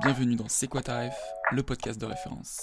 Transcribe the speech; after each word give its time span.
Bienvenue 0.00 0.36
dans 0.36 0.48
C'est 0.48 0.68
quoi 0.68 0.80
le 1.50 1.62
podcast 1.64 2.00
de 2.00 2.06
référence. 2.06 2.60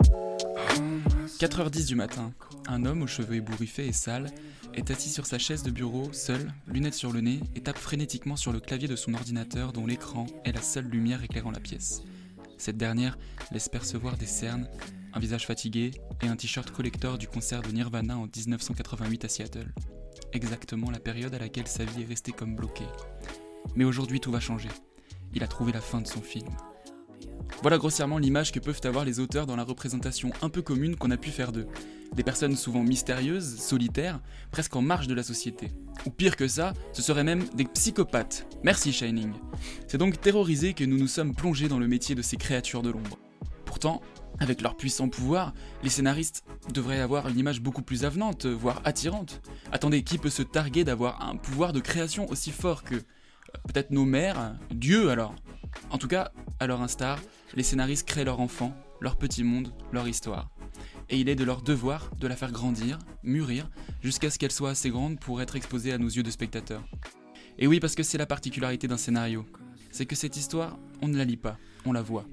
«4h10 1.38 1.86
du 1.86 1.94
matin, 1.94 2.32
un 2.66 2.84
homme 2.84 3.02
aux 3.02 3.06
cheveux 3.06 3.36
ébouriffés 3.36 3.86
et 3.86 3.92
sales 3.92 4.32
est 4.74 4.90
assis 4.90 5.10
sur 5.10 5.26
sa 5.26 5.38
chaise 5.38 5.62
de 5.62 5.70
bureau, 5.70 6.12
seul, 6.12 6.52
lunettes 6.66 6.94
sur 6.94 7.12
le 7.12 7.20
nez, 7.20 7.38
et 7.54 7.60
tape 7.60 7.78
frénétiquement 7.78 8.34
sur 8.34 8.52
le 8.52 8.58
clavier 8.58 8.88
de 8.88 8.96
son 8.96 9.14
ordinateur 9.14 9.72
dont 9.72 9.86
l'écran 9.86 10.26
est 10.44 10.50
la 10.50 10.62
seule 10.62 10.86
lumière 10.86 11.22
éclairant 11.22 11.52
la 11.52 11.60
pièce. 11.60 12.02
Cette 12.58 12.78
dernière 12.78 13.16
laisse 13.52 13.68
percevoir 13.68 14.16
des 14.16 14.26
cernes, 14.26 14.68
un 15.12 15.20
visage 15.20 15.46
fatigué 15.46 15.92
et 16.20 16.26
un 16.26 16.34
t-shirt 16.34 16.68
collector 16.72 17.16
du 17.16 17.28
concert 17.28 17.62
de 17.62 17.70
Nirvana 17.70 18.18
en 18.18 18.26
1988 18.26 19.24
à 19.24 19.28
Seattle. 19.28 19.72
Exactement 20.32 20.90
la 20.90 21.00
période 21.00 21.34
à 21.34 21.38
laquelle 21.38 21.68
sa 21.68 21.84
vie 21.84 22.02
est 22.02 22.08
restée 22.08 22.32
comme 22.32 22.56
bloquée. 22.56 22.88
Mais 23.76 23.84
aujourd'hui 23.84 24.20
tout 24.20 24.30
va 24.30 24.40
changer. 24.40 24.68
Il 25.34 25.42
a 25.42 25.48
trouvé 25.48 25.72
la 25.72 25.80
fin 25.80 26.00
de 26.00 26.06
son 26.06 26.20
film. 26.20 26.48
Voilà 27.62 27.78
grossièrement 27.78 28.18
l'image 28.18 28.52
que 28.52 28.60
peuvent 28.60 28.80
avoir 28.84 29.04
les 29.04 29.20
auteurs 29.20 29.46
dans 29.46 29.56
la 29.56 29.64
représentation 29.64 30.30
un 30.42 30.48
peu 30.48 30.62
commune 30.62 30.96
qu'on 30.96 31.10
a 31.10 31.16
pu 31.16 31.30
faire 31.30 31.52
d'eux. 31.52 31.66
Des 32.14 32.22
personnes 32.22 32.56
souvent 32.56 32.82
mystérieuses, 32.82 33.56
solitaires, 33.58 34.20
presque 34.50 34.76
en 34.76 34.82
marge 34.82 35.06
de 35.06 35.14
la 35.14 35.22
société. 35.22 35.72
Ou 36.06 36.10
pire 36.10 36.36
que 36.36 36.46
ça, 36.46 36.74
ce 36.92 37.02
seraient 37.02 37.24
même 37.24 37.44
des 37.54 37.64
psychopathes. 37.64 38.46
Merci 38.62 38.92
Shining. 38.92 39.32
C'est 39.88 39.98
donc 39.98 40.20
terrorisé 40.20 40.74
que 40.74 40.84
nous 40.84 40.98
nous 40.98 41.08
sommes 41.08 41.34
plongés 41.34 41.68
dans 41.68 41.78
le 41.78 41.88
métier 41.88 42.14
de 42.14 42.22
ces 42.22 42.36
créatures 42.36 42.82
de 42.82 42.90
l'ombre. 42.90 43.18
Pourtant, 43.64 44.02
avec 44.38 44.60
leur 44.62 44.76
puissant 44.76 45.08
pouvoir, 45.08 45.54
les 45.82 45.90
scénaristes 45.90 46.44
devraient 46.72 47.00
avoir 47.00 47.28
une 47.28 47.38
image 47.38 47.60
beaucoup 47.60 47.82
plus 47.82 48.04
avenante, 48.04 48.46
voire 48.46 48.80
attirante. 48.84 49.40
Attendez, 49.72 50.02
qui 50.02 50.18
peut 50.18 50.30
se 50.30 50.42
targuer 50.42 50.84
d'avoir 50.84 51.26
un 51.26 51.36
pouvoir 51.36 51.72
de 51.72 51.80
création 51.80 52.28
aussi 52.30 52.50
fort 52.50 52.82
que... 52.82 52.96
euh, 52.96 53.02
Peut-être 53.68 53.90
nos 53.90 54.04
mères 54.04 54.56
Dieu 54.70 55.10
alors? 55.10 55.34
En 55.90 55.98
tout 55.98 56.08
cas, 56.08 56.32
à 56.60 56.66
leur 56.66 56.82
instar, 56.82 57.20
les 57.54 57.62
scénaristes 57.62 58.06
créent 58.06 58.24
leur 58.24 58.40
enfant, 58.40 58.74
leur 59.00 59.16
petit 59.16 59.44
monde, 59.44 59.72
leur 59.92 60.08
histoire. 60.08 60.50
Et 61.10 61.18
il 61.18 61.28
est 61.28 61.34
de 61.36 61.44
leur 61.44 61.62
devoir 61.62 62.10
de 62.18 62.26
la 62.26 62.36
faire 62.36 62.52
grandir, 62.52 62.98
mûrir, 63.22 63.70
jusqu'à 64.02 64.30
ce 64.30 64.38
qu'elle 64.38 64.52
soit 64.52 64.70
assez 64.70 64.90
grande 64.90 65.20
pour 65.20 65.42
être 65.42 65.56
exposée 65.56 65.92
à 65.92 65.98
nos 65.98 66.08
yeux 66.08 66.22
de 66.22 66.30
spectateurs. 66.30 66.82
Et 67.58 67.66
oui, 67.66 67.78
parce 67.78 67.94
que 67.94 68.02
c'est 68.02 68.18
la 68.18 68.26
particularité 68.26 68.88
d'un 68.88 68.96
scénario. 68.96 69.44
C'est 69.90 70.06
que 70.06 70.16
cette 70.16 70.36
histoire, 70.36 70.76
on 71.02 71.08
ne 71.08 71.16
la 71.16 71.24
lit 71.24 71.36
pas, 71.36 71.56
on 71.84 71.92
la 71.92 72.02
voit. 72.02 72.24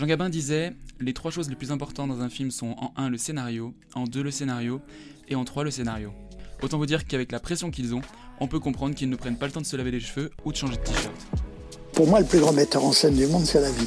Jean 0.00 0.06
Gabin 0.06 0.30
disait 0.30 0.72
Les 0.98 1.12
trois 1.12 1.30
choses 1.30 1.50
les 1.50 1.56
plus 1.56 1.72
importantes 1.72 2.08
dans 2.08 2.22
un 2.22 2.30
film 2.30 2.50
sont 2.50 2.74
en 2.78 2.94
1 2.96 3.10
le 3.10 3.18
scénario, 3.18 3.74
en 3.94 4.04
2 4.04 4.22
le 4.22 4.30
scénario, 4.30 4.80
et 5.28 5.34
en 5.34 5.44
3 5.44 5.62
le 5.62 5.70
scénario. 5.70 6.10
Autant 6.62 6.78
vous 6.78 6.86
dire 6.86 7.04
qu'avec 7.04 7.30
la 7.30 7.38
pression 7.38 7.70
qu'ils 7.70 7.94
ont, 7.94 8.00
on 8.40 8.48
peut 8.48 8.60
comprendre 8.60 8.94
qu'ils 8.94 9.10
ne 9.10 9.16
prennent 9.16 9.36
pas 9.36 9.44
le 9.44 9.52
temps 9.52 9.60
de 9.60 9.66
se 9.66 9.76
laver 9.76 9.90
les 9.90 10.00
cheveux 10.00 10.30
ou 10.46 10.52
de 10.52 10.56
changer 10.56 10.76
de 10.76 10.80
t-shirt. 10.80 11.12
Pour 11.92 12.06
moi, 12.06 12.18
le 12.18 12.24
plus 12.24 12.40
grand 12.40 12.54
metteur 12.54 12.82
en 12.82 12.92
scène 12.92 13.14
du 13.14 13.26
monde, 13.26 13.44
c'est 13.44 13.60
la 13.60 13.70
vie. 13.70 13.86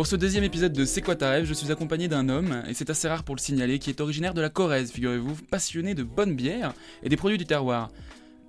Pour 0.00 0.06
ce 0.06 0.16
deuxième 0.16 0.44
épisode 0.44 0.72
de 0.72 0.86
C'est 0.86 1.02
quoi 1.02 1.14
ta 1.14 1.28
rêve, 1.28 1.44
je 1.44 1.52
suis 1.52 1.70
accompagné 1.70 2.08
d'un 2.08 2.30
homme, 2.30 2.62
et 2.66 2.72
c'est 2.72 2.88
assez 2.88 3.06
rare 3.06 3.22
pour 3.22 3.34
le 3.36 3.40
signaler, 3.42 3.78
qui 3.78 3.90
est 3.90 4.00
originaire 4.00 4.32
de 4.32 4.40
la 4.40 4.48
Corrèze, 4.48 4.90
figurez-vous, 4.92 5.34
passionné 5.50 5.94
de 5.94 6.02
bonne 6.02 6.34
bière 6.34 6.72
et 7.02 7.10
des 7.10 7.18
produits 7.18 7.36
du 7.36 7.44
terroir. 7.44 7.90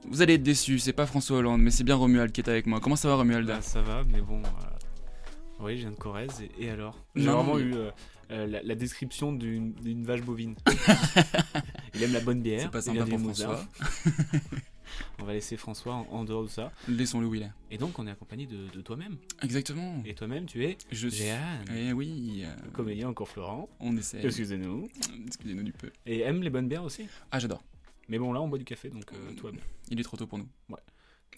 Vous 0.07 0.22
allez 0.22 0.35
être 0.35 0.44
déçus, 0.44 0.79
c'est 0.79 0.94
pas 0.94 1.06
François 1.06 1.40
Hollande, 1.40 1.59
mais 1.61 1.69
c'est 1.69 1.84
bien 1.84 1.95
Romuald 1.95 2.31
qui 2.31 2.40
est 2.40 2.47
avec 2.47 2.67
moi. 2.67 2.79
Comment 2.79 2.95
ça 2.95 3.09
va 3.09 3.16
Romuald 3.16 3.45
Bah, 3.45 3.61
ça 3.61 3.81
va, 3.81 4.01
mais 4.09 4.22
bon. 4.22 4.41
euh, 4.41 5.59
Oui, 5.59 5.73
je 5.75 5.81
viens 5.81 5.91
de 5.91 5.95
Corrèze, 5.97 6.41
et, 6.57 6.67
et 6.67 6.69
alors? 6.69 6.97
J'ai 7.17 7.25
vraiment 7.28 7.56
mais- 7.56 7.63
eu 7.63 7.73
euh, 7.75 7.91
euh, 8.31 8.47
la, 8.47 8.63
la 8.63 8.75
description 8.75 9.34
d'une 9.34 10.06
vache 10.06 10.22
bovine. 10.22 10.56
Il 11.95 12.01
aime 12.01 12.13
la 12.13 12.22
bonne 12.22 12.41
bière. 12.41 12.61
C'est 12.61 12.72
pas 12.72 12.79
il 12.79 12.97
sympa 12.97 13.03
du 13.03 13.11
pour. 13.11 13.19
François. 13.19 13.59
On 15.19 15.24
va 15.25 15.34
laisser 15.34 15.57
François 15.57 15.94
en, 15.94 16.07
en 16.12 16.24
dehors 16.24 16.44
de 16.44 16.50
ça. 16.50 16.72
Laissons-le 16.88 17.28
où 17.28 17.35
il 17.35 17.44
est. 17.44 17.52
Et 17.72 17.78
donc, 17.78 17.97
on 18.00 18.07
est 18.07 18.12
accompagné 18.12 18.46
de, 18.46 18.68
de 18.68 18.81
toi-même. 18.81 19.18
Exactement. 19.41 20.02
Et 20.06 20.13
toi-même, 20.16 20.46
tu 20.46 20.63
es 20.66 20.78
Je 20.91 21.07
suis. 21.07 21.25
Jeanne, 21.25 21.66
Eh 21.75 21.94
oui, 21.94 22.44
euh, 22.46 22.69
comédien 22.74 23.09
encore 23.09 23.28
Florent. 23.29 23.69
on 23.79 23.96
essaie. 23.97 24.24
Excusez-nous. 24.25 24.90
Excusez-nous 25.28 25.63
du 25.63 25.74
peu. 25.74 25.91
Et 26.06 26.22
aime 26.22 26.41
les 26.44 26.50
bonnes 26.50 26.68
bières 26.68 26.84
aussi. 26.84 27.07
Ah, 27.31 27.40
j'adore. 27.40 27.63
Mais 28.09 28.18
bon, 28.19 28.34
là, 28.34 28.41
on 28.41 28.47
boit 28.47 28.57
du 28.57 28.66
café, 28.66 28.90
donc 28.90 29.06
euh, 29.13 29.34
tout 29.38 29.46
va 29.46 29.52
bien. 29.52 29.62
Il 29.90 30.00
est 30.00 30.03
trop 30.03 30.18
tôt 30.18 30.28
pour 30.28 30.38
nous. 30.38 30.47
Ouais. 30.69 30.79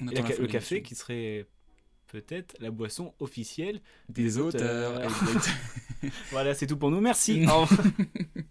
On 0.02 0.08
Et 0.08 0.14
attend 0.14 0.16
la 0.16 0.22
la 0.22 0.28
ca- 0.30 0.36
fin 0.38 0.42
le 0.42 0.48
café 0.48 0.82
qui 0.82 0.96
serait 0.96 1.46
peut-être 2.08 2.56
la 2.60 2.72
boisson 2.72 3.14
officielle 3.20 3.82
Des 4.10 4.38
auteurs. 4.38 5.04
exact. 5.04 5.50
Voilà, 6.32 6.54
c'est 6.54 6.68
tout 6.68 6.78
pour 6.78 6.92
nous. 6.92 7.00
Merci. 7.02 7.40
Non. 7.42 7.66
Euh, 7.76 8.42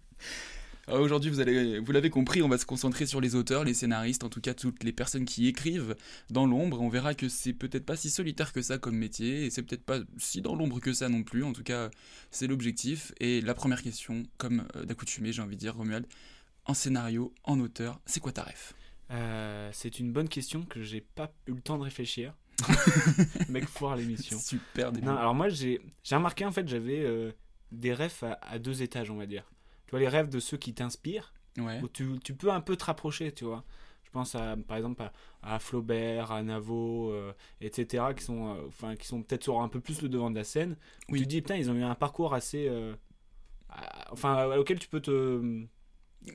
Aujourd'hui, 0.91 1.29
vous 1.29 1.39
allez, 1.39 1.79
vous 1.79 1.91
l'avez 1.93 2.09
compris, 2.09 2.41
on 2.41 2.49
va 2.49 2.57
se 2.57 2.65
concentrer 2.65 3.05
sur 3.05 3.21
les 3.21 3.35
auteurs, 3.35 3.63
les 3.63 3.73
scénaristes, 3.73 4.25
en 4.25 4.29
tout 4.29 4.41
cas 4.41 4.53
toutes 4.53 4.83
les 4.83 4.91
personnes 4.91 5.23
qui 5.23 5.47
écrivent 5.47 5.95
dans 6.29 6.45
l'ombre. 6.45 6.81
On 6.81 6.89
verra 6.89 7.13
que 7.13 7.29
c'est 7.29 7.53
peut-être 7.53 7.85
pas 7.85 7.95
si 7.95 8.09
solitaire 8.09 8.51
que 8.51 8.61
ça 8.61 8.77
comme 8.77 8.97
métier, 8.97 9.45
et 9.45 9.49
c'est 9.49 9.63
peut-être 9.63 9.85
pas 9.85 9.99
si 10.17 10.41
dans 10.41 10.55
l'ombre 10.55 10.81
que 10.81 10.91
ça 10.91 11.07
non 11.07 11.23
plus. 11.23 11.45
En 11.45 11.53
tout 11.53 11.63
cas, 11.63 11.89
c'est 12.31 12.47
l'objectif. 12.47 13.13
Et 13.21 13.39
la 13.39 13.53
première 13.53 13.81
question, 13.81 14.23
comme 14.37 14.65
euh, 14.75 14.83
d'accoutumé, 14.83 15.31
j'ai 15.31 15.41
envie 15.41 15.55
de 15.55 15.61
dire, 15.61 15.73
Romuald, 15.75 16.05
en 16.65 16.73
scénario, 16.73 17.33
en 17.45 17.61
auteur, 17.61 18.01
c'est 18.05 18.19
quoi 18.19 18.33
ta 18.33 18.43
ref? 18.43 18.73
Euh, 19.11 19.69
c'est 19.71 19.99
une 19.99 20.11
bonne 20.11 20.27
question 20.27 20.63
que 20.63 20.81
j'ai 20.81 21.01
pas 21.01 21.31
eu 21.47 21.53
le 21.53 21.61
temps 21.61 21.77
de 21.77 21.83
réfléchir. 21.83 22.33
Mec, 23.49 23.69
foire 23.69 23.95
l'émission. 23.95 24.37
Super 24.37 24.91
début. 24.91 25.05
Non, 25.05 25.15
alors 25.17 25.33
moi 25.33 25.49
j'ai 25.49 25.81
j'ai 26.03 26.15
remarqué 26.15 26.45
en 26.45 26.51
fait 26.51 26.67
j'avais 26.67 26.99
euh, 26.99 27.31
des 27.71 27.91
à, 27.91 28.37
à 28.41 28.59
deux 28.59 28.81
étages 28.83 29.09
on 29.09 29.15
va 29.15 29.25
dire. 29.25 29.43
Vois 29.93 29.99
les 29.99 30.07
rêves 30.09 30.29
de 30.29 30.39
ceux 30.39 30.57
qui 30.57 30.73
t'inspirent 30.73 31.33
Ouais. 31.59 31.79
où 31.83 31.87
tu, 31.87 32.17
tu 32.23 32.33
peux 32.33 32.51
un 32.51 32.61
peu 32.61 32.75
te 32.75 32.83
rapprocher 32.85 33.31
tu 33.31 33.45
vois. 33.45 33.63
Je 34.03 34.09
pense 34.09 34.33
à 34.35 34.55
par 34.67 34.77
exemple 34.77 35.03
à, 35.03 35.11
à 35.55 35.59
Flaubert, 35.59 36.31
à 36.31 36.41
Navo, 36.43 37.11
euh, 37.11 37.31
etc. 37.61 38.13
qui 38.15 38.23
sont 38.23 38.55
euh, 38.55 38.67
enfin 38.67 38.95
qui 38.95 39.05
sont 39.07 39.21
peut-être 39.21 39.43
sur 39.43 39.61
un 39.61 39.69
peu 39.69 39.79
plus 39.79 40.01
le 40.01 40.09
devant 40.09 40.31
de 40.31 40.35
la 40.35 40.43
scène. 40.43 40.77
Où 41.09 41.13
Oui. 41.13 41.19
Tu 41.19 41.25
te 41.25 41.29
dis 41.29 41.41
putain 41.41 41.55
ils 41.57 41.69
ont 41.69 41.75
eu 41.75 41.83
un 41.83 41.95
parcours 41.95 42.33
assez 42.33 42.67
euh, 42.67 42.95
à- 43.69 44.11
enfin 44.11 44.55
auquel 44.57 44.79
tu 44.79 44.87
peux 44.87 44.99
te 45.01 45.63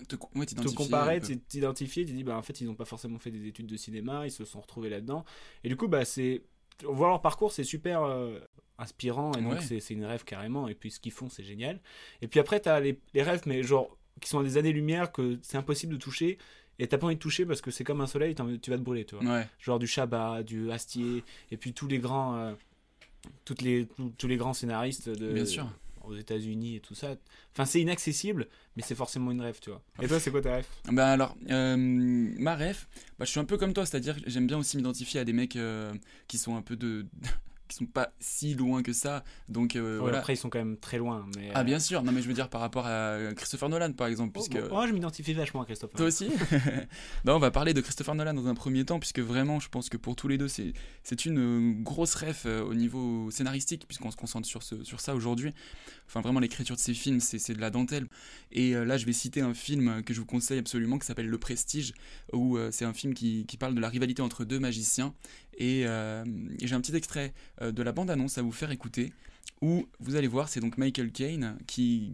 Te, 0.07 0.17
ouais, 0.39 0.45
te 0.47 0.75
comparer, 0.75 1.21
t'identifier, 1.21 2.05
tu 2.05 2.13
dis 2.13 2.23
bah 2.23 2.37
en 2.37 2.43
fait 2.43 2.61
ils 2.61 2.67
n'ont 2.67 2.75
pas 2.75 2.85
forcément 2.85 3.19
fait 3.19 3.31
des 3.31 3.47
études 3.47 3.67
de 3.67 3.77
cinéma, 3.77 4.27
ils 4.27 4.31
se 4.31 4.45
sont 4.45 4.61
retrouvés 4.61 4.91
là-dedans. 4.91 5.25
Et 5.65 5.69
du 5.69 5.77
coup 5.77 5.89
bah 5.89 6.05
c'est 6.05 6.43
voir 6.85 7.11
leur 7.11 7.23
parcours 7.23 7.51
c'est 7.53 7.65
super 7.65 8.03
euh, 8.03 8.39
inspirant 8.79 9.33
et 9.35 9.43
donc 9.43 9.55
Ouais. 9.55 9.61
c'est 9.61 9.81
c'est 9.81 9.95
une 9.95 10.05
rêve 10.05 10.25
carrément 10.25 10.69
et 10.69 10.75
puis 10.75 10.91
ce 10.91 11.01
qu'ils 11.01 11.13
font 11.13 11.29
c'est 11.29 11.45
génial. 11.45 11.81
Et 12.23 12.29
puis 12.29 12.41
après 12.41 12.61
t'as 12.61 12.81
les, 12.81 12.99
les 13.15 13.23
rêves 13.23 13.43
mais 13.47 13.63
genre 13.63 13.97
qui 14.21 14.29
sont 14.29 14.39
à 14.41 14.43
des 14.45 14.57
années-lumière 14.57 15.13
que 15.13 15.39
c'est 15.43 15.57
impossible 15.57 15.93
de 15.95 15.99
toucher 15.99 16.39
et 16.79 16.87
t'as 16.87 16.97
pas 16.99 17.07
envie 17.07 17.17
de 17.17 17.21
toucher 17.21 17.45
parce 17.45 17.61
que 17.61 17.71
c'est 17.73 17.83
comme 17.85 18.01
un 18.01 18.07
soleil, 18.07 18.35
tu 18.35 18.71
vas 18.71 18.77
te 18.79 18.83
brûler, 18.83 19.05
tu 19.05 19.17
vois. 19.17 19.25
Ouais. 19.25 19.47
Genre 19.61 19.79
du 19.81 19.87
Chabat, 19.89 20.43
du 20.45 20.71
Astier 20.71 21.25
et 21.51 21.57
puis 21.57 21.73
tous 21.73 21.89
les 21.89 21.99
grands 21.99 22.37
euh, 22.37 22.55
toutes 23.45 23.63
les 23.63 23.87
tous, 23.87 24.13
tous 24.17 24.29
les 24.29 24.37
grands 24.37 24.55
scénaristes 24.55 25.09
de 25.09 25.33
Bien 25.33 25.45
sûr. 25.45 25.69
aux 26.05 26.15
États-Unis 26.17 26.77
et 26.77 26.81
tout 26.81 26.95
ça. 26.95 27.17
Enfin, 27.53 27.65
c'est 27.65 27.81
inaccessible, 27.81 28.47
mais 28.77 28.83
c'est 28.83 28.95
forcément 28.95 29.33
une 29.33 29.41
rêve, 29.41 29.59
tu 29.61 29.71
vois. 29.71 29.83
Et 30.01 30.07
toi, 30.07 30.21
c'est 30.21 30.31
quoi 30.31 30.41
ta 30.41 30.55
rêve? 30.55 30.67
Bah 30.93 31.11
alors, 31.13 31.37
euh, 31.51 31.77
ma 31.77 32.55
ref, 32.57 32.89
bah, 33.19 33.25
je 33.25 33.31
suis 33.33 33.41
un 33.41 33.45
peu 33.45 33.57
comme 33.59 33.73
toi, 33.75 33.85
c'est-à-dire 33.85 34.17
j'aime 34.27 34.47
bien 34.47 34.57
aussi 34.59 34.77
m'identifier 34.77 35.19
à 35.21 35.25
des 35.25 35.33
mecs 35.33 35.57
euh, 35.57 35.93
qui 36.29 36.39
sont 36.39 36.57
un 36.57 36.63
peu 36.63 36.77
de 36.77 37.05
qui 37.69 37.77
sont 37.77 37.87
pas 37.87 38.13
si 38.19 38.55
loin 38.55 38.83
que 38.83 38.93
ça. 38.93 39.25
Donc 39.49 39.77
euh, 39.77 39.99
voilà. 40.01 40.19
Après, 40.19 40.35
ils 40.35 40.39
sont 40.39 40.51
quand 40.51 40.59
même 40.59 40.77
très 40.77 40.99
loin. 40.99 41.27
Mais, 41.37 41.51
Ah 41.55 41.65
bien 41.65 41.79
sûr, 41.79 42.03
non 42.03 42.13
mais 42.13 42.23
je 42.23 42.29
veux 42.29 42.35
dire 42.35 42.49
par 42.49 42.61
rapport 42.61 42.87
à 42.87 43.17
Christopher 43.37 43.69
Nolan 43.69 43.93
par 43.93 44.07
exemple, 44.09 44.33
Oh, 44.37 44.41
puisque. 44.41 44.61
bon, 44.61 44.75
moi, 44.75 44.87
je 44.87 44.93
m'identifie 44.93 45.35
vachement 45.35 45.63
à 45.63 45.65
Christopher. 45.65 45.97
Toi 45.97 46.07
aussi 46.07 46.29
Non, 47.25 47.37
on 47.37 47.39
va 47.39 47.51
parler 47.51 47.75
de 47.75 47.81
Christopher 47.81 48.15
Nolan 48.15 48.35
dans 48.35 48.47
un 48.49 48.55
premier 48.55 48.85
temps, 48.85 48.99
puisque 48.99 49.21
vraiment, 49.21 49.61
je 49.61 49.69
pense 49.69 49.89
que 49.89 49.97
pour 49.97 50.17
tous 50.17 50.29
les 50.29 50.39
deux, 50.39 50.49
c'est, 50.49 50.73
c'est 51.03 51.25
une 51.27 51.39
euh, 51.39 51.83
grosse 51.83 52.15
ref 52.15 52.45
euh, 52.47 52.63
au 52.63 52.75
niveau 52.75 53.31
scénaristique, 53.31 53.87
puisqu'on 53.87 54.11
se 54.11 54.17
concentre 54.17 54.47
sur, 54.47 54.63
ce, 54.63 54.83
sur 54.85 55.01
ça 55.01 55.15
aujourd'hui. 55.15 55.53
Enfin, 56.07 56.21
vraiment, 56.21 56.41
l'écriture 56.41 56.75
de 56.77 56.81
ces 56.81 56.95
films, 56.95 57.21
c'est, 57.21 57.39
c'est 57.39 57.55
de 57.55 57.61
la 57.61 57.71
dentelle. 57.71 58.07
Et 58.51 58.75
euh, 58.75 58.85
là, 58.85 58.97
je 58.97 59.05
vais 59.07 59.13
citer 59.13 59.41
un 59.41 59.55
film 59.55 60.03
que 60.03 60.15
je 60.15 60.21
vous 60.21 60.27
conseille 60.27 60.59
absolument, 60.59 60.99
qui 60.99 61.07
s'appelle 61.07 61.29
Le 61.29 61.39
Prestige, 61.39 61.93
où 62.33 62.57
euh, 62.57 62.71
c'est 62.73 62.85
un 62.85 62.95
film 62.95 63.15
qui, 63.15 63.45
qui 63.47 63.57
parle 63.57 63.75
de 63.75 63.81
la 63.81 63.89
rivalité 63.89 64.23
entre 64.23 64.45
deux 64.45 64.59
magiciens. 64.59 65.15
Et, 65.59 65.83
euh, 65.87 66.25
et 66.61 66.67
j'ai 66.67 66.75
un 66.75 66.81
petit 66.81 66.97
extrait 66.97 67.35
euh, 67.61 67.73
de 67.73 67.83
la 67.83 67.93
bande-annonce 67.93 68.39
à 68.39 68.43
vous 68.43 68.53
faire 68.53 68.71
écouter, 68.71 69.13
où 69.61 69.87
vous 69.99 70.15
allez 70.15 70.29
voir, 70.29 70.49
c'est 70.49 70.61
donc 70.61 70.79
Michael 70.79 71.11
Caine 71.11 71.57
qui, 71.67 72.13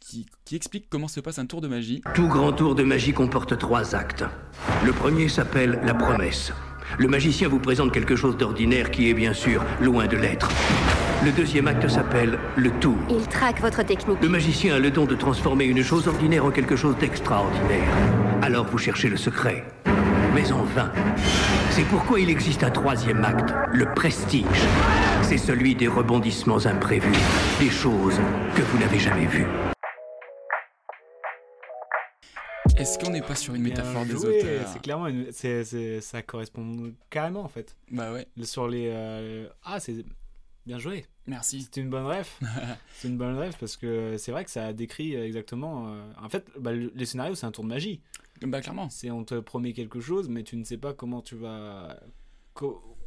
qui, 0.00 0.26
qui 0.46 0.56
explique 0.56 0.86
comment 0.88 1.06
se 1.06 1.20
passe 1.20 1.38
un 1.38 1.44
tour 1.44 1.60
de 1.60 1.68
magie. 1.68 2.02
Tout 2.14 2.28
grand 2.28 2.52
tour 2.52 2.74
de 2.74 2.82
magie 2.82 3.12
comporte 3.12 3.58
trois 3.58 3.94
actes. 3.94 4.24
Le 4.86 4.92
premier 4.92 5.28
s'appelle 5.28 5.80
la 5.84 5.92
promesse. 5.92 6.50
Le 6.98 7.06
magicien 7.06 7.48
vous 7.48 7.58
présente 7.58 7.92
quelque 7.92 8.16
chose 8.16 8.38
d'ordinaire 8.38 8.90
qui 8.90 9.10
est 9.10 9.14
bien 9.14 9.34
sûr 9.34 9.62
loin 9.82 10.06
de 10.06 10.16
l'être. 10.16 10.50
Le 11.22 11.30
deuxième 11.32 11.68
acte 11.68 11.86
s'appelle 11.88 12.38
le 12.56 12.70
tour. 12.80 12.96
Il 13.10 13.26
traque 13.26 13.60
votre 13.60 13.82
technique. 13.82 14.22
Le 14.22 14.28
magicien 14.30 14.76
a 14.76 14.78
le 14.78 14.90
don 14.90 15.04
de 15.04 15.14
transformer 15.14 15.66
une 15.66 15.82
chose 15.82 16.08
ordinaire 16.08 16.46
en 16.46 16.50
quelque 16.50 16.76
chose 16.76 16.96
d'extraordinaire. 16.96 17.92
Alors 18.40 18.64
vous 18.66 18.78
cherchez 18.78 19.10
le 19.10 19.18
secret. 19.18 19.66
Mais 20.34 20.50
en 20.52 20.62
vain. 20.64 20.92
C'est 21.70 21.84
pourquoi 21.84 22.20
il 22.20 22.28
existe 22.30 22.62
un 22.62 22.70
troisième 22.70 23.24
acte, 23.24 23.52
le 23.72 23.92
prestige. 23.94 24.44
C'est 25.22 25.38
celui 25.38 25.74
des 25.74 25.88
rebondissements 25.88 26.64
imprévus, 26.66 27.12
des 27.60 27.70
choses 27.70 28.18
que 28.54 28.62
vous 28.62 28.78
n'avez 28.78 28.98
jamais 28.98 29.26
vues. 29.26 29.46
Est-ce 32.76 32.98
qu'on 32.98 33.10
n'est 33.10 33.22
pas 33.22 33.34
sur 33.34 33.54
une 33.54 33.62
métaphore 33.62 34.04
des 34.04 34.12
joué, 34.12 34.38
auteurs 34.38 34.68
C'est 34.68 34.80
clairement, 34.82 35.08
une- 35.08 35.32
ça 36.00 36.22
correspond 36.22 36.92
carrément 37.10 37.42
en 37.42 37.48
fait. 37.48 37.76
Bah 37.90 38.12
ouais. 38.12 38.26
Sur 38.44 38.68
les, 38.68 38.88
euh, 38.92 39.48
ah 39.64 39.80
c'est 39.80 40.04
bien 40.64 40.78
joué. 40.78 41.04
Merci. 41.26 41.68
C'est 41.72 41.80
une 41.80 41.90
bonne 41.90 42.06
ref. 42.06 42.38
c'est 42.94 43.08
une 43.08 43.16
bonne 43.18 43.36
ref 43.36 43.56
parce 43.58 43.76
que 43.76 44.16
c'est 44.16 44.30
vrai 44.30 44.44
que 44.44 44.50
ça 44.50 44.72
décrit 44.72 45.14
exactement. 45.16 45.88
euh, 45.88 46.02
En 46.22 46.28
fait, 46.28 46.46
bah, 46.58 46.72
le, 46.72 46.92
les 46.94 47.04
scénarios 47.06 47.34
c'est 47.34 47.46
un 47.46 47.50
tour 47.50 47.64
de 47.64 47.68
magie. 47.68 48.00
Bah 48.42 48.60
clairement. 48.60 48.90
C'est 48.90 49.10
on 49.10 49.24
te 49.24 49.38
promet 49.40 49.72
quelque 49.72 50.00
chose, 50.00 50.28
mais 50.28 50.42
tu 50.42 50.56
ne 50.56 50.64
sais 50.64 50.78
pas 50.78 50.94
comment 50.94 51.22
tu 51.22 51.36
vas, 51.36 52.00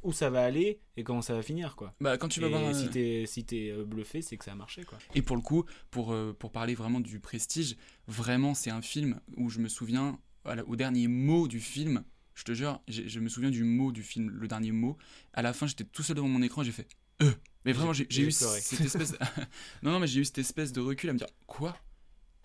où 0.03 0.13
ça 0.13 0.29
va 0.29 0.43
aller 0.43 0.79
et 0.97 1.03
comment 1.03 1.21
ça 1.21 1.33
va 1.33 1.41
finir 1.41 1.75
quoi. 1.75 1.93
Bah 2.01 2.17
quand 2.17 2.27
tu 2.27 2.39
vas 2.39 2.47
voir. 2.47 2.73
si 2.75 2.89
t'es 2.89 3.25
si 3.27 3.43
t'es 3.43 3.71
euh, 3.71 3.85
bluffé, 3.85 4.21
c'est 4.21 4.37
que 4.37 4.45
ça 4.45 4.51
a 4.51 4.55
marché 4.55 4.83
quoi. 4.83 4.97
Et 5.15 5.21
pour 5.21 5.35
le 5.35 5.41
coup, 5.41 5.65
pour, 5.89 6.13
euh, 6.13 6.35
pour 6.37 6.51
parler 6.51 6.75
vraiment 6.75 6.99
du 6.99 7.19
prestige, 7.19 7.77
vraiment 8.07 8.53
c'est 8.53 8.71
un 8.71 8.81
film 8.81 9.19
où 9.37 9.49
je 9.49 9.59
me 9.59 9.67
souviens, 9.67 10.19
au 10.67 10.75
dernier 10.75 11.07
mot 11.07 11.47
du 11.47 11.59
film, 11.59 12.03
je 12.33 12.43
te 12.43 12.53
jure, 12.53 12.81
je 12.87 13.19
me 13.19 13.29
souviens 13.29 13.51
du 13.51 13.63
mot 13.63 13.91
du 13.91 14.03
film, 14.03 14.29
le 14.29 14.47
dernier 14.47 14.71
mot. 14.71 14.97
À 15.33 15.41
la 15.41 15.53
fin, 15.53 15.67
j'étais 15.67 15.83
tout 15.83 16.03
seul 16.03 16.15
devant 16.15 16.27
mon 16.27 16.41
écran, 16.41 16.63
j'ai 16.63 16.71
fait 16.71 16.87
euh. 17.21 17.31
Mais 17.65 17.73
vraiment, 17.73 17.93
j'ai 17.93 18.05
eu 18.21 18.31
cette 18.31 18.81
espèce. 18.81 19.13
non, 19.83 19.91
non, 19.91 19.99
mais 19.99 20.07
j'ai 20.07 20.21
eu 20.21 20.25
cette 20.25 20.39
espèce 20.39 20.71
de 20.71 20.81
recul 20.81 21.11
à 21.11 21.13
me 21.13 21.19
dire 21.19 21.27
quoi? 21.45 21.77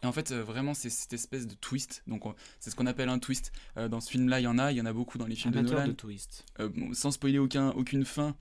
Et 0.03 0.07
en 0.07 0.13
fait, 0.13 0.31
euh, 0.31 0.43
vraiment, 0.43 0.75
c'est 0.75 0.91
cette 0.91 1.13
espèce 1.15 1.47
de 1.47 1.55
twist. 1.55 2.03
Donc, 2.07 2.27
on- 2.27 2.35
c'est 2.61 2.71
ce 2.71 2.77
qu'on 2.77 2.87
appelle 2.87 3.09
un 3.09 3.19
twist. 3.19 3.51
Euh, 3.77 3.89
dans 3.89 4.01
ce 4.01 4.11
film-là, 4.11 4.41
il 4.41 4.45
y 4.45 4.47
en 4.47 4.59
a, 4.59 4.71
il 4.73 4.77
y 4.79 4.81
en 4.81 4.87
a 4.87 4.93
beaucoup 4.93 5.17
dans 5.19 5.27
les 5.27 5.35
films 5.37 5.55
de 5.55 5.61
Nolan. 5.63 5.87
de 5.89 5.93
twist. 5.93 6.45
Euh, 6.61 6.69
bon, 6.69 6.93
sans 6.93 7.11
spoiler 7.11 7.39
aucun, 7.39 7.71
aucune 7.71 8.05
fin. 8.05 8.37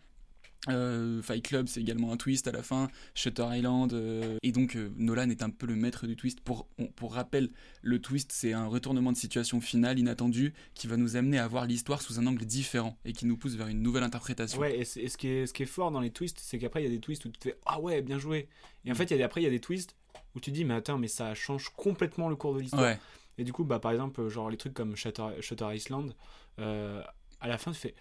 euh, 0.69 1.22
Fight 1.22 1.46
Club, 1.46 1.68
c'est 1.68 1.80
également 1.80 2.12
un 2.12 2.18
twist 2.18 2.48
à 2.48 2.52
la 2.52 2.63
fin. 2.63 2.90
Shutter 3.13 3.46
Island. 3.52 3.94
euh, 3.94 4.38
et 4.42 4.52
donc, 4.52 4.75
euh, 4.75 4.90
Nolan 4.98 5.30
est 5.30 5.44
un 5.44 5.52
peu 5.52 5.68
le 5.68 5.75
maître 5.75 6.07
du 6.07 6.16
twist. 6.16 6.40
Pour, 6.42 6.68
on- 6.80 6.88
pour 6.88 7.13
rappel, 7.13 7.52
le 7.84 8.01
twist, 8.01 8.31
c'est 8.31 8.51
un 8.54 8.66
retournement 8.66 9.12
de 9.12 9.18
situation 9.18 9.62
final, 9.62 10.00
inattendu, 10.00 10.54
qui 10.74 10.88
va 10.88 10.98
nous 10.98 11.18
amener 11.18 11.38
à 11.38 11.48
voir 11.48 11.68
l'histoire 11.68 12.01
sous 12.01 12.19
un 12.19 12.25
angle 12.25 12.46
différent 12.46 12.98
et 13.06 13.13
qui 13.13 13.28
nous 13.28 13.38
pousse 13.38 13.54
vers 13.56 13.68
une 13.68 13.84
nouvelle 13.84 14.01
interprétation. 14.04 14.60
Ouais, 14.60 14.80
et, 14.80 14.86
ce, 14.86 15.00
qui 15.18 15.28
est, 15.28 15.46
ce 15.46 15.54
qui 15.54 15.62
est 15.62 15.68
fort 15.68 15.92
dans 15.92 16.00
les 16.01 16.10
twists, 16.10 16.40
c'est 16.42 16.58
qu'après, 16.58 16.81
il 16.81 16.86
y 16.86 16.88
a 16.88 16.92
des 16.96 17.00
twists 17.00 17.25
où 17.25 17.30
tu 17.30 17.38
te 17.40 17.44
fais 17.50 17.58
Ah 17.68 17.80
ouais, 17.80 18.01
bien 18.01 18.18
joué. 18.18 18.50
Et 18.86 18.92
en 18.92 18.96
fait, 18.96 19.12
y 19.12 19.13
a 19.13 19.18
des- 19.18 19.24
après, 19.24 19.42
il 19.42 19.44
y 19.44 19.48
a 19.48 19.51
des 19.51 19.60
twists 19.62 19.96
où 20.36 20.40
tu 20.40 20.52
te 20.52 20.56
dis 20.56 20.66
Mais 20.66 20.76
attends, 20.76 20.98
mais 20.98 21.08
ça 21.08 21.34
change 21.34 21.70
complètement 21.70 22.30
le 22.30 22.36
cours 22.36 22.54
de 22.54 22.60
l'histoire. 22.60 22.84
Ouais. 22.84 23.00
Et 23.38 23.44
du 23.44 23.54
coup, 23.54 23.64
bah, 23.64 23.80
par 23.80 23.92
exemple, 23.92 24.28
genre 24.30 24.50
les 24.50 24.58
trucs 24.58 24.74
comme 24.74 24.96
Shutter, 24.96 25.28
Shutter 25.42 25.68
Island, 25.74 26.14
euh, 26.60 27.02
à 27.42 27.48
la 27.48 27.58
fin, 27.58 27.72
tu 27.72 27.80
fais 27.80 27.96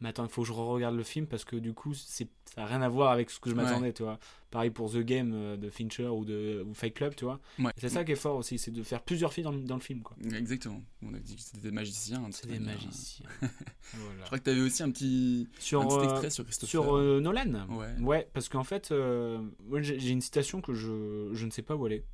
Mais 0.00 0.10
attends, 0.10 0.24
il 0.24 0.30
faut 0.30 0.42
que 0.42 0.48
je 0.48 0.52
regarde 0.52 0.94
le 0.94 1.02
film 1.02 1.26
parce 1.26 1.44
que 1.44 1.56
du 1.56 1.72
coup, 1.72 1.94
c'est, 1.94 2.28
ça 2.54 2.60
n'a 2.62 2.66
rien 2.66 2.82
à 2.82 2.88
voir 2.88 3.10
avec 3.12 3.30
ce 3.30 3.40
que 3.40 3.48
je 3.48 3.54
Ouais. 3.56 3.62
m'attendais, 3.62 3.92
tu 3.94 4.02
vois. 4.02 4.18
Pareil 4.50 4.70
pour 4.70 4.90
The 4.92 4.98
Game 4.98 5.32
euh, 5.34 5.56
de 5.56 5.70
Fincher 5.70 6.08
ou, 6.08 6.24
de, 6.26 6.62
ou 6.68 6.74
Fight 6.74 6.92
Club, 6.94 7.14
tu 7.16 7.24
vois. 7.24 7.40
Ouais. 7.58 7.72
C'est 7.78 7.88
ça 7.88 8.04
qui 8.04 8.12
est 8.12 8.16
fort 8.16 8.36
aussi, 8.36 8.58
c'est 8.58 8.70
de 8.70 8.82
faire 8.82 9.02
plusieurs 9.02 9.32
films 9.32 9.46
dans, 9.46 9.52
dans 9.54 9.74
le 9.76 9.80
film, 9.80 10.02
quoi. 10.02 10.14
Exactement. 10.36 10.82
On 11.02 11.14
a 11.14 11.18
dit 11.18 11.36
que 11.36 11.40
c'était 11.42 11.60
des 11.62 11.70
magiciens. 11.70 12.26
C'est 12.30 12.46
des 12.46 12.58
magiciens. 12.58 13.26
Voilà. 13.94 14.20
Je 14.20 14.24
crois 14.26 14.38
que 14.38 14.44
tu 14.44 14.50
avais 14.50 14.60
aussi 14.60 14.82
un 14.82 14.90
petit, 14.90 15.48
sur, 15.58 15.80
un 15.80 15.86
petit 15.86 15.96
euh, 15.96 16.10
extrait 16.10 16.30
sur 16.30 16.44
Christopher. 16.44 16.68
sur, 16.70 16.96
euh, 16.96 17.20
Nolan 17.20 17.66
Ouais. 18.02 18.28
parce 18.34 18.48
qu'en 18.48 18.64
fait, 18.64 18.90
euh, 18.92 19.40
j'ai 19.80 20.10
une 20.10 20.20
citation 20.20 20.60
que 20.60 20.74
je, 20.74 21.30
je 21.32 21.46
ne 21.46 21.50
sais 21.50 21.62
pas 21.62 21.74
où 21.76 21.86
elle 21.86 21.92
est. 21.94 22.04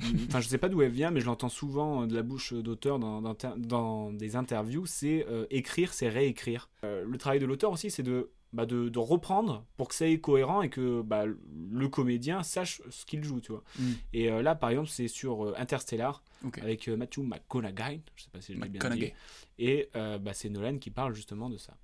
enfin, 0.00 0.40
je 0.40 0.48
sais 0.48 0.58
pas 0.58 0.68
d'où 0.68 0.82
elle 0.82 0.90
vient, 0.90 1.10
mais 1.10 1.20
je 1.20 1.26
l'entends 1.26 1.48
souvent 1.48 2.02
euh, 2.02 2.06
de 2.06 2.14
la 2.14 2.22
bouche 2.22 2.52
d'auteurs 2.52 2.98
dans, 2.98 3.20
dans, 3.20 3.36
dans 3.56 4.12
des 4.12 4.36
interviews. 4.36 4.86
C'est 4.86 5.26
euh, 5.28 5.46
écrire, 5.50 5.92
c'est 5.92 6.08
réécrire. 6.08 6.68
Euh, 6.84 7.04
le 7.06 7.18
travail 7.18 7.38
de 7.40 7.46
l'auteur 7.46 7.72
aussi, 7.72 7.90
c'est 7.90 8.02
de, 8.02 8.30
bah, 8.52 8.66
de, 8.66 8.88
de 8.88 8.98
reprendre 8.98 9.64
pour 9.76 9.88
que 9.88 9.94
ça 9.94 10.06
ait 10.06 10.18
cohérent 10.18 10.62
et 10.62 10.68
que 10.68 11.02
bah, 11.02 11.24
le 11.26 11.88
comédien 11.88 12.42
sache 12.42 12.82
ce 12.90 13.04
qu'il 13.06 13.22
joue, 13.24 13.40
tu 13.40 13.52
vois. 13.52 13.64
Mm. 13.78 13.90
Et 14.12 14.30
euh, 14.30 14.42
là, 14.42 14.54
par 14.54 14.70
exemple, 14.70 14.88
c'est 14.88 15.08
sur 15.08 15.44
euh, 15.44 15.54
Interstellar 15.56 16.22
avec 16.60 16.88
euh, 16.88 16.96
Matthew 16.96 17.20
McConaughey. 17.20 18.02
Je 18.16 18.24
sais 18.24 18.30
pas 18.30 18.40
si 18.40 18.54
je 18.54 18.58
l'ai 18.58 18.68
bien 18.68 18.80
dit. 18.80 18.86
McConaughey. 18.86 19.14
Et 19.58 19.88
euh, 19.96 20.18
bah, 20.18 20.34
c'est 20.34 20.48
Nolan 20.48 20.78
qui 20.78 20.90
parle 20.90 21.14
justement 21.14 21.48
de 21.48 21.56
ça. 21.56 21.74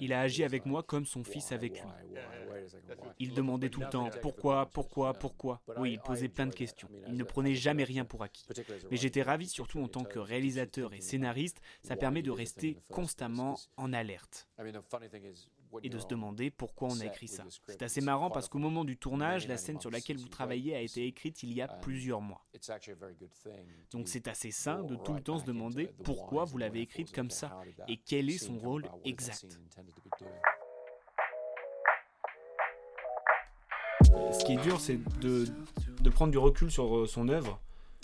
Il 0.00 0.12
a 0.12 0.20
agi 0.20 0.44
avec 0.44 0.66
moi 0.66 0.82
comme 0.82 1.06
son 1.06 1.24
fils 1.24 1.52
avec 1.52 1.80
lui. 1.80 1.88
Il 3.18 3.34
demandait 3.34 3.70
tout 3.70 3.80
le 3.80 3.88
temps 3.88 4.10
pourquoi, 4.22 4.66
pourquoi, 4.66 5.14
pourquoi? 5.14 5.62
Oui, 5.78 5.92
il 5.92 6.00
posait 6.00 6.28
plein 6.28 6.46
de 6.46 6.54
questions. 6.54 6.88
Il 7.08 7.16
ne 7.16 7.24
prenait 7.24 7.54
jamais 7.54 7.84
rien 7.84 8.04
pour 8.04 8.22
acquis. 8.22 8.46
Mais 8.90 8.96
j'étais 8.96 9.22
ravi, 9.22 9.48
surtout 9.48 9.80
en 9.80 9.88
tant 9.88 10.04
que 10.04 10.18
réalisateur 10.18 10.92
et 10.94 11.00
scénariste, 11.00 11.60
ça 11.82 11.96
permet 11.96 12.22
de 12.22 12.30
rester 12.30 12.78
constamment 12.90 13.58
en 13.76 13.92
alerte 13.92 14.48
et 15.82 15.88
de 15.88 15.98
se 15.98 16.06
demander 16.06 16.50
pourquoi 16.50 16.88
on 16.88 17.00
a 17.00 17.06
écrit 17.06 17.28
ça. 17.28 17.44
C'est 17.68 17.82
assez 17.82 18.00
marrant 18.00 18.30
parce 18.30 18.48
qu'au 18.48 18.58
moment 18.58 18.84
du 18.84 18.96
tournage, 18.96 19.48
la 19.48 19.56
scène 19.56 19.80
sur 19.80 19.90
laquelle 19.90 20.18
vous 20.18 20.28
travaillez 20.28 20.74
a 20.74 20.80
été 20.80 21.06
écrite 21.06 21.42
il 21.42 21.52
y 21.52 21.62
a 21.62 21.68
plusieurs 21.68 22.20
mois. 22.20 22.44
Donc 23.90 24.08
c'est 24.08 24.28
assez 24.28 24.50
sain 24.50 24.82
de 24.82 24.96
tout 24.96 25.12
le 25.12 25.20
temps 25.20 25.38
se 25.38 25.44
demander 25.44 25.90
pourquoi 26.04 26.44
vous 26.44 26.58
l'avez 26.58 26.80
écrite 26.80 27.12
comme 27.12 27.30
ça 27.30 27.60
et 27.88 27.96
quel 27.96 28.30
est 28.30 28.38
son 28.38 28.58
rôle 28.58 28.84
exact. 29.04 29.58
ce 34.32 34.44
qui 34.44 34.52
est 34.52 34.62
dur, 34.62 34.80
c'est 34.80 34.98
de, 35.20 35.46
de 36.00 36.10
prendre 36.10 36.30
du 36.30 36.38
recul 36.38 36.70
sur 36.70 36.96
euh, 36.96 37.06
son 37.06 37.28
œuvre. 37.28 37.60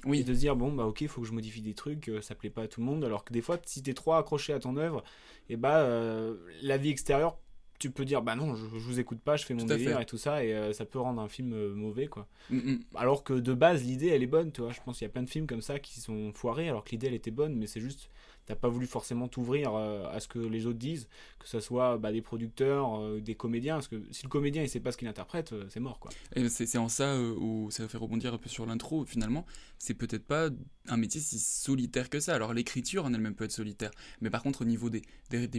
Oui. 0.07 0.21
Et 0.21 0.25
de 0.25 0.33
se 0.33 0.39
dire, 0.39 0.57
bon, 0.57 0.73
bah 0.73 0.87
ok, 0.87 1.03
il 1.03 1.09
faut 1.09 1.21
que 1.21 1.27
je 1.27 1.33
modifie 1.33 1.61
des 1.61 1.75
trucs, 1.75 2.09
euh, 2.09 2.23
ça 2.23 2.35
plaît 2.35 2.51
pas 2.51 2.63
à 2.63 2.69
tout 2.69 2.81
le 2.81 2.87
monde. 2.87 3.05
Alors 3.05 3.25
que 3.25 3.33
des 3.33 3.43
fois, 3.43 3.59
si 3.67 3.83
t'es 3.83 3.93
trop 3.93 4.15
accroché 4.15 4.53
à 4.53 4.59
ton 4.59 4.77
œuvre, 4.77 5.03
et 5.49 5.57
bah, 5.57 5.81
euh, 5.81 6.37
la 6.63 6.79
vie 6.79 6.91
extérieure, 6.91 7.39
tu 7.81 7.91
peux 7.91 8.05
dire, 8.05 8.21
bah 8.21 8.37
non, 8.37 8.55
je, 8.55 8.63
je 8.63 8.85
vous 8.85 9.01
écoute 9.01 9.21
pas, 9.21 9.37
je 9.37 9.47
fais 9.47 9.55
mon 9.55 9.65
délire 9.65 9.97
fait. 9.97 10.03
et 10.03 10.07
tout 10.07 10.19
ça, 10.19 10.45
et 10.45 10.55
euh, 10.55 10.73
ça 10.75 10.85
peut 10.85 11.01
rendre 11.01 11.21
un 11.21 11.29
film 11.29 11.55
euh, 11.55 11.75
mauvais, 11.75 12.09
quoi. 12.09 12.29
Mm, 12.51 12.57
mm. 12.57 12.81
Alors 12.95 13.25
que 13.25 13.33
de 13.33 13.55
base, 13.55 13.83
l'idée, 13.83 14.09
elle 14.09 14.23
est 14.23 14.29
bonne, 14.29 14.53
tu 14.53 14.61
vois. 14.61 14.71
Je 14.71 14.81
pense 14.85 14.99
qu'il 14.99 15.07
y 15.07 15.11
a 15.11 15.13
plein 15.13 15.23
de 15.23 15.31
films 15.31 15.47
comme 15.47 15.63
ça 15.63 15.79
qui 15.79 15.99
sont 15.99 16.31
foirés, 16.35 16.69
alors 16.69 16.85
que 16.85 16.91
l'idée, 16.91 17.07
elle 17.07 17.15
était 17.15 17.31
bonne, 17.31 17.57
mais 17.57 17.67
c'est 17.67 17.81
juste, 17.81 18.11
t'as 18.47 18.57
pas 18.57 18.69
voulu 18.69 18.87
forcément 18.87 19.29
t'ouvrir 19.29 19.75
euh, 19.75 20.09
à 20.11 20.21
ce 20.21 20.29
que 20.29 20.39
les 20.39 20.67
autres 20.67 20.79
disent, 20.79 21.09
que 21.39 21.49
ce 21.49 21.61
soit 21.61 21.99
bah, 21.99 22.13
des 22.13 22.23
producteurs, 22.23 23.01
euh, 23.01 23.21
des 23.21 23.35
comédiens, 23.35 23.75
parce 23.75 23.89
que 23.89 24.03
si 24.11 24.25
le 24.25 24.29
comédien, 24.29 24.63
il 24.63 24.69
sait 24.69 24.81
pas 24.81 24.93
ce 24.93 24.97
qu'il 24.97 25.09
interprète, 25.09 25.53
euh, 25.53 25.67
c'est 25.69 25.81
mort, 25.81 26.01
quoi. 26.01 26.11
C'est 26.49 26.79
en 26.79 26.89
ça 26.89 27.19
où 27.21 27.71
ça 27.71 27.87
fait 27.89 27.99
rebondir 27.99 28.35
un 28.35 28.39
peu 28.39 28.49
sur 28.49 28.67
l'intro. 28.67 29.05
Finalement, 29.05 29.47
c'est 29.79 29.95
peut-être 29.95 30.25
pas 30.25 30.51
un 30.89 30.97
métier 30.97 31.21
si 31.21 31.39
solitaire 31.39 32.11
que 32.11 32.21
ça. 32.21 32.35
Alors 32.35 32.53
l'écriture 32.53 33.05
en 33.05 33.15
elle-même 33.15 33.35
peut 33.35 33.45
être 33.45 33.53
solitaire, 33.53 33.91
mais 34.21 34.31
par 34.31 34.43
contre 34.43 34.63
au 34.63 34.65
niveau 34.65 34.91
des, 34.91 35.03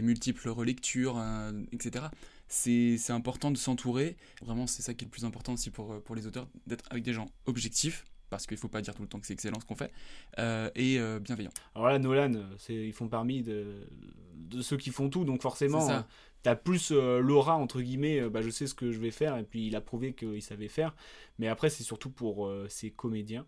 multiples 0.02 0.48
relectures, 0.48 1.22
etc., 1.72 2.06
c'est 2.48 3.10
important 3.10 3.50
de 3.50 3.56
s'entourer. 3.56 4.16
Vraiment, 4.42 4.66
c'est 4.66 4.82
ça 4.82 4.94
qui 4.94 5.04
est 5.04 5.06
le 5.06 5.10
plus 5.10 5.24
important 5.24 5.54
aussi 5.54 5.70
pour 5.70 6.14
les 6.14 6.26
auteurs, 6.26 6.48
d'être 6.66 6.84
avec 6.90 7.02
des 7.02 7.12
gens 7.12 7.28
objectifs, 7.46 8.04
parce 8.32 8.46
qu'il 8.46 8.56
faut 8.56 8.68
pas 8.68 8.80
dire 8.80 8.94
tout 8.94 9.02
le 9.02 9.08
temps 9.08 9.20
que 9.20 9.26
c'est 9.26 9.34
excellent 9.34 9.60
ce 9.60 9.66
qu'on 9.66 9.76
fait, 9.76 9.92
euh, 10.38 10.70
et 10.74 10.98
euh, 10.98 11.20
bienveillants. 11.20 11.52
Alors 11.74 11.88
là, 11.88 11.98
Nolan, 11.98 12.32
euh, 12.34 12.56
ils 12.70 12.94
font 12.94 13.06
parmi 13.06 13.42
de, 13.42 13.86
de 14.34 14.62
ceux 14.62 14.78
qui 14.78 14.88
font 14.88 15.10
tout, 15.10 15.26
donc 15.26 15.42
forcément, 15.42 15.90
euh, 15.90 16.00
t'as 16.42 16.56
plus 16.56 16.92
euh, 16.92 17.20
l'aura, 17.20 17.56
entre 17.56 17.82
guillemets, 17.82 18.30
bah, 18.30 18.40
je 18.40 18.48
sais 18.48 18.66
ce 18.66 18.72
que 18.74 18.90
je 18.90 18.98
vais 18.98 19.10
faire, 19.10 19.36
et 19.36 19.42
puis 19.42 19.66
il 19.66 19.76
a 19.76 19.82
prouvé 19.82 20.14
qu'il 20.14 20.40
savait 20.40 20.68
faire. 20.68 20.96
Mais 21.38 21.46
après, 21.46 21.68
c'est 21.68 21.82
surtout 21.82 22.08
pour 22.08 22.50
ses 22.70 22.90
comédiens. 22.90 23.44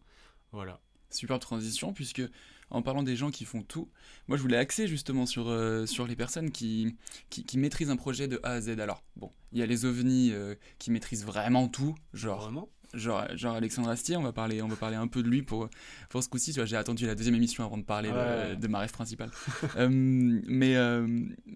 Voilà. 0.52 0.82
superbe 1.10 1.40
transition, 1.40 1.94
puisque 1.94 2.22
en 2.70 2.82
parlant 2.82 3.02
des 3.02 3.16
gens 3.16 3.30
qui 3.30 3.44
font 3.44 3.62
tout, 3.62 3.88
moi 4.28 4.36
je 4.36 4.42
voulais 4.42 4.56
axer 4.56 4.86
justement 4.86 5.26
sur, 5.26 5.48
euh, 5.48 5.86
sur 5.86 6.06
les 6.06 6.16
personnes 6.16 6.50
qui, 6.50 6.96
qui, 7.30 7.58
maîtrisent 7.58 7.90
un 7.90 7.96
projet 7.96 8.28
de 8.28 8.40
A 8.42 8.52
à 8.52 8.60
Z. 8.60 8.80
Alors, 8.80 9.02
bon, 9.16 9.30
il 9.52 9.58
y 9.58 9.62
a 9.62 9.66
les 9.66 9.84
ovnis 9.84 10.30
euh, 10.32 10.54
qui 10.78 10.90
maîtrisent 10.90 11.24
vraiment 11.24 11.68
tout, 11.68 11.94
genre. 12.12 12.40
Vraiment? 12.42 12.68
Genre, 12.94 13.26
genre 13.36 13.54
Alexandre 13.56 13.88
Astier, 13.88 14.16
on 14.16 14.22
va 14.22 14.32
parler, 14.32 14.62
on 14.62 14.68
va 14.68 14.76
parler 14.76 14.96
un 14.96 15.06
peu 15.06 15.22
de 15.22 15.28
lui 15.28 15.42
pour, 15.42 15.68
pour 16.08 16.22
ce 16.22 16.28
coup-ci. 16.28 16.54
J'ai 16.64 16.76
attendu 16.76 17.06
la 17.06 17.14
deuxième 17.14 17.34
émission 17.34 17.64
avant 17.64 17.78
de 17.78 17.82
parler 17.82 18.10
de, 18.10 18.66
ma 18.68 18.80
rêve 18.80 18.92
principale. 18.92 19.30
Euh, 19.76 19.88
mais, 19.90 20.76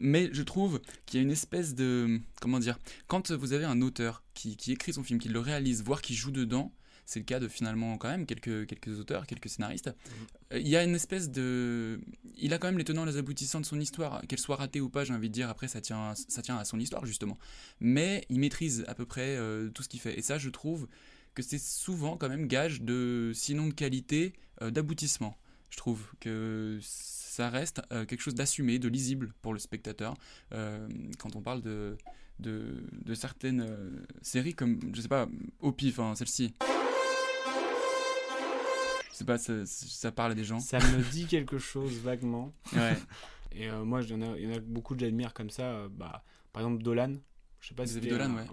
mais 0.00 0.30
je 0.33 0.42
trouve 0.42 0.80
qu'il 1.07 1.18
y 1.18 1.23
a 1.23 1.25
une 1.25 1.30
espèce 1.30 1.75
de. 1.75 2.21
Comment 2.40 2.59
dire 2.59 2.78
Quand 3.07 3.30
vous 3.30 3.52
avez 3.52 3.64
un 3.64 3.80
auteur 3.80 4.25
qui, 4.35 4.57
qui 4.57 4.73
écrit 4.73 4.92
son 4.92 5.04
film, 5.04 5.18
qui 5.18 5.28
le 5.28 5.38
réalise, 5.38 5.85
voire 5.85 6.02
qui 6.02 6.14
joue 6.14 6.33
dedans, 6.33 6.73
c'est 7.09 7.21
le 7.21 7.25
cas 7.25 7.40
de 7.40 7.49
finalement 7.49 7.97
quand 7.97 8.11
même 8.11 8.26
quelques, 8.26 8.66
quelques 8.66 9.00
auteurs, 9.00 9.26
quelques 9.26 9.49
scénaristes. 9.49 9.87
Mhm. 9.87 9.95
Euh, 10.52 10.59
il 10.59 10.68
y 10.68 10.76
a 10.76 10.85
une 10.85 10.95
espèce 10.95 11.30
de... 11.30 12.00
Il 12.37 12.52
a 12.52 12.59
quand 12.59 12.66
même 12.68 12.76
les 12.76 12.85
tenants 12.85 13.07
les 13.07 13.16
aboutissants 13.16 13.61
de 13.61 13.64
son 13.64 13.80
histoire, 13.80 14.21
qu'elle 14.28 14.38
soit 14.38 14.57
ratée 14.57 14.83
ou 14.83 14.90
pas, 14.90 15.04
j'ai 15.04 15.14
envie 15.14 15.30
de 15.30 15.35
dire, 15.35 15.49
après 15.49 15.68
ça 15.68 15.80
tient, 15.80 16.12
ça 16.14 16.42
tient 16.42 16.59
à 16.59 16.66
son 16.66 16.78
histoire 16.78 17.07
justement. 17.07 17.38
Mais 17.80 18.26
il 18.28 18.38
maîtrise 18.38 18.85
à 18.88 18.95
peu 18.95 19.07
près 19.07 19.37
euh, 19.37 19.71
tout 19.71 19.83
ce 19.83 19.88
qu'il 19.88 20.00
fait. 20.00 20.18
Et 20.18 20.23
ça, 20.23 20.37
je 20.37 20.50
trouve 20.50 20.87
que 21.38 21.49
c'est 21.49 21.59
souvent 21.59 22.16
quand 22.16 22.28
même 22.28 22.47
gage 22.47 22.83
de, 22.83 23.33
sinon 23.35 23.68
de 23.68 23.75
qualité, 23.75 24.35
euh, 24.62 24.71
d'aboutissement. 24.71 25.37
Je 25.71 25.76
trouve 25.76 26.04
que 26.21 26.78
ça 26.83 27.50
reste 27.50 27.83
quelque 27.90 28.21
chose 28.21 28.35
d'assumé, 28.35 28.78
de 28.78 28.88
lisible 28.88 29.33
pour 29.42 29.52
le 29.52 29.59
spectateur 29.59 30.14
quand 30.50 31.37
on 31.37 31.42
parle 31.42 31.61
de, 31.61 31.97
de, 32.40 32.83
de 33.04 33.14
certaines 33.14 33.66
séries 34.23 34.54
comme, 34.54 34.80
je 34.95 35.02
sais 35.02 35.09
pas, 35.09 35.28
au 35.61 35.71
pif, 35.71 35.99
hein, 35.99 36.14
celle-ci 36.16 36.54
sais 39.18 39.25
pas, 39.25 39.38
ça, 39.38 40.12
parle 40.12 40.33
à 40.33 40.35
des 40.35 40.45
gens. 40.45 40.61
Ça 40.61 40.78
me 40.78 41.11
dit 41.11 41.26
quelque 41.26 41.59
chose 41.59 41.99
vaguement. 41.99 42.52
Ouais. 42.73 42.97
Et 43.52 43.68
euh, 43.68 43.85
moi, 43.85 44.02
il 44.02 44.11
y, 44.11 44.14
en 44.14 44.23
a, 44.23 44.38
y 44.38 44.47
en 44.47 44.57
a 44.57 44.61
beaucoup 44.61 44.95
que 44.95 45.00
j'admire 45.00 45.35
comme 45.35 45.50
ça. 45.50 45.62
Euh, 45.62 45.88
bah, 45.90 46.25
par 46.52 46.62
exemple, 46.62 46.83
Dolan. 46.83 47.14
Je 47.61 47.68
sais 47.68 47.75
pas 47.75 47.85
Vous 47.85 47.90
si 47.90 47.97
avez 47.97 48.11
Dolan, 48.11 48.35
ouais. 48.35 48.45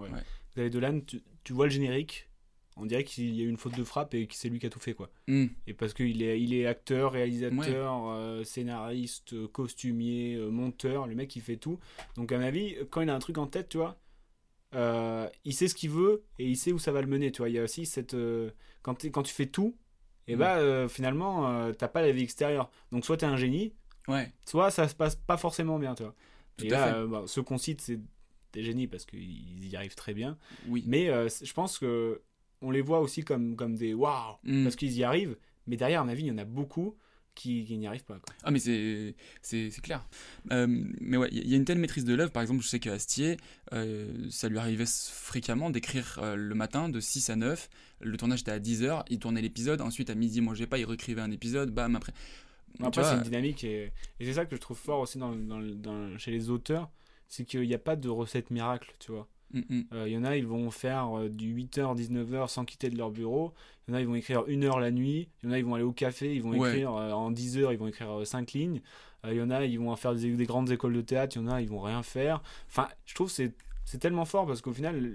Vous 0.53 0.61
avez 0.61 0.69
Dolan, 0.69 0.99
tu, 1.05 1.21
tu, 1.43 1.53
vois 1.53 1.65
le 1.65 1.71
générique, 1.71 2.27
on 2.77 2.85
dirait 2.85 3.03
qu'il 3.03 3.35
y 3.35 3.41
a 3.41 3.43
eu 3.45 3.49
une 3.49 3.57
faute 3.57 3.77
de 3.77 3.83
frappe 3.83 4.13
et 4.13 4.27
que 4.27 4.35
c'est 4.35 4.49
lui 4.49 4.59
qui 4.59 4.65
a 4.65 4.69
tout 4.69 4.79
fait. 4.79 4.93
quoi. 4.93 5.09
Hmm. 5.27 5.47
Et 5.67 5.73
parce 5.73 5.93
qu'il 5.93 6.21
est, 6.21 6.41
il 6.41 6.53
est 6.53 6.65
acteur, 6.65 7.13
réalisateur, 7.13 8.09
euh, 8.09 8.43
scénariste, 8.43 9.47
costumier, 9.47 10.37
monteur, 10.51 11.07
le 11.07 11.15
mec 11.15 11.35
il 11.35 11.41
fait 11.41 11.57
tout. 11.57 11.79
Donc 12.15 12.31
à 12.31 12.37
mon 12.37 12.43
avis, 12.43 12.75
quand 12.89 13.01
il 13.01 13.09
a 13.09 13.15
un 13.15 13.19
truc 13.19 13.37
en 13.37 13.47
tête, 13.47 13.69
tu 13.69 13.77
vois, 13.77 13.97
il 14.73 15.53
sait 15.53 15.67
ce 15.67 15.75
qu'il 15.75 15.91
veut 15.91 16.23
et 16.39 16.45
il 16.47 16.57
sait 16.57 16.71
où 16.71 16.79
ça 16.79 16.91
va 16.91 17.01
le 17.01 17.07
mener. 17.07 17.31
Tu 17.31 17.39
vois, 17.39 17.49
il 17.49 17.55
y 17.55 17.59
a 17.59 17.63
aussi 17.63 17.85
cette. 17.85 18.15
quand, 18.81 19.05
quand 19.05 19.23
tu 19.23 19.33
fais 19.33 19.45
tout, 19.47 19.75
et 20.27 20.35
mm. 20.35 20.39
bah 20.39 20.57
euh, 20.57 20.87
finalement 20.87 21.49
euh, 21.49 21.73
t'as 21.73 21.87
pas 21.87 22.01
la 22.01 22.11
vie 22.11 22.23
extérieure. 22.23 22.69
Donc 22.91 23.05
soit 23.05 23.17
t'es 23.17 23.25
un 23.25 23.37
génie, 23.37 23.73
ouais. 24.07 24.31
soit 24.45 24.71
ça 24.71 24.87
se 24.87 24.95
passe 24.95 25.15
pas 25.15 25.37
forcément 25.37 25.79
bien, 25.79 25.95
tu 25.95 26.03
vois. 26.03 26.15
et 26.61 26.69
là, 26.69 26.95
euh, 26.95 27.07
bah, 27.07 27.23
ceux 27.27 27.43
qu'on 27.43 27.57
cite, 27.57 27.81
c'est 27.81 27.99
des 28.53 28.63
génies 28.63 28.87
parce 28.87 29.05
qu'ils 29.05 29.67
y 29.67 29.75
arrivent 29.75 29.95
très 29.95 30.13
bien. 30.13 30.37
Oui. 30.67 30.83
Mais 30.87 31.07
je 31.27 31.53
pense 31.53 31.77
que 31.77 32.21
on 32.61 32.71
les 32.71 32.81
voit 32.81 32.99
aussi 32.99 33.23
comme, 33.23 33.55
comme 33.55 33.75
des 33.75 33.93
waouh, 33.93 34.35
mm. 34.43 34.63
parce 34.63 34.75
qu'ils 34.75 34.93
y 34.93 35.03
arrivent. 35.03 35.37
Mais 35.67 35.77
derrière, 35.77 36.01
à 36.01 36.03
ma 36.05 36.13
vie, 36.13 36.23
il 36.23 36.27
y 36.27 36.31
en 36.31 36.37
a 36.37 36.45
beaucoup 36.45 36.95
qui, 37.33 37.65
n'y 37.77 37.85
arrivent 37.85 38.05
pas. 38.05 38.19
Quoi. 38.19 38.33
Ah, 38.43 38.51
mais 38.51 38.59
c'est, 38.59 39.15
c'est, 39.41 39.81
clair. 39.81 40.07
mais 40.49 41.17
ouais, 41.17 41.27
il 41.31 41.49
y 41.49 41.53
a 41.53 41.57
une 41.57 41.65
telle 41.65 41.79
maîtrise 41.79 42.05
de 42.05 42.13
l'œuvre. 42.13 42.31
Par 42.31 42.41
exemple, 42.41 42.63
je 42.63 42.67
sais 42.67 42.79
qu'Astier, 42.79 43.37
euh, 43.73 44.27
ça 44.29 44.47
lui 44.47 44.57
arrivait 44.57 44.85
fréquemment 44.87 45.69
d'écrire 45.69 46.21
le 46.35 46.55
matin 46.55 46.87
de 46.87 46.99
6 46.99 47.29
à 47.31 47.35
9 47.35 47.69
le 48.01 48.17
tournage 48.17 48.41
était 48.41 48.51
à 48.51 48.59
10h, 48.59 49.03
il 49.09 49.19
tournait 49.19 49.41
l'épisode, 49.41 49.81
ensuite 49.81 50.09
à 50.09 50.15
midi, 50.15 50.37
il 50.37 50.41
mangeait 50.41 50.67
pas, 50.67 50.77
il 50.77 50.85
réécrivait 50.85 51.21
un 51.21 51.31
épisode, 51.31 51.71
bam, 51.71 51.95
après. 51.95 52.13
Après, 52.81 53.03
c'est 53.03 53.15
une 53.15 53.21
dynamique 53.21 53.63
et, 53.63 53.93
et 54.19 54.25
c'est 54.25 54.33
ça 54.33 54.45
que 54.45 54.55
je 54.55 54.61
trouve 54.61 54.77
fort 54.77 54.99
aussi 54.99 55.17
dans, 55.17 55.33
dans, 55.33 56.17
chez 56.17 56.31
les 56.31 56.49
auteurs, 56.49 56.89
c'est 57.27 57.45
qu'il 57.45 57.61
n'y 57.61 57.73
a 57.73 57.79
pas 57.79 57.95
de 57.95 58.09
recette 58.09 58.51
miracle, 58.51 58.93
tu 58.99 59.11
vois. 59.13 59.29
Mm, 59.55 59.61
mm. 59.69 59.83
Euh, 59.93 60.07
il 60.07 60.13
y 60.13 60.17
en 60.17 60.23
a, 60.23 60.35
ils 60.35 60.45
vont 60.45 60.69
faire 60.69 61.17
euh, 61.17 61.29
du 61.29 61.55
8h, 61.55 61.97
19h 61.97 62.49
sans 62.49 62.65
quitter 62.65 62.89
de 62.89 62.97
leur 62.97 63.09
bureau. 63.09 63.53
Il 63.87 63.91
y 63.91 63.93
en 63.93 63.97
a, 63.97 64.01
ils 64.01 64.07
vont 64.07 64.15
écrire 64.15 64.43
une 64.47 64.63
heure 64.63 64.79
la 64.79 64.91
nuit. 64.91 65.29
Il 65.41 65.47
y 65.47 65.49
en 65.49 65.53
a, 65.53 65.57
ils 65.57 65.65
vont 65.65 65.75
aller 65.75 65.83
au 65.83 65.93
café, 65.93 66.35
ils 66.35 66.43
vont 66.43 66.53
écrire 66.53 66.93
euh, 66.93 67.11
en 67.11 67.31
10 67.31 67.57
heures, 67.57 67.71
ils 67.71 67.79
vont 67.79 67.87
écrire 67.87 68.21
5 68.25 68.51
lignes. 68.51 68.81
Il 69.27 69.33
y 69.33 69.41
en 69.41 69.49
a, 69.49 69.65
ils 69.65 69.79
vont 69.79 69.95
faire 69.95 70.13
des, 70.13 70.35
des, 70.35 70.45
grandes 70.45 70.69
écoles 70.69 70.93
de 70.93 71.01
théâtre. 71.01 71.35
Il 71.35 71.41
y 71.41 71.45
en 71.45 71.47
a, 71.47 71.59
ils 71.59 71.67
vont 71.67 71.79
rien 71.79 72.03
faire. 72.03 72.43
Enfin, 72.67 72.87
je 73.05 73.15
trouve 73.15 73.31
c'est 73.31 73.53
c'est 73.85 73.99
tellement 73.99 74.25
fort 74.25 74.47
parce 74.47 74.61
qu'au 74.61 74.73
final, 74.73 75.13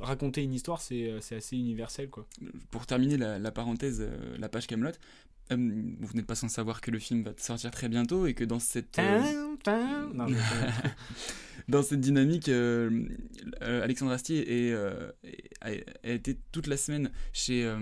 raconter 0.00 0.42
une 0.42 0.52
histoire, 0.52 0.80
c'est 0.80 1.12
assez 1.30 1.56
universel. 1.56 2.10
Quoi. 2.10 2.26
Pour 2.70 2.84
terminer 2.84 3.16
la, 3.16 3.52
parenthèse, 3.52 4.00
euh, 4.00 4.36
la 4.38 4.48
page 4.48 4.66
Camelot, 4.66 4.90
euh, 5.50 5.56
vous 6.00 6.14
n'êtes 6.14 6.26
pas 6.26 6.34
sans 6.34 6.48
savoir 6.48 6.80
que 6.80 6.90
le 6.90 6.98
film 6.98 7.22
va 7.22 7.32
sortir 7.36 7.70
très 7.70 7.88
bientôt 7.88 8.26
et 8.26 8.34
que 8.34 8.44
dans 8.44 8.58
cette. 8.58 8.96
dans 11.68 11.82
cette 11.82 12.00
dynamique, 12.00 12.50
Alexandre 13.60 14.12
Astier 14.12 14.74
a, 15.60 15.70
été 16.04 16.38
toute 16.52 16.66
la 16.66 16.76
semaine 16.76 17.10
chez, 17.32 17.72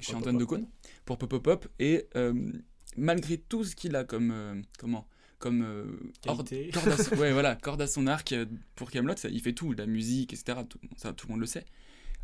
chez 0.00 0.14
Antoine 0.14 0.38
Decaune 0.38 0.66
pour 1.04 1.18
Pop 1.18 1.30
Pop 1.30 1.42
Pop 1.42 1.68
et 1.78 2.08
malgré 2.96 3.38
tout 3.38 3.64
ce 3.64 3.76
qu'il 3.76 3.96
a 3.96 4.04
comme. 4.04 4.62
comment 4.78 5.06
comme 5.40 5.62
euh, 5.62 5.84
corde, 6.22 6.48
à 6.52 7.02
son, 7.02 7.16
ouais, 7.16 7.32
voilà, 7.32 7.56
corde 7.62 7.82
à 7.82 7.88
son 7.88 8.06
arc 8.06 8.32
euh, 8.32 8.46
pour 8.76 8.92
Camelot. 8.92 9.14
Il 9.28 9.40
fait 9.40 9.54
tout, 9.54 9.72
la 9.72 9.86
musique, 9.86 10.32
etc. 10.32 10.60
Tout, 10.68 10.78
ça, 10.96 11.12
tout 11.12 11.26
le 11.26 11.32
monde 11.32 11.40
le 11.40 11.46
sait. 11.46 11.64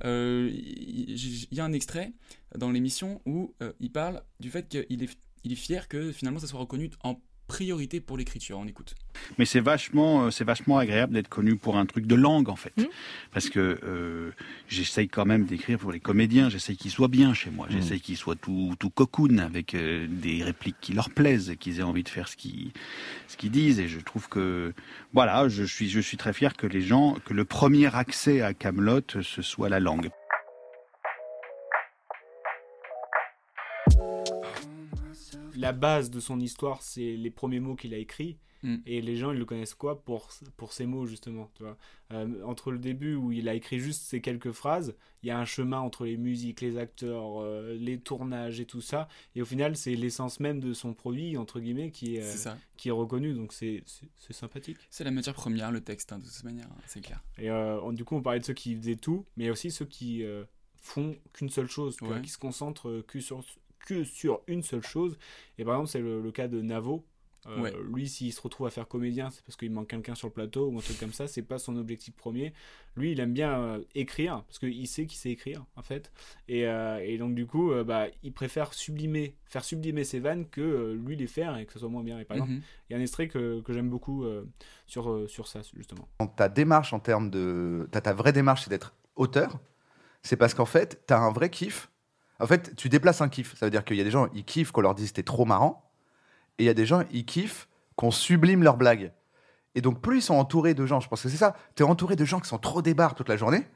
Euh, 0.05 0.50
il 0.53 1.49
y, 1.50 1.61
a 1.61 1.65
un 1.65 1.73
extrait 1.73 2.12
dans 2.57 2.71
l'émission 2.71 3.23
où 3.25 3.55
il 3.81 3.91
parle 3.91 4.23
du 4.41 4.50
fait 4.50 4.69
qu'il 4.69 5.03
est, 5.03 5.19
est 5.45 5.55
fier 5.55 5.88
que 5.88 6.12
finalement 6.12 6.38
ça 6.38 6.47
soit 6.47 6.61
reconnu 6.61 6.91
en 7.03 7.21
priorité 7.47 8.00
pour 8.00 8.17
l'écriture. 8.17 8.59
On 8.59 8.67
écoute. 8.67 8.95
Mais 9.38 9.45
c'est 9.45 9.61
vachement, 9.61 10.25
euh, 10.25 10.31
c'est 10.31 10.45
vachement 10.45 10.79
agréable 10.79 11.15
d'être 11.15 11.29
connu 11.29 11.57
pour 11.57 11.76
un 11.76 11.87
truc 11.87 12.07
de 12.07 12.15
langue 12.15 12.49
en 12.49 12.57
fait, 12.57 12.76
mmh. 12.76 12.85
parce 13.33 13.49
que 13.49 13.79
euh, 13.83 14.31
j'essaye 14.69 15.09
quand 15.09 15.25
même 15.25 15.45
d'écrire 15.45 15.79
pour 15.79 15.93
les 15.93 16.00
comédiens. 16.00 16.49
J'essaye 16.49 16.76
qu'ils 16.76 16.91
soient 16.91 17.09
bien 17.09 17.35
chez 17.35 17.50
moi. 17.50 17.67
Mmh. 17.67 17.73
J'essaye 17.73 18.00
qu'ils 18.00 18.17
soient 18.17 18.37
tout, 18.37 18.75
tout 18.79 18.91
cocoon 18.91 19.38
avec 19.38 19.75
euh, 19.75 20.07
des 20.09 20.43
répliques 20.43 20.76
qui 20.81 20.93
leur 20.93 21.11
plaisent 21.11 21.55
qu'ils 21.59 21.81
aient 21.81 21.85
envie 21.85 22.03
de 22.03 22.09
faire 22.09 22.29
ce 22.29 22.37
qu'ils, 22.37 22.73
ce 23.29 23.37
qu'ils 23.37 23.50
disent. 23.50 23.81
Et 23.81 23.88
je 23.88 24.00
trouve 24.00 24.29
que 24.29 24.73
voilà, 25.12 25.49
je 25.49 25.65
suis, 25.65 25.88
je 25.88 26.00
suis 26.00 26.17
très 26.17 26.33
fier 26.33 26.57
que 26.57 26.67
les 26.67 26.83
gens, 26.83 27.17
que 27.25 27.35
le 27.35 27.45
premier 27.45 27.95
accès 27.95 28.43
à 28.43 28.55
Camelot, 28.55 29.00
ce 29.23 29.43
soit 29.43 29.69
la 29.69 29.81
langue. 29.81 30.11
La 35.57 35.73
base 35.73 36.11
de 36.11 36.21
son 36.21 36.41
histoire, 36.41 36.83
c'est 36.83 37.17
les 37.17 37.31
premiers 37.31 37.61
mots 37.61 37.77
qu'il 37.77 37.95
a 37.95 37.99
écrits. 37.99 38.39
Mm. 38.63 38.77
Et 38.87 39.01
les 39.01 39.17
gens, 39.17 39.33
ils 39.33 39.39
le 39.39 39.45
connaissent 39.45 39.75
quoi 39.75 40.03
pour, 40.03 40.31
pour 40.57 40.73
ces 40.73 40.87
mots, 40.87 41.07
justement. 41.07 41.51
Tu 41.55 41.63
vois? 41.63 41.77
Euh, 42.13 42.43
entre 42.45 42.71
le 42.71 42.79
début 42.79 43.15
où 43.15 43.33
il 43.33 43.49
a 43.49 43.55
écrit 43.55 43.79
juste 43.79 44.03
ces 44.03 44.21
quelques 44.21 44.53
phrases, 44.53 44.95
il 45.23 45.29
y 45.29 45.31
a 45.31 45.39
un 45.39 45.45
chemin 45.45 45.79
entre 45.79 46.05
les 46.05 46.17
musiques, 46.17 46.61
les 46.61 46.79
acteurs, 46.79 47.43
euh, 47.43 47.77
les 47.79 47.99
tournages 47.99 48.61
et 48.61 48.65
tout 48.65 48.81
ça. 48.81 49.09
Et 49.35 49.43
au 49.43 49.45
final, 49.45 49.77
c'est 49.77 49.95
l'essence 49.95 50.41
même 50.41 50.61
de 50.61 50.73
son 50.73 50.95
produit, 50.95 51.37
entre 51.37 51.61
guillemets, 51.61 51.91
qui 51.91 52.17
est, 52.17 52.23
euh, 52.23 52.55
qui 52.77 52.89
est 52.89 52.93
reconnu. 52.93 53.35
Donc 53.35 53.53
c'est 53.53 53.85
sympathique. 54.31 54.79
C'est 54.91 55.05
la 55.05 55.11
matière 55.11 55.35
première, 55.35 55.71
le 55.71 55.81
texte, 55.81 56.13
hein, 56.13 56.19
de 56.19 56.25
toute 56.25 56.45
manière, 56.45 56.67
hein, 56.67 56.83
c'est 56.87 57.01
clair. 57.01 57.23
Et 57.39 57.51
du 57.95 58.05
coup, 58.05 58.17
on 58.17 58.23
parlait 58.23 58.41
de 58.41 58.45
ceux 58.45 58.55
qui 58.55 58.75
faisaient 58.75 58.97
tout, 58.97 59.27
mais 59.37 59.51
aussi 59.51 59.71
ceux 59.71 59.87
qui 59.87 60.25
font 60.81 61.17
qu'une 61.33 61.51
seule 61.51 61.69
chose, 61.69 61.97
qui 62.23 62.31
se 62.31 62.39
concentrent 62.39 63.05
que 63.07 63.21
sur 63.21 63.45
que 63.87 64.05
sur 64.05 64.43
une 64.47 64.62
seule 64.62 64.83
chose. 64.83 65.16
Et 65.57 65.64
par 65.64 65.75
exemple, 65.75 65.88
c'est 65.88 66.00
le, 66.00 66.31
cas 66.33 66.49
de 66.49 66.61
Navo. 66.61 67.07
Euh, 67.49 67.71
lui, 67.93 68.09
s'il 68.09 68.33
se 68.33 68.40
retrouve 68.40 68.66
à 68.66 68.71
faire 68.71 68.88
comédien, 68.88 69.31
c'est 69.31 69.45
parce 69.45 69.55
qu'il 69.55 69.71
manque 69.71 69.88
quelqu'un 69.88 70.16
sur 70.16 70.26
le 70.26 70.33
plateau 70.33 70.66
ou 70.66 70.78
un 70.78 70.81
truc 70.81 70.99
comme 70.99 71.12
ça. 71.12 71.28
C'est 71.28 71.43
pas 71.43 71.59
son 71.59 71.76
objectif 71.76 72.12
premier. 72.16 72.52
Lui, 72.97 73.12
il 73.12 73.21
aime 73.21 73.33
bien 73.33 73.57
euh, 73.61 73.85
écrire 73.95 74.43
parce 74.49 74.59
qu'il 74.59 74.88
sait 74.88 75.07
qu'il 75.07 75.16
sait 75.16 75.31
écrire 75.31 75.64
en 75.76 75.83
fait. 75.83 76.11
Et, 76.49 76.66
euh, 76.66 76.99
et 77.00 77.19
donc 77.19 77.37
du 77.37 77.47
coup, 77.47 77.73
bah, 77.85 78.07
il 78.25 78.33
préfère 78.33 78.75
sublimer, 78.75 79.37
faire 79.45 79.62
sublimer 79.64 80.02
ses 80.02 80.19
vannes 80.19 80.47
que 80.49 80.99
lui 81.00 81.14
les 81.14 81.28
faire 81.28 81.57
et 81.57 81.66
que 81.66 81.73
ce 81.73 81.78
soit 81.78 81.88
moins 81.88 82.02
bien. 82.02 82.19
Et 82.19 82.25
par 82.25 82.37
exemple, 82.37 82.55
mhm. 82.55 82.62
il 82.90 82.93
y 82.93 82.97
a 82.97 82.99
un 82.99 83.02
extrait 83.02 83.28
que, 83.28 83.61
que 83.61 83.73
j'aime 83.73 83.90
beaucoup 83.90 84.25
sur 84.87 85.31
sur 85.31 85.47
ça 85.47 85.61
justement. 85.76 86.09
Ta 86.37 86.49
démarche 86.49 86.93
en 86.93 86.99
termes 86.99 87.31
de, 87.31 87.88
ta 87.93 88.12
vraie 88.12 88.33
démarche, 88.33 88.64
c'est 88.64 88.71
d'être 88.71 88.93
auteur. 89.14 89.61
C'est 90.23 90.37
parce 90.37 90.55
qu'en 90.55 90.66
fait, 90.66 91.05
tu 91.07 91.14
as 91.14 91.19
un 91.21 91.31
vrai 91.31 91.49
kiff 91.50 91.88
en 92.40 92.47
fait, 92.47 92.76
tu 92.76 92.88
déplaces 92.88 93.21
un 93.21 93.28
kiff. 93.28 93.57
Ça 93.57 93.66
veut 93.66 93.71
dire 93.71 93.85
qu'il 93.85 93.97
y 93.97 94.00
a 94.00 94.05
des 94.05 94.11
gens, 94.11 94.28
ils 94.35 94.45
kiffent 94.45 94.73
qu'on 94.73 94.83
leur 94.83 94.95
dise 94.95 95.12
t'es 95.12 95.23
trop 95.23 95.45
marrant. 95.45 95.90
Et 96.59 96.64
il 96.64 96.66
y 96.66 96.71
a 96.71 96.75
des 96.75 96.87
gens, 96.87 97.05
ils 97.12 97.25
kiffent 97.25 97.69
qu'on 97.97 98.11
sublime 98.11 98.62
leurs 98.62 98.76
blagues. 98.76 99.12
Et 99.75 99.81
donc, 99.81 100.00
plus 100.00 100.19
ils 100.19 100.23
sont 100.23 100.35
entourés 100.35 100.75
de 100.75 100.87
gens, 100.87 101.00
je 101.00 101.09
pense 101.09 101.23
que 101.23 101.28
c'est 101.28 101.37
ça. 101.37 101.55
Tu 101.75 101.83
es 101.83 101.87
entouré 101.87 102.16
de 102.16 102.25
gens 102.25 102.40
qui 102.40 102.49
sont 102.49 102.59
trop 102.59 102.83
débarres 102.83 103.14
toute 103.14 103.28
la 103.28 103.37
journée. 103.37 103.66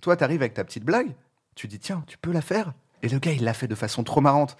Toi, 0.00 0.16
tu 0.16 0.24
arrives 0.24 0.40
avec 0.40 0.54
ta 0.54 0.64
petite 0.64 0.84
blague. 0.84 1.14
Tu 1.54 1.68
dis, 1.68 1.78
tiens, 1.78 2.04
tu 2.06 2.18
peux 2.18 2.32
la 2.32 2.42
faire? 2.42 2.72
Et 3.02 3.08
le 3.08 3.18
gars, 3.18 3.32
il 3.32 3.44
l'a 3.44 3.54
fait 3.54 3.68
de 3.68 3.74
façon 3.74 4.02
trop 4.02 4.20
marrante. 4.20 4.56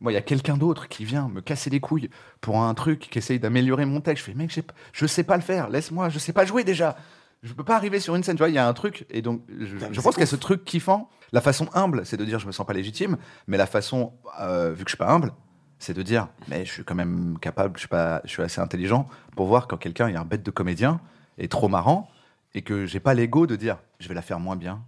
Moi, 0.00 0.12
il 0.12 0.14
y 0.14 0.18
a 0.18 0.22
quelqu'un 0.22 0.56
d'autre 0.56 0.88
qui 0.88 1.04
vient 1.04 1.28
me 1.28 1.40
casser 1.40 1.68
les 1.68 1.80
couilles 1.80 2.10
pour 2.40 2.60
un 2.60 2.72
truc, 2.74 3.08
qui 3.10 3.18
essaye 3.18 3.38
d'améliorer 3.38 3.84
mon 3.84 4.00
texte. 4.00 4.24
Je 4.24 4.30
fais, 4.30 4.36
mec, 4.36 4.56
je 4.92 5.06
sais 5.06 5.24
pas 5.24 5.36
le 5.36 5.42
faire. 5.42 5.68
Laisse-moi, 5.68 6.08
je 6.08 6.18
sais 6.18 6.32
pas 6.32 6.44
jouer 6.44 6.64
déjà. 6.64 6.96
Je 7.42 7.52
peux 7.54 7.64
pas 7.64 7.76
arriver 7.76 8.00
sur 8.00 8.14
une 8.16 8.22
scène, 8.22 8.36
tu 8.36 8.40
vois, 8.40 8.48
il 8.50 8.54
y 8.54 8.58
a 8.58 8.66
un 8.68 8.72
truc, 8.74 9.06
et 9.10 9.22
donc 9.22 9.42
je, 9.58 9.76
je 9.90 10.00
pense 10.00 10.14
qu'il 10.14 10.20
y 10.20 10.24
a 10.24 10.26
ce 10.26 10.36
truc 10.36 10.64
kiffant. 10.64 11.08
La 11.32 11.40
façon 11.40 11.68
humble, 11.74 12.04
c'est 12.04 12.16
de 12.16 12.24
dire 12.24 12.38
je 12.40 12.46
me 12.46 12.52
sens 12.52 12.66
pas 12.66 12.72
légitime, 12.72 13.16
mais 13.46 13.56
la 13.56 13.66
façon, 13.66 14.12
euh, 14.40 14.72
vu 14.72 14.84
que 14.84 14.90
je 14.90 14.96
suis 14.96 14.98
pas 14.98 15.10
humble, 15.10 15.32
c'est 15.78 15.94
de 15.94 16.02
dire 16.02 16.28
mais 16.48 16.64
je 16.66 16.72
suis 16.72 16.84
quand 16.84 16.94
même 16.96 17.38
capable, 17.40 17.76
je 17.76 17.80
suis, 17.80 17.88
pas, 17.88 18.20
je 18.24 18.30
suis 18.30 18.42
assez 18.42 18.60
intelligent 18.60 19.08
pour 19.36 19.46
voir 19.46 19.68
quand 19.68 19.76
quelqu'un 19.76 20.08
est 20.08 20.16
un 20.16 20.24
bête 20.24 20.42
de 20.42 20.50
comédien, 20.50 21.00
est 21.38 21.50
trop 21.50 21.68
marrant, 21.68 22.10
et 22.54 22.62
que 22.62 22.84
j'ai 22.84 23.00
pas 23.00 23.14
l'ego 23.14 23.46
de 23.46 23.56
dire 23.56 23.78
je 24.00 24.08
vais 24.08 24.14
la 24.14 24.22
faire 24.22 24.40
moins 24.40 24.56
bien, 24.56 24.82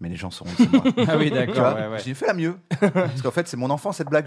mais 0.00 0.08
les 0.08 0.16
gens 0.16 0.30
c'est 0.30 0.44
moi. 0.44 0.82
Ah 1.06 1.16
oui, 1.18 1.28
Tu 1.28 1.34
d'accord. 1.34 1.54
vois, 1.54 1.74
ouais, 1.74 1.88
ouais. 1.88 1.98
J'ai 2.04 2.14
fait 2.14 2.26
la 2.26 2.34
mieux. 2.34 2.56
Parce 2.80 3.20
qu'en 3.22 3.30
fait, 3.30 3.46
c'est 3.46 3.56
mon 3.58 3.70
enfant, 3.70 3.92
cette 3.92 4.08
blague. 4.08 4.24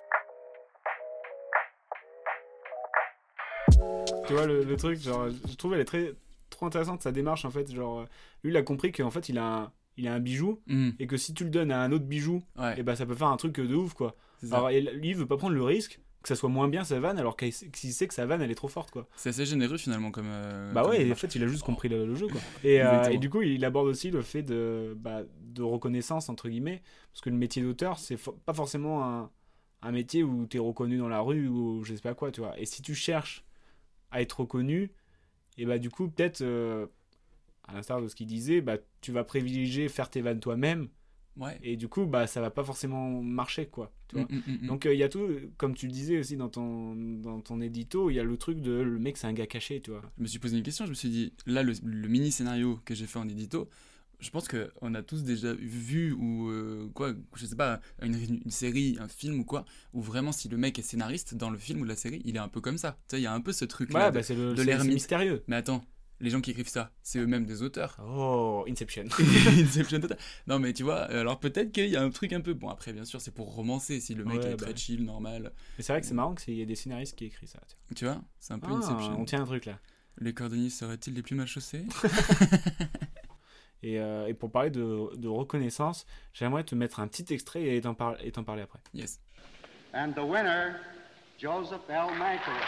Tu 4.27 4.33
vois, 4.33 4.45
le, 4.45 4.63
le 4.63 4.75
truc, 4.77 4.99
genre, 5.01 5.27
je 5.49 5.55
trouve 5.55 5.73
elle 5.73 5.81
est 5.81 5.85
très 5.85 6.13
trop 6.55 6.65
intéressante 6.65 7.01
sa 7.03 7.11
démarche 7.11 7.45
en 7.45 7.51
fait. 7.51 7.71
Genre, 7.71 7.99
euh, 8.01 8.05
lui, 8.43 8.51
il 8.51 8.57
a 8.57 8.61
compris 8.63 8.91
qu'en 8.91 9.11
fait, 9.11 9.29
il 9.29 9.37
a 9.37 9.45
un, 9.45 9.71
il 9.97 10.07
a 10.07 10.13
un 10.13 10.19
bijou 10.19 10.61
Mm. 10.67 10.89
et 10.99 11.07
que 11.07 11.17
si 11.17 11.33
tu 11.33 11.43
le 11.43 11.49
donnes 11.49 11.71
à 11.71 11.81
un 11.81 11.91
autre 11.91 12.05
bijou, 12.05 12.43
Ouais. 12.57 12.79
et 12.79 12.83
ben 12.83 12.95
ça 12.95 13.05
peut 13.05 13.15
faire 13.15 13.27
un 13.27 13.37
truc 13.37 13.59
de 13.59 13.75
ouf 13.75 13.93
quoi. 13.93 14.15
Alors, 14.51 14.69
et 14.69 14.81
lui, 14.81 15.09
il 15.09 15.15
veut 15.15 15.25
pas 15.25 15.37
prendre 15.37 15.55
le 15.55 15.63
risque 15.63 15.99
que 16.21 16.29
ça 16.29 16.35
soit 16.35 16.49
moins 16.49 16.67
bien 16.67 16.83
sa 16.83 16.99
vanne 16.99 17.19
alors 17.19 17.37
qu'il 17.37 17.53
sait 17.53 18.07
que 18.07 18.13
sa 18.13 18.25
vanne 18.25 18.41
elle 18.41 18.49
est 18.49 18.55
trop 18.55 18.67
forte 18.67 18.89
quoi. 18.89 19.07
C'est 19.15 19.29
assez 19.29 19.45
généreux 19.45 19.77
finalement 19.77 20.09
comme. 20.09 20.25
euh, 20.27 20.73
Bah 20.73 20.81
comme 20.81 20.89
ouais, 20.91 21.11
en 21.11 21.15
fait, 21.15 21.35
il 21.35 21.43
a 21.43 21.47
juste 21.47 21.63
compris 21.63 21.87
le, 21.87 22.05
le 22.07 22.15
jeu, 22.15 22.27
quoi. 22.27 22.41
Et, 22.63 22.81
euh, 22.81 23.03
et 23.09 23.17
du 23.19 23.29
coup, 23.29 23.43
il 23.43 23.63
aborde 23.63 23.87
aussi 23.87 24.09
le 24.09 24.21
fait 24.23 24.41
de, 24.41 24.95
bah, 24.97 25.21
de 25.43 25.61
reconnaissance, 25.61 26.27
entre 26.29 26.49
guillemets, 26.49 26.81
parce 27.13 27.21
que 27.21 27.29
le 27.29 27.35
métier 27.37 27.61
d'auteur, 27.61 27.99
c'est 27.99 28.15
fo- 28.15 28.35
pas 28.43 28.53
forcément 28.55 29.03
un, 29.05 29.29
un 29.83 29.91
métier 29.91 30.23
où 30.23 30.47
tu 30.47 30.57
es 30.57 30.59
reconnu 30.59 30.97
dans 30.97 31.07
la 31.09 31.19
rue 31.21 31.47
ou 31.47 31.83
je 31.83 31.93
sais 31.93 32.01
pas 32.01 32.15
quoi, 32.15 32.31
tu 32.31 32.41
vois. 32.41 32.59
Et 32.59 32.65
si 32.65 32.81
tu 32.81 32.95
cherches 32.95 33.45
à 34.11 34.19
être 34.21 34.39
reconnu, 34.41 34.91
et 35.57 35.65
bah 35.65 35.77
du 35.77 35.89
coup, 35.89 36.09
peut-être, 36.09 36.41
euh, 36.41 36.87
à 37.63 37.73
l'instar 37.73 38.01
de 38.01 38.07
ce 38.07 38.15
qu'il 38.15 38.27
disait, 38.27 38.61
bah, 38.61 38.77
tu 39.01 39.11
vas 39.11 39.23
privilégier 39.23 39.89
faire 39.89 40.09
tes 40.09 40.21
vannes 40.21 40.39
toi-même. 40.39 40.89
Ouais. 41.37 41.59
Et 41.61 41.75
du 41.75 41.89
coup, 41.89 42.05
bah, 42.05 42.27
ça 42.27 42.39
va 42.39 42.49
pas 42.49 42.63
forcément 42.63 43.21
marcher, 43.21 43.65
quoi. 43.67 43.91
Tu 44.07 44.15
vois. 44.15 44.25
Mm, 44.29 44.35
mm, 44.35 44.57
mm. 44.61 44.67
Donc, 44.67 44.85
euh, 44.85 44.93
il 44.93 44.99
y 44.99 45.03
a 45.03 45.09
tout, 45.09 45.27
comme 45.57 45.75
tu 45.75 45.87
le 45.87 45.91
disais 45.91 46.17
aussi 46.17 46.37
dans 46.37 46.47
ton, 46.47 46.95
dans 46.95 47.41
ton 47.41 47.59
édito, 47.59 48.09
il 48.09 48.13
y 48.13 48.19
a 48.19 48.23
le 48.23 48.37
truc 48.37 48.61
de 48.61 48.71
le 48.71 48.99
mec, 48.99 49.17
c'est 49.17 49.27
un 49.27 49.33
gars 49.33 49.47
caché, 49.47 49.81
tu 49.81 49.91
vois. 49.91 50.01
je 50.17 50.23
me 50.23 50.27
suis 50.27 50.39
posé 50.39 50.57
une 50.57 50.63
question, 50.63 50.85
je 50.85 50.91
me 50.91 50.95
suis 50.95 51.09
dit, 51.09 51.33
là, 51.45 51.61
le, 51.61 51.73
le 51.83 52.07
mini 52.07 52.31
scénario 52.31 52.79
que 52.85 52.95
j'ai 52.95 53.05
fait 53.05 53.19
en 53.19 53.27
édito, 53.27 53.69
je 54.25 54.31
pense 54.31 54.47
qu'on 54.47 54.93
a 54.95 55.01
tous 55.03 55.23
déjà 55.23 55.53
vu 55.53 56.11
ou 56.13 56.49
euh, 56.49 56.89
quoi, 56.93 57.13
je 57.35 57.45
sais 57.45 57.55
pas, 57.55 57.79
une, 58.01 58.15
une 58.45 58.51
série, 58.51 58.97
un 58.99 59.07
film 59.07 59.39
ou 59.39 59.45
quoi, 59.45 59.63
où 59.93 60.01
vraiment 60.01 60.31
si 60.31 60.49
le 60.49 60.57
mec 60.57 60.77
est 60.79 60.81
scénariste 60.81 61.35
dans 61.35 61.49
le 61.49 61.57
film 61.57 61.81
ou 61.81 61.83
la 61.85 61.95
série, 61.95 62.21
il 62.25 62.35
est 62.35 62.39
un 62.39 62.47
peu 62.49 62.59
comme 62.61 62.77
ça. 62.77 62.97
Tu 63.07 63.15
sais, 63.15 63.21
il 63.21 63.23
y 63.23 63.27
a 63.27 63.33
un 63.33 63.41
peu 63.41 63.53
ce 63.53 63.65
truc 63.65 63.93
là 63.93 64.07
Ouais, 64.07 64.11
bah, 64.11 64.19
de 64.19 64.25
c'est- 64.25 64.35
c'est 64.35 64.63
l'ermite. 64.65 64.93
mystérieux. 64.93 65.43
Mais 65.47 65.55
attends, 65.55 65.85
les 66.21 66.29
gens 66.29 66.39
qui 66.41 66.51
écrivent 66.51 66.67
ça, 66.69 66.91
c'est 67.03 67.19
eux-mêmes 67.19 67.45
des 67.45 67.61
auteurs. 67.61 67.97
Oh, 68.01 68.65
Inception. 68.69 69.03
Inception 69.47 69.99
total. 69.99 70.17
Non 70.47 70.59
mais 70.59 70.73
tu 70.73 70.83
vois, 70.83 71.01
alors 71.03 71.39
peut-être 71.39 71.71
qu'il 71.71 71.87
y 71.89 71.95
a 71.97 72.01
un 72.03 72.09
truc 72.09 72.31
un 72.33 72.41
peu 72.41 72.53
bon 72.53 72.69
après 72.69 72.93
bien 72.93 73.03
sûr 73.05 73.19
c'est 73.21 73.31
pour 73.33 73.53
romancer 73.53 73.99
si 73.99 74.15
le 74.15 74.23
mec 74.23 74.39
Ouais, 74.41 74.51
est 74.51 74.55
bah. 74.57 74.65
très 74.67 74.75
chill 74.75 75.03
normal. 75.03 75.51
Mais 75.77 75.83
c'est 75.83 75.91
vrai 75.93 76.01
que 76.01 76.07
c'est 76.07 76.13
marrant 76.13 76.33
qu'il 76.35 76.53
y 76.55 76.61
ait 76.61 76.65
des 76.65 76.75
scénaristes 76.75 77.15
qui 77.17 77.25
écrivent 77.25 77.49
ça. 77.49 77.59
Tu 77.95 78.05
vois, 78.05 78.21
c'est 78.39 78.53
un 78.53 78.59
peu 78.59 78.67
Ah, 78.71 78.75
Inception. 78.77 79.19
on 79.19 79.25
tient 79.25 79.41
un 79.41 79.45
truc 79.45 79.65
là. 79.65 79.77
Les 80.17 80.33
cordonniers 80.33 80.69
seraient-ils 80.69 81.13
les 81.13 81.21
plus 81.21 81.35
mal 81.35 81.45
chaussés? 81.47 81.83
Et, 83.85 83.99
euh, 83.99 84.25
et 84.25 84.33
pour 84.33 84.49
parler 84.51 84.71
de, 84.71 85.15
de 85.15 85.27
reconnaissance, 85.27 86.07
j'aimerais 86.33 86.63
te 86.63 86.73
mettre 86.73 86.99
un 86.99 87.07
petit 87.07 87.31
extrait 87.31 87.75
et 87.75 87.81
t'en 87.81 87.93
par- 87.93 88.15
et 88.19 88.31
t'en 88.31 88.43
parler 88.43 88.63
après. 88.63 88.79
Yes. 88.95 89.19
And 89.93 90.13
the 90.13 90.19
winner, 90.21 90.71
Joseph 91.37 91.81
L. 91.87 92.07
Mankiewicz. 92.17 92.65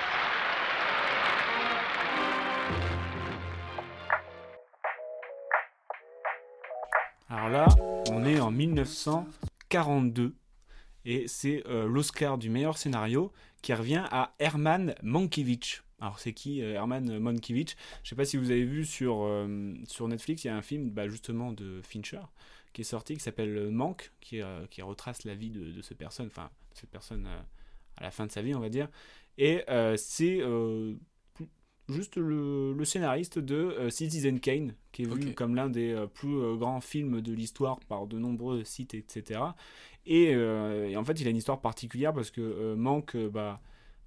Alors 7.30 7.50
là, 7.50 7.66
on 8.12 8.26
est 8.26 8.40
en 8.40 8.52
1942 8.52 10.36
et 11.06 11.28
c'est 11.28 11.64
euh, 11.68 11.88
l'Oscar 11.88 12.38
du 12.38 12.50
meilleur 12.50 12.78
scénario 12.78 13.32
qui 13.62 13.74
revient 13.74 14.06
à 14.12 14.34
Herman 14.40 14.96
Mankiewicz. 15.04 15.84
Alors 16.00 16.20
c'est 16.20 16.34
qui 16.34 16.62
euh, 16.62 16.74
Herman 16.74 17.20
Mankiewicz 17.20 17.76
Je 18.04 18.10
sais 18.10 18.16
pas 18.16 18.26
si 18.26 18.38
vous 18.38 18.52
avez 18.52 18.66
vu 18.66 18.86
sur, 18.86 19.24
euh, 19.24 19.74
sur 19.88 20.08
Netflix, 20.08 20.44
il 20.44 20.48
y 20.48 20.50
a 20.50 20.56
un 20.56 20.62
film 20.62 20.90
bah, 20.90 21.08
justement 21.08 21.52
de 21.52 21.82
Fincher 21.82 22.22
qui 22.74 22.82
est 22.82 22.84
sorti 22.84 23.16
qui 23.16 23.22
s'appelle 23.22 23.70
Manque, 23.72 24.12
qui, 24.22 24.42
euh, 24.42 24.68
qui 24.68 24.82
retrace 24.84 25.24
la 25.24 25.34
vie 25.34 25.50
de, 25.50 25.72
de 25.72 25.82
cette 25.82 25.98
personne, 25.98 26.28
enfin 26.28 26.52
cette 26.74 26.92
personne 26.92 27.26
euh, 27.26 27.40
à 27.96 28.04
la 28.04 28.12
fin 28.12 28.28
de 28.28 28.32
sa 28.32 28.42
vie 28.42 28.54
on 28.54 28.60
va 28.60 28.70
dire. 28.70 28.90
Et 29.40 29.64
euh, 29.70 29.96
c'est 29.98 30.40
euh, 30.42 30.94
juste 31.90 32.18
le, 32.18 32.74
le 32.74 32.86
scénariste 32.86 33.40
de 33.40 33.56
euh, 33.56 33.90
Citizen 33.90 34.40
Kane, 34.40 34.74
qui 34.92 35.04
est 35.04 35.06
vu 35.06 35.34
comme 35.34 35.56
l'un 35.56 35.70
des 35.70 35.92
euh, 35.92 36.08
plus 36.08 36.36
euh, 36.38 36.56
grands 36.56 36.82
films 36.82 37.22
de 37.22 37.34
l'histoire 37.34 37.80
par 37.88 38.08
de 38.08 38.20
nombreux 38.20 38.64
sites, 38.64 38.94
etc. 38.94 39.42
Et, 40.06 40.34
euh, 40.34 40.88
et 40.90 40.98
en 40.98 41.04
fait, 41.04 41.20
il 41.20 41.28
a 41.28 41.30
une 41.30 41.38
histoire 41.38 41.62
particulière 41.62 42.14
parce 42.14 42.32
que 42.32 42.42
euh, 42.42 42.76
Manque, 42.76 43.16
euh, 43.16 43.30
bah, 43.30 43.62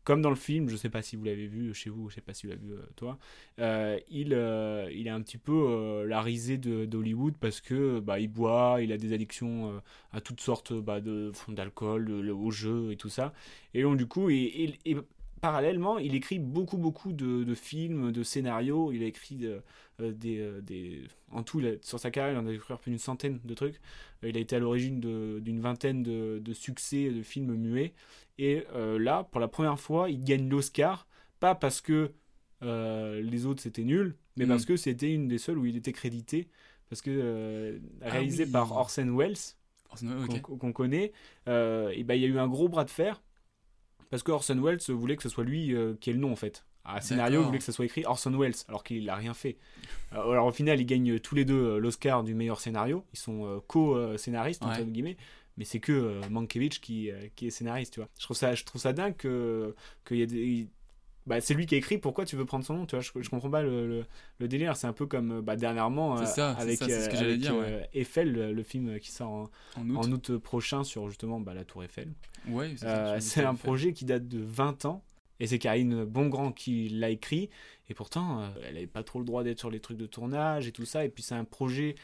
comme 0.04 0.22
dans 0.22 0.30
le 0.30 0.36
film, 0.36 0.68
je 0.68 0.76
sais 0.76 0.90
pas 0.90 1.02
si 1.02 1.16
vous 1.16 1.24
l'avez 1.24 1.46
vu 1.46 1.74
chez 1.74 1.90
vous, 1.90 2.08
je 2.10 2.16
sais 2.16 2.20
pas 2.20 2.34
si 2.34 2.46
vous 2.46 2.52
l'avez 2.52 2.64
vu 2.66 2.72
euh, 2.74 2.82
toi, 2.96 3.18
euh, 3.58 3.98
il, 4.10 4.32
euh, 4.34 4.88
il 4.92 5.06
est 5.06 5.10
un 5.10 5.20
petit 5.22 5.38
peu 5.38 6.04
la 6.06 6.20
risée 6.22 6.58
d'Hollywood 6.58 7.34
parce 7.40 7.60
que 7.60 8.00
bah, 8.00 8.18
il 8.20 8.28
boit, 8.28 8.78
il 8.82 8.92
a 8.92 8.96
des 8.98 9.12
addictions 9.12 9.80
à 10.12 10.20
toutes 10.20 10.40
sortes 10.40 10.72
bah, 10.72 11.00
d'alcool, 11.48 12.10
au 12.30 12.50
jeu 12.50 12.92
et 12.92 12.96
tout 12.96 13.08
ça. 13.08 13.32
Et 13.74 13.82
donc 13.82 13.96
du 13.96 14.06
coup, 14.06 14.30
et- 14.30 14.76
et 14.84 14.96
parallèlement, 15.40 15.98
il 15.98 16.14
écrit 16.14 16.38
beaucoup 16.38 16.76
beaucoup 16.78 17.12
de, 17.12 17.44
de 17.44 17.54
films, 17.54 18.12
de 18.12 18.22
scénarios. 18.22 18.92
Il 18.92 19.02
a 19.02 19.06
écrit 19.06 19.36
de- 19.36 19.62
euh, 20.00 20.12
des, 20.12 20.38
euh, 20.40 20.60
des, 20.60 21.02
en 21.30 21.42
tout, 21.42 21.62
sur 21.82 21.98
sa 22.00 22.10
carrière, 22.10 22.34
il 22.34 22.38
en 22.44 22.46
a 22.46 22.52
écrit 22.52 22.74
plus 22.80 22.90
d'une 22.90 22.98
centaine 22.98 23.40
de 23.44 23.54
trucs. 23.54 23.80
Euh, 24.24 24.28
Il 24.30 24.36
a 24.36 24.40
été 24.40 24.56
à 24.56 24.58
l'origine 24.58 25.00
d'une 25.40 25.60
vingtaine 25.60 26.02
de, 26.02 26.40
de 26.42 26.52
succès 26.52 27.10
de 27.10 27.22
films 27.22 27.54
muets. 27.54 27.94
Et 28.38 28.64
euh, 28.74 28.98
là, 28.98 29.24
pour 29.24 29.40
la 29.40 29.48
première 29.48 29.78
fois, 29.78 30.10
il 30.10 30.22
gagne 30.24 30.48
l'Oscar, 30.48 31.06
pas 31.40 31.54
parce 31.54 31.80
que 31.80 32.12
euh, 32.62 33.20
les 33.22 33.46
autres 33.46 33.62
c'était 33.62 33.84
nul, 33.84 34.16
mais 34.36 34.44
Mm. 34.44 34.48
parce 34.48 34.64
que 34.64 34.76
c'était 34.76 35.12
une 35.12 35.28
des 35.28 35.38
seules 35.38 35.58
où 35.58 35.66
il 35.66 35.76
était 35.76 35.92
crédité, 35.92 36.48
parce 36.88 37.02
que 37.02 37.80
Ah 38.02 38.10
réalisé 38.10 38.44
oui. 38.44 38.50
par 38.52 38.72
Orson 38.72 39.08
Welles, 39.16 39.36
qu'on 40.42 40.72
connaît, 40.72 41.12
et 41.46 42.04
ben 42.04 42.14
il 42.14 42.20
y 42.22 42.24
a 42.24 42.28
eu 42.28 42.38
un 42.38 42.48
gros 42.48 42.68
bras 42.68 42.84
de 42.84 42.90
fer, 42.90 43.22
parce 44.10 44.22
que 44.22 44.32
Orson 44.32 44.60
Welles 44.60 44.80
voulait 44.88 45.16
que 45.16 45.22
ce 45.22 45.28
soit 45.28 45.44
lui 45.44 45.74
euh, 45.74 45.94
qui 46.00 46.10
ait 46.10 46.12
le 46.12 46.18
nom 46.18 46.32
en 46.32 46.36
fait. 46.36 46.64
À 46.84 47.00
scénario, 47.00 47.42
voulait 47.42 47.58
que 47.58 47.64
ce 47.64 47.72
soit 47.72 47.84
écrit 47.84 48.04
Orson 48.06 48.32
Welles, 48.36 48.54
alors 48.66 48.82
qu'il 48.82 49.04
n'a 49.04 49.14
rien 49.14 49.34
fait. 49.34 49.58
Euh, 50.14 50.30
alors 50.30 50.46
au 50.46 50.52
final, 50.52 50.80
ils 50.80 50.86
gagnent 50.86 51.18
tous 51.20 51.34
les 51.34 51.44
deux 51.44 51.54
euh, 51.74 51.78
l'Oscar 51.78 52.24
du 52.24 52.34
meilleur 52.34 52.58
scénario. 52.60 53.04
Ils 53.12 53.18
sont 53.18 53.62
co-scénaristes, 53.66 54.62
Ouais. 54.64 54.70
entre 54.70 54.82
guillemets. 54.84 55.16
Mais 55.56 55.64
c'est 55.66 55.80
que 55.80 55.92
euh, 55.92 56.20
Mankiewicz 56.30 56.78
qui, 56.78 57.10
euh, 57.10 57.28
qui 57.36 57.48
est 57.48 57.50
scénariste, 57.50 57.92
tu 57.94 58.00
vois. 58.00 58.08
Je 58.18 58.24
trouve 58.24 58.36
ça, 58.36 58.54
je 58.54 58.64
trouve 58.64 58.80
ça 58.80 58.94
dingue 58.94 59.14
que, 59.16 59.74
qu'il 60.06 60.16
y 60.16 60.22
a 60.22 60.26
des... 60.26 60.68
Bah, 61.30 61.40
c'est 61.40 61.54
lui 61.54 61.64
qui 61.64 61.76
a 61.76 61.78
écrit, 61.78 61.96
pourquoi 61.96 62.24
tu 62.24 62.34
veux 62.34 62.44
prendre 62.44 62.64
son 62.64 62.74
nom, 62.74 62.86
tu 62.86 62.96
vois. 62.96 63.02
Je, 63.02 63.12
je 63.22 63.30
comprends 63.30 63.50
pas 63.50 63.62
le, 63.62 63.86
le, 63.86 64.04
le 64.40 64.48
délire. 64.48 64.74
C'est 64.74 64.88
un 64.88 64.92
peu 64.92 65.06
comme 65.06 65.38
euh, 65.38 65.42
bah, 65.42 65.54
dernièrement 65.54 66.18
euh, 66.18 66.24
ça, 66.24 66.50
avec, 66.54 66.80
ça, 66.80 66.86
ce 66.88 67.08
que 67.08 67.14
euh, 67.14 67.20
avec, 67.20 67.38
dire, 67.38 67.54
Eiffel, 67.94 68.32
le, 68.32 68.52
le 68.52 68.62
film 68.64 68.98
qui 68.98 69.12
sort 69.12 69.30
en, 69.30 69.50
En 69.94 70.10
août. 70.10 70.36
prochain 70.38 70.82
sur 70.82 71.06
justement 71.08 71.38
bah, 71.38 71.54
la 71.54 71.64
Tour 71.64 71.84
Eiffel. 71.84 72.08
Ouais, 72.48 72.74
c'est 73.20 73.44
un 73.44 73.54
projet 73.54 73.92
qui 73.92 74.04
date 74.04 74.26
de 74.26 74.40
20 74.42 74.86
ans. 74.86 75.04
Et 75.38 75.46
c'est 75.46 75.60
Karine 75.60 76.04
Bongrand 76.04 76.50
qui 76.50 76.88
l'a 76.88 77.10
écrit. 77.10 77.48
Et 77.88 77.94
pourtant, 77.94 78.52
elle 78.66 78.74
n'avait 78.74 78.88
pas 78.88 79.04
trop 79.04 79.20
le 79.20 79.24
droit 79.24 79.44
d'être 79.44 79.60
sur 79.60 79.70
les 79.70 79.78
trucs 79.80 79.98
de 79.98 80.06
tournage 80.06 80.66
et 80.66 80.72
tout 80.72 80.84
ça. 80.84 81.04
Et 81.04 81.08
puis 81.10 81.22
c'est 81.22 81.36
un 81.36 81.44
projet 81.44 81.94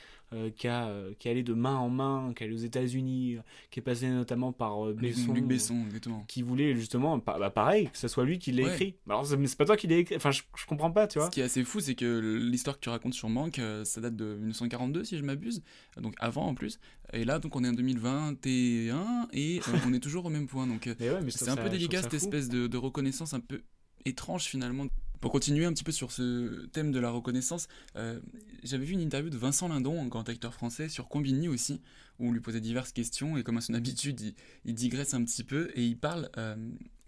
qui, 0.56 0.66
a, 0.68 0.88
euh, 0.88 1.12
qui 1.18 1.28
est 1.28 1.30
allé 1.30 1.42
de 1.42 1.54
main 1.54 1.76
en 1.76 1.88
main, 1.88 2.32
qui 2.36 2.42
est 2.42 2.46
allé 2.46 2.54
aux 2.54 2.58
États-Unis, 2.58 3.36
euh, 3.36 3.40
qui 3.70 3.80
est 3.80 3.82
passé 3.82 4.08
notamment 4.08 4.52
par 4.52 4.86
euh, 4.86 4.92
Besson. 4.94 5.32
Luc 5.32 5.44
Besson, 5.44 5.84
exactement. 5.86 6.24
Qui 6.28 6.42
voulait 6.42 6.74
justement, 6.74 7.18
bah, 7.18 7.50
pareil, 7.50 7.88
que 7.90 7.98
ce 7.98 8.08
soit 8.08 8.24
lui 8.24 8.38
qui 8.38 8.52
l'ait 8.52 8.64
Ouais. 8.64 8.72
écrit. 8.74 8.96
Alors, 9.08 9.24
c'est- 9.26 9.36
mais 9.36 9.46
c'est 9.46 9.56
pas 9.58 9.64
toi 9.66 9.76
qui 9.76 9.86
l'as 9.86 9.98
écrit. 9.98 10.16
Enfin, 10.16 10.30
je, 10.32 10.42
je 10.56 10.66
comprends 10.66 10.90
pas, 10.90 11.06
tu 11.06 11.18
vois. 11.18 11.26
Ce 11.26 11.30
qui 11.30 11.40
est 11.40 11.44
assez 11.44 11.62
fou, 11.64 11.80
c'est 11.80 11.94
que 11.94 12.38
l'histoire 12.40 12.76
que 12.76 12.80
tu 12.82 12.88
racontes 12.88 13.14
sur 13.14 13.28
Manque, 13.28 13.58
euh, 13.60 13.84
ça 13.84 14.00
date 14.00 14.16
de 14.16 14.34
1942 14.36 15.04
si 15.04 15.16
je 15.18 15.22
m'abuse, 15.22 15.62
donc 16.00 16.14
avant 16.18 16.46
en 16.46 16.54
plus. 16.54 16.78
Et 17.12 17.24
là, 17.24 17.38
donc 17.38 17.54
on 17.54 17.62
est 17.64 17.68
en 17.68 17.72
2021 17.72 19.28
et 19.32 19.60
euh, 19.60 19.62
on 19.90 19.92
est 19.94 20.00
toujours 20.00 20.26
au 20.26 20.30
même 20.30 20.46
point. 20.46 20.66
Donc 20.66 20.86
euh, 20.86 20.94
ouais, 21.00 21.30
c'est 21.30 21.48
un 21.48 21.56
peu 21.56 21.68
délicat 21.68 22.02
cette 22.02 22.10
fou. 22.10 22.16
espèce 22.16 22.48
de, 22.48 22.66
de 22.66 22.76
reconnaissance 22.76 23.34
un 23.34 23.40
peu 23.40 23.62
étrange 24.04 24.44
finalement. 24.44 24.86
Pour 25.20 25.32
continuer 25.32 25.64
un 25.64 25.72
petit 25.72 25.84
peu 25.84 25.92
sur 25.92 26.12
ce 26.12 26.66
thème 26.66 26.92
de 26.92 27.00
la 27.00 27.10
reconnaissance, 27.10 27.68
euh, 27.96 28.20
j'avais 28.62 28.84
vu 28.84 28.92
une 28.92 29.00
interview 29.00 29.30
de 29.30 29.36
Vincent 29.36 29.68
Lindon, 29.68 30.00
un 30.00 30.06
grand 30.06 30.28
acteur 30.28 30.52
français, 30.52 30.88
sur 30.88 31.08
Combini 31.08 31.48
aussi, 31.48 31.80
où 32.18 32.28
on 32.28 32.32
lui 32.32 32.40
posait 32.40 32.60
diverses 32.60 32.92
questions 32.92 33.36
et 33.36 33.42
comme 33.42 33.56
à 33.56 33.60
son 33.60 33.74
habitude, 33.74 34.20
il, 34.20 34.34
il 34.64 34.74
digresse 34.74 35.14
un 35.14 35.24
petit 35.24 35.44
peu 35.44 35.70
et 35.74 35.84
il 35.84 35.96
parle 35.96 36.28
euh, 36.36 36.54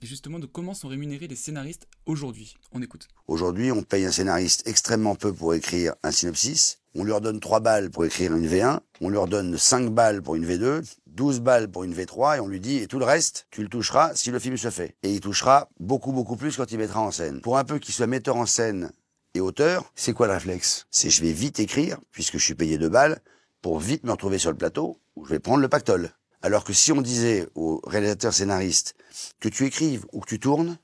justement 0.02 0.38
de 0.38 0.46
comment 0.46 0.74
sont 0.74 0.88
rémunérés 0.88 1.28
les 1.28 1.36
scénaristes 1.36 1.86
aujourd'hui. 2.06 2.56
On 2.72 2.82
écoute. 2.82 3.08
Aujourd'hui, 3.26 3.72
on 3.72 3.82
paye 3.82 4.04
un 4.04 4.12
scénariste 4.12 4.66
extrêmement 4.66 5.14
peu 5.14 5.32
pour 5.32 5.54
écrire 5.54 5.94
un 6.02 6.10
synopsis. 6.10 6.78
On 6.94 7.04
leur 7.04 7.20
donne 7.20 7.40
3 7.40 7.60
balles 7.60 7.90
pour 7.90 8.04
écrire 8.04 8.34
une 8.34 8.46
V1. 8.46 8.80
On 9.00 9.08
leur 9.08 9.28
donne 9.28 9.56
5 9.56 9.90
balles 9.90 10.22
pour 10.22 10.34
une 10.36 10.46
V2, 10.46 10.82
12 11.18 11.40
balles 11.40 11.68
pour 11.68 11.83
une 11.83 11.92
V3 11.92 12.37
et 12.37 12.40
on 12.40 12.46
lui 12.46 12.61
dit, 12.61 12.76
et 12.76 12.87
tout 12.87 13.00
le 13.00 13.04
reste, 13.04 13.48
tu 13.50 13.61
le 13.61 13.68
toucheras 13.68 14.14
si 14.14 14.31
le 14.31 14.38
film 14.38 14.57
se 14.57 14.70
fait. 14.70 14.94
Et 15.02 15.12
il 15.12 15.20
touchera 15.20 15.68
beaucoup, 15.81 16.12
beaucoup 16.12 16.37
plus 16.37 16.57
quand 16.57 16.70
il 16.70 16.78
mettra 16.78 17.00
en 17.00 17.11
scène. 17.11 17.40
Pour 17.40 17.59
un 17.59 17.64
peu 17.64 17.81
qu'il 17.81 17.92
soit 17.92 18.07
metteur 18.07 18.37
en 18.37 18.46
scène 18.46 18.92
et 19.35 19.40
auteur, 19.40 19.92
c'est 19.96 20.12
quoi 20.12 20.28
le 20.28 20.35
réflexe? 20.35 20.87
C'est 20.92 21.11
je 21.11 21.20
vais 21.22 21.33
vite 21.33 21.59
écrire, 21.59 21.98
puisque 22.12 22.38
je 22.38 22.44
suis 22.44 22.54
payé 22.54 22.78
deux 22.78 22.88
balles, 22.88 23.20
pour 23.62 23.81
vite 23.81 24.04
me 24.04 24.12
retrouver 24.12 24.38
sur 24.38 24.52
le 24.52 24.57
plateau, 24.57 25.00
où 25.16 25.24
je 25.24 25.31
vais 25.31 25.40
prendre 25.40 25.61
le 25.61 25.68
pactole. 25.68 26.12
Alors 26.40 26.62
que 26.62 26.72
si 26.72 26.92
on 26.92 27.02
disait 27.02 27.48
au 27.57 27.81
réalisateur 27.85 28.33
scénariste 28.33 28.94
que 29.40 29.48
tu 29.48 29.66
écrives 29.66 30.07
ou 30.12 30.20
que 30.20 30.28
tu 30.28 30.38
tournes, 30.38 30.78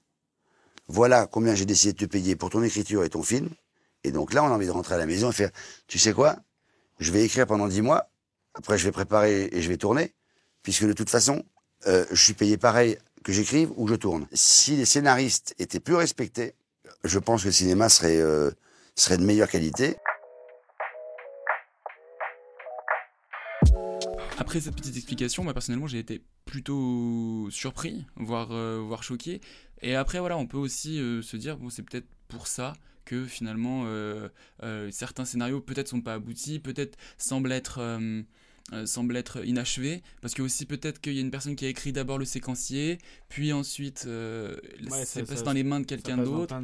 voilà 0.89 1.29
combien 1.29 1.55
j'ai 1.55 1.65
décidé 1.65 1.93
de 1.93 1.99
te 1.99 2.11
payer 2.11 2.35
pour 2.35 2.51
ton 2.51 2.65
écriture 2.65 3.05
et 3.05 3.09
ton 3.09 3.23
film. 3.23 3.51
Et 4.03 4.11
donc 4.11 4.35
là, 4.35 4.43
on 4.43 4.49
a 4.49 4.51
envie 4.51 4.67
de 4.67 4.73
rentrer 4.73 4.97
à 4.97 4.99
la 4.99 5.07
maison 5.07 5.31
et 5.31 5.33
faire, 5.33 5.51
tu 5.87 6.01
sais 6.01 6.13
quoi? 6.13 6.39
Je 6.99 7.13
vais 7.13 7.25
écrire 7.25 7.47
pendant 7.47 7.69
dix 7.69 7.83
mois, 7.83 8.11
après 8.55 8.79
je 8.79 8.85
vais 8.85 8.91
préparer 8.91 9.49
et 9.53 9.63
je 9.63 9.69
vais 9.69 9.77
tourner, 9.77 10.13
puisque 10.65 10.87
de 10.87 10.95
toute 10.95 11.11
façon, 11.11 11.45
euh, 11.87 12.05
je 12.11 12.25
suis 12.25 12.33
payé 12.33 12.57
pareil 12.57 12.97
que 13.23 13.33
j'écrive 13.33 13.71
ou 13.77 13.87
je 13.87 13.95
tourne. 13.95 14.27
Si 14.33 14.75
les 14.77 14.87
scénaristes 14.87 15.55
étaient 15.59 15.79
plus 15.79 15.95
respectés, 15.95 16.55
je 17.05 17.19
pense 17.21 17.43
que 17.43 17.49
le 17.49 17.53
cinéma 17.53 17.89
serait, 17.89 18.21
euh, 18.21 18.51
de 19.11 19.17
meilleure 19.25 19.49
qualité. 19.49 19.97
Après 24.39 24.61
cette 24.61 24.75
petite 24.75 24.97
explication, 24.97 25.45
moi 25.45 25.53
personnellement 25.53 25.87
j'ai 25.87 25.99
été 25.99 26.23
plutôt 26.45 27.49
surpris, 27.51 28.07
voire, 28.17 28.49
euh, 28.51 28.97
choqué. 29.03 29.41
Et 29.83 29.95
après 29.95 30.19
voilà, 30.19 30.37
on 30.39 30.47
peut 30.47 30.57
aussi 30.57 30.97
se 30.97 31.37
dire, 31.37 31.59
bon 31.59 31.69
c'est 31.69 31.83
peut-être 31.83 32.09
pour 32.27 32.47
ça 32.47 32.73
que 33.05 33.27
finalement 33.27 33.87
certains 34.91 35.27
scénarios 35.27 35.61
peut-être 35.61 35.89
sont 35.89 36.01
pas 36.01 36.15
aboutis, 36.15 36.59
peut-être 36.59 36.97
semblent 37.19 37.53
être... 37.53 37.99
semblent 38.87 39.17
être 39.17 39.45
inachevés 39.47 40.03
parce 40.23 40.33
que 40.35 40.43
aussi 40.43 40.65
peut-être 40.67 41.01
qu'il 41.01 41.13
y 41.15 41.19
a 41.19 41.21
une 41.21 41.31
personne 41.31 41.55
qui 41.55 41.67
a 41.67 41.69
écrit 41.69 41.93
d'abord 41.93 42.19
le 42.19 42.25
séquencier 42.25 42.99
puis 43.29 43.53
ensuite 43.53 44.07
Ouais, 44.07 44.57
c'est 45.05 45.21
ça- 45.21 45.25
passé 45.27 45.43
dans 45.45 45.53
les 45.53 45.65
mains 45.65 45.81
de 45.81 45.87
quelqu'un 45.87 46.17
d'autre 46.17 46.55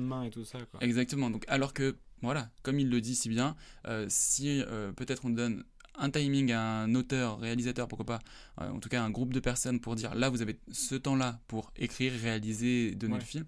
exactement 0.81 1.29
donc 1.31 1.45
alors 1.49 1.75
que 1.75 1.97
voilà 2.23 2.51
comme 2.63 2.79
il 2.81 2.89
le 2.89 3.01
dit 3.01 3.15
si 3.15 3.29
bien 3.29 3.55
euh, 3.87 4.07
si 4.09 4.63
euh, 4.63 4.93
peut-être 4.93 5.25
on 5.27 5.31
donne 5.31 5.63
un 6.03 6.09
timing 6.09 6.53
à 6.53 6.63
un 6.83 6.95
auteur, 6.95 7.39
réalisateur, 7.41 7.87
pourquoi 7.87 8.07
pas, 8.07 8.19
euh, 8.63 8.71
en 8.71 8.79
tout 8.81 8.89
cas 8.89 9.03
un 9.03 9.11
groupe 9.11 9.35
de 9.35 9.41
personnes 9.41 9.81
pour 9.81 9.97
dire 9.97 10.15
là 10.15 10.31
vous 10.31 10.41
avez 10.41 10.59
ce 10.73 10.95
temps-là 10.95 11.41
pour 11.47 11.71
écrire, 11.77 12.13
réaliser, 12.23 12.95
donner 12.95 13.15
Ouais. 13.15 13.19
le 13.21 13.25
film, 13.27 13.45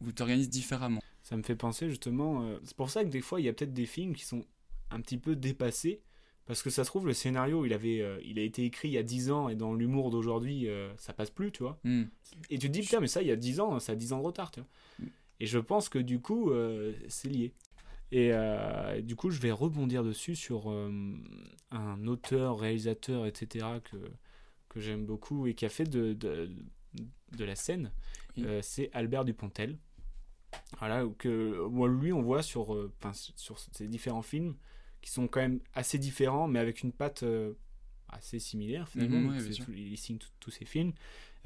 vous 0.00 0.10
t'organisez 0.10 0.48
différemment. 0.48 1.00
Ça 1.22 1.36
me 1.36 1.42
fait 1.44 1.54
penser 1.54 1.88
justement. 1.88 2.42
euh, 2.42 2.58
c'est 2.64 2.76
pour 2.76 2.90
ça 2.90 3.04
que 3.04 3.08
des 3.10 3.20
fois, 3.20 3.40
il 3.40 3.44
y 3.44 3.48
a 3.48 3.52
peut-être 3.52 3.74
des 3.74 3.86
films 3.86 4.14
qui 4.16 4.24
sont 4.24 4.44
un 4.90 5.00
petit 5.00 5.18
peu 5.18 5.36
dépassés. 5.36 6.00
Parce 6.46 6.62
que 6.62 6.70
ça 6.70 6.84
se 6.84 6.88
trouve, 6.88 7.06
le 7.06 7.12
scénario, 7.12 7.64
il, 7.64 7.72
avait, 7.72 8.00
euh, 8.00 8.20
il 8.24 8.38
a 8.38 8.42
été 8.42 8.64
écrit 8.64 8.88
il 8.88 8.92
y 8.92 8.98
a 8.98 9.02
10 9.02 9.30
ans 9.30 9.48
et 9.48 9.54
dans 9.54 9.74
l'humour 9.74 10.10
d'aujourd'hui, 10.10 10.68
euh, 10.68 10.92
ça 10.96 11.12
passe 11.12 11.30
plus, 11.30 11.52
tu 11.52 11.62
vois. 11.62 11.78
Hmm. 11.84 12.04
Et 12.50 12.58
tu 12.58 12.66
te 12.66 12.72
dis, 12.72 12.80
putain, 12.80 13.00
mais 13.00 13.06
ça, 13.06 13.22
il 13.22 13.28
y 13.28 13.30
a 13.30 13.36
10 13.36 13.60
ans, 13.60 13.78
ça 13.78 13.92
a 13.92 13.94
10 13.94 14.12
ans 14.12 14.18
de 14.18 14.24
retard, 14.24 14.50
tu 14.50 14.60
vois. 14.60 15.08
Et 15.38 15.46
je 15.46 15.58
pense 15.58 15.88
que 15.88 15.98
du 15.98 16.20
coup, 16.20 16.50
euh, 16.50 16.92
c'est 17.08 17.28
lié. 17.28 17.54
Et 18.10 18.30
euh, 18.32 19.00
du 19.00 19.16
coup, 19.16 19.30
je 19.30 19.40
vais 19.40 19.52
rebondir 19.52 20.04
dessus 20.04 20.34
sur 20.34 20.68
un 20.68 22.06
auteur, 22.06 22.58
réalisateur, 22.58 23.26
etc., 23.26 23.66
que, 23.84 23.96
que 24.68 24.80
j'aime 24.80 25.06
beaucoup 25.06 25.46
et 25.46 25.54
qui 25.54 25.64
a 25.64 25.68
fait 25.68 25.88
de, 25.88 26.12
de, 26.12 26.50
de 27.36 27.44
la 27.44 27.56
scène. 27.56 27.92
C'est 28.60 28.90
Albert 28.92 29.24
Dupontel. 29.24 29.78
Voilà, 30.78 31.06
que 31.18 31.66
moi, 31.68 31.88
lui, 31.88 32.12
on 32.12 32.20
voit 32.20 32.42
sur, 32.42 32.90
sur 33.36 33.58
ces 33.58 33.88
différents 33.88 34.22
films 34.22 34.54
qui 35.02 35.10
sont 35.10 35.28
quand 35.28 35.40
même 35.40 35.60
assez 35.74 35.98
différents, 35.98 36.48
mais 36.48 36.58
avec 36.58 36.82
une 36.82 36.92
patte 36.92 37.22
euh, 37.24 37.52
assez 38.08 38.38
similaire 38.38 38.88
finalement. 38.88 39.20
Donc, 39.32 39.40
ouais, 39.48 39.50
tout- 39.64 39.72
il 39.72 39.98
signe 39.98 40.18
tous 40.40 40.50
ces 40.50 40.64
films. 40.64 40.92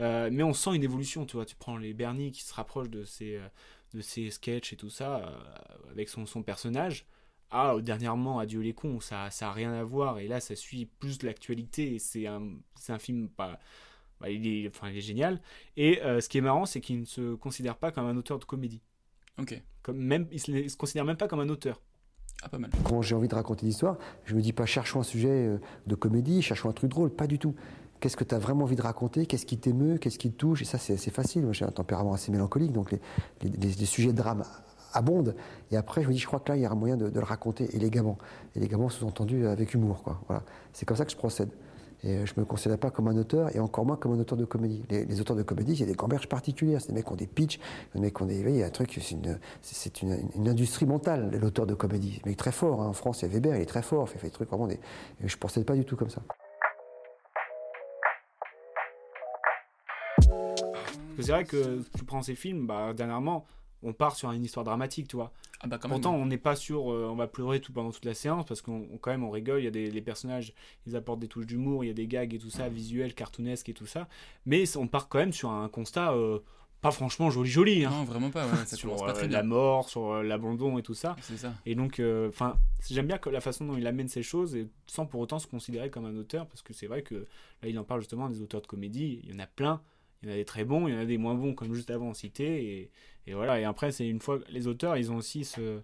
Euh, 0.01 0.29
mais 0.31 0.43
on 0.43 0.53
sent 0.53 0.75
une 0.77 0.85
évolution, 0.85 1.25
tu 1.27 1.37
vois. 1.37 1.47
Tu 1.47 1.57
prends 1.57 1.77
les 1.79 1.95
Bernie 1.95 2.31
qui 2.31 2.43
se 2.45 2.53
rapprochent 2.55 2.91
de 2.91 3.05
ses, 3.05 3.37
euh, 3.37 3.49
de 3.95 4.01
ses 4.01 4.31
sketchs 4.31 4.73
et 4.73 4.77
tout 4.77 4.91
ça, 4.91 5.43
avec 5.91 6.09
son, 6.09 6.27
son 6.27 6.43
personnage. 6.43 7.07
Ah, 7.51 7.75
dernièrement, 7.81 8.39
Adieu 8.39 8.61
les 8.61 8.75
cons, 8.75 9.01
ça 9.01 9.31
ça 9.31 9.49
a 9.49 9.53
rien 9.53 9.73
à 9.73 9.85
voir. 9.85 10.19
Et 10.19 10.29
là, 10.29 10.39
ça 10.41 10.55
suit 10.57 10.85
plus 10.87 11.23
l'actualité. 11.23 11.99
C'est 11.99 12.27
un, 12.27 12.43
un 12.89 12.99
film 12.99 13.29
pas. 13.29 13.59
bah, 14.21 14.29
il, 14.31 14.47
est, 14.47 14.69
enfin, 14.69 14.91
il 14.91 14.99
est 14.99 15.01
génial. 15.01 15.41
Et 15.77 16.03
euh, 16.03 16.21
ce 16.21 16.29
qui 16.29 16.39
est 16.39 16.43
marrant, 16.43 16.67
c'est 16.67 16.81
qu'il 16.81 17.01
ne 17.01 17.05
se 17.07 17.35
considère 17.37 17.77
pas 17.77 17.93
comme 17.93 18.05
un 18.07 18.17
auteur 18.17 18.39
de 18.39 18.45
comédie. 18.45 18.83
Ok. 19.39 19.63
Comme 19.83 19.99
même, 19.99 20.27
il 20.33 20.41
se, 20.41 20.51
il 20.51 20.71
se 20.71 20.77
considère 20.77 21.05
même 21.05 21.17
pas 21.17 21.29
comme 21.29 21.41
un 21.41 21.49
auteur. 21.49 21.81
Quand 22.85 23.03
j'ai 23.03 23.15
envie 23.15 23.29
de 23.29 23.35
raconter 23.35 23.67
l'histoire, 23.67 23.97
je 24.25 24.35
me 24.35 24.41
dis 24.41 24.53
pas 24.53 24.67
cherchons 24.67 25.01
un 25.01 25.05
sujet 25.05 25.29
euh, 25.31 25.59
de 25.87 25.95
comédie, 25.95 26.43
cherchons 26.43 26.69
un 26.69 26.73
truc 26.73 26.91
drôle, 26.91 27.11
pas 27.11 27.27
du 27.27 27.39
tout. 27.39 27.55
Qu'est-ce 28.01 28.17
que 28.17 28.25
tu 28.25 28.35
as 28.35 28.39
vraiment 28.39 28.65
envie 28.65 28.77
de 28.77 28.83
raconter? 28.83 29.27
Qu'est-ce 29.27 29.47
qui 29.47 29.57
t'émeut? 29.59 29.97
Qu'est-ce 29.99 30.19
qui 30.19 30.31
te 30.31 30.37
touche? 30.37 30.63
Et 30.63 30.65
ça, 30.67 30.77
c'est 30.79 30.97
facile. 31.11 31.43
Moi, 31.45 31.53
j'ai 31.53 31.65
un 31.65 31.71
tempérament 31.71 32.13
assez 32.13 32.31
mélancolique, 32.31 32.73
donc 32.73 32.91
les, 32.93 33.01
les- 33.43 33.87
sujets 33.87 34.13
de 34.13 34.17
drame 34.19 34.45
abondent. 34.93 35.35
Et 35.71 35.77
après, 35.79 36.03
je 36.03 36.09
me 36.09 36.13
dis, 36.13 36.19
je 36.19 36.27
crois 36.27 36.41
que 36.41 36.51
là, 36.51 36.57
il 36.57 36.63
y 36.63 36.67
a 36.67 36.71
un 36.71 36.75
moyen 36.75 36.97
de, 36.99 37.09
de 37.09 37.19
le 37.19 37.25
raconter 37.25 37.75
élégamment. 37.75 38.19
Élégamment, 38.55 38.91
sous-entendu 38.91 39.47
avec 39.47 39.73
humour. 39.73 40.03
Quoi. 40.03 40.21
Voilà. 40.29 40.43
C'est 40.75 40.85
comme 40.85 40.97
ça 40.97 41.07
que 41.07 41.11
je 41.13 41.17
procède. 41.17 41.49
Et 42.07 42.19
euh, 42.19 42.25
je 42.27 42.35
me 42.39 42.45
considère 42.45 42.79
pas 42.79 42.93
comme 42.93 43.09
un 43.09 43.17
auteur, 43.17 43.55
et 43.55 43.59
encore 43.59 43.85
moins 43.85 43.97
comme 43.97 44.13
un 44.13 44.21
auteur 44.21 44.39
de 44.39 44.45
comédie. 44.45 44.85
Les, 44.91 45.21
auteurs 45.21 45.35
de 45.35 45.43
comédie, 45.43 45.73
il 45.73 45.81
y 45.81 45.83
a 45.83 45.87
des 45.87 45.95
gamberges 45.95 46.29
particulières. 46.29 46.81
C'est 46.81 46.89
des 46.89 46.95
mecs 46.95 47.05
qui 47.07 47.13
ont 47.13 47.17
des 47.17 47.27
pitchs, 47.27 47.59
des 47.95 48.01
mecs 48.01 48.21
ont 48.21 48.27
des. 48.27 48.39
Il 48.39 48.57
y 48.57 48.63
a 48.63 48.67
un 48.67 48.71
truc, 48.71 48.97
c'est 49.03 49.11
une, 49.11 49.41
c'est- 49.61 50.03
une, 50.03 50.49
industrie 50.49 50.87
mentale, 50.87 51.37
l'auteur 51.41 51.67
de 51.67 51.75
comédie. 51.75 52.23
Mais 52.25 52.37
très 52.37 52.53
fort. 52.53 52.81
hein. 52.81 52.87
En 52.87 52.93
France, 52.93 53.23
il 53.23 53.29
y 53.29 53.29
a 53.29 53.33
Weber, 53.33 53.57
il 53.57 53.63
est 53.63 53.67
très 53.67 53.83
fort, 53.83 54.09
il 54.15 54.21
fait, 54.21 54.29
des 54.29 54.33
trucs 54.33 54.49
vraiment. 54.49 54.69
Et 54.69 54.79
je 55.25 55.37
procède 55.37 55.65
pas 55.65 55.75
du 55.75 55.85
tout 55.85 55.97
comme 55.97 56.11
ça. 56.11 56.23
C'est 61.19 61.33
vrai 61.33 61.45
que 61.45 61.83
tu 61.97 62.05
prends 62.05 62.23
ces 62.23 62.37
films, 62.37 62.67
bah, 62.69 62.93
dernièrement, 62.95 63.47
on 63.83 63.93
part 63.93 64.15
sur 64.15 64.31
une 64.31 64.45
histoire 64.45 64.65
dramatique, 64.65 65.09
tu. 65.09 65.17
Ah 65.61 65.67
bah 65.69 65.79
quand 65.79 65.89
même. 65.89 66.01
Pourtant, 66.01 66.15
on 66.17 66.27
n'est 66.27 66.39
pas 66.39 66.55
sûr, 66.57 66.93
euh, 66.93 67.09
on 67.11 67.17
va 67.17 67.27
pleurer 67.27 67.61
tout 67.61 67.73
pendant 67.73 67.91
toute 67.91 68.05
la 68.05 68.15
séance 68.15 68.45
parce 68.47 68.61
qu'on 68.63 68.87
on- 68.93 68.99
quand 68.99 69.11
même 69.11 69.25
on 69.25 69.31
rigole. 69.31 69.61
Il 69.61 69.65
y 69.65 69.69
a 69.69 69.71
des 69.71 69.91
les 69.91 70.03
personnages, 70.03 70.53
ils 70.87 70.97
apportent 70.97 71.21
des 71.21 71.29
touches 71.29 71.47
d'humour, 71.47 71.83
il 71.85 71.89
y 71.89 71.91
a 71.91 71.95
des 71.95 72.07
gags 72.07 72.35
et 72.35 72.39
tout 72.39 72.51
ça, 72.51 72.69
visuels, 72.69 73.15
cartoonesques 73.15 73.69
et 73.69 73.75
tout 73.75 73.87
ça. 73.87 74.09
Mais 74.45 74.65
on 74.77 74.87
part 74.87 75.09
quand 75.09 75.19
même 75.19 75.33
sur 75.33 75.51
un 75.51 75.69
constat 75.69 76.13
euh, 76.13 76.41
pas 76.83 76.91
franchement 76.91 77.31
joli 77.31 77.49
joli. 77.51 77.85
Hein. 77.87 77.91
Non, 77.91 78.05
vraiment 78.05 78.31
pas, 78.31 78.47
ouais, 78.47 78.65
ça 78.67 78.77
sur 78.77 78.91
commence 78.91 79.07
pas 79.07 79.15
très 79.15 79.25
euh, 79.25 79.29
bien. 79.29 79.39
la 79.39 79.43
mort, 79.45 79.89
sur 79.89 80.23
l'abandon 80.23 80.77
et 80.79 80.83
tout 80.83 80.95
ça. 80.95 81.17
C'est 81.23 81.39
ça. 81.39 81.55
Et 81.65 81.75
donc, 81.75 82.03
enfin, 82.29 82.59
j'aime 82.91 83.07
bien 83.07 83.17
que 83.19 83.31
la 83.31 83.41
façon 83.41 83.65
dont 83.65 83.77
il 83.79 83.87
amène 83.87 84.09
ces 84.09 84.23
choses 84.23 84.55
et 84.55 84.69
sans 84.87 85.07
pour 85.07 85.21
autant 85.21 85.39
se 85.39 85.47
considérer 85.47 85.89
comme 85.91 86.05
un 86.05 86.17
auteur 86.17 86.47
parce 86.47 86.61
que 86.63 86.75
c'est 86.75 86.87
vrai 86.87 87.03
que 87.03 87.15
là, 87.63 87.69
il 87.69 87.79
en 87.79 87.85
parle 87.85 88.01
justement 88.01 88.29
des 88.29 88.43
auteurs 88.43 88.61
de 88.61 88.67
comédie. 88.67 89.21
Il 89.25 89.31
y 89.33 89.35
en 89.35 89.39
a 89.39 89.47
plein. 89.47 89.81
Il 90.23 90.29
y 90.29 90.33
en 90.33 90.35
a 90.35 90.37
des 90.39 90.45
très 90.47 90.65
bons, 90.65 90.87
il 90.89 90.95
y 90.95 90.97
en 90.97 91.01
a 91.01 91.05
des 91.05 91.19
moins 91.19 91.35
bons, 91.35 91.55
comme 91.55 91.75
juste 91.75 91.91
avant 91.91 92.13
cité. 92.15 92.81
Et, 92.81 92.91
et 93.27 93.35
voilà. 93.35 93.61
Et 93.61 93.65
après, 93.65 93.93
c'est 93.93 94.09
une 94.09 94.21
fois 94.21 94.39
les 94.49 94.67
auteurs, 94.67 94.97
ils 94.97 95.13
ont 95.13 95.17
aussi 95.17 95.45
ce, 95.45 95.81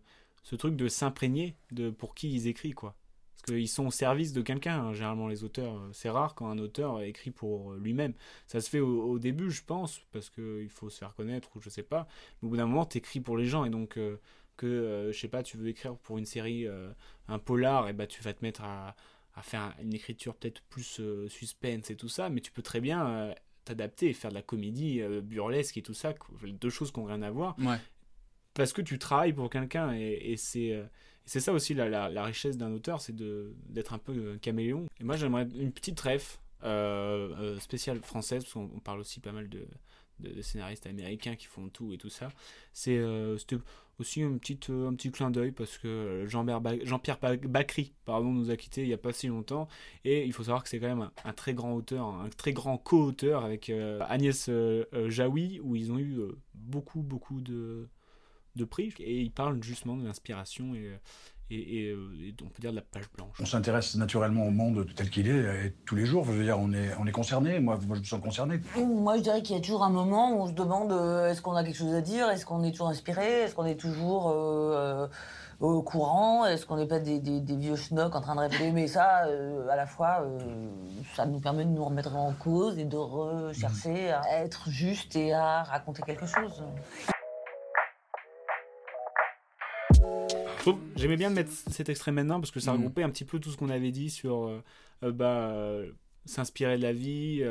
truc 0.57 0.77
de 0.77 0.89
s'imprégner 0.89 1.57
de 1.71 1.91
pour 1.91 2.15
qui 2.15 2.33
ils 2.33 2.47
écrivent, 2.49 2.75
quoi. 2.75 2.95
Parce 3.35 3.57
qu'ils 3.57 3.69
sont 3.69 3.87
au 3.87 3.91
service 3.91 4.33
de 4.33 4.43
quelqu'un. 4.43 4.79
hein. 4.87 4.93
Généralement, 4.93 5.27
les 5.27 5.43
auteurs, 5.43 5.81
c'est 5.93 6.11
rare 6.11 6.35
quand 6.35 6.49
un 6.49 6.59
auteur 6.59 7.03
écrit 7.03 7.33
pour 7.33 7.73
lui-même. 7.73 8.15
Ça 8.47 8.61
se 8.61 8.71
fait 8.71 8.81
au, 8.81 9.19
début, 9.19 9.51
je 9.51 9.63
pense, 9.65 10.01
parce 10.13 10.31
qu'il 10.31 10.69
faut 10.69 10.91
se 10.91 10.99
faire 10.99 11.15
connaître 11.15 11.49
ou 11.57 11.61
je 11.61 11.69
sais 11.69 11.83
pas. 11.83 12.07
Mais 12.41 12.47
au 12.47 12.51
bout 12.51 12.57
d'un 12.57 12.67
moment, 12.67 12.87
tu 12.87 12.99
écris 12.99 13.21
pour 13.21 13.37
les 13.37 13.47
gens. 13.47 13.65
Et 13.65 13.71
donc, 13.71 13.97
euh, 13.99 14.21
que, 14.57 14.67
euh, 14.67 15.13
je 15.13 15.19
sais 15.19 15.29
pas, 15.29 15.43
tu 15.43 15.57
veux 15.57 15.69
écrire 15.69 15.97
pour 15.97 16.19
une 16.19 16.27
série, 16.27 16.67
euh, 16.69 16.93
un 17.29 17.39
polar, 17.41 17.89
et 17.89 17.93
bah, 17.93 18.07
tu 18.07 18.23
vas 18.23 18.33
te 18.33 18.45
mettre 18.45 18.63
à, 18.63 18.95
à 19.35 19.43
faire 19.43 19.75
une 19.81 19.95
écriture 19.95 20.35
peut-être 20.35 20.63
plus 20.69 21.01
euh, 21.01 21.29
suspense 21.29 21.91
et 21.91 21.97
tout 21.97 22.09
ça. 22.09 22.29
Mais 22.29 22.41
tu 22.41 22.53
peux 22.53 22.63
très 22.63 22.81
bien 22.81 23.07
euh, 23.07 23.35
t'adapter 23.65 24.09
et 24.11 24.13
faire 24.13 24.31
de 24.31 24.35
la 24.37 24.43
comédie 24.43 25.01
euh, 25.01 25.21
burlesque 25.21 25.77
et 25.77 25.83
tout 25.83 25.95
ça. 25.95 26.15
Deux 26.45 26.71
choses 26.71 26.91
qui 26.93 27.01
n'ont 27.01 27.07
rien 27.07 27.23
à 27.23 27.31
voir 27.31 27.57
Ouais. 27.59 27.77
parce 28.55 28.73
que 28.73 28.83
tu 28.83 28.99
travailles 28.99 29.33
pour 29.33 29.49
quelqu'un 29.51 29.93
et, 29.95 30.33
et 30.33 30.37
c'est 30.37 30.73
euh, 30.73 30.85
c'est 31.25 31.41
ça 31.41 31.53
aussi 31.53 31.73
la, 31.75 31.89
la, 31.89 32.09
la 32.11 32.25
richesse 32.25 32.57
d'un 32.57 32.73
auteur 32.73 33.01
c'est 33.01 33.15
d'être 33.15 33.93
un 33.95 33.99
peu 33.99 34.37
caméléon 34.43 34.87
et 35.01 35.05
moi 35.05 35.17
j'aimerais 35.17 35.47
une 35.55 35.71
petite 35.73 36.01
ref 36.01 36.41
euh, 36.65 37.59
spéciale 37.61 38.01
française 38.03 38.43
parce 38.43 38.55
qu'on 38.55 38.71
on 38.75 38.81
parle 38.81 39.01
aussi 39.01 39.21
pas 39.21 39.33
mal 39.33 39.49
de, 39.49 39.67
de, 40.21 40.31
de 40.33 40.43
scénaristes 40.43 40.87
américains 40.87 41.37
qui 41.37 41.47
font 41.47 41.69
tout 41.69 41.93
et 41.93 41.99
tout 41.99 42.11
ça 42.11 42.29
c'est 42.73 42.99
aussi 43.99 44.21
une 44.21 44.39
petite, 44.41 44.71
euh, 44.71 44.89
un 44.89 44.95
petit 44.95 45.11
clin 45.11 45.31
d'œil 45.31 45.53
parce 45.53 45.79
que 45.79 46.25
Jean-Pierre 46.27 46.61
Ba- 46.61 46.85
Jean-Pierre 46.85 47.19
Ba- 47.21 47.37
Bacry 47.37 47.93
pardon, 48.05 48.31
nous 48.33 48.51
a 48.51 48.57
quittés 48.57 48.83
il 48.83 48.89
n'y 48.89 48.95
a 48.95 48.99
pas 48.99 49.13
si 49.13 49.29
longtemps. 49.29 49.69
Et 50.05 50.25
il 50.25 50.33
faut 50.33 50.45
savoir 50.45 50.63
que 50.63 50.69
c'est 50.69 50.81
quand 50.81 50.89
même 50.89 51.03
un, 51.03 51.13
un 51.25 51.33
très 51.33 51.55
grand 51.55 51.75
auteur, 51.75 52.07
un 52.07 52.29
très 52.31 52.53
grand 52.53 52.79
co-auteur 52.79 53.45
avec 53.45 53.71
euh, 53.71 54.01
Agnès 54.09 54.47
euh, 54.49 54.85
Jaoui 55.09 55.61
où 55.63 55.77
ils 55.77 55.93
ont 55.93 55.99
eu 55.99 56.19
beaucoup 56.55 57.03
beaucoup 57.03 57.41
de, 57.41 57.89
de 58.57 58.65
prix. 58.65 58.93
Et 58.99 59.21
ils 59.21 59.31
parlent 59.33 59.63
justement 59.63 59.97
de 59.97 60.05
l'inspiration 60.05 60.75
et, 60.75 60.99
et, 61.55 61.79
et, 61.87 61.91
euh, 61.91 62.11
et 62.29 62.35
on 62.43 62.49
peut 62.49 62.61
dire 62.61 62.71
de 62.71 62.77
la 62.77 62.83
page 62.83 63.05
blanche. 63.17 63.37
On 63.41 63.47
s'intéresse 63.47 63.95
naturellement 63.97 64.47
au 64.47 64.51
monde 64.51 64.87
tel 64.97 65.11
qu'il 65.11 65.29
est, 65.29 65.67
et 65.67 65.75
tous 65.87 65.95
les 65.97 66.07
jours, 66.07 66.25
je 66.25 66.33
veux 66.33 66.45
dire, 66.45 66.59
on 66.59 66.73
est, 66.73 66.91
on 67.01 67.07
est 67.07 67.13
concerné. 67.13 67.61
Moi, 67.61 67.79
moi, 67.87 67.97
je 67.97 68.01
me 68.01 68.05
sens 68.05 68.21
concerné. 68.21 68.61
Moi, 68.77 69.17
je 69.19 69.23
dirais 69.23 69.43
qu'il 69.43 69.57
y 69.57 69.59
a 69.59 69.63
toujours 69.63 69.85
un 69.85 69.91
moment 69.91 70.33
où 70.33 70.43
on 70.43 70.47
se 70.47 70.53
demande 70.53 70.93
euh, 70.93 71.31
est-ce 71.31 71.43
qu'on 71.43 71.55
a 71.55 71.63
quelque 71.65 71.77
chose 71.77 71.95
à 71.95 72.01
dire, 72.01 72.31
est-ce 72.31 72.47
qu'on 72.47 72.63
est 72.65 72.71
toujours 72.73 72.89
inspiré, 72.89 73.43
est-ce 73.43 73.55
qu'on 73.55 73.67
est 73.67 73.77
toujours 73.81 74.31
euh, 74.31 74.33
euh, 74.33 75.09
au 75.61 75.83
courant, 75.83 76.45
est-ce 76.45 76.67
qu'on 76.67 76.77
n'est 76.77 76.89
pas 76.89 76.99
des, 76.99 77.21
des- 77.21 77.41
des 77.41 77.57
vieux 77.57 77.77
schnocks 77.77 78.17
en 78.17 78.21
train 78.21 78.35
de 78.35 78.41
répéter. 78.41 78.73
Mais 78.73 78.89
ça, 78.89 79.27
euh, 79.27 79.69
à 79.69 79.77
la 79.77 79.87
fois, 79.87 80.23
euh, 80.23 80.39
ça 81.15 81.25
nous 81.27 81.39
permet 81.39 81.65
de 81.65 81.71
nous 81.71 81.85
remettre 81.85 82.17
en 82.17 82.33
cause 82.33 82.79
et 82.79 82.85
de 82.85 82.97
rechercher 82.97 84.11
à 84.11 84.43
être 84.43 84.69
juste 84.71 85.15
et 85.15 85.33
à 85.33 85.63
raconter 85.63 86.03
quelque 86.03 86.27
chose. 86.27 86.63
J'aimais 90.97 91.17
bien 91.17 91.31
mettre 91.31 91.51
cet 91.71 91.89
extrait 91.89 92.13
maintenant 92.13 92.41
parce 92.41 92.51
que 92.51 92.61
ça 92.61 92.73
Mhm. 92.73 92.79
regroupait 92.79 93.03
un 93.03 93.11
petit 93.11 93.25
peu 93.25 93.39
tout 93.39 93.51
ce 93.51 93.57
qu'on 93.57 93.69
avait 93.71 93.91
dit 93.91 94.11
sur 94.11 94.45
euh, 94.47 94.63
euh, 95.05 95.13
bah, 95.13 95.51
euh, 95.53 95.91
s'inspirer 96.25 96.77
de 96.77 96.83
la 96.83 96.93
vie, 96.93 97.43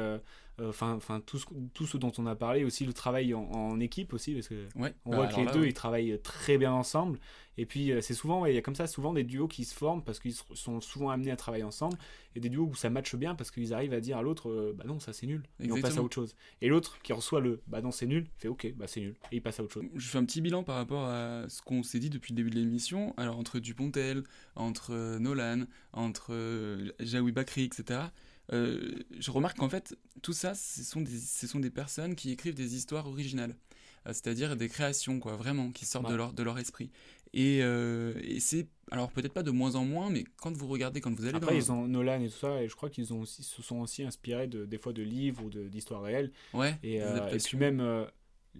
enfin 0.69 0.93
enfin 0.93 1.21
tout, 1.25 1.37
ce, 1.39 1.45
tout 1.73 1.85
ce 1.87 1.97
dont 1.97 2.11
on 2.17 2.25
a 2.25 2.35
parlé, 2.35 2.63
aussi 2.63 2.85
le 2.85 2.93
travail 2.93 3.33
en, 3.33 3.43
en 3.43 3.79
équipe 3.79 4.13
aussi, 4.13 4.33
parce 4.33 4.47
que 4.47 4.67
Ouais, 4.75 4.93
on 5.05 5.11
bah 5.11 5.17
voit 5.17 5.27
que 5.27 5.35
les 5.37 5.45
là, 5.45 5.51
deux 5.51 5.61
ouais. 5.61 5.69
ils 5.69 5.73
travaillent 5.73 6.19
très 6.21 6.57
bien 6.57 6.71
ensemble. 6.71 7.19
Et 7.57 7.65
puis 7.65 7.91
euh, 7.91 7.99
c'est 8.01 8.13
souvent, 8.13 8.41
ouais, 8.41 8.53
il 8.53 8.55
y 8.55 8.57
a 8.57 8.61
comme 8.61 8.75
ça 8.75 8.87
souvent 8.87 9.11
des 9.13 9.23
duos 9.25 9.47
qui 9.49 9.65
se 9.65 9.75
forment 9.75 10.01
parce 10.01 10.19
qu'ils 10.19 10.33
sont 10.33 10.79
souvent 10.79 11.09
amenés 11.09 11.31
à 11.31 11.35
travailler 11.35 11.65
ensemble, 11.65 11.97
et 12.35 12.39
des 12.39 12.49
duos 12.49 12.65
où 12.65 12.75
ça 12.75 12.89
matche 12.89 13.15
bien 13.15 13.35
parce 13.35 13.51
qu'ils 13.51 13.73
arrivent 13.73 13.93
à 13.93 13.99
dire 13.99 14.17
à 14.17 14.21
l'autre, 14.21 14.49
euh, 14.49 14.73
bah 14.75 14.85
non 14.87 14.99
ça 14.99 15.11
c'est 15.11 15.27
nul, 15.27 15.43
et 15.59 15.71
on 15.71 15.79
passe 15.81 15.97
à 15.97 16.01
autre 16.01 16.15
chose. 16.15 16.35
Et 16.61 16.69
l'autre 16.69 16.97
qui 17.03 17.11
reçoit 17.13 17.41
le, 17.41 17.61
bah 17.67 17.81
non 17.81 17.91
c'est 17.91 18.07
nul, 18.07 18.27
fait 18.37 18.47
ok, 18.47 18.73
bah 18.77 18.85
c'est 18.87 19.01
nul, 19.01 19.15
et 19.31 19.35
il 19.35 19.41
passe 19.41 19.59
à 19.59 19.63
autre 19.63 19.73
chose. 19.73 19.83
Je 19.95 20.07
fais 20.07 20.17
un 20.17 20.25
petit 20.25 20.41
bilan 20.41 20.63
par 20.63 20.75
rapport 20.77 21.05
à 21.05 21.49
ce 21.49 21.61
qu'on 21.61 21.83
s'est 21.83 21.99
dit 21.99 22.09
depuis 22.09 22.31
le 22.31 22.37
début 22.37 22.49
de 22.51 22.55
l'émission. 22.55 23.13
Alors, 23.17 23.37
entre 23.37 23.59
Dupontel, 23.59 24.23
entre 24.55 24.93
euh, 24.93 25.19
Nolan, 25.19 25.65
entre 25.93 26.33
euh, 26.33 26.91
Jaoui 26.99 27.31
Bakri, 27.33 27.63
etc., 27.65 27.99
euh, 28.53 28.91
je 29.19 29.31
remarque 29.31 29.57
qu'en 29.57 29.69
fait, 29.69 29.95
tout 30.21 30.33
ça, 30.33 30.53
ce 30.55 30.83
sont, 30.83 31.01
des, 31.01 31.17
ce 31.17 31.47
sont 31.47 31.59
des 31.59 31.69
personnes 31.69 32.15
qui 32.15 32.31
écrivent 32.31 32.55
des 32.55 32.75
histoires 32.75 33.07
originales. 33.07 33.55
Euh, 34.07 34.13
C'est-à-dire 34.13 34.55
des 34.55 34.67
créations, 34.67 35.19
quoi, 35.19 35.35
vraiment, 35.35 35.71
qui 35.71 35.85
sortent 35.85 36.09
de, 36.09 36.15
leur, 36.15 36.33
de 36.33 36.43
leur 36.43 36.57
esprit. 36.59 36.89
Et, 37.33 37.59
euh, 37.61 38.13
et 38.23 38.39
c'est, 38.39 38.67
alors 38.91 39.09
peut-être 39.11 39.33
pas 39.33 39.43
de 39.43 39.51
moins 39.51 39.75
en 39.75 39.85
moins, 39.85 40.09
mais 40.09 40.25
quand 40.37 40.51
vous 40.55 40.67
regardez, 40.67 40.99
quand 40.99 41.13
vous 41.15 41.25
allez 41.25 41.35
Après, 41.35 41.51
dans... 41.51 41.57
ils 41.57 41.71
ont 41.71 41.87
Nolan 41.87 42.21
et 42.21 42.27
tout 42.29 42.37
ça, 42.37 42.61
et 42.61 42.67
je 42.67 42.75
crois 42.75 42.89
qu'ils 42.89 43.13
ont 43.13 43.21
aussi, 43.21 43.41
se 43.43 43.61
sont 43.61 43.79
aussi 43.79 44.03
inspirés 44.03 44.47
de, 44.47 44.65
des 44.65 44.77
fois 44.77 44.91
de 44.91 45.01
livres 45.01 45.43
ou 45.45 45.49
d'histoires 45.49 46.01
réelles. 46.01 46.31
Ouais, 46.53 46.77
Et, 46.83 46.99
puis 47.43 47.57
même, 47.57 48.07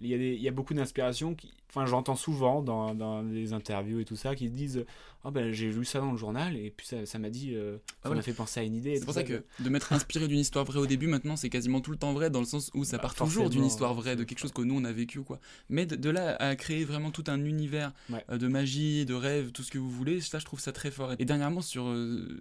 il 0.00 0.06
y, 0.06 0.14
a 0.14 0.18
des- 0.18 0.34
il 0.34 0.40
y 0.40 0.48
a 0.48 0.52
beaucoup 0.52 0.72
d'inspirations 0.72 1.34
qui. 1.34 1.52
Enfin, 1.68 1.84
j'entends 1.84 2.16
souvent 2.16 2.62
dans, 2.62 2.94
dans 2.94 3.20
les 3.22 3.52
interviews 3.52 4.00
et 4.00 4.04
tout 4.06 4.16
ça 4.16 4.34
qui 4.34 4.48
se 4.48 4.52
disent 4.54 4.86
Ah 5.24 5.30
ben 5.30 5.52
j'ai 5.52 5.70
lu 5.70 5.84
ça 5.84 6.00
dans 6.00 6.10
le 6.10 6.18
journal, 6.18 6.56
et 6.56 6.70
puis 6.76 6.86
ça 6.86 7.06
ça 7.06 7.18
m'a 7.18 7.30
dit. 7.30 7.54
euh, 7.54 7.76
ça 7.78 7.94
voilà. 8.04 8.16
m'a 8.16 8.22
fait 8.22 8.32
penser 8.32 8.58
à 8.58 8.62
une 8.64 8.74
idée. 8.74 8.96
C'est 8.98 9.04
pour 9.04 9.14
ça 9.14 9.20
ça, 9.20 9.26
que 9.26 9.44
de 9.60 9.68
m'être 9.68 9.92
inspiré 9.92 10.26
d'une 10.26 10.40
histoire 10.40 10.64
vraie 10.64 10.80
au 10.80 10.86
début, 10.86 11.06
maintenant 11.06 11.36
c'est 11.36 11.48
quasiment 11.48 11.80
tout 11.80 11.92
le 11.92 11.96
temps 11.96 12.12
vrai, 12.12 12.28
dans 12.30 12.40
le 12.40 12.46
sens 12.46 12.70
où 12.74 12.82
ça 12.84 12.96
Bah, 12.96 13.02
part 13.02 13.14
toujours 13.14 13.48
d'une 13.50 13.64
histoire 13.64 13.94
vraie, 13.94 14.16
de 14.16 14.24
quelque 14.24 14.40
chose 14.40 14.52
que 14.52 14.62
nous 14.62 14.74
on 14.74 14.84
a 14.84 14.90
vécu 14.92 15.18
ou 15.18 15.24
quoi. 15.24 15.38
Mais 15.68 15.86
de, 15.86 15.94
de 15.94 16.10
là 16.10 16.34
à 16.40 16.56
créer 16.56 16.84
vraiment 16.84 17.10
tout 17.12 17.24
un 17.28 17.44
univers 17.44 17.92
Ouais. 18.10 18.24
euh, 18.30 18.38
de 18.38 18.48
magie, 18.48 19.06
de 19.06 19.14
rêve, 19.14 19.52
tout 19.52 19.62
ce 19.62 19.70
que 19.70 19.78
vous 19.78 19.90
voulez, 19.90 20.20
ça 20.20 20.38
je 20.40 20.44
trouve 20.44 20.58
ça 20.60 20.72
très 20.72 20.90
fort. 20.90 21.14
Et 21.20 21.24
dernièrement, 21.24 21.60
sur, 21.62 21.86
euh, 21.86 22.40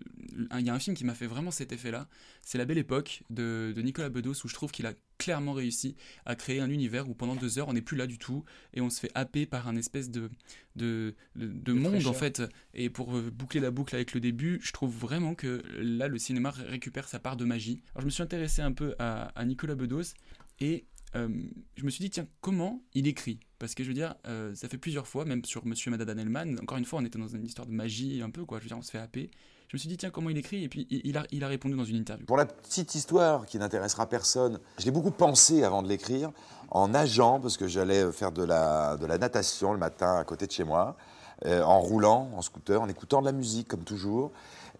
il 0.60 0.66
y 0.66 0.70
a 0.70 0.74
un 0.74 0.80
film 0.80 0.96
qui 0.96 1.06
m'a 1.06 1.14
fait 1.14 1.28
vraiment 1.28 1.52
cet 1.52 1.72
effet-là, 1.72 2.08
c'est 2.42 2.58
La 2.58 2.66
Belle 2.66 2.80
Époque 2.80 3.22
de, 3.30 3.74
de 3.76 3.82
Nicolas 3.84 4.10
Bedos, 4.10 4.34
où 4.44 4.48
je 4.48 4.54
trouve 4.56 4.72
qu'il 4.72 4.88
a 4.88 4.94
clairement 5.20 5.54
réussi 5.54 5.96
à 6.26 6.36
créer 6.36 6.60
un 6.62 6.70
univers 6.72 7.08
où 7.08 7.14
pendant 7.14 7.36
deux 7.36 7.60
heures 7.60 7.68
on 7.68 7.74
n'est 7.74 7.82
plus 7.84 7.96
là 7.96 8.08
du 8.08 8.18
tout 8.18 8.44
et 8.74 8.82
on 8.82 8.90
se 8.90 9.00
fait 9.00 9.12
happer 9.14 9.46
par 9.46 9.68
un 9.68 9.76
espèce 9.76 10.10
de, 10.10 10.32
de, 10.76 11.14
de, 11.36 11.46
de 11.48 11.74
monde 11.74 12.08
en 12.08 12.14
fait. 12.14 12.42
Et 12.74 12.90
pour 12.90 13.16
euh, 13.16 13.30
boucler 13.32 13.60
la 13.60 13.72
boucle 13.72 13.96
avec 13.96 14.14
le 14.14 14.20
début, 14.20 14.60
je 14.62 14.72
trouve 14.72 14.96
vraiment 14.96 15.36
que 15.36 15.62
là 15.78 16.08
le 16.08 16.18
cinéma 16.18 16.52
ré- 16.52 16.64
récupère 16.64 17.08
sa 17.08 17.20
part 17.20 17.36
de 17.36 17.46
magie. 17.46 17.82
Alors 17.94 18.02
je 18.02 18.06
me 18.06 18.12
suis 18.12 18.24
intéressé 18.24 18.62
un 18.62 18.72
peu 18.72 18.96
à, 19.00 19.32
Nicolas 19.46 19.76
Bedos 19.76 20.14
et 20.60 20.86
euh, 21.16 21.28
je 21.76 21.84
me 21.84 21.90
suis 21.90 22.04
dit 22.04 22.10
tiens 22.10 22.28
comment 22.40 22.82
il 22.94 23.08
écrit? 23.08 23.40
Parce 23.60 23.76
que 23.76 23.84
je 23.84 23.90
veux 23.90 23.94
dire 23.94 24.16
euh, 24.28 24.56
ça 24.56 24.70
fait 24.70 24.78
plusieurs 24.78 25.08
fois 25.08 25.26
même 25.26 25.44
sur 25.44 25.66
Monsieur 25.66 25.92
et 25.92 25.98
Madame 25.98 26.58
encore 26.62 26.78
une 26.78 26.86
fois 26.86 27.00
on 27.02 27.06
était 27.06 27.20
dans 27.20 27.28
une 27.28 27.46
histoire 27.46 27.68
de 27.68 27.74
magie 27.74 28.22
un 28.22 28.30
peu 28.30 28.46
quoi. 28.46 28.60
Je 28.60 28.64
veux 28.64 28.70
dire 28.70 28.78
on 28.78 28.82
se 28.82 28.92
fait 28.92 29.00
happer. 29.00 29.30
Je 29.68 29.76
me 29.76 29.80
suis 29.80 29.90
dit 29.90 29.98
tiens 29.98 30.10
comment 30.10 30.30
il 30.30 30.38
écrit? 30.38 30.64
Et 30.64 30.70
puis 30.70 30.88
il 30.90 31.18
a, 31.18 31.26
il 31.32 31.44
a 31.44 31.48
répondu 31.48 31.76
dans 31.76 31.86
une 31.86 31.96
interview. 31.98 32.26
Pour 32.26 32.38
la 32.38 32.46
petite 32.46 32.94
histoire 32.96 33.46
qui 33.46 33.58
n'intéressera 33.58 34.08
personne, 34.08 34.60
je 34.78 34.86
l'ai 34.86 34.92
beaucoup 34.92 35.12
pensé 35.12 35.64
avant 35.64 35.82
de 35.82 35.88
l'écrire 35.88 36.32
en 36.70 36.90
nageant, 36.90 37.40
parce 37.40 37.58
que 37.58 37.68
j'allais 37.68 38.12
faire 38.12 38.32
de 38.32 38.44
la, 38.44 38.98
de 38.98 39.06
la 39.06 39.18
natation 39.18 39.74
le 39.74 39.80
matin 39.80 40.16
à 40.18 40.24
côté 40.24 40.48
de 40.48 40.52
chez 40.52 40.64
moi, 40.64 40.98
euh, 41.46 41.64
en 41.64 41.80
roulant, 41.80 42.30
en 42.36 42.42
scooter, 42.42 42.82
en 42.82 42.88
écoutant 42.90 43.22
de 43.22 43.26
la 43.26 43.32
musique 43.32 43.68
comme 43.68 43.84
toujours. 43.84 44.32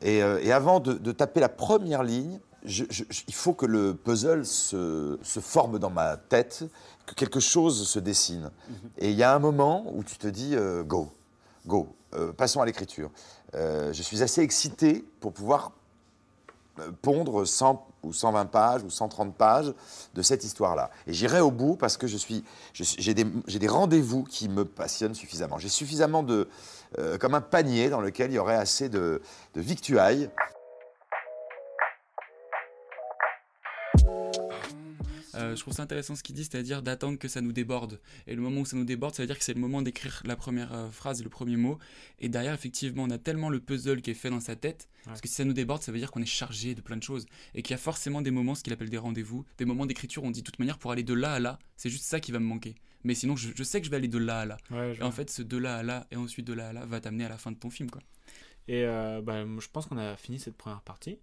Et, 0.02 0.22
euh, 0.24 0.40
et 0.42 0.52
avant 0.52 0.80
de, 0.80 0.94
de 0.94 1.12
taper 1.12 1.40
la 1.40 1.50
première 1.50 2.04
ligne, 2.04 2.40
je- 2.64 2.86
je- 2.90 3.04
je- 3.10 3.24
il 3.28 3.34
faut 3.34 3.54
que 3.54 3.66
le 3.66 3.94
puzzle 3.96 4.46
se, 4.46 5.18
se 5.24 5.40
forme 5.40 5.80
dans 5.80 5.90
ma 5.90 6.18
tête, 6.18 6.64
que 7.06 7.16
quelque 7.16 7.40
chose 7.40 7.88
se 7.88 8.00
dessine. 8.00 8.52
Et 8.98 9.10
il 9.12 9.16
y 9.18 9.24
a 9.24 9.34
un 9.36 9.40
moment 9.40 9.86
où 9.96 10.04
tu 10.04 10.18
te 10.18 10.28
dis 10.28 10.56
euh, 10.56 10.84
go, 10.84 11.10
go, 11.66 11.88
passons 12.38 12.62
à 12.62 12.66
l'écriture. 12.66 13.10
Je 13.54 14.02
suis 14.02 14.22
assez 14.22 14.42
excité 14.42 15.04
pour 15.20 15.34
pouvoir 15.34 15.72
pondre 17.02 17.46
100 17.46 17.88
ou 18.04 18.14
120 18.14 18.46
pages 18.46 18.84
ou 18.84 18.90
130 18.90 19.36
pages 19.36 19.74
de 20.14 20.22
cette 20.22 20.44
histoire-là. 20.44 20.90
Et 21.08 21.14
j'irai 21.14 21.40
au 21.40 21.52
bout 21.52 21.76
parce 21.76 21.98
que 21.98 22.08
je 22.08 22.18
suis, 22.18 22.44
j'ai 22.74 23.14
des, 23.14 23.24
des 23.24 23.68
rendez-vous 23.68 24.24
qui 24.24 24.50
me 24.50 24.66
passionnent 24.66 25.16
suffisamment. 25.16 25.58
J'ai 25.58 25.70
suffisamment 25.70 26.24
de, 26.24 26.48
euh, 26.98 27.18
comme 27.18 27.36
un 27.36 27.42
panier 27.42 27.90
dans 27.90 28.02
lequel 28.02 28.32
il 28.32 28.36
y 28.36 28.40
aurait 28.40 28.56
assez 28.56 28.90
de, 28.90 29.22
de 29.54 29.62
victuailles. 29.62 30.30
Euh, 35.42 35.56
je 35.56 35.62
trouve 35.62 35.74
ça 35.74 35.84
intéressant 35.84 36.16
ce 36.16 36.24
qu'il 36.24 36.36
dit, 36.36 36.44
c'est-à-dire 36.44 36.82
d'attendre 36.82 37.18
que 37.18 37.28
ça 37.28 37.42
nous 37.42 37.52
déborde. 37.52 38.00
Et 38.28 38.36
le 38.36 38.42
moment 38.42 38.62
où 38.62 38.66
ça 38.66 38.78
nous 38.78 38.86
déborde, 38.86 39.16
ça 39.16 39.24
veut 39.24 39.28
dire 39.28 39.38
que 39.38 39.44
c'est 39.44 39.54
le 39.54 39.60
moment 39.60 39.82
d'écrire 39.82 40.22
la 40.26 40.36
première 40.36 40.74
euh, 40.74 40.90
phrase, 40.90 41.24
le 41.24 41.30
premier 41.30 41.58
mot. 41.58 41.78
Et 42.20 42.30
derrière, 42.30 42.54
effectivement, 42.54 43.04
on 43.04 43.10
a 43.10 43.18
tellement 43.18 43.50
le 43.50 43.60
puzzle 43.60 44.02
qui 44.02 44.12
est 44.12 44.16
fait 44.16 44.30
dans 44.30 44.40
sa 44.40 44.56
tête, 44.56 44.90
parce 45.06 45.22
que 45.22 45.28
si 45.28 45.36
ça 45.36 45.46
nous 45.46 45.54
déborde, 45.54 45.82
ça 45.82 45.92
veut 45.92 46.00
dire 46.00 46.12
qu'on 46.12 46.22
est 46.22 46.26
chargé 46.26 46.76
de 46.76 46.82
plein 46.82 46.98
de 46.98 47.04
choses. 47.04 47.26
Et 47.54 47.62
qu'il 47.62 47.72
y 47.72 47.76
a 47.76 47.78
forcément 47.78 48.22
des 48.22 48.32
moments, 48.32 48.56
ce 48.56 48.64
qu'il 48.64 48.74
appelle 48.74 48.90
des 48.90 48.98
rendez-vous, 48.98 49.46
des 49.58 49.66
moments 49.66 49.86
d'écriture, 49.86 50.24
on 50.24 50.32
dit 50.32 50.42
de 50.42 50.46
toute 50.46 50.60
manière, 50.60 50.78
pour 50.78 50.92
aller 50.92 51.04
de 51.04 51.14
là 51.14 51.34
à 51.34 51.40
là, 51.40 51.60
c'est 51.78 51.90
juste 51.90 52.06
ça 52.06 52.20
qui 52.20 52.32
va 52.32 52.40
me 52.40 52.46
manquer. 52.46 52.76
Mais 53.04 53.16
sinon, 53.16 53.36
je, 53.36 53.50
je 53.56 53.64
sais 53.64 53.80
que 53.80 53.86
je 53.86 53.92
vais 53.92 53.98
aller 53.98 54.08
de 54.08 54.20
là 54.20 54.42
à 54.42 54.46
là. 54.46 54.58
Ouais, 54.70 54.96
et 54.96 55.02
en 55.02 55.12
fait, 55.12 55.30
ce 55.30 55.42
de 55.42 55.58
là 55.58 55.78
à 55.78 55.84
là, 55.84 56.08
et 56.12 56.16
ensuite 56.16 56.46
de 56.46 56.54
là 56.54 56.70
à 56.70 56.74
là, 56.74 56.86
va 56.86 57.00
t'amener 57.00 57.26
à 57.26 57.30
la 57.30 57.38
fin 57.38 57.52
de 57.52 57.58
ton 57.58 57.70
film, 57.70 57.90
quoi. 57.90 58.02
Et 58.68 58.86
euh, 58.86 59.22
bah, 59.22 59.44
je 59.44 59.68
pense 59.70 59.88
qu'on 59.88 59.98
a 59.98 60.16
fini 60.16 60.40
cette 60.40 60.56
première 60.56 60.82
partie. 60.82 61.20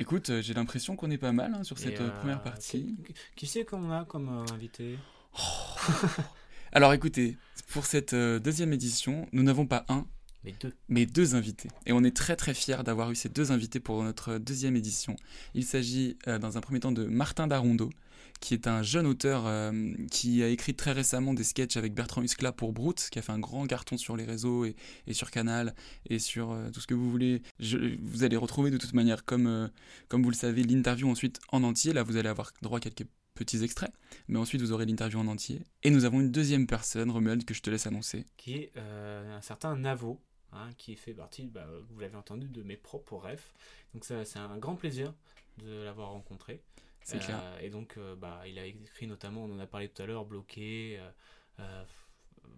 Écoute, 0.00 0.30
euh, 0.30 0.40
j'ai 0.40 0.54
l'impression 0.54 0.96
qu'on 0.96 1.10
est 1.10 1.18
pas 1.18 1.30
mal 1.32 1.54
hein, 1.54 1.62
sur 1.62 1.76
Et, 1.78 1.82
cette 1.82 2.00
euh, 2.00 2.08
euh, 2.08 2.18
première 2.20 2.42
partie. 2.42 2.96
Qui, 3.06 3.14
qui 3.36 3.46
c'est 3.46 3.64
qu'on 3.66 3.92
a 3.92 4.06
comme 4.06 4.30
euh, 4.30 4.54
invité 4.54 4.96
Alors 6.72 6.94
écoutez, 6.94 7.36
pour 7.68 7.84
cette 7.84 8.14
deuxième 8.14 8.72
édition, 8.72 9.28
nous 9.32 9.42
n'avons 9.42 9.66
pas 9.66 9.84
un, 9.88 10.06
Mais 10.44 10.54
deux. 10.58 10.72
mais 10.88 11.06
deux 11.06 11.34
invités. 11.34 11.68
Et 11.86 11.92
on 11.92 12.02
est 12.02 12.16
très 12.16 12.36
très 12.36 12.54
fiers 12.54 12.82
d'avoir 12.82 13.10
eu 13.10 13.14
ces 13.14 13.28
deux 13.28 13.52
invités 13.52 13.80
pour 13.80 14.02
notre 14.02 14.38
deuxième 14.38 14.76
édition. 14.76 15.16
Il 15.54 15.64
s'agit 15.64 16.16
euh, 16.28 16.38
dans 16.38 16.56
un 16.56 16.60
premier 16.60 16.80
temps 16.80 16.92
de 16.92 17.04
Martin 17.04 17.46
Darondo, 17.46 17.90
qui 18.40 18.54
est 18.54 18.66
un 18.66 18.82
jeune 18.82 19.06
auteur 19.06 19.46
euh, 19.46 19.92
qui 20.10 20.42
a 20.42 20.48
écrit 20.48 20.74
très 20.74 20.92
récemment 20.92 21.34
des 21.34 21.44
sketchs 21.44 21.76
avec 21.76 21.94
Bertrand 21.94 22.22
Huskla 22.22 22.52
pour 22.52 22.72
Brute, 22.72 23.08
qui 23.10 23.18
a 23.18 23.22
fait 23.22 23.32
un 23.32 23.38
grand 23.38 23.66
carton 23.66 23.96
sur 23.98 24.16
les 24.16 24.24
réseaux 24.24 24.64
et, 24.64 24.74
sur 25.12 25.30
Canal 25.30 25.74
et 26.08 26.18
sur 26.18 26.50
euh, 26.52 26.70
tout 26.70 26.80
ce 26.80 26.86
que 26.86 26.94
vous 26.94 27.10
voulez. 27.10 27.42
Je- 27.58 27.96
vous 28.02 28.24
allez 28.24 28.36
retrouver 28.36 28.70
de 28.70 28.78
toute 28.78 28.94
manière, 28.94 29.24
comme, 29.24 29.46
euh, 29.46 29.68
comme 30.08 30.22
vous 30.22 30.30
le 30.30 30.36
savez, 30.36 30.62
l'interview 30.62 31.08
ensuite 31.10 31.38
en 31.52 31.62
entier. 31.62 31.92
Là, 31.92 32.02
vous 32.02 32.16
allez 32.16 32.28
avoir 32.28 32.52
droit 32.62 32.78
à 32.78 32.80
quelques 32.80 33.06
petits 33.34 33.62
extraits, 33.62 33.92
mais 34.28 34.38
ensuite 34.38 34.60
vous 34.60 34.72
aurez 34.72 34.84
l'interview 34.86 35.18
en 35.18 35.26
entier. 35.26 35.60
Et 35.82 35.90
nous 35.90 36.04
avons 36.04 36.20
une 36.20 36.30
deuxième 36.30 36.66
personne, 36.66 37.10
Romuald, 37.10 37.44
que 37.44 37.54
je 37.54 37.62
te 37.62 37.70
laisse 37.70 37.86
annoncer. 37.86 38.24
qui 38.36 38.54
est 38.54 38.72
un 38.76 39.40
certain 39.40 39.76
Navo, 39.76 40.20
hein, 40.52 40.68
qui 40.76 40.94
fait 40.96 41.14
partie, 41.14 41.46
bah, 41.46 41.66
vous 41.90 42.00
l'avez 42.00 42.16
entendu, 42.16 42.48
de 42.48 42.62
mes 42.62 42.76
propres 42.76 43.16
refs. 43.16 43.52
Donc 43.94 44.04
c'est 44.04 44.36
un 44.38 44.58
grand 44.58 44.74
plaisir 44.74 45.14
de 45.58 45.84
l'avoir 45.84 46.10
rencontré. 46.10 46.60
C'est 47.02 47.16
Euh, 47.16 47.20
clair. 47.20 47.42
Et 47.62 47.70
donc, 47.70 47.94
euh, 47.96 48.14
bah, 48.16 48.42
il 48.46 48.58
a 48.58 48.66
écrit 48.66 49.06
notamment, 49.06 49.44
on 49.44 49.52
en 49.54 49.58
a 49.58 49.66
parlé 49.66 49.88
tout 49.88 50.02
à 50.02 50.06
l'heure, 50.06 50.24
Bloqué, 50.24 50.98
euh, 50.98 51.10
euh, 51.60 51.84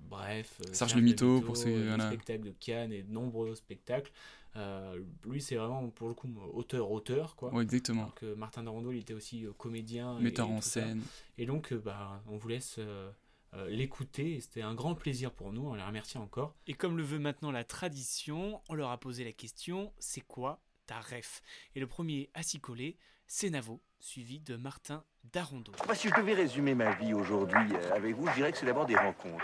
bref, 0.08 0.60
euh, 0.66 0.72
Serge 0.72 0.94
Le 0.94 1.00
Mito, 1.00 1.40
pour 1.40 1.56
ceux- 1.56 1.68
euh, 1.70 1.78
le 1.80 1.88
voilà. 1.88 2.06
spectacle 2.08 2.42
de 2.44 2.50
Cannes 2.52 2.92
et 2.92 3.02
de 3.02 3.10
nombreux 3.12 3.54
spectacles. 3.54 4.12
Euh, 4.56 5.02
lui, 5.24 5.40
c'est 5.40 5.56
vraiment 5.56 5.88
pour 5.90 6.08
le 6.08 6.14
coup 6.14 6.28
auteur-auteur, 6.52 7.36
quoi. 7.36 7.52
Ouais, 7.54 7.62
exactement. 7.62 8.02
Alors 8.02 8.14
que 8.14 8.34
Martin 8.34 8.64
Darondo, 8.64 8.92
il 8.92 8.98
était 8.98 9.14
aussi 9.14 9.46
euh, 9.46 9.52
comédien, 9.52 10.18
et- 10.18 10.22
Metteur 10.22 10.48
et 10.48 10.52
en 10.52 10.60
ça. 10.60 10.82
scène. 10.82 11.02
Et 11.38 11.46
donc, 11.46 11.72
euh, 11.72 11.78
bah, 11.78 12.22
on 12.26 12.36
vous 12.36 12.48
laisse 12.48 12.76
euh, 12.78 13.10
euh, 13.54 13.68
l'écouter. 13.70 14.40
C'était 14.40 14.60
un 14.62 14.74
grand 14.74 14.94
plaisir 14.94 15.32
pour 15.32 15.52
nous. 15.52 15.62
On 15.68 15.74
les 15.74 15.82
remercie 15.82 16.18
encore. 16.18 16.54
Et 16.66 16.74
comme 16.74 16.98
le 16.98 17.02
veut 17.02 17.18
maintenant 17.18 17.50
la 17.50 17.64
tradition, 17.64 18.60
on 18.68 18.74
leur 18.74 18.90
a 18.90 18.98
posé 19.00 19.24
la 19.24 19.32
question 19.32 19.92
c'est 19.98 20.20
quoi 20.20 20.60
ta 20.86 21.00
ref? 21.00 21.42
Et 21.74 21.80
le 21.80 21.86
premier 21.86 22.28
à 22.34 22.42
s'y 22.42 22.60
coller, 22.60 22.98
c'est 23.34 23.48
Navo, 23.48 23.80
suivi 23.98 24.40
de 24.40 24.56
Martin 24.56 25.02
Darondo. 25.32 25.72
Si 25.94 26.10
je 26.10 26.14
devais 26.20 26.34
résumer 26.34 26.74
ma 26.74 26.94
vie 26.96 27.14
aujourd'hui 27.14 27.72
euh, 27.74 27.94
avec 27.96 28.14
vous, 28.14 28.26
je 28.28 28.34
dirais 28.34 28.52
que 28.52 28.58
c'est 28.58 28.66
d'abord 28.66 28.84
des 28.84 28.94
rencontres. 28.94 29.42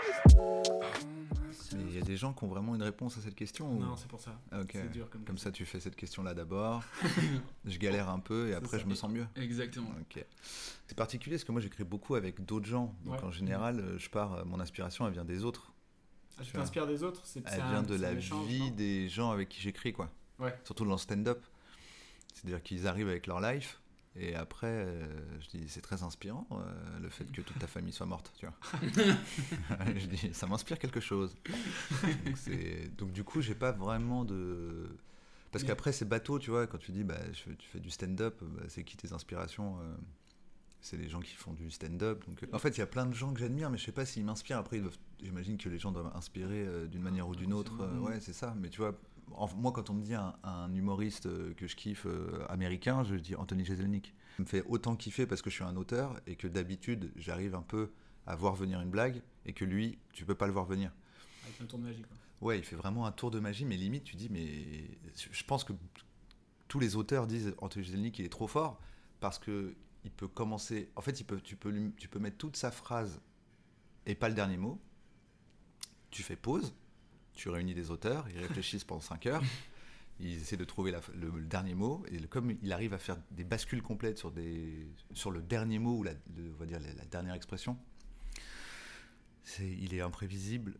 Mais 1.75 1.83
il 1.87 1.95
y 1.95 1.97
a 1.97 2.01
des 2.01 2.15
gens 2.15 2.31
qui 2.31 2.43
ont 2.43 2.47
vraiment 2.49 2.75
une 2.75 2.83
réponse 2.83 3.17
à 3.17 3.21
cette 3.21 3.33
question 3.33 3.67
ou- 3.67 3.79
Non, 3.79 3.95
c'est 3.97 4.07
pour 4.07 4.21
ça. 4.21 4.39
Ok. 4.53 4.69
C'est 4.73 4.91
dur 4.91 5.09
comme 5.25 5.39
ça, 5.39 5.51
tu 5.51 5.65
fais 5.65 5.79
cette 5.79 5.95
question-là 5.95 6.35
d'abord. 6.35 6.83
je 7.65 7.79
galère 7.79 8.09
un 8.09 8.19
peu 8.19 8.49
et 8.49 8.53
après, 8.53 8.77
ça. 8.77 8.83
je 8.83 8.87
me 8.87 8.93
sens 8.93 9.09
mieux. 9.11 9.25
Exactement. 9.35 9.89
Ok. 10.01 10.23
C'est 10.85 10.95
particulier 10.95 11.37
parce 11.37 11.43
que 11.43 11.51
moi, 11.51 11.59
j'écris 11.59 11.83
beaucoup 11.83 12.13
avec 12.13 12.45
d'autres 12.45 12.67
gens. 12.67 12.93
Donc, 13.05 13.15
Ouais. 13.15 13.23
en 13.23 13.31
général, 13.31 13.79
euh, 13.79 13.97
je 13.97 14.07
pars, 14.11 14.33
euh, 14.33 14.45
mon 14.45 14.59
inspiration, 14.59 15.07
elle 15.07 15.13
vient 15.13 15.25
des 15.25 15.43
autres. 15.43 15.73
Ah, 16.37 16.43
tu 16.43 16.51
t'inspires 16.51 16.85
des 16.85 17.01
autres 17.01 17.23
Elle 17.47 17.59
un- 17.59 17.69
vient 17.71 17.81
de 17.81 17.95
la 17.95 18.11
échange, 18.11 18.45
vie 18.47 18.69
des 18.69 19.09
gens 19.09 19.31
avec 19.31 19.49
qui 19.49 19.59
j'écris, 19.61 19.93
quoi. 19.93 20.11
Ouais. 20.37 20.55
Surtout 20.63 20.85
dans 20.85 20.91
le 20.91 20.97
stand-up. 20.99 21.43
C'est-à-dire 22.33 22.61
qu'ils 22.63 22.87
arrivent 22.87 23.09
avec 23.09 23.27
leur 23.27 23.39
life 23.41 23.79
Et 24.15 24.33
après, 24.35 24.67
euh, 24.67 25.05
je 25.41 25.57
dis, 25.57 25.69
c'est 25.69 25.81
très 25.81 26.03
inspirant 26.03 26.47
euh, 26.51 26.99
le 27.01 27.09
fait 27.09 27.25
que 27.31 27.41
toute 27.41 27.59
ta 27.59 27.67
famille 27.67 27.93
soit 27.93 28.05
morte, 28.05 28.31
tu 28.37 28.45
vois. 28.47 28.55
je 29.95 30.05
dis, 30.07 30.33
ça 30.33 30.47
m'inspire 30.47 30.79
quelque 30.79 30.99
chose. 30.99 31.35
Donc, 32.97 33.11
du 33.11 33.23
coup, 33.23 33.41
j'ai 33.41 33.55
pas 33.55 33.71
vraiment 33.71 34.25
de... 34.25 34.87
Parce 35.51 35.63
Mais- 35.63 35.69
qu'après, 35.69 35.91
c'est 35.91 36.05
bateau, 36.05 36.37
tu 36.39 36.51
vois, 36.51 36.67
quand 36.67 36.77
tu 36.77 36.91
dis, 36.91 37.03
bah, 37.03 37.19
je 37.33 37.51
tu 37.53 37.67
fais 37.67 37.79
du 37.79 37.89
stand-up, 37.89 38.37
bah, 38.41 38.63
c'est 38.67 38.83
qui 38.83 38.97
tes 38.97 39.13
inspirations 39.13 39.79
euh, 39.81 39.95
C'est 40.81 40.97
les 40.97 41.09
gens 41.09 41.19
qui 41.21 41.33
font 41.35 41.53
du 41.53 41.71
stand-up. 41.71 42.23
Donc, 42.27 42.45
en 42.53 42.59
fait, 42.59 42.69
il 42.69 42.79
y 42.79 42.83
a 42.83 42.87
plein 42.87 43.05
de 43.07 43.13
gens 43.13 43.33
que 43.33 43.39
j'admire, 43.39 43.69
mais 43.71 43.77
je 43.79 43.85
sais 43.85 43.91
pas 43.91 44.05
s'ils 44.05 44.23
m'inspirent. 44.25 44.59
Après, 44.59 44.77
ils 44.77 44.83
doivent- 44.83 44.97
j'imagine 45.21 45.57
que 45.57 45.67
les 45.69 45.79
gens 45.79 45.91
doivent 45.91 46.11
inspirer 46.15 46.65
euh, 46.65 46.85
d'une 46.87 47.01
manière 47.01 47.27
ou 47.27 47.35
d'une 47.35 47.53
autre. 47.53 47.81
euh, 47.81 47.97
ouais, 47.99 48.19
c'est 48.19 48.33
ça. 48.33 48.53
Mais 48.59 48.69
tu 48.69 48.79
vois, 48.81 48.95
moi, 49.57 49.71
quand 49.71 49.89
on 49.89 49.93
me 49.93 50.01
dit 50.03 50.13
un, 50.15 50.35
un 50.43 50.73
humoriste 50.73 51.25
euh, 51.27 51.53
que 51.53 51.67
je 51.67 51.75
kiffe 51.75 52.05
euh, 52.05 52.45
américain, 52.49 53.03
je 53.03 53.15
dis 53.15 53.35
Anthony 53.35 53.65
Jeselnik. 53.65 54.13
Ça 54.37 54.43
me 54.43 54.47
fait 54.47 54.63
autant 54.67 54.95
kiffer 54.95 55.25
parce 55.25 55.41
que 55.41 55.49
je 55.49 55.55
suis 55.55 55.63
un 55.63 55.75
auteur 55.75 56.19
et 56.27 56.35
que 56.35 56.47
d'habitude, 56.47 57.11
j'arrive 57.15 57.55
un 57.55 57.61
peu 57.61 57.91
à 58.25 58.35
voir 58.35 58.55
venir 58.55 58.79
une 58.81 58.89
blague 58.89 59.21
et 59.45 59.53
que 59.53 59.65
lui, 59.65 59.97
tu 60.13 60.25
peux 60.25 60.35
pas 60.35 60.47
le 60.47 60.53
voir 60.53 60.65
venir. 60.65 60.91
Avec 61.45 61.61
un 61.61 61.65
tour 61.65 61.79
de 61.79 61.83
magie, 61.85 62.01
quoi. 62.01 62.17
Ouais, 62.47 62.57
il 62.57 62.63
fait 62.63 62.75
vraiment 62.77 63.05
un 63.05 63.11
tour 63.11 63.31
de 63.31 63.39
magie, 63.39 63.65
mais 63.65 63.75
limite, 63.75 64.03
tu 64.05 64.15
dis, 64.15 64.29
mais 64.29 64.97
je 65.31 65.43
pense 65.43 65.63
que 65.65 65.73
tous 66.69 66.79
les 66.79 66.95
auteurs 66.95 67.27
disent 67.27 67.53
Anthony 67.57 67.83
Jeselnik, 67.85 68.17
il 68.19 68.25
est 68.25 68.29
trop 68.29 68.47
fort 68.47 68.79
parce 69.19 69.39
que 69.39 69.75
il 70.05 70.11
peut 70.11 70.29
commencer. 70.29 70.89
En 70.95 71.01
fait, 71.01 71.19
il 71.19 71.25
peut, 71.25 71.41
tu, 71.41 71.57
peux 71.57 71.69
lui- 71.69 71.91
tu 71.97 72.07
peux 72.07 72.19
mettre 72.19 72.37
toute 72.37 72.55
sa 72.55 72.71
phrase 72.71 73.19
et 74.05 74.15
pas 74.15 74.29
le 74.29 74.35
dernier 74.35 74.55
mot. 74.57 74.79
Tu 76.11 76.23
fais 76.23 76.37
pause, 76.37 76.73
tu 77.39 77.49
réunis 77.49 77.73
des 77.73 77.89
auteurs, 77.89 78.27
ils 78.29 78.39
réfléchissent 78.39 78.83
pendant 78.83 78.99
5 79.01 79.25
heures, 79.27 79.41
ils 80.19 80.33
essaient 80.41 80.57
de 80.57 80.65
trouver 80.65 80.91
la- 80.91 80.99
le, 81.15 81.29
le 81.29 81.45
dernier 81.45 81.73
mot, 81.73 82.03
et 82.11 82.19
le- 82.19 82.27
comme 82.27 82.51
il 82.61 82.73
arrive 82.73 82.93
à 82.93 82.97
faire 82.97 83.17
des 83.31 83.45
bascules 83.45 83.81
complètes 83.81 84.17
sur, 84.17 84.29
des, 84.31 84.85
sur 85.13 85.31
le 85.31 85.41
dernier 85.41 85.79
mot 85.79 85.97
ou 85.99 86.03
la, 86.03 86.11
le- 86.11 86.51
on 86.53 86.59
va 86.59 86.65
dire 86.65 86.79
la, 86.81 86.93
la 86.93 87.05
dernière 87.05 87.33
expression, 87.35 87.77
il 89.59 89.93
est 89.93 90.01
imprévisible. 90.01 90.75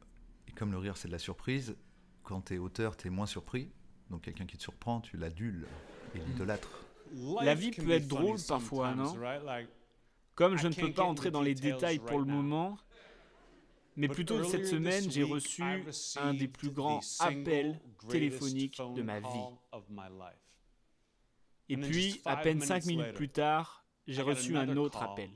Et 0.48 0.52
comme 0.52 0.72
le 0.72 0.78
rire, 0.78 0.98
c'est 0.98 1.08
de 1.08 1.14
la 1.14 1.20
surprise, 1.20 1.76
quand 2.24 2.42
tu 2.42 2.56
es 2.56 2.58
auteur, 2.58 2.98
tu 2.98 3.08
es 3.08 3.10
moins 3.10 3.26
surpris. 3.26 3.72
Donc 4.10 4.24
quelqu'un 4.24 4.46
qui 4.46 4.58
te 4.58 4.62
surprend, 4.64 5.02
tu 5.02 5.18
l'adules 5.18 5.66
et 6.16 6.20
l'idolâtres. 6.20 6.70
La 7.46 7.56
vie 7.56 7.72
peut 7.72 7.92
être 7.92 8.08
drôle 8.08 8.38
parfois, 8.48 8.90
non 8.96 9.14
Comme 10.36 10.58
je 10.58 10.68
ne 10.68 10.74
peux 10.74 10.92
pas 10.94 11.04
entrer 11.04 11.32
dans 11.32 11.42
les 11.42 11.56
détails 11.74 12.00
pour 12.00 12.20
le 12.20 12.26
moment, 12.26 12.78
mais 14.00 14.08
plutôt 14.08 14.44
cette 14.46 14.66
semaine, 14.66 15.12
j'ai 15.12 15.24
reçu 15.24 15.62
un 16.16 16.34
des 16.34 16.48
plus 16.48 16.72
grands 16.72 17.02
appels 17.20 17.82
téléphoniques 18.08 18.82
de 18.96 19.02
ma 19.02 19.20
vie. 19.20 19.28
Et 21.68 21.76
puis, 21.76 22.22
à 22.24 22.38
peine 22.38 22.62
cinq 22.62 22.86
minutes 22.86 23.14
plus 23.14 23.30
tard, 23.30 23.86
j'ai 24.08 24.22
reçu 24.22 24.56
un 24.56 24.78
autre 24.78 25.04
appel, 25.04 25.30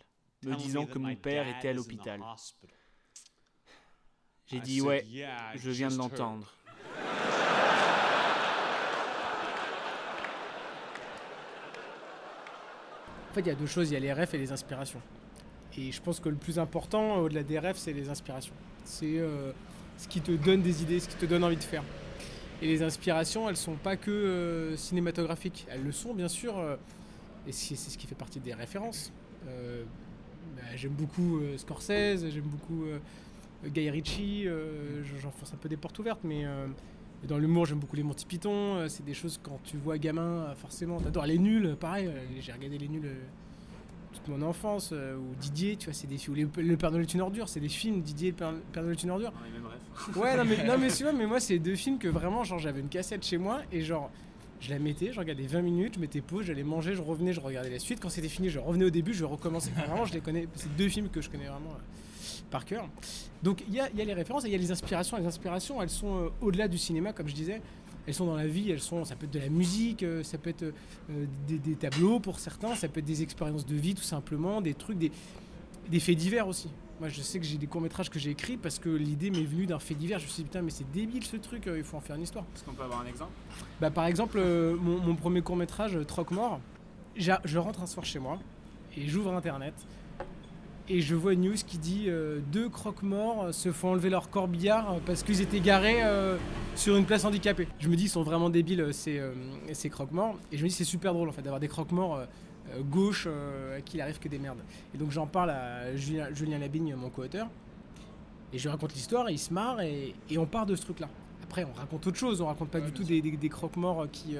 me 0.43 0.56
disant 0.56 0.86
que 0.86 0.97
mon 0.97 1.13
père 1.15 1.45
était 1.47 1.69
à 1.69 1.73
l'hôpital. 1.73 2.21
J'ai 4.45 4.62
dit, 4.62 4.82
ouais, 4.82 5.06
je 5.56 5.69
viens 5.69 5.89
de 5.89 5.97
l'entendre. 5.97 6.56
En 13.30 13.34
fait, 13.34 13.41
il 13.41 13.47
y 13.47 13.52
a 13.52 13.56
deux 13.56 13.65
choses, 13.65 13.89
il 13.89 13.93
y 13.93 13.97
a 13.97 13.99
les 13.99 14.13
rêves 14.13 14.34
et 14.34 14.38
les 14.38 14.52
inspirations. 14.52 15.02
Et 15.78 15.92
je 15.92 16.02
pense 16.02 16.20
que 16.20 16.30
le 16.30 16.36
plus 16.36 16.60
important, 16.60 17.18
au-delà 17.18 17.44
des 17.44 17.60
rêves, 17.60 17.78
c'est 17.78 17.94
les 17.94 18.10
inspirations. 18.10 18.54
C'est 18.86 19.18
euh, 19.18 19.52
ce 19.98 20.08
qui 20.08 20.22
te 20.22 20.32
donne 20.32 20.62
des 20.62 20.84
idées, 20.84 21.00
ce 21.00 21.10
qui 21.10 21.16
te 21.16 21.26
donne 21.26 21.44
envie 21.44 21.58
de 21.58 21.64
faire. 21.64 21.84
Et 22.62 22.68
les 22.68 22.84
inspirations, 22.84 23.50
elles 23.50 23.58
sont 23.58 23.76
pas 23.76 23.98
que 23.98 24.12
euh, 24.12 24.78
cinématographiques. 24.78 25.66
Elles 25.70 25.84
le 25.84 25.92
sont, 25.92 26.14
bien 26.14 26.28
sûr, 26.28 26.58
euh, 26.58 26.76
et 27.48 27.52
c'est 27.52 27.76
ce 27.76 27.98
qui 27.98 28.08
fait 28.08 28.16
partie 28.16 28.40
des 28.40 28.54
références. 28.54 29.12
Euh, 29.48 29.84
bah, 30.56 30.62
j'aime 30.76 30.94
beaucoup 30.94 31.40
euh, 31.40 31.58
Scorsese, 31.58 32.30
j'aime 32.30 32.44
beaucoup 32.44 32.86
euh, 32.86 33.00
Guy 33.66 33.90
Ritchie, 33.90 34.48
euh, 34.48 35.04
j'enfonce 35.22 35.54
un 35.54 35.58
peu 35.58 35.68
des 35.70 35.78
portes 35.78 35.98
ouvertes, 36.00 36.22
mais 36.24 36.46
euh, 36.46 36.68
dans 37.28 37.38
l'humour, 37.38 37.66
j'aime 37.66 37.80
beaucoup 37.80 37.96
les 37.96 38.04
Monty 38.04 38.26
Python. 38.26 38.76
euh, 38.76 38.88
c'est 38.88 39.04
des 39.04 39.14
choses, 39.14 39.40
quand 39.42 39.60
tu 39.64 39.78
vois 39.78 39.98
gamin, 39.98 40.46
euh, 40.46 40.56
forcément, 40.56 41.00
t'adores 41.00 41.26
les 41.26 41.40
nuls, 41.40 41.76
pareil, 41.80 42.08
euh, 42.08 42.20
j'ai 42.40 42.52
regardé 42.52 42.78
les 42.78 42.88
nuls 42.88 43.06
euh, 43.06 43.16
toute 44.13 44.28
mon 44.28 44.41
enfance, 44.41 44.91
euh, 44.93 45.15
ou 45.17 45.36
Didier, 45.41 45.76
tu 45.76 45.86
vois, 45.86 45.93
c'est 45.93 46.08
des 46.08 46.17
films, 46.17 46.34
ou 46.34 46.36
les- 46.58 46.63
Le 46.63 46.78
Père 46.78 46.91
Noël 46.91 47.04
est 47.04 47.13
une 47.13 47.21
ordure, 47.21 47.49
c'est 47.49 47.60
des 47.60 47.69
films, 47.69 48.02
Didier, 48.02 48.30
Le 48.32 48.36
Père, 48.36 48.54
Père 48.71 48.84
Noël 48.84 48.95
est 48.97 49.04
une 49.04 49.10
ordure. 49.12 49.32
Ouais, 50.19 50.38
non 50.38 50.45
mais, 50.45 50.63
non, 50.65 50.78
mais 50.78 50.88
tu 50.95 51.04
vois, 51.04 51.13
mais 51.13 51.26
moi, 51.26 51.39
c'est 51.39 51.60
deux 51.60 51.76
films 51.76 51.97
que 51.97 52.08
vraiment, 52.08 52.43
genre, 52.43 52.60
j'avais 52.60 52.80
une 52.80 52.89
cassette 52.89 53.26
chez 53.26 53.38
moi, 53.38 53.62
et 53.71 53.82
genre, 53.82 54.10
je 54.62 54.69
la 54.69 54.80
mettais, 54.80 55.12
je 55.12 55.19
regardais 55.19 55.43
20 55.45 55.62
minutes, 55.62 55.95
je 55.95 55.99
mettais 55.99 56.21
pause, 56.21 56.45
j'allais 56.45 56.63
manger, 56.63 56.93
je 56.95 57.02
revenais, 57.02 57.34
je 57.34 57.41
regardais 57.41 57.69
la 57.69 57.80
suite. 57.80 57.99
Quand 57.99 58.08
c'était 58.10 58.30
fini, 58.30 58.49
je 58.49 58.60
revenais 58.60 58.86
au 58.86 58.89
début, 58.89 59.13
je 59.13 59.26
recommençais. 59.26 59.71
Enfin, 59.76 59.88
vraiment, 59.88 60.06
je 60.06 60.13
les 60.13 60.21
connais, 60.21 60.47
c'est 60.56 60.73
deux 60.78 60.88
films 60.88 61.10
que 61.10 61.19
je 61.19 61.30
connais 61.30 61.47
vraiment 61.47 61.71
euh, 61.71 62.43
par 62.49 62.63
cœur. 62.63 62.88
Donc, 63.41 63.62
il 63.67 63.73
y 63.73 63.82
a, 63.82 63.89
y 63.91 64.02
a 64.02 64.06
les 64.06 64.13
références 64.13 64.45
et 64.45 64.47
il 64.47 64.52
y 64.52 64.56
a 64.56 64.58
les 64.60 64.71
inspirations. 64.71 65.17
Les 65.17 65.26
inspirations, 65.26 65.82
elles 65.82 65.89
sont 65.89 66.15
euh, 66.17 66.30
au-delà 66.39 66.69
du 66.69 66.78
cinéma, 66.78 67.12
comme 67.12 67.28
je 67.28 67.34
disais. 67.36 67.62
Elles 68.06 68.13
sont 68.13 68.26
dans 68.26 68.36
la 68.36 68.48
vie, 68.48 68.70
elles 68.70 68.82
sont, 68.82 69.06
ça 69.06 69.16
peut 69.16 69.26
être 69.26 69.34
de 69.34 69.39
la 69.39 69.50
musique, 69.50 70.04
euh, 70.04 70.24
ça 70.24 70.38
peut 70.38 70.50
être 70.50 70.63
euh, 70.63 71.26
des, 71.48 71.58
des 71.58 71.76
tableaux 71.76 72.20
pour 72.20 72.39
certains, 72.39 72.76
ça 72.76 72.88
peut 72.89 73.00
être 73.00 73.06
des 73.06 73.22
expériences 73.24 73.66
de 73.66 73.76
vie 73.76 73.96
tout 73.96 74.04
simplement, 74.04 74.60
des 74.62 74.74
trucs, 74.74 74.98
des, 74.98 75.12
des 75.89 76.00
faits 76.00 76.18
divers 76.18 76.48
aussi. 76.48 76.70
Moi 77.00 77.10
je 77.10 77.22
sais 77.22 77.39
que 77.39 77.46
j'ai 77.46 77.58
des 77.58 77.66
courts-métrages 77.68 78.10
que 78.10 78.20
j'ai 78.20 78.30
écrits 78.32 78.58
parce 78.58 78.78
que 78.78 78.89
l'idée 78.89 79.32
m'est 79.32 79.44
venue 79.46 79.66
d'un 79.66 79.80
fait 79.80 79.96
divers. 79.96 80.20
Je 80.20 80.26
me 80.26 80.30
suis 80.30 80.44
dit 80.44 80.50
putain 80.50 80.62
mais 80.62 80.70
c'est 80.72 80.89
débile 80.92 81.24
ce 81.24 81.38
truc, 81.38 81.68
euh, 81.68 81.78
il 81.78 81.84
faut 81.84 81.98
en 81.98 82.02
faire 82.02 82.16
une 82.18 82.24
histoire. 82.24 82.46
Est-ce 82.56 82.63
qu'on 82.66 82.74
peut 82.74 82.84
avoir 82.84 83.02
un 83.02 83.06
exemple? 83.06 83.32
Bah, 83.82 83.89
par 83.89 84.06
exemple, 84.06 84.38
euh, 84.38 84.76
mon, 84.76 85.00
mon 85.00 85.16
premier 85.16 85.42
court-métrage, 85.42 85.98
Troc-Mort, 86.06 86.60
j'a- 87.16 87.42
je 87.46 87.58
rentre 87.58 87.82
un 87.82 87.88
soir 87.88 88.06
chez 88.06 88.20
moi 88.20 88.38
et 88.98 89.08
j'ouvre 89.08 89.34
Internet 89.34 89.74
et 90.89 91.02
je 91.02 91.15
vois 91.15 91.34
une 91.34 91.41
news 91.41 91.56
qui 91.65 91.78
dit 91.78 92.06
euh, 92.08 92.39
deux 92.52 92.67
croque-morts 92.69 93.46
euh, 93.46 93.52
se 93.52 93.72
font 93.72 93.89
enlever 93.91 94.10
leur 94.10 94.30
corbillard 94.30 94.91
euh, 94.93 94.98
parce 95.06 95.24
qu'ils 95.24 95.41
étaient 95.41 95.60
garés 95.60 96.04
euh, 96.04 96.38
sur 96.76 96.96
une 96.98 97.06
place 97.06 97.24
handicapée. 97.26 97.67
Je 97.80 97.88
me 97.89 97.96
dis, 97.96 98.06
ils 98.06 98.10
sont 98.10 98.24
vraiment 98.24 98.50
débiles 98.50 98.89
ces, 98.93 99.19
euh, 99.19 99.32
ces 99.74 99.89
croque-morts. 99.89 100.38
Et 100.52 100.58
je 100.58 100.63
me 100.63 100.69
dis, 100.69 100.74
c'est 100.76 100.84
super 100.84 101.13
drôle 101.13 101.30
en 101.30 101.32
fait 101.32 101.41
d'avoir 101.41 101.60
des 101.60 101.67
croque-morts 101.69 102.22
gauche 102.89 103.28
à 103.28 103.82
qui 103.82 103.98
il 103.98 104.02
arrive 104.02 104.19
que 104.19 104.28
des 104.30 104.39
merdes. 104.39 104.60
Et 104.96 104.98
donc 104.98 105.12
j'en 105.12 105.28
parle 105.28 105.52
à 105.52 105.96
Julien, 105.96 106.28
Julien 106.34 106.58
Labigne, 106.58 106.96
mon 106.96 107.10
co-auteur. 107.10 107.48
Et 108.52 108.58
je 108.58 108.63
lui 108.63 108.69
raconte 108.69 108.93
l'histoire, 108.93 109.30
et 109.30 109.34
il 109.34 109.38
se 109.39 109.54
marre, 109.54 109.82
et, 109.82 110.13
et 110.30 110.38
on 110.38 110.46
part 110.46 110.65
de 110.65 110.76
ce 110.76 110.82
truc-là. 110.84 111.10
Après, 111.43 111.65
on 111.65 111.74
raconte 111.74 112.06
autre 112.08 112.17
chose, 112.17 112.39
on 112.41 112.46
raconte 112.48 112.69
pas 112.69 112.80
du 112.80 112.91
tout 112.91 113.04
des, 113.04 113.22
des- 113.22 113.36
des 113.38 113.50
croque-morts 113.50 114.08
qui. 114.12 114.38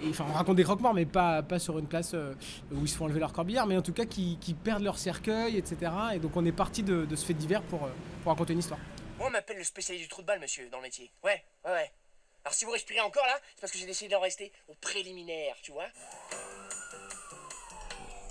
Et, 0.00 0.08
enfin, 0.10 0.26
on 0.28 0.32
raconte 0.32 0.56
des 0.56 0.64
croque-morts, 0.64 0.94
mais 0.94 1.06
pas, 1.06 1.42
pas 1.42 1.58
sur 1.58 1.78
une 1.78 1.86
place 1.86 2.12
euh, 2.14 2.34
où 2.72 2.82
ils 2.82 2.88
se 2.88 2.96
font 2.96 3.04
enlever 3.04 3.20
leur 3.20 3.32
corbillard, 3.32 3.66
mais 3.66 3.76
en 3.76 3.82
tout 3.82 3.92
cas 3.92 4.04
qui, 4.04 4.38
qui 4.40 4.54
perdent 4.54 4.82
leur 4.82 4.98
cercueil, 4.98 5.56
etc. 5.56 5.92
Et 6.14 6.18
donc 6.18 6.36
on 6.36 6.44
est 6.44 6.52
parti 6.52 6.82
de, 6.82 7.04
de 7.04 7.16
ce 7.16 7.24
fait 7.24 7.34
divers 7.34 7.62
pour, 7.62 7.84
euh, 7.84 7.90
pour 8.22 8.32
raconter 8.32 8.52
une 8.52 8.58
histoire. 8.58 8.80
Moi, 9.18 9.28
on 9.28 9.30
m'appelle 9.30 9.56
le 9.56 9.64
spécialiste 9.64 10.04
du 10.04 10.08
trou 10.10 10.22
de 10.22 10.26
balle, 10.26 10.40
monsieur, 10.40 10.68
dans 10.68 10.78
le 10.78 10.84
métier. 10.84 11.10
Ouais, 11.24 11.42
ouais, 11.64 11.70
ouais. 11.70 11.92
Alors, 12.44 12.54
si 12.54 12.64
vous 12.64 12.70
respirez 12.70 13.00
encore 13.00 13.24
là, 13.24 13.38
c'est 13.54 13.60
parce 13.62 13.72
que 13.72 13.78
j'ai 13.78 13.86
décidé 13.86 14.10
d'en 14.10 14.20
rester 14.20 14.52
au 14.68 14.74
préliminaire, 14.74 15.56
tu 15.62 15.72
vois. 15.72 15.86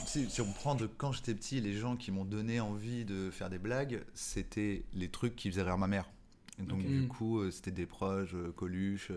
Si, 0.06 0.30
si 0.30 0.42
on 0.42 0.52
prend 0.54 0.76
de 0.76 0.86
quand 0.86 1.12
j'étais 1.12 1.34
petit, 1.34 1.60
les 1.60 1.74
gens 1.74 1.98
qui 1.98 2.12
m'ont 2.12 2.24
donné 2.24 2.60
envie 2.60 3.04
de 3.04 3.32
faire 3.32 3.50
des 3.50 3.58
blagues, 3.58 4.06
c'était 4.14 4.86
les 4.94 5.10
trucs 5.10 5.36
qui 5.36 5.50
faisaient 5.50 5.64
rire 5.64 5.78
ma 5.78 5.88
mère. 5.88 6.10
Et 6.60 6.62
donc, 6.62 6.86
du 6.86 7.08
coup, 7.08 7.40
euh, 7.40 7.52
c'était 7.52 7.72
des 7.72 7.88
proches, 7.88 8.36
Coluche, 8.56 9.12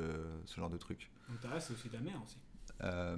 ce 0.46 0.56
genre 0.58 0.70
de 0.70 0.78
trucs. 0.78 1.10
Donc 1.28 1.40
ta 1.40 1.60
c'est 1.60 1.74
aussi 1.74 1.88
ta 1.88 1.98
mère 2.00 2.20
aussi. 2.22 2.38
Euh, 2.84 3.16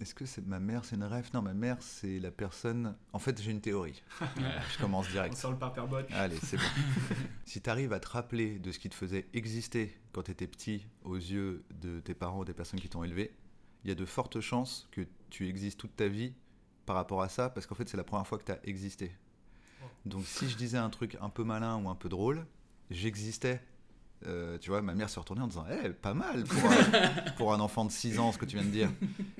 Est-ce 0.00 0.14
que 0.14 0.24
c'est 0.24 0.46
ma 0.46 0.60
mère, 0.60 0.84
c'est 0.84 0.96
une 0.96 1.04
rêve 1.04 1.28
Non, 1.34 1.42
ma 1.42 1.54
mère, 1.54 1.76
c'est 1.80 2.20
la 2.20 2.30
personne. 2.30 2.96
En 3.12 3.18
fait, 3.18 3.40
j'ai 3.40 3.50
une 3.50 3.60
théorie. 3.60 4.02
Je 4.20 4.78
commence 4.78 5.08
direct. 5.08 5.34
On 5.34 5.36
sort 5.36 5.52
le 5.52 5.58
paperbot. 5.58 5.96
Allez, 6.12 6.36
c'est 6.42 6.56
bon. 6.56 6.62
si 7.44 7.60
tu 7.60 7.68
arrives 7.68 7.92
à 7.92 8.00
te 8.00 8.08
rappeler 8.08 8.58
de 8.58 8.70
ce 8.70 8.78
qui 8.78 8.88
te 8.88 8.94
faisait 8.94 9.26
exister 9.32 9.98
quand 10.12 10.22
tu 10.22 10.30
étais 10.30 10.46
petit 10.46 10.86
aux 11.02 11.16
yeux 11.16 11.64
de 11.80 12.00
tes 12.00 12.14
parents 12.14 12.40
ou 12.40 12.44
des 12.44 12.52
personnes 12.54 12.80
qui 12.80 12.88
t'ont 12.88 13.02
élevé, 13.02 13.34
il 13.84 13.88
y 13.88 13.92
a 13.92 13.96
de 13.96 14.04
fortes 14.04 14.40
chances 14.40 14.88
que 14.92 15.06
tu 15.30 15.48
existes 15.48 15.78
toute 15.78 15.96
ta 15.96 16.08
vie 16.08 16.34
par 16.86 16.96
rapport 16.96 17.22
à 17.22 17.28
ça, 17.28 17.50
parce 17.50 17.66
qu'en 17.66 17.74
fait, 17.74 17.88
c'est 17.88 17.96
la 17.96 18.04
première 18.04 18.26
fois 18.26 18.38
que 18.38 18.44
tu 18.44 18.52
as 18.52 18.60
existé. 18.64 19.12
Donc, 20.06 20.24
si 20.24 20.48
je 20.48 20.56
disais 20.56 20.78
un 20.78 20.90
truc 20.90 21.16
un 21.20 21.28
peu 21.28 21.44
malin 21.44 21.76
ou 21.76 21.88
un 21.88 21.94
peu 21.94 22.08
drôle, 22.08 22.46
j'existais. 22.90 23.60
Euh, 24.26 24.58
tu 24.58 24.70
vois, 24.70 24.82
ma 24.82 24.94
mère 24.94 25.08
se 25.08 25.18
retournait 25.18 25.42
en 25.42 25.46
disant 25.46 25.64
Eh, 25.70 25.90
pas 25.90 26.14
mal 26.14 26.42
pour 26.44 26.70
un, 26.70 27.30
pour 27.36 27.52
un 27.54 27.60
enfant 27.60 27.84
de 27.84 27.90
6 27.92 28.18
ans, 28.18 28.32
ce 28.32 28.38
que 28.38 28.44
tu 28.46 28.56
viens 28.56 28.64
de 28.64 28.70
dire. 28.70 28.90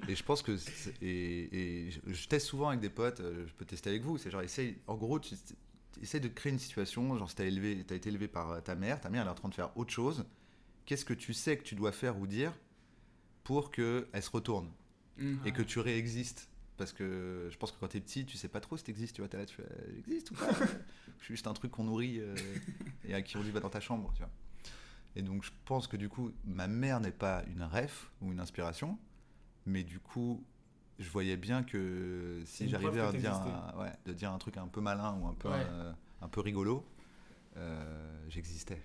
Et 0.08 0.14
je 0.14 0.22
pense 0.22 0.42
que. 0.42 0.56
Et, 1.02 1.86
et 1.86 1.90
je, 1.90 2.00
je 2.06 2.28
teste 2.28 2.46
souvent 2.46 2.68
avec 2.68 2.80
des 2.80 2.90
potes, 2.90 3.20
euh, 3.20 3.44
je 3.46 3.52
peux 3.54 3.64
tester 3.64 3.90
avec 3.90 4.02
vous. 4.02 4.18
C'est 4.18 4.30
genre, 4.30 4.42
essaye, 4.42 4.76
en 4.86 4.94
gros, 4.96 5.18
tu 5.18 5.34
essayes 6.00 6.20
de 6.20 6.28
créer 6.28 6.52
une 6.52 6.58
situation. 6.60 7.16
Genre, 7.18 7.28
si 7.28 7.34
tu 7.36 7.42
as, 7.42 7.46
été 7.46 8.08
élevé 8.08 8.28
par 8.28 8.62
ta 8.62 8.74
mère, 8.76 9.00
ta 9.00 9.10
mère 9.10 9.22
elle 9.22 9.28
est 9.28 9.32
en 9.32 9.34
train 9.34 9.48
de 9.48 9.54
faire 9.54 9.76
autre 9.76 9.90
chose. 9.92 10.24
Qu'est-ce 10.86 11.04
que 11.04 11.14
tu 11.14 11.34
sais 11.34 11.56
que 11.56 11.64
tu 11.64 11.74
dois 11.74 11.92
faire 11.92 12.16
ou 12.18 12.26
dire 12.26 12.52
pour 13.44 13.70
qu'elle 13.70 14.06
se 14.20 14.30
retourne 14.30 14.70
Mhm. 15.18 15.40
et 15.44 15.52
que 15.52 15.62
tu 15.62 15.80
réexistes? 15.80 16.48
Parce 16.76 16.92
que 16.92 17.48
je 17.50 17.56
pense 17.56 17.72
que 17.72 17.76
quand 17.80 17.88
t'es 17.88 17.98
petit, 18.00 18.24
tu 18.24 18.36
sais 18.36 18.46
pas 18.46 18.60
trop 18.60 18.76
si 18.76 18.84
t'existes, 18.84 19.16
tu 19.16 19.20
vois, 19.20 19.28
t'es 19.28 19.36
là, 19.36 19.44
tu 19.46 19.56
fais, 19.56 19.64
euh, 19.64 19.92
j'existe 19.96 20.30
ou 20.30 20.34
pas? 20.34 20.48
Je 21.18 21.24
suis 21.24 21.34
juste 21.34 21.48
un 21.48 21.52
truc 21.52 21.72
qu'on 21.72 21.82
nourrit 21.82 22.20
euh, 22.20 22.36
et 23.04 23.14
à 23.14 23.20
qui 23.22 23.36
on 23.36 23.42
dit 23.42 23.50
va 23.50 23.58
dans 23.58 23.68
ta 23.68 23.80
chambre, 23.80 24.12
tu 24.14 24.20
vois. 24.22 24.30
Et 25.18 25.22
donc 25.22 25.42
je 25.42 25.50
pense 25.66 25.86
que 25.88 25.96
du 25.96 26.08
coup, 26.08 26.30
ma 26.44 26.68
mère 26.68 27.00
n'est 27.00 27.10
pas 27.10 27.42
une 27.52 27.62
ref 27.64 28.10
ou 28.22 28.30
une 28.32 28.38
inspiration, 28.40 28.96
mais 29.66 29.82
du 29.82 29.98
coup, 29.98 30.42
je 31.00 31.10
voyais 31.10 31.36
bien 31.36 31.62
que 31.64 32.40
C'est 32.46 32.64
si 32.64 32.68
j'arrivais 32.70 33.00
à 33.00 33.12
dire, 33.12 33.34
un, 33.34 33.74
ouais, 33.78 33.92
de 34.06 34.12
dire 34.12 34.32
un 34.32 34.38
truc 34.38 34.56
un 34.56 34.68
peu 34.68 34.80
malin 34.80 35.18
ou 35.20 35.26
un 35.26 35.34
peu, 35.34 35.48
Ouais. 35.48 35.66
euh, 35.68 35.92
un 36.22 36.28
peu 36.28 36.40
rigolo, 36.40 36.86
euh, 37.56 38.24
j'existais. 38.28 38.80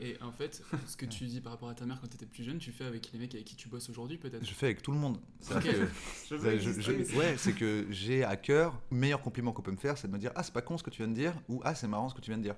Et 0.00 0.20
en 0.20 0.32
fait, 0.32 0.62
ce 0.86 0.96
que 0.96 1.06
tu 1.06 1.24
dis 1.26 1.40
par 1.40 1.52
rapport 1.52 1.68
à 1.68 1.74
ta 1.74 1.86
mère 1.86 2.00
quand 2.00 2.08
tu 2.08 2.16
étais 2.16 2.26
plus 2.26 2.42
jeune, 2.44 2.58
tu 2.58 2.72
fais 2.72 2.84
avec 2.84 3.10
les 3.12 3.18
mecs 3.18 3.34
avec 3.34 3.46
qui 3.46 3.56
tu 3.56 3.68
bosses 3.68 3.88
aujourd'hui 3.88 4.18
peut-être? 4.18 4.44
Je 4.44 4.52
fais 4.54 4.66
avec 4.66 4.82
tout 4.82 4.92
le 4.92 4.98
monde. 4.98 5.18
C'est-à-dire 5.40 5.72
Ok. 5.72 5.78
que- 5.78 5.88
Je 6.28 6.34
veux 6.34 6.58
je- 6.58 6.80
je- 6.80 6.92
exister. 6.92 7.16
ouais, 7.16 7.36
c'est 7.38 7.52
que 7.52 7.86
j'ai 7.90 8.22
à 8.24 8.36
cœur, 8.36 8.80
le 8.90 8.96
meilleur 8.96 9.22
compliment 9.22 9.52
qu'on 9.52 9.62
peut 9.62 9.70
me 9.72 9.76
faire, 9.76 9.96
c'est 9.96 10.08
de 10.08 10.12
me 10.12 10.18
dire 10.18 10.32
Ah, 10.34 10.42
c'est 10.42 10.52
pas 10.52 10.62
con 10.62 10.76
ce 10.76 10.82
que 10.82 10.90
tu 10.90 10.98
viens 11.02 11.08
de 11.08 11.14
dire, 11.14 11.34
ou 11.48 11.60
Ah, 11.64 11.74
c'est 11.76 11.86
marrant 11.88 12.08
ce 12.08 12.14
que 12.14 12.20
tu 12.20 12.30
viens 12.30 12.38
de 12.38 12.42
dire. 12.42 12.56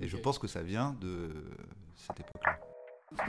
Et 0.00 0.08
je 0.08 0.16
pense 0.16 0.38
que 0.38 0.46
ça 0.46 0.62
vient 0.62 0.96
de 1.00 1.30
cette 1.96 2.20
époque-là. 2.20 2.58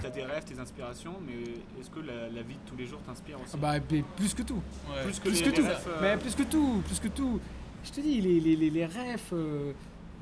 T'as 0.02 0.10
tes 0.10 0.24
rêves, 0.24 0.44
tes 0.44 0.60
inspirations, 0.60 1.16
mais 1.26 1.44
est-ce 1.80 1.92
que 1.92 2.00
la, 2.00 2.28
la 2.30 2.42
vie 2.42 2.56
de 2.56 2.60
tous 2.70 2.76
les 2.76 2.88
jours 2.88 3.00
t'inspire 3.04 3.40
aussi 3.40 3.52
Ah 3.54 3.58
Bah, 3.58 3.74
mais 3.92 4.04
plus 4.16 4.34
que 4.34 4.42
tout. 4.42 4.62
Ouais. 4.90 5.04
Plus 5.04 5.20
que 5.20 5.30
plus 5.30 5.44
les 5.44 5.52
que 5.52 5.56
tout. 5.56 5.64
rêves, 5.68 5.88
euh, 5.88 6.00
Mais 6.02 6.18
plus 6.18 6.34
que 6.36 6.44
tout, 6.44 6.82
plus 6.88 7.00
que 7.00 7.08
tout. 7.10 7.40
Je 7.84 7.92
te 7.92 8.02
dis, 8.02 8.20
les, 8.20 8.40
les, 8.40 8.56
les, 8.56 8.70
les 8.72 8.86
rêves, 8.88 9.22
euh, 9.34 9.74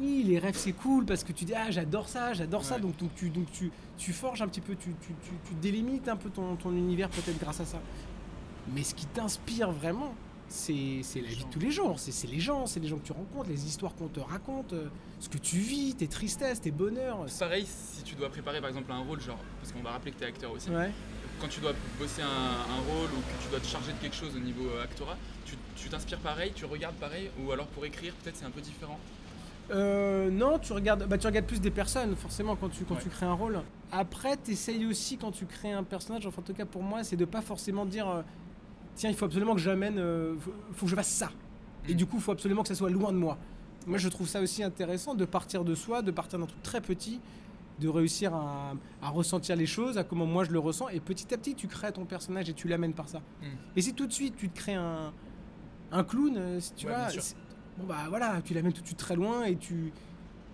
oui, 0.02 0.24
les 0.28 0.38
rêves 0.38 0.58
c'est 0.58 0.74
cool 0.74 1.06
parce 1.06 1.24
que 1.24 1.32
tu 1.32 1.46
dis, 1.46 1.54
ah, 1.56 1.72
j'adore 1.72 2.10
ça, 2.10 2.34
j'adore 2.34 2.66
ça. 2.66 2.78
Donc, 2.78 2.98
donc, 2.98 3.16
tu, 3.16 3.30
donc 3.30 3.50
tu, 3.54 3.72
tu 3.98 4.12
forges 4.12 4.42
un 4.42 4.50
petit 4.50 4.60
peu, 4.60 4.76
tu, 4.76 4.90
tu, 5.02 5.14
tu, 5.24 5.32
tu 5.48 5.54
délimites 5.62 6.10
un 6.10 6.18
peu 6.18 6.30
ton, 6.30 6.58
ton 6.58 6.72
univers 6.76 7.08
peut-être 7.10 7.40
grâce 7.40 7.62
à 7.62 7.66
ça. 7.66 7.80
Mais 8.76 8.84
ce 8.84 8.94
qui 8.94 9.06
t'inspire 9.06 9.72
vraiment, 9.72 10.14
c'est 10.54 11.22
la 11.22 11.28
vie 11.30 11.44
de 11.44 11.50
tous 11.52 11.60
les 11.60 11.72
jours. 11.72 11.96
C'est 11.98 12.28
les 12.28 12.40
gens, 12.40 12.66
c'est 12.68 12.80
les 12.80 12.88
gens 12.88 12.98
que 12.98 13.06
tu 13.06 13.12
rencontres, 13.12 13.50
les 13.50 13.66
histoires 13.66 13.96
qu'on 13.96 14.08
te 14.08 14.20
raconte, 14.20 14.74
euh, 14.74 14.88
ce 15.20 15.28
que 15.28 15.38
tu 15.40 15.58
vis, 15.58 15.96
tes 15.96 16.08
tristesses, 16.08 16.62
tes 16.62 16.72
bonheurs. 16.72 17.26
Pareil 17.40 17.66
si 17.66 18.04
tu 18.04 18.14
dois 18.16 18.30
préparer 18.30 18.62
par 18.62 18.70
exemple 18.70 18.92
un 18.92 19.00
rôle, 19.00 19.20
genre, 19.20 19.40
parce 19.60 19.72
qu'on 19.74 19.82
va 19.82 19.92
rappeler 19.92 20.12
que 20.12 20.18
tu 20.20 20.24
es 20.24 20.28
acteur 20.28 20.52
aussi. 20.52 20.70
Ouais. 20.70 20.92
Quand 21.42 21.48
tu 21.48 21.60
dois 21.60 21.74
bosser 22.00 22.22
un, 22.22 22.26
un 22.28 22.94
rôle 22.94 23.10
ou 23.10 23.20
que 23.22 23.44
tu 23.44 23.50
dois 23.50 23.60
te 23.60 23.66
charger 23.66 23.92
de 23.94 23.98
quelque 23.98 24.16
chose 24.16 24.36
au 24.36 24.40
niveau 24.40 24.66
euh, 24.70 24.84
actorat, 24.84 25.18
tu 25.76 25.90
t'inspires 25.90 26.20
pareil, 26.20 26.52
tu 26.56 26.66
regardes 26.66 26.96
pareil, 26.96 27.30
ou 27.44 27.52
alors 27.52 27.68
pour 27.68 27.84
écrire, 27.86 28.14
peut-être 28.24 28.38
c'est 28.38 28.46
un 28.46 28.52
peu 28.52 28.62
différent? 28.62 28.98
Euh, 29.72 30.30
non, 30.30 30.60
tu 30.60 30.72
regardes, 30.74 31.08
bah, 31.08 31.18
tu 31.18 31.26
regardes 31.28 31.46
plus 31.48 31.60
des 31.62 31.72
personnes, 31.72 32.16
forcément, 32.16 32.56
quand 32.56 32.70
tu, 32.70 32.84
quand 32.86 32.96
Ouais. 32.96 33.02
tu 33.02 33.10
crées 33.10 33.26
un 33.26 33.34
rôle. 33.34 33.60
Après, 33.92 34.38
tu 34.38 34.52
essayes 34.52 34.86
aussi, 34.86 35.18
quand 35.18 35.32
tu 35.32 35.46
crées 35.46 35.72
un 35.72 35.84
personnage, 35.84 36.26
enfin, 36.28 36.42
en 36.42 36.46
tout 36.46 36.54
cas 36.54 36.66
pour 36.66 36.84
moi, 36.84 37.04
c'est 37.04 37.16
de 37.16 37.26
pas 37.26 37.42
forcément 37.42 37.86
dire 37.86 38.24
tiens, 38.96 39.10
il 39.10 39.16
faut 39.16 39.26
absolument 39.26 39.54
que 39.56 39.62
j'amène, 39.62 39.98
euh, 39.98 40.36
faut, 40.40 40.54
faut 40.74 40.86
que 40.86 40.90
je 40.92 40.96
fasse 40.96 41.10
ça. 41.10 41.32
Et 41.88 41.94
du 41.96 42.06
coup, 42.06 42.18
il 42.18 42.22
faut 42.22 42.32
absolument 42.32 42.62
que 42.62 42.70
ça 42.70 42.76
soit 42.76 42.90
loin 42.90 43.12
de 43.12 43.18
moi. 43.18 43.38
Moi, 43.88 43.98
je 43.98 44.08
trouve 44.08 44.28
ça 44.28 44.42
aussi 44.42 44.64
intéressant 44.64 45.14
de 45.16 45.26
partir 45.26 45.66
de 45.66 45.76
soi, 45.76 46.02
de 46.02 46.12
partir 46.12 46.40
d'un 46.40 46.46
truc 46.46 46.62
très 46.64 46.80
petit, 46.80 47.20
de 47.80 47.90
réussir 47.90 48.34
à, 48.34 48.74
à 49.02 49.10
ressentir 49.10 49.56
les 49.56 49.66
choses, 49.66 49.98
à 49.98 50.04
comment 50.04 50.26
moi 50.26 50.44
je 50.46 50.52
le 50.52 50.60
ressens, 50.60 50.90
et 50.90 51.00
petit 51.00 51.34
à 51.34 51.38
petit, 51.38 51.56
tu 51.56 51.68
crées 51.68 51.92
ton 51.92 52.06
personnage 52.06 52.50
et 52.50 52.54
tu 52.54 52.68
l'amènes 52.68 52.94
par 52.94 53.10
ça. 53.10 53.20
Mm. 53.42 53.46
Et 53.76 53.82
si 53.82 53.94
tout 53.94 54.08
de 54.08 54.14
suite, 54.14 54.36
tu 54.38 54.50
te 54.50 54.56
crées 54.56 54.76
un, 54.76 55.12
un 55.92 56.04
clown, 56.04 56.36
euh, 56.38 56.60
si 56.60 56.74
tu 56.74 56.88
Ouais, 56.88 56.94
vois, 56.94 57.08
bon 57.78 57.86
bah 57.86 58.06
voilà, 58.08 58.42
tu 58.46 58.54
l'amènes 58.54 58.74
tout 58.74 58.82
de 58.82 58.88
suite 58.88 59.00
très 59.00 59.16
loin 59.16 59.44
et 59.44 59.58
tu, 59.58 59.92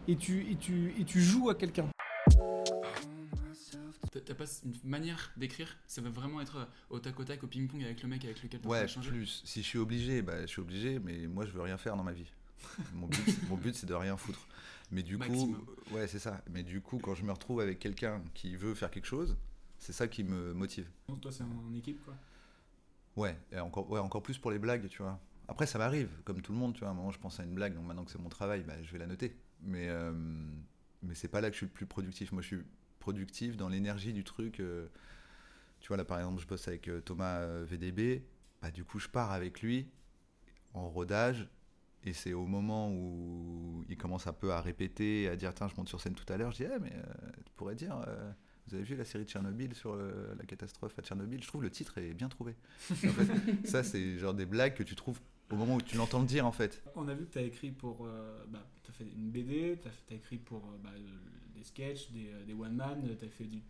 et 0.07 0.15
tu, 0.15 0.47
et 0.51 0.55
tu, 0.55 0.95
et 0.99 1.03
tu 1.03 1.19
joues 1.21 1.49
à 1.49 1.55
quelqu'un. 1.55 1.85
T'as- 4.11 4.35
pas 4.35 4.45
une 4.65 4.73
manière 4.83 5.31
d'écrire 5.37 5.77
Ça 5.87 6.01
va 6.01 6.09
vraiment 6.09 6.41
être 6.41 6.57
euh, 6.57 6.65
au 6.89 6.99
tac 6.99 7.19
au 7.19 7.23
tac, 7.23 7.43
au 7.43 7.47
ping-pong 7.47 7.83
avec 7.83 8.01
le 8.01 8.09
mec 8.09 8.23
avec 8.25 8.41
lequel 8.43 8.61
tu 8.61 8.67
Ouais, 8.67 8.87
changer 8.87 9.09
plus. 9.11 9.41
Si 9.45 9.61
je 9.61 9.67
suis 9.67 9.77
obligé, 9.79 10.21
bah, 10.21 10.41
je 10.41 10.47
suis 10.47 10.61
obligé, 10.61 10.99
mais 10.99 11.27
moi 11.27 11.45
je 11.45 11.51
veux 11.51 11.61
rien 11.61 11.77
faire 11.77 11.95
dans 11.95 12.03
ma 12.03 12.13
vie. 12.13 12.31
Mon 12.93 13.07
but, 13.07 13.17
mon 13.49 13.55
but 13.57 13.75
c'est 13.75 13.85
de 13.87 13.93
rien 13.93 14.17
foutre. 14.17 14.47
Mais 14.91 15.03
du 15.03 15.17
Maximum. 15.17 15.55
coup, 15.55 15.71
ouais, 15.95 16.07
c'est 16.07 16.17
ça. 16.19 16.41
Mais 16.49 16.63
du 16.63 16.81
coup, 16.81 16.97
quand 16.97 17.13
je 17.13 17.23
me 17.23 17.31
retrouve 17.31 17.61
avec 17.61 17.77
quelqu'un 17.77 18.23
qui 18.33 18.55
veut 18.55 18.73
faire 18.73 18.89
quelque 18.89 19.05
chose, 19.05 19.37
c'est 19.77 19.93
ça 19.93 20.07
qui 20.07 20.23
me 20.23 20.53
motive. 20.53 20.89
Toi, 21.21 21.31
c'est 21.31 21.43
en 21.43 21.73
équipe, 21.75 22.03
quoi. 22.03 22.15
Ouais, 23.15 23.37
et 23.51 23.59
encore, 23.59 23.89
ouais, 23.91 23.99
encore 23.99 24.23
plus 24.23 24.37
pour 24.39 24.49
les 24.49 24.57
blagues, 24.59 24.87
tu 24.87 25.01
vois. 25.03 25.19
Après, 25.47 25.67
ça 25.67 25.77
m'arrive, 25.77 26.09
comme 26.25 26.41
tout 26.41 26.51
le 26.53 26.57
monde, 26.57 26.73
tu 26.73 26.79
vois. 26.79 26.89
À 26.89 26.91
un 26.91 26.95
moment, 26.95 27.11
je 27.11 27.19
pense 27.19 27.39
à 27.39 27.43
une 27.43 27.53
blague, 27.53 27.75
donc 27.75 27.85
maintenant 27.85 28.03
que 28.03 28.11
c'est 28.11 28.17
mon 28.21 28.29
travail, 28.29 28.63
bah, 28.63 28.81
je 28.81 28.91
vais 28.91 28.97
la 28.97 29.07
noter. 29.07 29.35
Mais, 29.61 29.89
euh, 29.89 30.11
mais 31.03 31.13
c'est 31.15 31.27
pas 31.27 31.41
là 31.41 31.49
que 31.49 31.53
je 31.53 31.57
suis 31.59 31.65
le 31.67 31.71
plus 31.71 31.85
productif. 31.85 32.31
Moi, 32.31 32.41
je 32.41 32.47
suis 32.47 32.59
productif 32.99 33.57
dans 33.57 33.69
l'énergie 33.69 34.13
du 34.13 34.23
truc. 34.23 34.59
euh, 34.59 34.87
tu 35.79 35.87
vois, 35.87 35.97
là, 35.97 36.05
par 36.05 36.19
exemple, 36.19 36.41
je 36.41 36.47
bosse 36.47 36.67
avec 36.67 36.87
euh, 36.87 37.01
Thomas 37.01 37.39
euh, 37.39 37.65
VDB. 37.67 38.23
Bah, 38.61 38.71
du 38.71 38.83
coup, 38.83 38.99
je 38.99 39.07
pars 39.07 39.31
avec 39.31 39.61
lui 39.61 39.87
en 40.73 40.89
rodage. 40.89 41.47
Et 42.05 42.13
c'est 42.13 42.33
au 42.33 42.45
moment 42.45 42.91
où 42.91 43.83
il 43.89 43.97
commence 43.97 44.27
un 44.27 44.33
peu 44.33 44.51
à 44.53 44.61
répéter, 44.61 45.27
à 45.27 45.35
dire 45.35 45.53
Tiens, 45.53 45.67
je 45.67 45.75
monte 45.75 45.89
sur 45.89 45.99
scène 45.99 46.13
tout 46.15 46.31
à 46.31 46.37
l'heure. 46.37 46.51
Je 46.51 46.63
dis 46.63 46.71
Eh, 46.73 46.79
mais 46.79 46.91
tu 47.45 47.51
pourrais 47.57 47.75
dire. 47.75 48.05
vous 48.67 48.75
avez 48.75 48.83
vu 48.85 48.95
la 48.95 49.03
série 49.03 49.25
de 49.25 49.29
Tchernobyl 49.29 49.75
sur 49.75 49.97
la 49.97 50.45
catastrophe 50.45 50.97
à 50.97 51.01
Tchernobyl? 51.01 51.43
Je 51.43 51.47
trouve 51.47 51.61
le 51.61 51.69
titre 51.69 51.97
est 51.97 52.13
bien 52.13 52.29
trouvé. 52.29 52.55
Ça, 53.65 53.83
c'est 53.83 54.17
genre 54.17 54.33
des 54.33 54.45
blagues 54.45 54.75
que 54.75 54.83
tu 54.83 54.95
trouves 54.95 55.19
au 55.51 55.55
moment 55.55 55.75
où 55.75 55.81
tu 55.81 55.97
l'entends 55.97 56.19
le 56.19 56.25
dire, 56.27 56.45
en 56.45 56.51
fait. 56.51 56.81
On 56.95 57.07
a 57.07 57.13
vu 57.13 57.25
que 57.25 57.31
tu 57.33 57.39
as 57.39 57.43
écrit 57.43 57.71
pour. 57.71 58.05
Euh, 58.05 58.45
bah, 58.49 58.65
tu 58.83 58.91
as 58.91 58.93
fait 58.93 59.05
une 59.15 59.29
BD, 59.31 59.79
tu 59.81 59.87
as, 60.13 60.15
écrit 60.15 60.37
pour 60.37 60.65
euh, 60.65 60.77
bah, 60.83 60.89
euh, 60.95 60.99
des 61.55 61.63
sketchs, 61.63 62.11
des, 62.11 62.31
des 62.45 62.53
one-man, 62.53 63.01
tu 63.17 63.25
as, 63.25 63.29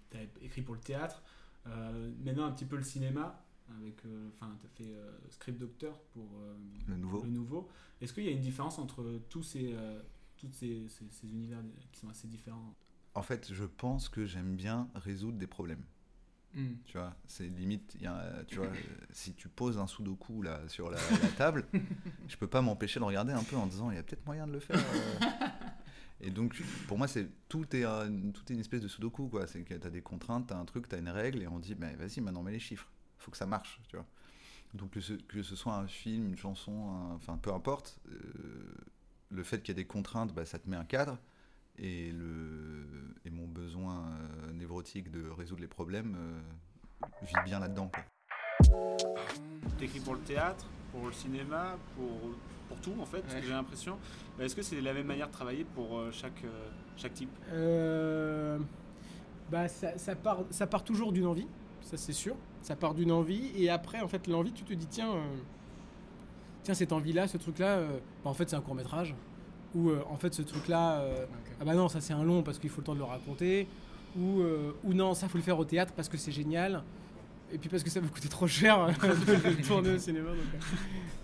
t'as 0.10 0.20
écrit 0.42 0.62
pour 0.62 0.76
le 0.76 0.82
théâtre. 0.82 1.22
Euh, 1.68 2.12
maintenant, 2.24 2.46
un 2.46 2.52
petit 2.52 2.66
peu 2.66 2.78
le 2.78 2.84
cinéma. 2.84 3.44
avec 3.78 4.02
Enfin, 4.36 4.58
tu 4.60 4.66
as 4.66 4.70
fait 4.86 4.94
Script 5.30 5.60
Doctor 5.60 6.02
pour 6.14 6.30
Le 6.88 6.96
nouveau. 6.98 7.24
le 7.24 7.30
nouveau. 7.30 7.70
Est-ce 8.02 8.14
qu'il 8.14 8.24
y 8.24 8.30
a 8.30 8.32
une 8.32 8.40
différence 8.42 8.80
entre 8.80 9.22
tous 9.30 9.44
ces, 9.44 9.76
tous 10.38 10.52
ces, 10.54 10.88
ces- 10.88 11.10
ces 11.10 11.28
univers 11.32 11.60
qui 11.92 12.00
sont 12.00 12.10
assez 12.10 12.28
différents? 12.28 12.74
En 13.16 13.22
fait, 13.22 13.52
je 13.54 13.66
pense 13.66 14.08
que 14.08 14.26
j'aime 14.26 14.56
bien 14.56 14.88
résoudre 14.96 15.38
des 15.38 15.48
problèmes. 15.48 15.84
Mm. 16.54 16.74
Tu 16.86 16.98
vois, 16.98 17.14
c'est 17.28 17.48
limite, 17.48 17.96
y 18.02 18.08
a, 18.08 18.44
tu 18.48 18.58
vois, 18.58 18.72
si 19.12 19.34
tu 19.34 19.48
poses 19.50 19.78
un 19.78 19.88
sudoku 19.88 20.42
là 20.42 20.62
sur 20.68 20.90
la, 20.90 20.98
table, 21.38 21.66
je 22.28 22.38
peux 22.38 22.48
pas 22.48 22.62
m'empêcher 22.62 23.00
de 23.00 23.06
regarder 23.06 23.34
un 23.34 23.44
peu 23.44 23.56
en 23.56 23.68
disant 23.68 23.92
il 23.92 23.96
y 23.96 24.00
a 24.00 24.04
peut-être 24.04 24.26
moyen 24.26 24.48
de 24.48 24.54
le 24.54 24.60
faire. 24.60 24.78
euh. 24.78 25.48
Et 26.22 26.32
donc, 26.32 26.62
pour 26.88 26.98
moi, 26.98 27.08
c'est 27.08 27.30
tout 27.48 27.64
est 27.76 27.84
tout 28.34 28.44
est 28.50 28.54
une 28.54 28.60
espèce 28.60 28.82
de 28.82 28.88
sudoku 28.88 29.30
quoi. 29.30 29.48
C'est 29.48 29.62
que 29.62 29.74
tu 29.74 29.88
as 29.88 29.90
des 29.90 30.02
contraintes, 30.02 30.48
tu 30.48 30.54
as 30.54 30.58
un 30.58 30.66
truc, 30.66 30.90
tu 30.90 30.96
as 30.96 30.98
une 30.98 31.10
règle 31.10 31.42
et 31.42 31.48
on 31.48 31.60
dit 31.60 31.76
ben 31.76 31.96
vas-y 31.96 32.20
maintenant 32.20 32.44
mets 32.44 32.52
les 32.52 32.60
chiffres. 32.60 32.90
Faut 33.20 33.32
que 33.32 33.38
ça 33.38 33.46
marche, 33.46 33.80
tu 33.88 33.96
vois. 33.96 34.06
Donc 34.74 34.92
que 34.92 35.02
ce, 35.02 35.56
soit 35.56 35.76
un 35.76 35.88
film, 35.88 36.28
une 36.28 36.38
chanson, 36.38 37.18
un- 37.28 37.38
peu 37.38 37.52
importe, 37.52 38.00
euh, 38.12 38.18
le 39.30 39.44
fait 39.44 39.62
qu'il 39.62 39.70
y 39.70 39.78
a 39.78 39.82
des 39.82 39.88
contraintes, 39.88 40.34
bah, 40.34 40.46
ça 40.46 40.60
te 40.60 40.70
met 40.70 40.76
un 40.76 40.86
cadre 40.86 41.18
et, 41.82 42.12
le, 42.12 42.86
et 43.26 43.30
mon 43.30 43.48
besoin 43.48 44.06
euh, 44.08 44.52
névrotique 44.54 45.12
de 45.12 45.30
résoudre 45.30 45.62
les 45.62 45.68
problèmes 45.68 46.16
euh, 46.20 47.08
vit 47.26 47.34
bien 47.46 47.60
là-dedans. 47.60 47.92
T'écris 49.78 50.00
pour 50.00 50.14
le 50.16 50.20
théâtre, 50.22 50.66
pour 50.92 51.06
le 51.06 51.14
cinéma, 51.14 51.78
pour, 51.96 52.32
pour 52.68 52.78
tout 52.82 52.94
en 53.00 53.06
fait, 53.06 53.24
Ouais. 53.34 53.42
j'ai 53.42 53.50
l'impression. 53.50 53.98
Est-ce 54.40 54.56
que 54.56 54.62
c'est 54.62 54.82
la 54.82 54.94
même 54.94 55.08
manière 55.08 55.28
de 55.28 55.34
travailler 55.34 55.66
pour 55.76 55.98
euh, 55.98 56.12
chaque, 56.12 56.44
euh, 56.44 56.70
chaque 56.98 57.14
type? 57.14 57.30
Euh, 57.52 58.60
bah, 59.50 59.68
ça, 59.68 59.98
ça 59.98 60.16
part, 60.16 60.44
ça 60.50 60.68
part 60.68 60.84
toujours 60.84 61.12
d'une 61.12 61.26
envie, 61.26 61.48
ça 61.82 61.98
c'est 61.98 62.14
sûr. 62.14 62.36
Ça 62.62 62.76
part 62.76 62.94
d'une 62.94 63.12
envie, 63.14 63.52
et 63.56 63.70
après, 63.70 64.02
en 64.02 64.10
fait, 64.10 64.28
l'envie, 64.28 64.52
tu 64.52 64.66
te 64.66 64.74
dis, 64.74 64.86
tiens, 64.86 65.14
euh, 65.14 65.38
tiens 66.64 66.74
cette 66.74 66.92
envie-là, 66.92 67.26
ce 67.30 67.38
truc-là, 67.38 67.78
euh, 67.78 68.00
bah, 68.24 68.30
en 68.30 68.34
fait, 68.34 68.50
c'est 68.50 68.58
un 68.58 68.62
court-métrage. 68.62 69.16
Ou 69.76 69.90
euh, 69.90 70.02
en 70.10 70.16
fait, 70.18 70.34
ce 70.34 70.42
truc-là, 70.42 71.00
euh, 71.02 71.26
ah 71.62 71.66
bah 71.66 71.76
non, 71.76 71.90
ça 71.90 72.02
c'est 72.02 72.14
un 72.14 72.24
long 72.24 72.42
parce 72.42 72.58
qu'il 72.58 72.70
faut 72.70 72.82
le 72.82 72.86
temps 72.86 72.94
de 72.96 73.00
le 73.00 73.04
raconter. 73.06 73.68
Ou, 74.18 74.42
euh, 74.42 74.72
ou 74.84 74.94
non, 74.94 75.14
ça 75.14 75.28
faut 75.30 75.38
le 75.38 75.44
faire 75.44 75.60
au 75.60 75.66
théâtre 75.66 75.94
parce 75.96 76.10
que 76.10 76.18
c'est 76.18 76.32
génial. 76.32 76.84
Et 77.52 77.58
puis 77.58 77.68
parce 77.70 77.82
que 77.84 77.90
ça 77.90 78.00
va 78.00 78.08
coûter 78.08 78.28
trop 78.30 78.46
cher 78.48 78.88
de 79.02 79.50
le 79.50 79.64
tourner 79.68 79.92
au 79.94 79.98
cinéma. 79.98 80.30
Donc, 80.30 80.38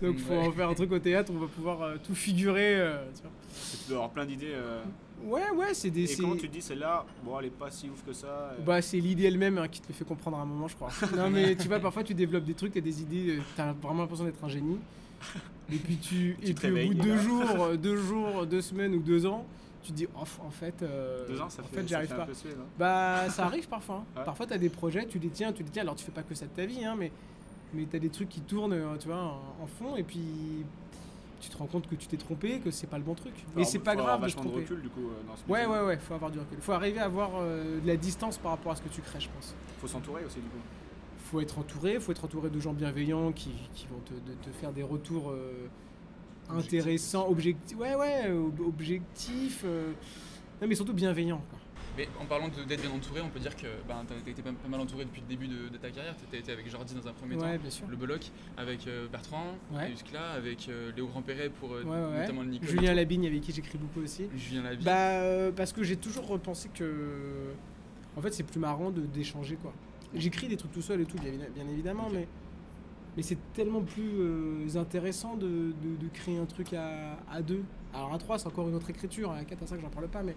euh, 0.02 0.06
donc 0.08 0.18
faut 0.18 0.32
Ouais. 0.32 0.46
en 0.48 0.52
faire 0.52 0.68
un 0.68 0.74
truc 0.74 0.90
au 0.92 0.98
théâtre, 0.98 1.32
on 1.34 1.38
va 1.38 1.46
pouvoir 1.46 1.82
euh, 1.82 1.96
tout 2.04 2.14
figurer. 2.14 2.76
euh, 2.80 3.04
tu 3.14 3.22
vois. 3.22 3.30
Tu 3.70 3.88
dois 3.88 3.96
avoir 3.98 4.10
plein 4.10 4.24
d'idées. 4.26 4.52
euh. 4.52 4.82
Ouais, 5.24 5.48
ouais, 5.54 5.72
c'est 5.72 5.90
des. 5.90 6.12
Et 6.12 6.16
comment 6.16 6.34
tu 6.36 6.48
te 6.48 6.52
dis 6.52 6.60
celle-là, 6.62 7.06
bon, 7.24 7.38
elle 7.40 7.46
est 7.46 7.50
pas 7.50 7.70
si 7.70 7.88
ouf 7.88 8.04
que 8.04 8.12
ça 8.12 8.26
euh. 8.26 8.56
Bah, 8.64 8.82
c'est 8.82 8.98
l'idée 9.00 9.24
elle-même 9.24 9.58
hein, 9.58 9.66
qui 9.68 9.80
te 9.80 9.88
le 9.88 9.94
fait 9.94 10.04
comprendre 10.04 10.36
à 10.38 10.42
un 10.42 10.46
moment, 10.46 10.68
je 10.68 10.74
crois. 10.76 10.90
non, 11.16 11.30
mais 11.30 11.54
tu 11.56 11.68
vois, 11.68 11.78
parfois 11.80 12.02
tu 12.04 12.12
développes 12.14 12.44
des 12.44 12.54
trucs, 12.54 12.74
t'as 12.74 12.80
des 12.80 13.02
idées, 13.02 13.38
t'as 13.56 13.72
vraiment 13.72 14.02
l'impression 14.02 14.24
d'être 14.24 14.42
un 14.44 14.48
génie. 14.48 14.78
Et 15.72 15.76
puis, 15.78 15.96
tu, 15.96 16.36
Tu 16.40 16.50
et 16.50 16.54
puis 16.54 16.70
au 16.70 16.86
bout 16.88 16.94
de 16.94 17.00
deux 17.02 17.16
jours, 17.18 17.76
deux 17.82 17.96
jours, 17.96 18.46
deux 18.46 18.60
semaines 18.60 18.94
ou 18.94 19.00
deux 19.00 19.26
ans, 19.26 19.44
tu 19.82 19.92
te 19.92 19.96
dis, 19.96 20.06
oh, 20.16 20.20
en 20.44 20.50
fait, 20.50 20.82
euh, 20.82 21.26
Deux 21.28 21.40
ans, 21.40 21.48
ça 21.48 21.62
en 21.62 21.66
fait- 21.66 21.76
fait, 21.76 21.80
ça 21.82 21.86
j'y 21.88 21.94
arrive 21.94 22.08
fait 22.08 22.14
un 22.14 22.18
pas. 22.18 22.26
peu 22.26 22.32
non? 22.50 22.64
Bah, 22.78 23.28
ça 23.30 23.44
arrive 23.46 23.68
parfois. 23.68 23.96
hein. 23.96 24.18
Ouais. 24.18 24.24
Parfois, 24.24 24.46
t'as 24.46 24.58
des 24.58 24.68
projets, 24.68 25.06
tu 25.06 25.18
les 25.18 25.28
tiens, 25.28 25.52
tu 25.52 25.62
les 25.62 25.70
tiens. 25.70 25.82
Alors, 25.82 25.96
tu 25.96 26.04
fais 26.04 26.12
pas 26.12 26.22
que 26.22 26.34
ça 26.34 26.46
de 26.46 26.50
ta 26.50 26.66
vie, 26.66 26.84
hein, 26.84 26.94
mais, 26.98 27.10
mais 27.74 27.84
t'as 27.90 27.98
des 27.98 28.08
trucs 28.10 28.28
qui 28.28 28.40
tournent, 28.40 28.72
euh, 28.72 28.96
tu 28.98 29.08
vois, 29.08 29.16
en, 29.22 29.62
en 29.62 29.66
fond, 29.66 29.96
et 29.96 30.02
puis 30.02 30.20
tu 31.40 31.50
te 31.50 31.56
rends 31.58 31.66
compte 31.66 31.88
que 31.88 31.94
tu 31.94 32.06
t'es 32.06 32.16
trompé, 32.16 32.58
que 32.60 32.70
c'est 32.70 32.86
pas 32.88 32.96
le 32.98 33.04
bon 33.04 33.14
truc. 33.14 33.34
Mais 33.54 33.64
c'est 33.64 33.78
pas 33.78 33.94
grave 33.94 34.22
de 34.22 34.28
se 34.28 34.34
vachement 34.36 34.42
de 34.44 34.48
tromper. 34.48 34.62
recul, 34.64 34.82
du 34.82 34.88
coup, 34.88 35.00
euh, 35.08 35.28
dans 35.28 35.36
ce 35.36 35.44
ouais, 35.52 35.66
ouais, 35.66 35.86
ouais, 35.86 35.96
faut 35.98 36.14
avoir 36.14 36.30
du 36.30 36.38
recul. 36.38 36.58
Faut 36.60 36.72
arriver 36.72 36.98
à 37.00 37.04
avoir 37.04 37.30
euh, 37.36 37.80
de 37.80 37.86
la 37.86 37.96
distance 37.96 38.38
par 38.38 38.52
rapport 38.52 38.72
à 38.72 38.76
ce 38.76 38.82
que 38.82 38.88
tu 38.88 39.00
crées, 39.02 39.20
je 39.20 39.28
pense. 39.28 39.54
Faut 39.80 39.86
s'entourer 39.88 40.24
aussi, 40.24 40.36
du 40.36 40.48
coup. 40.48 40.58
Faut 41.26 41.40
être 41.40 41.58
entouré, 41.58 41.98
faut 42.00 42.12
être 42.12 42.24
entouré 42.24 42.50
de 42.50 42.60
gens 42.60 42.72
bienveillants 42.72 43.32
qui, 43.32 43.50
qui 43.74 43.86
vont 43.88 44.00
te, 44.04 44.12
de- 44.14 44.36
te 44.42 44.50
faire 44.60 44.72
des 44.72 44.82
retours 44.82 45.30
euh, 45.30 45.66
intéressants, 46.50 47.28
objectifs. 47.28 47.76
Ouais, 47.78 47.94
ouais, 47.94 48.30
ob- 48.30 48.60
objectifs. 48.60 49.62
euh, 49.64 49.92
non, 50.60 50.68
mais 50.68 50.74
surtout 50.74 50.94
bienveillants. 50.94 51.42
Quoi. 51.50 51.58
Mais 51.98 52.08
en 52.20 52.26
parlant 52.26 52.48
d'être 52.48 52.80
bien 52.82 52.90
entouré, 52.90 53.22
on 53.22 53.30
peut 53.30 53.40
dire 53.40 53.56
que 53.56 53.66
ben, 53.88 54.04
tu 54.06 54.12
as 54.28 54.30
été 54.30 54.42
pas, 54.42 54.52
pas 54.52 54.68
mal 54.68 54.80
entouré 54.80 55.04
depuis 55.06 55.22
le 55.22 55.26
début 55.26 55.48
de, 55.48 55.68
de 55.70 55.76
ta 55.78 55.90
carrière. 55.90 56.14
Tu 56.30 56.36
as 56.36 56.38
été 56.38 56.52
avec 56.52 56.68
Jordi 56.70 56.94
dans 56.94 57.08
un 57.08 57.12
premier 57.12 57.36
Ouais, 57.36 57.56
temps, 57.56 57.62
bien 57.62 57.70
sûr. 57.70 57.86
le 57.88 57.96
Beloc, 57.96 58.30
avec 58.58 58.86
euh, 58.86 59.08
Bertrand, 59.08 59.54
Ouais. 59.72 59.90
Euskla, 59.92 60.32
avec 60.32 60.68
euh, 60.68 60.92
Léo 60.94 61.06
Grandperret 61.06 61.48
pour 61.48 61.72
euh, 61.72 61.82
Ouais, 61.84 61.90
ouais, 61.90 62.12
ouais. 62.12 62.20
notamment 62.20 62.42
le 62.42 62.48
Nicolas. 62.50 62.70
Julien 62.70 62.94
Labigne 62.94 63.26
avec 63.26 63.40
qui 63.40 63.52
j'écris 63.52 63.78
beaucoup 63.78 64.02
aussi. 64.02 64.26
Julien 64.36 64.62
Labigne. 64.64 64.84
Bah 64.84 65.20
euh, 65.22 65.50
parce 65.52 65.72
que 65.72 65.82
j'ai 65.82 65.96
toujours 65.96 66.26
repensé 66.28 66.68
que 66.68 67.52
en 68.14 68.20
fait 68.20 68.32
c'est 68.34 68.42
plus 68.44 68.60
marrant 68.60 68.90
de 68.90 69.00
d'échanger 69.00 69.56
quoi. 69.56 69.72
J'écris 70.14 70.48
des 70.48 70.56
trucs 70.56 70.72
tout 70.72 70.82
seul 70.82 71.00
et 71.00 71.04
tout 71.04 71.16
bien, 71.18 71.30
évi- 71.32 71.50
bien 71.54 71.68
évidemment 71.68 72.08
mais 72.12 72.26
mais 73.16 73.22
c'est 73.22 73.38
tellement 73.54 73.80
plus 73.80 74.10
euh, 74.18 74.76
intéressant 74.76 75.36
de, 75.36 75.46
de- 75.46 75.96
de 76.00 76.08
créer 76.12 76.38
un 76.38 76.44
truc 76.46 76.72
à, 76.74 77.16
à 77.30 77.40
deux. 77.42 77.62
Alors 77.94 78.12
à 78.12 78.18
trois 78.18 78.38
c'est 78.38 78.46
encore 78.46 78.68
une 78.68 78.74
autre 78.74 78.90
écriture, 78.90 79.30
à 79.30 79.44
quatre 79.44 79.62
à 79.62 79.66
cinq 79.66 79.80
j'en 79.80 79.88
parle 79.88 80.08
pas 80.08 80.22
mais 80.22 80.36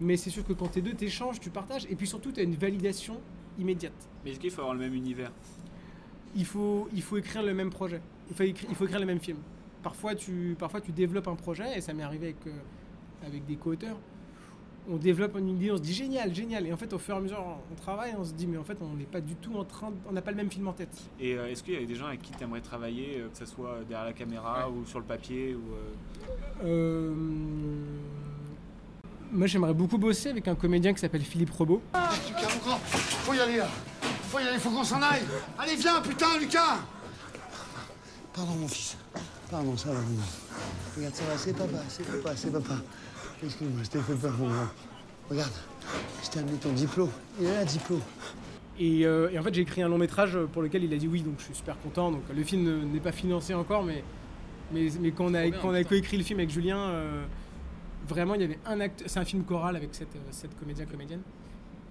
mais 0.00 0.16
c'est 0.16 0.30
sûr 0.30 0.44
que 0.46 0.52
quand 0.54 0.68
t'es 0.68 0.80
deux 0.82 0.94
t'échanges, 0.94 1.40
tu 1.40 1.50
partages 1.50 1.86
et 1.90 1.94
puis 1.96 2.06
surtout 2.06 2.32
t'as 2.32 2.42
une 2.42 2.54
validation 2.54 3.20
immédiate. 3.58 4.08
Mais 4.24 4.30
est-ce 4.30 4.40
qu'il 4.40 4.50
faut 4.50 4.60
avoir 4.62 4.74
le 4.74 4.80
même 4.80 4.94
univers? 4.94 5.30
Il 6.36 6.44
faut, 6.46 6.88
il 6.94 7.02
faut 7.02 7.16
écrire 7.18 7.42
le 7.42 7.52
même 7.52 7.70
projet. 7.70 8.00
Il 8.30 8.36
faut 8.36 8.44
écrire, 8.44 8.70
il 8.70 8.76
faut 8.76 8.84
écrire 8.84 9.00
le 9.00 9.06
même 9.06 9.18
film. 9.18 9.38
Parfois 9.82 10.14
tu, 10.14 10.54
parfois, 10.58 10.80
tu 10.80 10.92
développes 10.92 11.28
un 11.28 11.34
projet, 11.34 11.76
et 11.76 11.80
ça 11.80 11.92
m'est 11.92 12.02
arrivé 12.02 12.26
avec, 12.28 12.46
euh, 12.46 13.26
avec 13.26 13.44
des 13.46 13.56
co-auteurs. 13.56 13.98
On 14.88 14.96
développe 14.96 15.36
une 15.38 15.48
idée, 15.50 15.70
on 15.70 15.76
se 15.76 15.82
dit 15.82 15.92
génial, 15.92 16.34
génial. 16.34 16.66
Et 16.66 16.72
en 16.72 16.76
fait, 16.76 16.92
au 16.92 16.98
fur 16.98 17.14
et 17.14 17.18
à 17.18 17.20
mesure, 17.20 17.44
on 17.70 17.74
travaille, 17.76 18.14
on 18.18 18.24
se 18.24 18.32
dit, 18.32 18.46
mais 18.46 18.56
en 18.56 18.64
fait, 18.64 18.76
on 18.80 18.96
n'est 18.96 19.04
pas 19.04 19.20
du 19.20 19.34
tout 19.36 19.54
en 19.56 19.64
train. 19.64 19.90
de- 19.90 19.96
On 20.08 20.12
n'a 20.12 20.22
pas 20.22 20.30
le 20.30 20.36
même 20.38 20.50
film 20.50 20.66
en 20.68 20.72
tête. 20.72 20.88
Et 21.20 21.34
euh, 21.34 21.48
est-ce 21.50 21.62
qu'il 21.62 21.74
y 21.74 21.76
a 21.76 21.84
des 21.86 21.94
gens 21.94 22.06
avec 22.06 22.22
qui 22.22 22.32
tu 22.32 22.42
aimerais 22.42 22.60
travailler, 22.62 23.18
euh, 23.20 23.28
que 23.28 23.36
ce 23.36 23.44
soit 23.46 23.78
derrière 23.88 24.06
la 24.06 24.12
caméra 24.14 24.68
ou 24.70 24.84
sur 24.86 24.98
le 24.98 25.04
papier 25.04 25.54
ou, 25.54 25.60
euh, 25.74 26.64
Euh, 26.64 27.14
Moi, 29.32 29.46
j'aimerais 29.46 29.74
beaucoup 29.74 29.98
bosser 29.98 30.30
avec 30.30 30.48
un 30.48 30.54
comédien 30.56 30.92
qui 30.92 30.98
s'appelle 31.00 31.22
Philippe 31.22 31.50
Robot. 31.50 31.80
Ah, 31.92 32.10
Lucas, 32.26 32.48
mon 32.54 32.70
grand, 32.70 32.78
faut 32.78 33.32
y 33.34 33.38
aller 33.38 33.58
là. 33.58 33.68
Faut 34.24 34.38
y 34.40 34.42
aller, 34.42 34.58
faut 34.58 34.70
qu'on 34.70 34.82
s'en 34.84 35.00
aille. 35.02 35.22
Allez, 35.58 35.76
viens, 35.76 36.00
putain, 36.00 36.38
Lucas 36.40 36.78
Pardon, 38.34 38.52
mon 38.54 38.68
fils. 38.68 38.96
Pardon, 39.50 39.76
ça 39.76 39.90
va. 39.92 40.00
Regarde, 40.96 41.14
ça 41.14 41.24
va, 41.24 41.36
c'est 41.38 41.52
papa, 41.52 41.78
c'est 41.88 42.04
papa, 42.06 42.36
c'est 42.36 42.52
papa. 42.52 42.74
Excuse-moi, 43.42 43.82
je 43.82 43.88
t'ai 43.88 44.00
fait 44.00 44.14
peur, 44.14 44.36
mon 44.38 44.48
grand. 44.48 44.68
Regarde, 45.30 45.52
je 46.22 46.30
t'ai 46.30 46.40
amené 46.40 46.58
ton 46.58 46.72
diplôme. 46.72 47.10
Il 47.40 47.46
est 47.46 47.54
là, 47.54 47.64
diplôme. 47.64 48.00
Et, 48.78 49.06
euh, 49.06 49.30
et 49.30 49.38
en 49.38 49.42
fait, 49.42 49.54
j'ai 49.54 49.62
écrit 49.62 49.82
un 49.82 49.88
long 49.88 49.98
métrage 49.98 50.38
pour 50.52 50.62
lequel 50.62 50.84
il 50.84 50.92
a 50.92 50.96
dit 50.96 51.08
oui, 51.08 51.22
donc 51.22 51.34
je 51.38 51.44
suis 51.44 51.54
super 51.54 51.78
content. 51.78 52.10
Donc 52.10 52.22
le 52.34 52.42
film 52.42 52.64
ne- 52.64 52.84
n'est 52.84 53.00
pas 53.00 53.12
financé 53.12 53.54
encore, 53.54 53.82
mais, 53.82 54.02
mais, 54.72 54.88
mais 55.00 55.10
quand 55.12 55.26
on 55.26 55.34
a, 55.34 55.48
bien, 55.48 55.58
quand 55.60 55.68
on 55.68 55.74
a 55.74 55.84
coécrit 55.84 56.16
le 56.16 56.24
film 56.24 56.38
avec 56.38 56.50
Julien, 56.50 56.78
euh, 56.78 57.24
vraiment, 58.08 58.34
il 58.34 58.40
y 58.40 58.44
avait 58.44 58.58
un 58.66 58.80
acte. 58.80 59.04
C'est 59.06 59.18
un 59.20 59.24
film 59.24 59.44
choral 59.44 59.76
avec 59.76 59.94
cette, 59.94 60.14
euh, 60.16 60.30
cette 60.30 60.58
comédien 60.58 60.86
comédienne. 60.86 61.22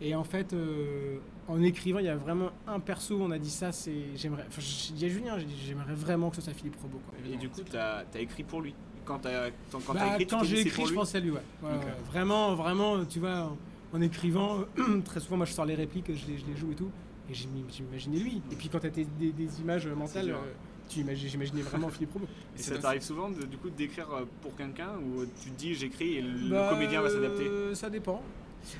Et 0.01 0.15
en 0.15 0.23
fait, 0.23 0.53
euh, 0.53 1.17
en 1.47 1.61
écrivant, 1.61 1.99
il 1.99 2.05
y 2.05 2.09
a 2.09 2.15
vraiment 2.15 2.51
un 2.67 2.79
perso. 2.79 3.19
On 3.21 3.31
a 3.31 3.37
dit 3.37 3.49
ça, 3.49 3.71
c'est 3.71 4.15
j'aimerais. 4.15 4.45
Enfin, 4.47 4.61
j'ai 4.61 4.93
dit 4.93 5.05
à 5.05 5.09
Julien, 5.09 5.37
j'ai 5.37 5.45
dit, 5.45 5.57
j'aimerais 5.67 5.93
vraiment 5.93 6.29
que 6.29 6.37
ce 6.37 6.41
soit 6.41 6.53
Philippe 6.53 6.77
Robot. 6.81 7.01
Quoi. 7.05 7.15
Et 7.31 7.37
du 7.37 7.49
coup, 7.49 7.61
tu 7.69 7.77
as, 7.77 8.05
écrit 8.15 8.43
pour 8.43 8.61
lui. 8.61 8.73
Quand 9.09 9.17
tu 9.17 9.27
as, 9.27 9.49
quand 9.71 9.93
Bah, 9.95 10.05
écrit, 10.11 10.27
tu 10.27 10.35
quand 10.35 10.43
j'ai 10.43 10.61
écrit, 10.61 10.85
je 10.85 10.93
pense 10.93 11.15
à 11.15 11.19
lui, 11.19 11.31
ouais. 11.31 11.41
Ouais, 11.63 11.69
Ok. 11.73 11.83
ouais. 11.83 11.93
Vraiment, 12.11 12.53
vraiment, 12.53 13.03
tu 13.05 13.19
vois, 13.19 13.49
en, 13.93 13.97
en 13.97 14.01
écrivant, 14.01 14.59
très 15.03 15.19
souvent, 15.19 15.37
moi, 15.37 15.47
je 15.47 15.53
sors 15.53 15.65
les 15.65 15.73
répliques, 15.73 16.05
je 16.15 16.27
les, 16.27 16.37
je 16.37 16.45
les 16.45 16.55
joue 16.55 16.71
et 16.71 16.75
tout, 16.75 16.91
et 17.27 17.33
j'imaginais 17.33 18.19
lui. 18.19 18.39
Et 18.51 18.55
puis 18.55 18.69
quand 18.69 18.77
t'as 18.79 18.91
tes- 18.91 19.07
des, 19.19 19.31
des 19.31 19.61
images 19.61 19.87
mentales, 19.87 20.25
dur. 20.25 20.35
euh, 20.35 20.53
tu 20.87 20.99
imagines, 20.99 21.27
j'imaginais 21.27 21.63
vraiment 21.63 21.89
Philippe 21.89 22.13
Robot. 22.13 22.27
Et 22.55 22.61
ça 22.61 22.77
t'arrive 22.77 23.01
souvent 23.01 23.29
de, 23.31 23.43
du 23.47 23.57
coup 23.57 23.71
d'écrire 23.71 24.11
euh, 24.11 24.25
pour 24.43 24.55
quelqu'un 24.55 24.91
ou 24.97 25.25
tu 25.41 25.49
te 25.49 25.57
dis 25.57 25.73
j'écris 25.73 26.15
et 26.17 26.21
le 26.21 26.49
Bah, 26.51 26.67
comédien 26.69 27.01
va 27.01 27.09
s'adapter? 27.09 27.47
euh, 27.47 27.73
Ça 27.73 27.89
dépend. 27.89 28.21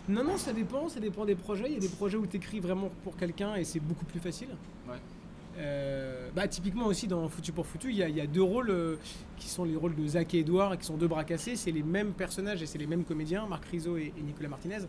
Non, 0.07 0.23
non, 0.23 0.37
ça 0.37 0.51
dépend, 0.53 0.89
ça 0.89 0.99
dépend 0.99 1.25
des 1.25 1.35
projets. 1.35 1.65
Il 1.69 1.73
y 1.73 1.77
a 1.77 1.79
des 1.79 1.87
projets 1.89 2.17
où 2.17 2.27
tu 2.27 2.37
écris 2.37 2.59
vraiment 2.59 2.91
pour 3.03 3.15
quelqu'un 3.17 3.55
et 3.55 3.63
c'est 3.63 3.79
beaucoup 3.79 4.05
plus 4.05 4.19
facile. 4.19 4.49
Ouais. 4.87 4.97
Euh, 5.59 6.29
bah, 6.35 6.47
typiquement 6.47 6.85
aussi 6.85 7.07
dans 7.07 7.27
Foutu 7.27 7.51
pour 7.51 7.65
Foutu, 7.65 7.89
il 7.89 7.97
y, 7.97 8.03
a- 8.03 8.07
il 8.09 8.15
y 8.15 8.21
a 8.21 8.27
deux 8.27 8.41
rôles 8.43 8.69
euh, 8.69 8.95
qui 9.37 9.49
sont 9.49 9.63
les 9.65 9.75
rôles 9.75 9.95
de 9.95 10.07
Zach 10.07 10.33
et 10.33 10.39
Edouard, 10.39 10.77
qui 10.77 10.85
sont 10.85 10.95
deux 10.97 11.07
bras 11.07 11.23
cassés. 11.25 11.55
C'est 11.55 11.71
les 11.71 11.83
mêmes 11.83 12.13
personnages 12.13 12.61
et 12.61 12.65
c'est 12.65 12.77
les 12.77 12.87
mêmes 12.87 13.03
comédiens, 13.03 13.45
Marc 13.45 13.65
Rizzo 13.65 13.97
et, 13.97 14.13
et 14.17 14.21
Nicolas 14.21 14.47
Martinez, 14.49 14.79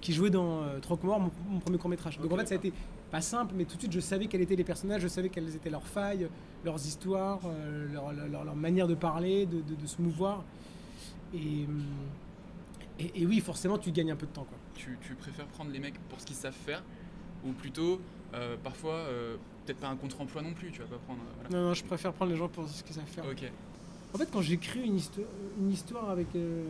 qui 0.00 0.12
jouaient 0.12 0.30
dans 0.30 0.62
euh, 0.62 0.78
Trois 0.78 0.98
Morts, 1.02 1.18
mon, 1.20 1.30
mon 1.50 1.58
premier 1.58 1.78
court 1.78 1.90
métrage. 1.90 2.18
Donc 2.18 2.32
en 2.32 2.36
fait, 2.36 2.46
ça 2.46 2.54
a 2.54 2.58
été 2.58 2.72
pas 3.10 3.20
simple, 3.20 3.54
mais 3.56 3.64
tout 3.64 3.74
de 3.74 3.80
suite, 3.80 3.92
je 3.92 3.98
savais 3.98 4.26
quels 4.26 4.40
étaient 4.42 4.54
les 4.54 4.62
personnages, 4.62 5.02
je 5.02 5.08
savais 5.08 5.30
quelles 5.30 5.52
étaient 5.56 5.68
leurs 5.70 5.86
failles, 5.86 6.28
leurs 6.64 6.76
histoires, 6.86 7.40
euh, 7.46 7.92
leur, 7.92 8.12
leur- 8.12 8.28
leur- 8.28 8.44
leur 8.44 8.54
manière 8.56 8.86
de 8.86 8.94
parler, 8.94 9.46
de, 9.46 9.56
de- 9.62 9.74
de 9.74 9.86
se 9.86 10.00
mouvoir. 10.00 10.44
Et, 11.34 11.66
et, 13.00 13.22
et 13.22 13.26
oui, 13.26 13.40
forcément, 13.40 13.78
tu 13.78 13.90
gagnes 13.90 14.12
un 14.12 14.16
peu 14.16 14.26
de 14.26 14.32
temps. 14.32 14.44
Quoi. 14.48 14.58
Tu, 14.76 14.96
tu 15.02 15.14
préfères 15.16 15.46
prendre 15.46 15.70
les 15.72 15.80
mecs 15.80 15.98
pour 16.08 16.20
ce 16.20 16.26
qu'ils 16.26 16.36
savent 16.36 16.52
faire 16.54 16.84
ou 17.44 17.50
plutôt 17.52 18.00
parfois 18.62 19.06
peut-être 19.72 19.80
pas 19.80 19.88
un 19.88 19.96
contre-emploi 19.96 20.42
non 20.42 20.52
plus, 20.52 20.70
tu 20.72 20.80
vas 20.80 20.86
pas 20.86 20.98
prendre. 20.98 21.20
euh, 21.20 21.42
voilà. 21.42 21.56
Non, 21.56 21.68
non, 21.68 21.74
je 21.74 21.84
préfère 21.84 22.12
prendre 22.12 22.32
les 22.32 22.36
gens 22.38 22.48
pour 22.48 22.68
ce 22.68 22.82
qu'ils 22.82 22.94
savent 22.96 23.04
faire. 23.06 23.24
Ok. 23.30 23.44
En 24.14 24.18
fait, 24.18 24.28
quand 24.32 24.40
j'écris 24.42 24.80
une, 24.84 24.96
histo- 24.96 25.24
une 25.60 25.70
histoire 25.70 26.10
avec 26.10 26.26
euh, 26.34 26.64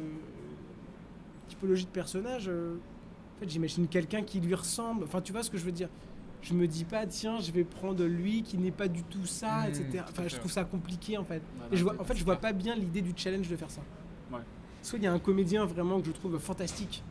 typologie 1.49 1.85
de 1.85 1.91
personnage, 1.91 2.47
euh, 2.49 2.75
en 3.37 3.41
fait, 3.41 3.49
j'imagine 3.49 3.87
quelqu'un 3.89 4.23
qui 4.23 4.41
lui 4.41 4.55
ressemble. 4.55 5.05
Enfin, 5.05 5.21
tu 5.21 5.33
vois 5.33 5.43
ce 5.43 5.51
que 5.51 5.57
je 5.59 5.65
veux 5.65 5.73
dire? 5.73 5.89
Je 6.43 6.55
me 6.55 6.67
dis 6.67 6.85
pas, 6.85 7.07
tiens, 7.07 7.39
je 7.41 7.51
vais 7.53 7.65
prendre 7.65 8.05
lui 8.05 8.43
qui 8.43 8.57
n'est 8.59 8.71
pas 8.71 8.89
du 8.89 9.03
tout 9.05 9.27
ça, 9.27 9.67
Mmh, 9.67 9.69
etc. 9.69 10.05
Enfin, 10.09 10.27
je 10.29 10.37
trouve 10.37 10.51
ça 10.51 10.65
compliqué 10.65 11.17
en 11.19 11.25
fait. 11.25 11.43
Voilà, 11.59 11.75
Et 11.75 11.77
je 11.77 11.83
vois, 11.85 11.95
en 11.99 12.05
fait, 12.05 12.15
je 12.17 12.25
vois 12.25 12.37
pas 12.37 12.53
bien 12.53 12.75
l'idée 12.75 13.03
du 13.03 13.13
challenge 13.17 13.49
de 13.49 13.57
faire 13.57 13.71
ça. 13.71 13.81
Ouais. 14.33 14.41
Soit 14.83 14.99
il 14.99 15.05
y 15.05 15.07
a 15.07 15.13
un 15.13 15.19
comédien 15.19 15.65
vraiment 15.67 16.01
que 16.01 16.07
je 16.07 16.13
trouve 16.13 16.39
fantastique. 16.39 17.03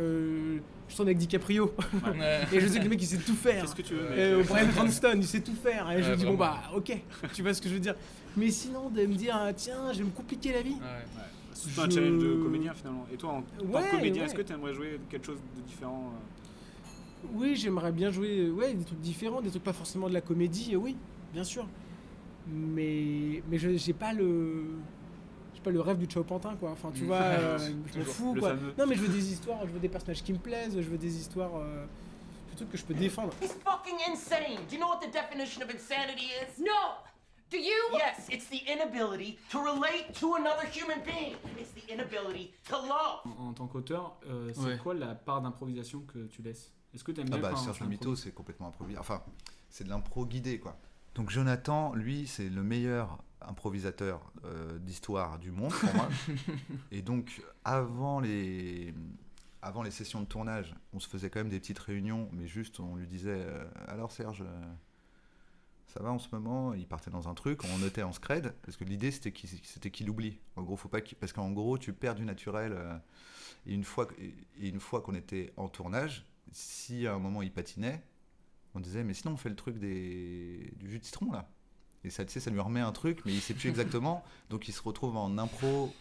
Euh, 0.00 0.58
je 0.92 0.96
tourne 0.96 1.08
avec 1.08 1.18
DiCaprio. 1.18 1.74
Ouais. 2.04 2.40
et 2.52 2.60
je 2.60 2.66
sais 2.68 2.78
que 2.78 2.84
le 2.84 2.90
mec 2.90 3.02
il 3.02 3.06
sait 3.06 3.16
tout 3.18 3.34
faire. 3.34 3.62
Qu'est-ce 3.62 3.74
que 3.74 3.82
tu 3.82 3.94
veux, 3.94 4.02
mec 4.10 4.18
Euh, 4.18 4.42
Brian 4.48 4.68
Cranston, 4.68 5.14
il 5.16 5.24
sait 5.26 5.40
tout 5.40 5.54
faire. 5.54 5.90
Et 5.90 6.02
je 6.02 6.04
Ouais, 6.04 6.10
me 6.12 6.16
dis, 6.16 6.24
bon 6.26 6.34
bah, 6.34 6.58
ok. 6.76 6.92
tu 7.32 7.42
vois 7.42 7.54
ce 7.54 7.60
que 7.62 7.68
je 7.68 7.74
veux 7.74 7.80
dire. 7.80 7.94
Mais 8.36 8.50
sinon, 8.50 8.88
de 8.90 9.04
me 9.06 9.14
dire, 9.14 9.34
ah, 9.38 9.52
tiens, 9.52 9.92
je 9.92 9.98
vais 9.98 10.04
me 10.04 10.10
compliquer 10.10 10.52
la 10.52 10.62
vie. 10.62 10.76
C'est 11.54 11.80
un 11.80 11.84
Je- 11.88 11.90
challenge 11.94 12.22
de 12.22 12.34
comédien 12.42 12.72
finalement. 12.74 13.06
Et 13.12 13.16
toi, 13.16 13.30
en 13.30 13.42
tant 13.42 13.64
Ouais, 13.66 13.82
que 13.84 13.90
comédien, 13.96 14.22
ouais. 14.22 14.26
est-ce 14.28 14.34
que 14.34 14.42
tu 14.42 14.52
aimerais 14.52 14.74
jouer 14.74 15.00
quelque 15.10 15.26
chose 15.26 15.38
de 15.56 15.62
différent 15.62 16.12
euh 16.14 17.28
Oui, 17.34 17.56
j'aimerais 17.56 17.92
bien 17.92 18.10
jouer 18.10 18.46
euh, 18.46 18.50
ouais, 18.50 18.74
des 18.74 18.84
trucs 18.84 19.00
différents, 19.00 19.40
des 19.40 19.50
trucs 19.50 19.62
pas 19.64 19.72
forcément 19.72 20.08
de 20.08 20.14
la 20.14 20.20
comédie, 20.20 20.76
oui, 20.76 20.96
bien 21.32 21.44
sûr. 21.44 21.66
Mais, 22.48 23.42
mais 23.50 23.58
je 23.58 23.76
j'ai 23.76 23.92
pas 23.92 24.12
le. 24.12 24.64
Pas 25.62 25.70
le 25.70 25.80
rêve 25.80 25.98
du 25.98 26.06
Chao 26.10 26.24
Pantin, 26.24 26.56
quoi. 26.56 26.70
Enfin, 26.72 26.90
tu 26.94 27.02
Mm. 27.04 27.06
vois, 27.06 27.16
euh, 27.20 27.58
je 27.92 27.98
m'en 27.98 28.04
fous, 28.04 28.34
quoi. 28.38 28.50
fameux. 28.50 28.74
Non, 28.78 28.86
mais 28.86 28.94
je 28.96 29.02
veux 29.02 29.08
des 29.12 29.32
histoires, 29.32 29.60
je 29.66 29.72
veux 29.72 29.78
des 29.80 29.88
personnages 29.88 30.22
qui 30.22 30.32
me 30.32 30.38
plaisent, 30.38 30.74
je 30.80 30.88
veux 30.88 30.98
des 30.98 31.16
histoires. 31.16 31.56
euh, 31.56 31.84
des 32.50 32.56
trucs 32.56 32.70
que 32.70 32.76
je 32.76 32.84
peux 32.84 32.92
défendre. 32.94 33.32
He's 33.40 33.54
fucking 33.64 33.98
insane. 34.12 34.56
Do 34.68 34.74
you 34.74 34.78
know 34.78 34.88
what 34.88 34.98
the 35.00 35.10
definition 35.10 35.62
of 35.62 35.70
insanity 35.70 36.26
is? 36.42 36.60
No. 36.60 36.66
Do 37.50 37.56
you? 37.56 37.72
Yes, 37.94 38.28
it's 38.30 38.46
the 38.50 38.60
inability 38.70 39.38
to 39.50 39.58
relate 39.62 40.12
to 40.20 40.34
another 40.34 40.66
human 40.70 40.98
being. 41.04 41.34
It's 41.58 41.70
the 41.72 41.90
inability 41.92 42.50
to 42.68 42.76
love. 42.76 43.20
En, 43.38 43.48
en 43.48 43.52
tant 43.54 43.66
qu'auteur, 43.68 44.16
euh, 44.28 44.50
c'est 44.54 44.60
Ouais. 44.64 44.76
quoi 44.82 44.92
la 44.94 45.14
part 45.14 45.40
d'improvisation 45.42 46.00
que 46.00 46.26
tu 46.26 46.42
laisses? 46.42 46.72
Est-ce 46.94 47.04
que 47.04 47.12
tu 47.12 47.20
aimes 47.22 47.28
Ah 47.32 47.38
bien 47.38 47.50
bah 47.52 47.56
Serge 47.56 47.78
tu 47.78 47.84
le 47.84 47.88
Mito, 47.88 48.02
improvises 48.04 48.24
c'est 48.24 48.32
complètement 48.34 48.68
improvisé. 48.68 48.98
Enfin, 48.98 49.22
c'est 49.70 49.84
de 49.84 49.88
l'impro 49.88 50.26
guidé, 50.26 50.58
quoi. 50.58 50.76
Donc 51.14 51.30
Jonathan, 51.30 51.94
lui, 51.94 52.26
c'est 52.26 52.48
le 52.50 52.62
meilleur 52.62 53.16
improvisateur 53.48 54.32
euh, 54.44 54.78
d'histoire 54.78 55.38
du 55.38 55.50
monde 55.50 55.72
pour 55.72 55.94
moi. 55.94 56.08
Et 56.90 57.02
donc, 57.02 57.42
avant 57.64 58.20
les, 58.20 58.94
avant 59.62 59.82
les 59.82 59.90
sessions 59.90 60.20
de 60.20 60.26
tournage, 60.26 60.74
on 60.92 61.00
se 61.00 61.08
faisait 61.08 61.30
quand 61.30 61.40
même 61.40 61.48
des 61.48 61.60
petites 61.60 61.78
réunions, 61.78 62.28
mais 62.32 62.46
juste 62.46 62.80
on 62.80 62.96
lui 62.96 63.06
disait 63.06 63.44
euh, 63.46 63.64
Alors 63.88 64.12
Serge, 64.12 64.42
euh, 64.42 64.72
ça 65.86 66.02
va 66.02 66.10
en 66.10 66.18
ce 66.18 66.28
moment? 66.32 66.74
Il 66.74 66.86
partait 66.86 67.10
dans 67.10 67.28
un 67.28 67.34
truc, 67.34 67.62
on 67.64 67.78
notait 67.78 68.02
en 68.02 68.12
scred, 68.12 68.54
parce 68.62 68.76
que 68.76 68.84
l'idée 68.84 69.10
c'était 69.10 69.32
qu'il 69.32 69.50
qu'il 69.90 70.08
oublie. 70.10 70.38
En 70.56 70.62
gros, 70.62 70.76
faut 70.76 70.88
pas 70.88 71.00
parce 71.20 71.32
qu'en 71.32 71.50
gros, 71.50 71.78
tu 71.78 71.92
perds 71.92 72.14
du 72.14 72.24
naturel. 72.24 72.76
et 73.66 73.74
une 73.74 73.84
fois, 73.84 74.06
que- 74.06 74.14
et 74.20 74.68
une 74.68 74.80
fois 74.80 75.00
qu'on 75.02 75.14
était 75.14 75.52
en 75.56 75.68
tournage, 75.68 76.26
si 76.50 77.06
à 77.06 77.14
un 77.14 77.18
moment 77.18 77.42
il 77.42 77.52
patinait, 77.52 78.02
on 78.74 78.80
disait 78.80 79.04
mais 79.04 79.14
sinon 79.14 79.34
on 79.34 79.36
fait 79.36 79.50
le 79.50 79.56
truc 79.56 79.78
des, 79.78 80.72
du 80.78 80.90
jus 80.90 80.98
de 80.98 81.04
citron 81.04 81.30
là. 81.32 81.48
Et 82.04 82.10
ça, 82.10 82.24
tu 82.24 82.32
sais, 82.32 82.40
ça 82.40 82.50
lui 82.50 82.60
remet 82.60 82.80
un 82.80 82.92
truc, 82.92 83.20
mais 83.24 83.32
il 83.32 83.40
sait 83.40 83.54
plus 83.54 83.68
exactement. 83.68 84.24
donc 84.50 84.68
il 84.68 84.72
se 84.72 84.82
retrouve 84.82 85.16
en 85.16 85.38
impro, 85.38 85.94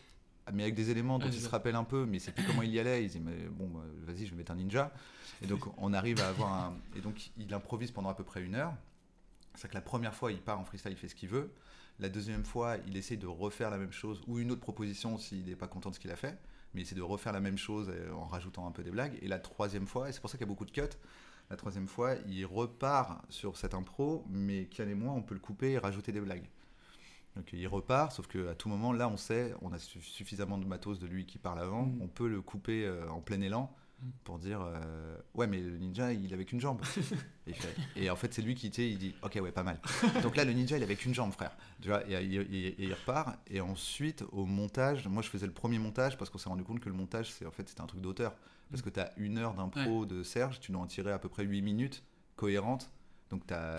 mais 0.51 0.63
avec 0.63 0.75
des 0.75 0.89
éléments 0.89 1.19
dont 1.19 1.27
Ah, 1.27 1.33
il 1.33 1.41
se 1.41 1.49
rappelle 1.49 1.75
un 1.75 1.83
peu, 1.83 2.05
mais 2.05 2.17
il 2.17 2.19
sait 2.19 2.31
plus 2.31 2.43
comment 2.45 2.63
il 2.63 2.71
y 2.71 2.79
allait. 2.79 3.03
Il 3.03 3.09
dit 3.09 3.19
mais 3.19 3.47
bon, 3.51 3.67
bah, 3.67 3.81
vas-y, 4.05 4.25
je 4.25 4.31
vais 4.31 4.37
mettre 4.37 4.51
un 4.51 4.55
ninja. 4.55 4.91
Et 5.41 5.47
donc 5.47 5.61
on 5.77 5.93
arrive 5.93 6.19
à 6.21 6.29
avoir 6.29 6.53
un. 6.53 6.77
Et 6.95 7.01
donc 7.01 7.31
il 7.37 7.53
improvise 7.53 7.91
pendant 7.91 8.09
à 8.09 8.15
peu 8.15 8.23
près 8.23 8.41
une 8.41 8.55
heure. 8.55 8.73
C'est 9.55 9.67
que 9.67 9.73
la 9.73 9.81
première 9.81 10.13
fois, 10.13 10.31
il 10.31 10.39
part 10.39 10.59
en 10.59 10.63
freestyle, 10.63 10.91
il 10.91 10.97
fait 10.97 11.07
ce 11.07 11.15
qu'il 11.15 11.29
veut. 11.29 11.51
La 11.99 12.09
deuxième 12.09 12.45
fois, 12.45 12.77
il 12.87 12.97
essaie 12.97 13.17
de 13.17 13.27
refaire 13.27 13.69
la 13.69 13.77
même 13.77 13.91
chose 13.91 14.21
ou 14.27 14.39
une 14.39 14.51
autre 14.51 14.61
proposition 14.61 15.17
s'il 15.17 15.45
n'est 15.45 15.55
pas 15.55 15.67
content 15.67 15.89
de 15.89 15.95
ce 15.95 15.99
qu'il 15.99 16.11
a 16.11 16.15
fait. 16.15 16.37
Mais 16.73 16.81
il 16.81 16.83
essaie 16.83 16.95
de 16.95 17.01
refaire 17.01 17.33
la 17.33 17.41
même 17.41 17.57
chose 17.57 17.91
euh, 17.93 18.11
en 18.13 18.25
rajoutant 18.25 18.65
un 18.65 18.71
peu 18.71 18.81
des 18.81 18.91
blagues. 18.91 19.19
Et 19.21 19.27
la 19.27 19.39
troisième 19.39 19.85
fois, 19.85 20.09
et 20.09 20.13
c'est 20.13 20.21
pour 20.21 20.29
ça 20.29 20.37
qu'il 20.37 20.45
y 20.45 20.47
a 20.47 20.51
beaucoup 20.51 20.65
de 20.65 20.71
cuts, 20.71 20.81
la 21.49 21.57
troisième 21.57 21.87
fois, 21.87 22.15
il 22.27 22.45
repart 22.45 23.21
sur 23.29 23.57
cette 23.57 23.73
impro, 23.73 24.23
mais 24.29 24.65
Kian 24.65 24.87
et 24.87 24.93
moi, 24.95 25.11
on 25.13 25.21
peut 25.21 25.33
le 25.33 25.39
couper 25.41 25.71
et 25.71 25.77
rajouter 25.77 26.11
des 26.11 26.21
blagues. 26.21 26.47
Donc 27.35 27.51
il 27.53 27.65
repart, 27.67 28.11
sauf 28.11 28.27
qu'à 28.27 28.55
tout 28.55 28.67
moment, 28.69 28.91
là, 28.93 29.07
on 29.07 29.17
sait, 29.17 29.53
on 29.61 29.71
a 29.71 29.77
su- 29.79 30.01
suffisamment 30.01 30.57
de 30.57 30.65
matos 30.65 30.99
de 30.99 31.07
lui 31.07 31.25
qui 31.25 31.37
parle 31.37 31.59
avant, 31.59 31.83
Mm. 31.85 32.01
on 32.01 32.07
peut 32.07 32.27
le 32.27 32.41
couper 32.41 32.85
euh, 32.85 33.07
en 33.09 33.21
plein 33.21 33.39
élan 33.41 33.73
pour 34.23 34.39
dire 34.39 34.61
euh, 34.61 35.15
ouais 35.35 35.45
mais 35.45 35.59
le 35.61 35.77
ninja 35.77 36.11
il 36.11 36.33
avait 36.33 36.43
qu'une 36.43 36.59
jambe. 36.59 36.81
Et, 37.45 37.51
il 37.51 37.53
fait- 37.55 37.75
et 37.95 38.09
en 38.09 38.15
fait 38.15 38.33
c'est 38.33 38.41
lui 38.41 38.55
qui 38.55 38.67
il 38.69 38.97
dit 38.97 39.13
ok 39.21 39.37
ouais 39.43 39.51
pas 39.51 39.61
mal. 39.61 39.79
Donc 40.23 40.35
là 40.35 40.43
le 40.43 40.53
ninja 40.53 40.75
il 40.75 40.81
avait 40.83 40.95
qu'une 40.95 41.13
jambe 41.13 41.31
frère. 41.31 41.55
Tu 41.81 41.87
vois 41.89 42.03
et, 42.09 42.13
et- 42.13 42.35
et- 42.35 42.67
et 42.67 42.83
il 42.85 42.93
repart 42.93 43.37
et 43.47 43.61
ensuite 43.61 44.23
au 44.31 44.45
montage 44.47 45.07
moi 45.07 45.21
je 45.21 45.29
faisais 45.29 45.45
le 45.45 45.53
premier 45.53 45.77
montage 45.77 46.17
parce 46.17 46.31
qu'on 46.31 46.39
s'est 46.39 46.49
rendu 46.49 46.63
compte 46.63 46.79
que 46.79 46.89
le 46.89 46.95
montage 46.95 47.31
c'est 47.31 47.45
en 47.45 47.51
fait 47.51 47.69
c'était 47.69 47.81
un 47.81 47.85
truc 47.85 48.01
d'auteur 48.01 48.33
parce 48.71 48.81
que 48.81 48.89
tu 48.89 48.99
as 48.99 49.11
une 49.17 49.37
heure 49.37 49.53
d'impro 49.53 50.05
de 50.05 50.23
Serge 50.23 50.59
tu 50.59 50.71
dois 50.71 50.81
en 50.81 50.87
tirer 50.87 51.11
à 51.11 51.19
peu 51.19 51.29
près 51.29 51.43
8 51.43 51.61
minutes 51.61 52.03
cohérentes. 52.35 52.89
Donc 53.29 53.45
t'as- 53.47 53.77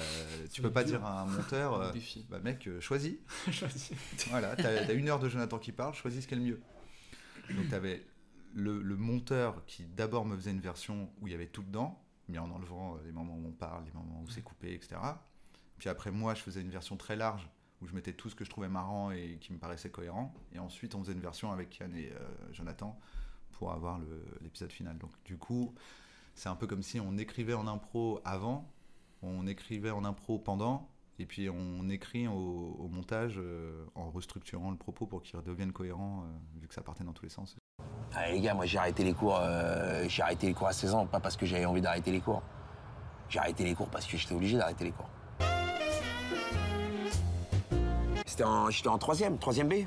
tu 0.53 0.62
peux 0.62 0.70
pas 0.70 0.84
dire 0.84 1.05
à 1.05 1.22
un 1.22 1.26
monteur 1.26 1.74
euh, 1.80 1.93
bah 2.30 2.38
mec 2.40 2.66
euh, 2.68 2.80
choisis. 2.80 3.16
Choisis. 3.51 3.93
voilà 4.30 4.57
t'as 4.57 4.86
as 4.86 4.93
une 4.93 5.09
heure 5.09 5.18
de 5.18 5.28
Jonathan 5.28 5.59
qui 5.59 5.72
parle 5.72 5.95
choisis 5.95 6.22
ce 6.22 6.28
qui 6.28 6.34
est 6.34 6.38
le 6.38 6.43
mieux. 6.45 6.61
Donc 7.51 7.68
tu 7.68 7.74
avais 7.74 8.07
le, 8.55 8.80
le 8.82 8.97
monteur 8.97 9.64
qui 9.66 9.84
d'abord 9.84 10.24
me 10.24 10.36
faisait 10.36 10.53
une 10.53 10.61
version 10.61 11.11
où 11.20 11.26
il 11.26 11.32
y 11.32 11.34
avait 11.34 11.47
tout 11.47 11.62
dedans, 11.62 12.03
mais 12.28 12.38
en 12.38 12.51
enlevant 12.51 12.95
euh, 12.95 12.99
les 13.05 13.12
moments 13.12 13.34
où 13.36 13.47
on 13.47 13.53
parle, 13.53 13.84
les 13.84 13.93
moments 13.93 14.22
où 14.24 14.30
c'est 14.30 14.43
coupé, 14.43 14.72
etc. 14.74 14.97
Puis 15.78 15.88
après 15.88 16.11
moi, 16.11 16.34
je 16.34 16.40
faisais 16.43 16.61
une 16.61 16.70
version 16.70 16.97
très 16.97 17.16
large 17.16 17.49
où 17.80 17.86
je 17.86 17.95
mettais 17.95 18.12
tout 18.12 18.30
ce 18.30 18.34
que 18.36 18.45
je 18.45 18.51
trouvais 18.51 18.68
marrant 18.68 19.11
et 19.11 19.38
qui 19.40 19.53
me 19.53 19.59
paraissait 19.59 19.90
cohérent. 19.90 20.32
Et 20.55 20.59
ensuite, 20.61 20.95
on 20.95 21.01
faisait 21.03 21.14
une 21.14 21.20
version 21.20 21.51
avec 21.51 21.76
Yann 21.78 21.95
et 21.97 22.12
euh, 22.12 22.18
Jonathan 22.53 22.99
pour 23.62 23.70
avoir 23.70 24.00
l'épisode 24.40 24.72
final. 24.72 24.98
Donc 24.98 25.12
du 25.24 25.36
coup, 25.36 25.72
c'est 26.34 26.48
un 26.48 26.56
peu 26.56 26.66
comme 26.66 26.82
si 26.82 26.98
on 26.98 27.16
écrivait 27.16 27.54
en 27.54 27.68
impro 27.68 28.20
avant, 28.24 28.68
on 29.22 29.46
écrivait 29.46 29.92
en 29.92 30.04
impro 30.04 30.36
pendant, 30.40 30.88
et 31.20 31.26
puis 31.26 31.48
on 31.48 31.88
écrit 31.88 32.26
au, 32.26 32.88
montage 32.90 33.36
euh, 33.38 33.84
en 33.94 34.10
restructurant 34.10 34.72
le 34.72 34.76
propos 34.76 35.06
pour 35.06 35.22
qu'il 35.22 35.36
redevienne 35.36 35.70
cohérent, 35.70 36.24
euh, 36.24 36.60
vu 36.60 36.66
que 36.66 36.74
ça 36.74 36.82
partait 36.82 37.04
dans 37.04 37.12
tous 37.12 37.22
les 37.22 37.28
sens. 37.28 37.54
Allez 38.16 38.32
les 38.32 38.40
gars, 38.40 38.54
moi 38.54 38.66
j'ai 38.66 38.78
arrêté 38.78 39.04
les 39.04 39.14
cours, 39.14 39.38
euh, 39.40 40.06
j'ai 40.08 40.22
arrêté 40.22 40.48
les 40.48 40.54
cours 40.54 40.66
à 40.66 40.72
16 40.72 40.94
ans, 40.94 41.06
pas 41.06 41.20
parce 41.20 41.36
que 41.36 41.46
j'avais 41.46 41.64
envie 41.64 41.80
d'arrêter 41.80 42.10
les 42.10 42.20
cours. 42.20 42.42
J'ai 43.28 43.38
arrêté 43.38 43.62
les 43.62 43.76
cours 43.76 43.90
parce 43.90 44.08
que 44.08 44.16
j'étais 44.16 44.34
obligé 44.34 44.58
d'arrêter 44.58 44.82
les 44.82 44.92
cours. 44.92 45.08
J'étais 48.26 48.88
en 48.88 48.98
troisième, 48.98 49.38
troisième 49.38 49.68
B, 49.68 49.86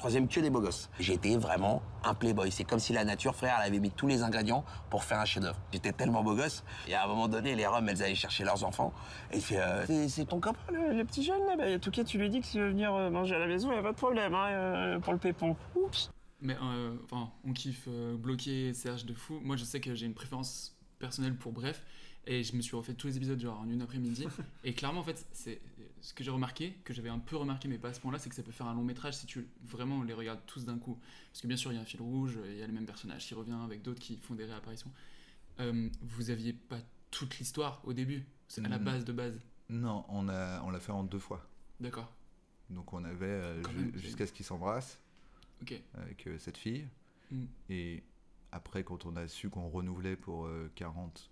troisième 0.00 0.28
que 0.28 0.40
des 0.40 0.48
beaux 0.48 0.62
gosses. 0.62 0.88
J'étais 0.98 1.36
vraiment 1.36 1.82
un 2.04 2.14
playboy. 2.14 2.50
C'est 2.50 2.64
comme 2.64 2.78
si 2.78 2.94
la 2.94 3.04
nature, 3.04 3.36
frère, 3.36 3.58
elle 3.60 3.68
avait 3.68 3.80
mis 3.80 3.90
tous 3.90 4.06
les 4.06 4.22
ingrédients 4.22 4.64
pour 4.88 5.04
faire 5.04 5.20
un 5.20 5.26
chef-d'œuvre. 5.26 5.60
J'étais 5.72 5.92
tellement 5.92 6.22
beau 6.22 6.34
gosse. 6.34 6.64
Et 6.88 6.94
à 6.94 7.04
un 7.04 7.06
moment 7.06 7.28
donné, 7.28 7.54
les 7.54 7.66
Roms, 7.66 7.86
elles 7.86 8.02
allaient 8.02 8.14
chercher 8.14 8.44
leurs 8.44 8.64
enfants. 8.64 8.94
Et 9.30 9.36
il 9.36 9.42
fait, 9.42 9.60
euh, 9.60 10.08
c'est, 10.08 10.24
ton 10.24 10.40
copain, 10.40 10.58
le, 10.72 10.94
le 10.94 11.04
petit 11.04 11.22
jeune 11.22 11.44
là? 11.46 11.54
Bah, 11.56 11.78
tout 11.78 11.90
cas, 11.90 12.02
tu 12.02 12.16
lui 12.16 12.30
dis 12.30 12.40
que 12.40 12.46
s'il 12.46 12.62
veut 12.62 12.70
venir 12.70 12.94
euh, 12.94 13.10
manger 13.10 13.36
à 13.36 13.38
la 13.38 13.46
maison, 13.46 13.70
il 13.72 13.78
a 13.78 13.82
pas 13.82 13.92
de 13.92 13.96
problème 13.96 14.34
hein, 14.34 14.46
euh, 14.48 14.98
pour 15.00 15.12
le 15.12 15.18
pépon. 15.18 15.54
Oups. 15.76 16.10
Mais 16.40 16.56
euh, 16.62 16.96
enfin, 17.04 17.30
on 17.44 17.52
kiffe 17.52 17.84
euh, 17.88 18.16
bloquer 18.16 18.72
Serge 18.72 19.04
de 19.04 19.12
fou. 19.12 19.38
Moi, 19.42 19.56
je 19.56 19.64
sais 19.64 19.80
que 19.80 19.94
j'ai 19.94 20.06
une 20.06 20.14
préférence 20.14 20.78
personnelle 20.98 21.36
pour 21.36 21.52
Bref. 21.52 21.84
Et 22.26 22.42
je 22.42 22.54
me 22.54 22.60
suis 22.60 22.76
refait 22.76 22.94
tous 22.94 23.06
les 23.06 23.16
épisodes 23.16 23.40
genre 23.40 23.60
en 23.60 23.68
une 23.68 23.82
après-midi. 23.82 24.26
et 24.64 24.72
clairement, 24.72 25.00
en 25.00 25.04
fait, 25.04 25.26
c'est 25.32 25.60
ce 26.00 26.14
que 26.14 26.24
j'ai 26.24 26.30
remarqué, 26.30 26.72
que 26.84 26.92
j'avais 26.94 27.08
un 27.08 27.18
peu 27.18 27.36
remarqué, 27.36 27.68
mais 27.68 27.78
pas 27.78 27.88
à 27.88 27.92
ce 27.94 28.00
point-là, 28.00 28.18
c'est 28.18 28.28
que 28.28 28.34
ça 28.34 28.42
peut 28.42 28.52
faire 28.52 28.66
un 28.66 28.74
long 28.74 28.84
métrage 28.84 29.14
si 29.14 29.26
tu 29.26 29.46
vraiment 29.64 30.02
les 30.02 30.14
regardes 30.14 30.40
tous 30.46 30.64
d'un 30.64 30.78
coup. 30.78 30.98
Parce 31.30 31.42
que 31.42 31.46
bien 31.46 31.56
sûr, 31.56 31.72
il 31.72 31.76
y 31.76 31.78
a 31.78 31.82
un 31.82 31.84
fil 31.86 32.00
rouge, 32.00 32.38
il 32.46 32.56
y 32.56 32.62
a 32.62 32.66
le 32.66 32.72
même 32.72 32.86
personnage 32.86 33.26
qui 33.26 33.34
revient 33.34 33.58
avec 33.64 33.82
d'autres 33.82 34.00
qui 34.00 34.16
font 34.16 34.34
des 34.34 34.44
réapparitions. 34.44 34.90
Euh, 35.60 35.88
vous 36.02 36.30
aviez 36.30 36.52
pas 36.52 36.78
toute 37.10 37.38
l'histoire 37.38 37.80
au 37.84 37.92
début, 37.92 38.24
c'est 38.48 38.64
à 38.64 38.68
la 38.68 38.78
Mm. 38.78 38.84
base 38.84 39.04
de 39.04 39.12
base. 39.12 39.40
Non, 39.68 40.04
on 40.08 40.28
a 40.28 40.62
on 40.62 40.70
l'a 40.70 40.80
fait 40.80 40.92
en 40.92 41.04
deux 41.04 41.18
fois. 41.18 41.46
D'accord. 41.80 42.12
Donc 42.70 42.92
on 42.92 43.04
avait 43.04 43.26
euh, 43.26 43.62
ju- 43.70 43.92
jusqu'à 43.98 44.26
ce 44.26 44.32
qu'ils 44.32 44.46
s'embrassent 44.46 44.98
avec 45.94 46.26
euh, 46.26 46.38
cette 46.38 46.56
fille. 46.56 46.86
Mm. 47.30 47.44
Et 47.68 48.02
après, 48.52 48.82
quand 48.84 49.06
on 49.06 49.16
a 49.16 49.28
su 49.28 49.50
qu'on 49.50 49.68
renouvelait 49.68 50.16
pour 50.16 50.46
euh, 50.46 50.70
40 50.76 51.30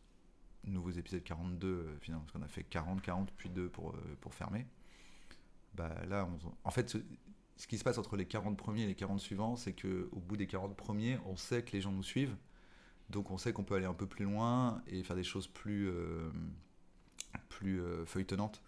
nouveaux 0.65 0.91
épisodes, 0.91 1.23
42 1.23 1.67
euh, 1.69 1.97
finalement, 2.01 2.25
parce 2.25 2.33
qu'on 2.33 2.43
a 2.43 2.49
fait 2.49 2.65
40, 2.65 3.01
40 3.03 3.31
puis 3.33 3.49
2 3.49 3.69
pour, 3.69 3.91
euh, 3.91 4.17
pour 4.21 4.35
fermer. 4.35 4.67
Bah 5.75 5.95
là, 6.09 6.27
on- 6.27 6.53
en 6.65 6.71
fait, 6.71 6.89
ce, 6.91 6.99
ce 7.57 7.67
qui 7.67 7.79
se 7.79 7.85
passe 7.85 7.99
entre 7.99 8.17
les 8.17 8.27
40 8.27 8.57
premiers 8.57 8.83
et 8.83 8.87
les 8.87 8.95
40 8.95 9.21
suivants, 9.21 9.57
c'est 9.57 9.73
que 9.73 10.09
au 10.13 10.21
bout 10.21 10.37
des 10.37 10.47
40 10.47 10.77
premiers, 10.77 11.19
on 11.27 11.37
sait 11.37 11.63
que 11.63 11.73
les 11.73 11.81
gens 11.81 11.93
nous 11.93 12.03
suivent. 12.03 12.37
Donc 13.11 13.31
on 13.31 13.39
sait 13.39 13.53
qu'on 13.53 13.65
peut 13.65 13.75
aller 13.75 13.87
un 13.87 13.95
peu 13.95 14.07
plus 14.07 14.25
loin 14.25 14.83
et 14.87 15.03
faire 15.03 15.17
des 15.17 15.25
choses 15.25 15.47
plus, 15.47 15.89
euh, 15.89 16.31
plus 17.49 17.81
euh, 17.81 18.05
feuilletonnantes 18.05 18.63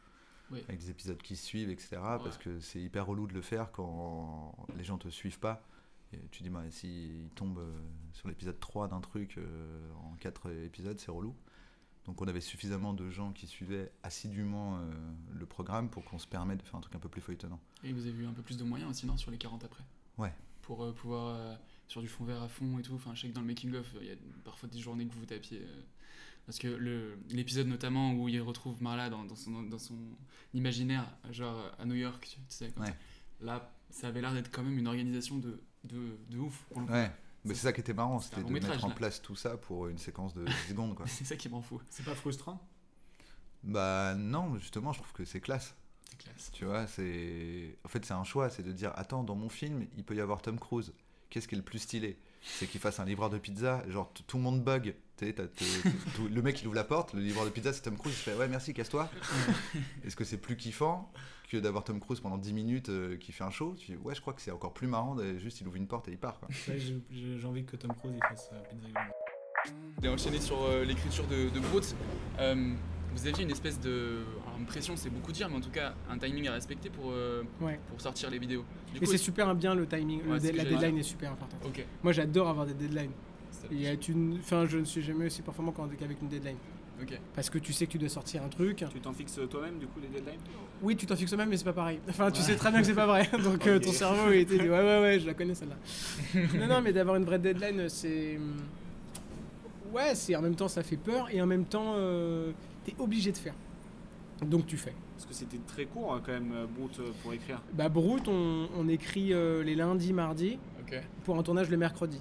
Oui. 0.50 0.62
avec 0.68 0.80
des 0.80 0.90
épisodes 0.90 1.20
qui 1.20 1.36
suivent, 1.36 1.70
etc. 1.70 1.96
Parce 2.00 2.38
que 2.38 2.58
c'est 2.60 2.80
hyper 2.80 3.06
relou 3.06 3.26
de 3.26 3.34
le 3.34 3.42
faire 3.42 3.70
quand 3.72 4.54
les 4.76 4.84
gens 4.84 4.98
te 4.98 5.08
suivent 5.08 5.38
pas. 5.40 5.62
Et 6.12 6.18
tu 6.30 6.42
dis, 6.42 6.50
bah, 6.50 6.62
s'ils 6.70 7.28
tombent 7.36 7.64
sur 8.12 8.28
l'épisode 8.28 8.58
3 8.58 8.88
d'un 8.88 9.00
truc 9.00 9.38
euh, 9.38 9.92
en 10.02 10.14
4 10.16 10.50
épisodes, 10.64 10.98
c'est 10.98 11.10
relou. 11.12 11.36
Donc 12.10 12.20
on 12.22 12.26
avait 12.26 12.40
suffisamment 12.40 12.92
de 12.92 13.08
gens 13.08 13.30
qui 13.32 13.46
suivaient 13.46 13.92
assidûment 14.02 14.78
euh, 14.78 14.80
le 15.32 15.46
programme 15.46 15.88
pour 15.88 16.04
qu'on 16.04 16.18
se 16.18 16.26
permette 16.26 16.58
de 16.58 16.62
faire 16.64 16.74
un 16.74 16.80
truc 16.80 16.96
un 16.96 16.98
peu 16.98 17.08
plus 17.08 17.20
feuilletonnant. 17.20 17.60
Et 17.84 17.92
vous 17.92 18.04
avez 18.04 18.18
eu 18.18 18.26
un 18.26 18.32
peu 18.32 18.42
plus 18.42 18.56
de 18.56 18.64
moyens 18.64 18.90
aussi, 18.90 19.06
non, 19.06 19.16
sur 19.16 19.30
les 19.30 19.38
40 19.38 19.62
après? 19.62 19.84
Ouais. 20.18 20.32
Pour 20.62 20.82
euh, 20.82 20.92
pouvoir, 20.92 21.36
euh, 21.36 21.54
sur 21.86 22.00
du 22.02 22.08
fond 22.08 22.24
vert 22.24 22.42
à 22.42 22.48
fond 22.48 22.80
et 22.80 22.82
tout, 22.82 22.94
enfin, 22.94 23.14
je 23.14 23.20
sais 23.20 23.28
que 23.28 23.32
dans 23.32 23.42
le 23.42 23.46
making-of, 23.46 23.94
il 24.00 24.08
y 24.08 24.10
a 24.10 24.16
parfois 24.44 24.68
des 24.68 24.80
journées 24.80 25.06
que 25.06 25.14
vous 25.14 25.20
vous 25.20 25.26
tapiez. 25.26 25.64
parce 26.46 26.58
que 26.58 26.66
l'épisode 27.30 27.68
notamment 27.68 28.12
où 28.14 28.28
il 28.28 28.40
retrouve 28.42 28.82
Marla 28.82 29.08
dans, 29.08 29.24
dans 29.24 29.36
son, 29.36 29.62
dans 29.62 29.78
son 29.78 29.94
imaginaire, 30.52 31.06
genre 31.30 31.70
à 31.78 31.84
New 31.84 31.94
York, 31.94 32.26
tu, 32.28 32.40
tu 32.40 32.42
sais, 32.48 32.70
comme 32.72 32.82
Ouais. 32.86 32.90
ça. 32.90 33.44
là, 33.44 33.72
ça 33.90 34.08
avait 34.08 34.20
l'air 34.20 34.34
d'être 34.34 34.50
quand 34.50 34.64
même 34.64 34.76
une 34.78 34.88
organisation 34.88 35.38
de, 35.38 35.62
de, 35.84 36.16
de 36.28 36.38
ouf. 36.38 36.64
pour 36.72 36.80
le 36.80 36.86
coup. 36.88 36.92
Mais 37.44 37.54
c'est 37.54 37.62
ça 37.62 37.72
qui 37.72 37.80
était 37.80 37.94
marrant, 37.94 38.20
C'était 38.20 38.42
de 38.42 38.50
métrage, 38.50 38.72
mettre 38.72 38.84
en 38.84 38.88
là. 38.88 38.94
place 38.94 39.22
tout 39.22 39.34
ça 39.36 39.56
pour 39.56 39.88
une 39.88 39.98
séquence 39.98 40.34
de 40.34 40.44
10 40.44 40.52
secondes. 40.68 40.94
Quoi. 40.94 41.06
C'est 41.08 41.24
ça 41.24 41.36
qui 41.36 41.48
m'en 41.48 41.62
fout. 41.62 41.80
C'est 41.88 42.04
pas 42.04 42.14
frustrant? 42.14 42.60
Bah 43.62 44.14
non, 44.14 44.58
justement, 44.58 44.92
je 44.92 44.98
trouve 45.00 45.12
que 45.12 45.24
c'est 45.24 45.40
classe. 45.40 45.74
C'est 46.08 46.18
classe. 46.18 46.50
Tu 46.52 46.64
vois, 46.64 46.86
c'est. 46.86 47.78
En 47.84 47.88
fait, 47.88 48.04
c'est 48.04 48.14
un 48.14 48.24
choix, 48.24 48.48
c'est 48.50 48.62
de 48.62 48.72
dire 48.72 48.92
attends, 48.96 49.22
dans 49.22 49.34
mon 49.34 49.48
film, 49.48 49.86
il 49.96 50.04
peut 50.04 50.14
y 50.14 50.20
avoir 50.20 50.40
Tom 50.42 50.58
Cruise. 50.58 50.92
Qu'est-ce 51.28 51.46
qui 51.46 51.54
est 51.54 51.58
le 51.58 51.64
plus 51.64 51.78
stylé? 51.78 52.18
C'est 52.42 52.66
qu'il 52.66 52.80
fasse 52.80 53.00
un 53.00 53.04
livreur 53.04 53.28
de 53.30 53.36
pizza, 53.38 53.84
genre 53.88 54.10
tout 54.26 54.36
le 54.38 54.42
monde 54.42 54.64
bug. 54.64 54.94
Tu 55.18 55.34
le 56.30 56.40
mec 56.40 56.62
il 56.62 56.66
ouvre 56.66 56.76
la 56.76 56.84
porte, 56.84 57.12
le 57.12 57.20
livreur 57.20 57.44
de 57.44 57.50
pizza 57.50 57.74
c'est 57.74 57.82
Tom 57.82 57.98
Cruise, 57.98 58.14
il 58.14 58.22
fait 58.22 58.34
ouais 58.34 58.48
merci, 58.48 58.72
casse-toi. 58.72 59.10
Est-ce 60.04 60.16
que 60.16 60.24
c'est 60.24 60.38
plus 60.38 60.56
kiffant? 60.56 61.12
Que 61.50 61.56
d'avoir 61.56 61.82
Tom 61.84 61.98
Cruise 62.00 62.20
pendant 62.20 62.38
10 62.38 62.52
minutes 62.52 62.88
euh, 62.90 63.16
qui 63.16 63.32
fait 63.32 63.42
un 63.44 63.50
show 63.50 63.74
Tu 63.76 63.92
dis 63.92 63.96
ouais, 63.98 64.14
je 64.14 64.20
crois 64.20 64.32
que 64.32 64.40
c'est 64.40 64.52
encore 64.52 64.72
plus 64.72 64.86
marrant, 64.86 65.14
de- 65.16 65.36
juste 65.38 65.60
il 65.60 65.66
ouvre 65.66 65.76
une 65.76 65.88
porte 65.88 66.06
et 66.08 66.12
il 66.12 66.18
part. 66.18 66.40
Ouais, 66.68 66.78
j'ai- 66.78 67.44
envie 67.46 67.64
que 67.64 67.76
Tom 67.76 67.92
Cruise 67.92 68.12
il 68.16 68.28
fasse 68.28 68.50
euh, 68.52 68.60
Pizza 68.70 68.86
Hut. 68.88 70.04
Et 70.04 70.08
enchaîner 70.08 70.40
sur 70.40 70.62
euh, 70.62 70.84
l'écriture 70.84 71.26
de, 71.26 71.50
de 71.50 71.60
Brute, 71.60 71.94
euh, 72.38 72.72
vous 73.14 73.26
aviez 73.26 73.42
une 73.44 73.50
espèce 73.50 73.78
de. 73.80 74.20
Alors, 74.46 74.58
une 74.58 74.64
pression, 74.64 74.96
c'est 74.96 75.10
beaucoup 75.10 75.32
dire, 75.32 75.48
mais 75.50 75.56
en 75.56 75.60
tout 75.60 75.70
cas, 75.70 75.92
un 76.08 76.16
timing 76.16 76.46
à 76.48 76.52
respecter 76.52 76.88
pour, 76.88 77.10
euh, 77.10 77.42
Ouais. 77.60 77.78
pour 77.88 78.00
sortir 78.00 78.30
les 78.30 78.38
vidéos. 78.38 78.64
Du 78.94 79.02
Et 79.02 79.06
c'est 79.06 79.18
super 79.18 79.54
bien 79.54 79.74
le 79.74 79.86
timing, 79.86 80.22
Ouais, 80.26 80.38
la 80.52 80.64
deadline 80.64 80.96
est 80.98 81.02
super 81.02 81.32
importante. 81.32 81.60
Moi 82.02 82.12
j'adore 82.12 82.48
avoir 82.48 82.64
des 82.66 82.74
deadlines. 82.74 83.10
Il 83.70 83.80
y 83.82 83.86
a 83.88 83.92
une... 84.08 84.38
enfin, 84.38 84.64
je 84.66 84.78
ne 84.78 84.84
suis 84.84 85.02
jamais 85.02 85.26
aussi 85.26 85.42
performant 85.42 85.72
qu'avec 85.72 86.22
une 86.22 86.28
deadline. 86.28 86.56
Parce 87.34 87.50
que 87.50 87.58
tu 87.58 87.72
sais 87.72 87.86
que 87.86 87.92
tu 87.92 87.98
dois 87.98 88.08
sortir 88.08 88.42
un 88.42 88.48
truc. 88.48 88.84
Tu 88.92 89.00
t'en 89.00 89.12
fixes 89.12 89.38
toi-même 89.50 89.78
du 89.78 89.86
coup 89.86 90.00
les 90.00 90.08
deadlines? 90.08 90.40
Oui, 90.82 90.96
tu 90.96 91.06
t'en 91.06 91.16
fixes 91.16 91.32
même, 91.34 91.48
mais 91.48 91.56
c'est 91.56 91.64
pas 91.64 91.72
pareil. 91.72 92.00
Enfin, 92.08 92.30
tu 92.30 92.42
sais 92.42 92.56
très 92.56 92.70
bien 92.70 92.80
que 92.80 92.86
c'est 92.86 92.94
pas 92.94 93.06
vrai. 93.06 93.28
Donc 93.44 93.66
euh, 93.66 93.78
ton 93.78 93.92
cerveau 93.92 94.32
il 94.32 94.40
était 94.40 94.58
dit 94.58 94.68
ouais, 94.68 94.78
ouais, 94.78 95.00
ouais, 95.00 95.20
je 95.20 95.26
la 95.26 95.34
connais 95.34 95.54
celle-là. 95.54 95.76
non, 96.58 96.66
non, 96.66 96.80
mais 96.82 96.92
d'avoir 96.92 97.16
une 97.16 97.24
vraie 97.24 97.38
deadline, 97.38 97.88
c'est. 97.88 98.38
Ouais, 99.92 100.14
c'est 100.14 100.36
en 100.36 100.42
même 100.42 100.54
temps 100.54 100.68
ça 100.68 100.82
fait 100.82 100.96
peur 100.96 101.28
et 101.32 101.42
en 101.42 101.46
même 101.46 101.64
temps 101.64 101.94
euh, 101.96 102.52
t'es 102.84 102.94
obligé 102.98 103.32
de 103.32 103.38
faire. 103.38 103.54
Donc 104.42 104.66
tu 104.66 104.76
fais. 104.76 104.94
Parce 105.16 105.26
que 105.26 105.34
c'était 105.34 105.58
très 105.66 105.84
court 105.84 106.14
hein, 106.14 106.22
quand 106.24 106.32
même, 106.32 106.52
euh, 106.54 106.66
Brute, 106.66 106.98
euh, 107.00 107.10
pour 107.22 107.32
écrire. 107.32 107.60
Bah, 107.74 107.88
Brute, 107.90 108.26
on, 108.28 108.68
on 108.74 108.88
écrit 108.88 109.34
euh, 109.34 109.62
les 109.62 109.74
lundis, 109.74 110.12
mardis 110.14 110.58
Ok. 110.80 110.98
pour 111.24 111.36
un 111.38 111.42
tournage 111.42 111.68
le 111.68 111.76
mercredi. 111.76 112.20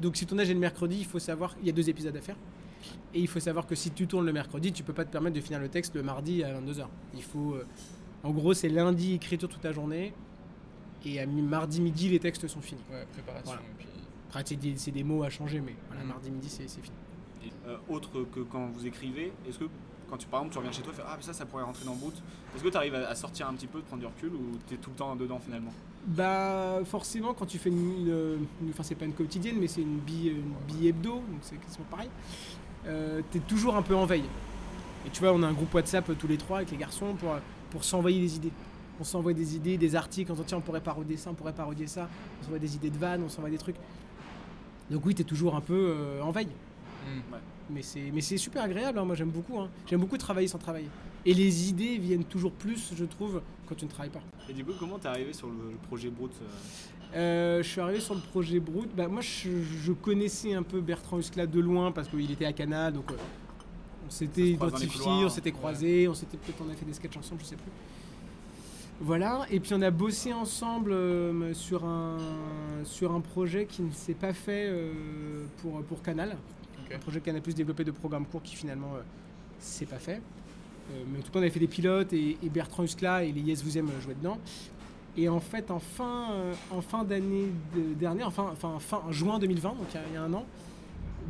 Donc 0.00 0.16
si 0.16 0.24
ton 0.24 0.30
tournage 0.30 0.50
est 0.50 0.54
le 0.54 0.60
mercredi, 0.60 0.98
il 1.00 1.06
faut 1.06 1.18
savoir, 1.18 1.56
il 1.60 1.66
y 1.66 1.70
a 1.70 1.72
deux 1.72 1.88
épisodes 1.88 2.16
à 2.16 2.20
faire. 2.20 2.36
Et 3.14 3.20
il 3.20 3.28
faut 3.28 3.40
savoir 3.40 3.66
que 3.66 3.74
si 3.74 3.90
tu 3.90 4.06
tournes 4.06 4.26
le 4.26 4.32
mercredi, 4.32 4.72
tu 4.72 4.82
peux 4.82 4.92
pas 4.92 5.04
te 5.04 5.10
permettre 5.10 5.36
de 5.36 5.40
finir 5.40 5.60
le 5.60 5.68
texte 5.68 5.94
le 5.94 6.02
mardi 6.02 6.42
à 6.44 6.52
22h. 6.60 6.86
Il 7.14 7.22
faut. 7.22 7.54
euh, 7.54 7.64
en 8.22 8.30
gros, 8.30 8.54
c'est 8.54 8.68
lundi 8.68 9.14
écriture 9.14 9.48
toute 9.48 9.62
la 9.64 9.72
journée. 9.72 10.12
Et 11.04 11.20
à 11.20 11.26
mi- 11.26 11.42
mardi 11.42 11.80
midi, 11.80 12.08
les 12.08 12.18
textes 12.18 12.46
sont 12.48 12.60
finis. 12.62 12.80
Ouais, 12.90 13.04
préparation. 13.12 13.44
Voilà. 13.46 13.62
puis- 13.78 13.86
Après, 14.28 14.42
c'est 14.76 14.90
des, 14.90 15.04
mots 15.04 15.22
à 15.22 15.30
changer, 15.30 15.60
mais 15.60 15.74
voilà, 15.88 16.02
Mhm. 16.02 16.08
mardi 16.08 16.30
midi, 16.30 16.48
c'est 16.48 16.66
fini. 16.68 16.96
Euh, 17.66 17.76
autre 17.88 18.24
que 18.32 18.40
quand 18.40 18.66
vous 18.68 18.86
écrivez, 18.86 19.32
est-ce 19.48 19.58
que 19.58 19.64
quand 20.08 20.16
tu 20.16 20.26
par 20.26 20.40
exemple 20.40 20.52
tu 20.54 20.58
reviens 20.58 20.72
chez 20.72 20.82
toi 20.82 20.92
et 20.92 20.96
fais 20.96 21.02
ah 21.06 21.14
mais 21.16 21.22
ça 21.22 21.32
ça 21.32 21.46
pourrait 21.46 21.62
rentrer 21.62 21.84
dans 21.84 21.94
Brute, 21.94 22.20
est-ce 22.54 22.62
que 22.62 22.68
tu 22.68 22.76
arrives 22.76 22.94
à, 22.94 23.08
à 23.08 23.14
sortir 23.14 23.48
un 23.48 23.54
petit 23.54 23.66
peu, 23.66 23.78
de 23.80 23.84
prendre 23.84 24.00
du 24.00 24.06
recul 24.06 24.30
ou 24.34 24.56
t'es 24.66 24.76
tout 24.76 24.90
le 24.90 24.96
temps 24.96 25.14
dedans 25.16 25.38
finalement? 25.38 25.72
Bah, 26.06 26.80
forcément, 26.84 27.32
quand 27.34 27.46
tu 27.46 27.58
fais 27.58 27.70
une. 27.70 28.46
Enfin, 28.70 28.82
c'est 28.82 28.94
pas 28.94 29.04
une 29.06 29.12
quotidienne, 29.14 29.56
mais 29.60 29.66
c'est 29.68 29.82
une 29.82 29.98
bi, 29.98 30.28
une 30.28 30.52
bi 30.66 30.88
hebdo, 30.88 31.14
donc 31.14 31.38
c'est 31.42 31.56
quasiment 31.56 31.86
pareil. 31.90 32.08
Euh, 32.86 33.20
T'es 33.30 33.38
toujours 33.40 33.76
un 33.76 33.82
peu 33.82 33.94
en 33.94 34.06
veille. 34.06 34.24
Et 35.06 35.10
tu 35.10 35.20
vois, 35.20 35.32
on 35.32 35.42
a 35.42 35.46
un 35.46 35.52
groupe 35.52 35.72
WhatsApp 35.74 36.08
euh, 36.10 36.14
tous 36.18 36.26
les 36.28 36.36
trois 36.38 36.58
avec 36.58 36.70
les 36.70 36.76
garçons 36.76 37.14
pour, 37.14 37.34
pour 37.70 37.84
s'envoyer 37.84 38.20
des 38.20 38.36
idées. 38.36 38.52
On 39.00 39.04
s'envoie 39.04 39.32
des 39.32 39.56
idées, 39.56 39.76
des 39.76 39.96
articles, 39.96 40.30
on 40.30 40.34
se 40.36 40.40
dit 40.40 40.46
tiens, 40.46 40.58
on 40.58 40.60
pourrait 40.60 40.80
parodier 40.80 41.16
ça, 41.16 41.30
on 41.30 41.34
pourrait 41.34 41.52
parodier 41.52 41.86
ça. 41.86 42.08
On 42.40 42.44
s'envoie 42.44 42.58
des 42.60 42.76
idées 42.76 42.90
de 42.90 42.98
vannes, 42.98 43.22
on 43.24 43.28
s'envoie 43.28 43.50
des 43.50 43.58
trucs. 43.58 43.76
Donc 44.90 45.04
oui, 45.06 45.14
tu 45.14 45.22
es 45.22 45.24
toujours 45.24 45.56
un 45.56 45.60
peu 45.60 45.74
euh, 45.96 46.22
en 46.22 46.30
veille. 46.30 46.48
Mais 47.70 47.82
c'est 47.82 48.10
mais 48.12 48.20
c'est 48.20 48.36
super 48.36 48.62
agréable, 48.62 48.98
hein, 48.98 49.04
moi 49.04 49.14
j'aime 49.14 49.30
beaucoup. 49.30 49.58
hein. 49.58 49.68
J'aime 49.86 50.00
beaucoup 50.00 50.16
travailler 50.18 50.48
sans 50.48 50.58
travailler. 50.58 50.88
Et 51.26 51.32
les 51.34 51.68
idées 51.70 51.96
viennent 51.98 52.24
toujours 52.24 52.52
plus, 52.52 52.92
je 52.94 53.04
trouve, 53.06 53.40
quand 53.66 53.74
tu 53.74 53.84
ne 53.86 53.90
travailles 53.90 54.10
pas. 54.10 54.20
Et 54.48 54.52
du 54.52 54.64
coup, 54.64 54.72
comment 54.78 54.98
t'es 54.98 55.08
arrivé 55.08 55.32
sur 55.32 55.48
le, 55.48 55.70
le 55.72 55.76
projet 55.88 56.10
Brut 56.10 56.32
euh 57.14 57.62
je 57.62 57.68
suis 57.68 57.80
arrivé 57.80 58.00
sur 58.00 58.14
le 58.14 58.20
projet 58.20 58.60
Brut. 58.60 58.90
Bah, 58.94 59.08
moi, 59.08 59.20
je, 59.20 59.48
je 59.84 59.92
connaissais 59.92 60.54
un 60.54 60.62
peu 60.62 60.80
Bertrand 60.80 61.18
Huskla 61.18 61.46
de 61.46 61.60
loin 61.60 61.92
parce 61.92 62.08
qu'il 62.08 62.30
était 62.30 62.44
à 62.44 62.52
Canal, 62.52 62.92
donc 62.92 63.10
euh, 63.10 63.16
on 64.06 64.10
s'était 64.10 64.48
identifié, 64.48 65.10
on 65.10 65.28
s'était 65.28 65.52
croisés, 65.52 66.08
on 66.08 66.14
s'était 66.14 66.36
peut-être 66.36 66.62
on 66.66 66.70
a 66.70 66.74
fait 66.74 66.84
des 66.84 66.92
sketchs 66.92 67.16
ensemble, 67.16 67.40
je 67.42 67.46
sais 67.46 67.56
plus. 67.56 67.70
Voilà, 69.00 69.46
et 69.50 69.58
puis 69.60 69.74
on 69.74 69.82
a 69.82 69.90
bossé 69.90 70.32
ensemble 70.32 70.92
euh, 70.92 71.52
sur, 71.52 71.84
un, 71.84 72.18
sur 72.84 73.12
un 73.12 73.20
projet 73.20 73.66
qui 73.66 73.82
ne 73.82 73.90
s'est 73.92 74.14
pas 74.14 74.32
fait 74.32 74.72
pour, 75.58 75.82
pour 75.82 76.02
Canal. 76.02 76.36
Un 76.94 76.98
projet 76.98 77.20
Canal 77.20 77.42
Plus 77.42 77.54
développé 77.54 77.82
de 77.82 77.90
programmes 77.90 78.26
courts 78.26 78.42
qui 78.42 78.54
finalement 78.54 78.92
s'est 79.58 79.86
pas 79.86 79.98
fait. 79.98 80.20
Mais 81.10 81.18
en 81.18 81.22
tout 81.22 81.32
cas, 81.32 81.38
on 81.38 81.42
avait 81.42 81.50
fait 81.50 81.60
des 81.60 81.66
pilotes 81.66 82.12
et, 82.12 82.36
et 82.42 82.48
Bertrand 82.50 82.82
Huskla 82.84 83.24
et 83.24 83.32
les 83.32 83.40
Yes 83.40 83.64
Vous 83.64 83.78
Aime 83.78 83.88
jouaient 84.02 84.14
dedans. 84.14 84.38
Et 85.16 85.28
en 85.28 85.40
fait, 85.40 85.70
en 85.70 85.78
fin, 85.78 86.32
euh, 86.32 86.54
en 86.70 86.80
fin 86.80 87.04
d'année 87.04 87.46
de- 87.74 87.94
dernière, 87.94 88.26
enfin, 88.28 88.48
enfin 88.52 88.78
fin 88.80 89.00
en 89.06 89.12
juin 89.12 89.38
2020, 89.38 89.70
donc 89.70 89.86
il 89.90 89.94
y 89.94 89.98
a- 89.98 90.02
il 90.08 90.14
y, 90.14 90.16
a 90.16 90.22
un 90.22 90.32
an, 90.34 90.44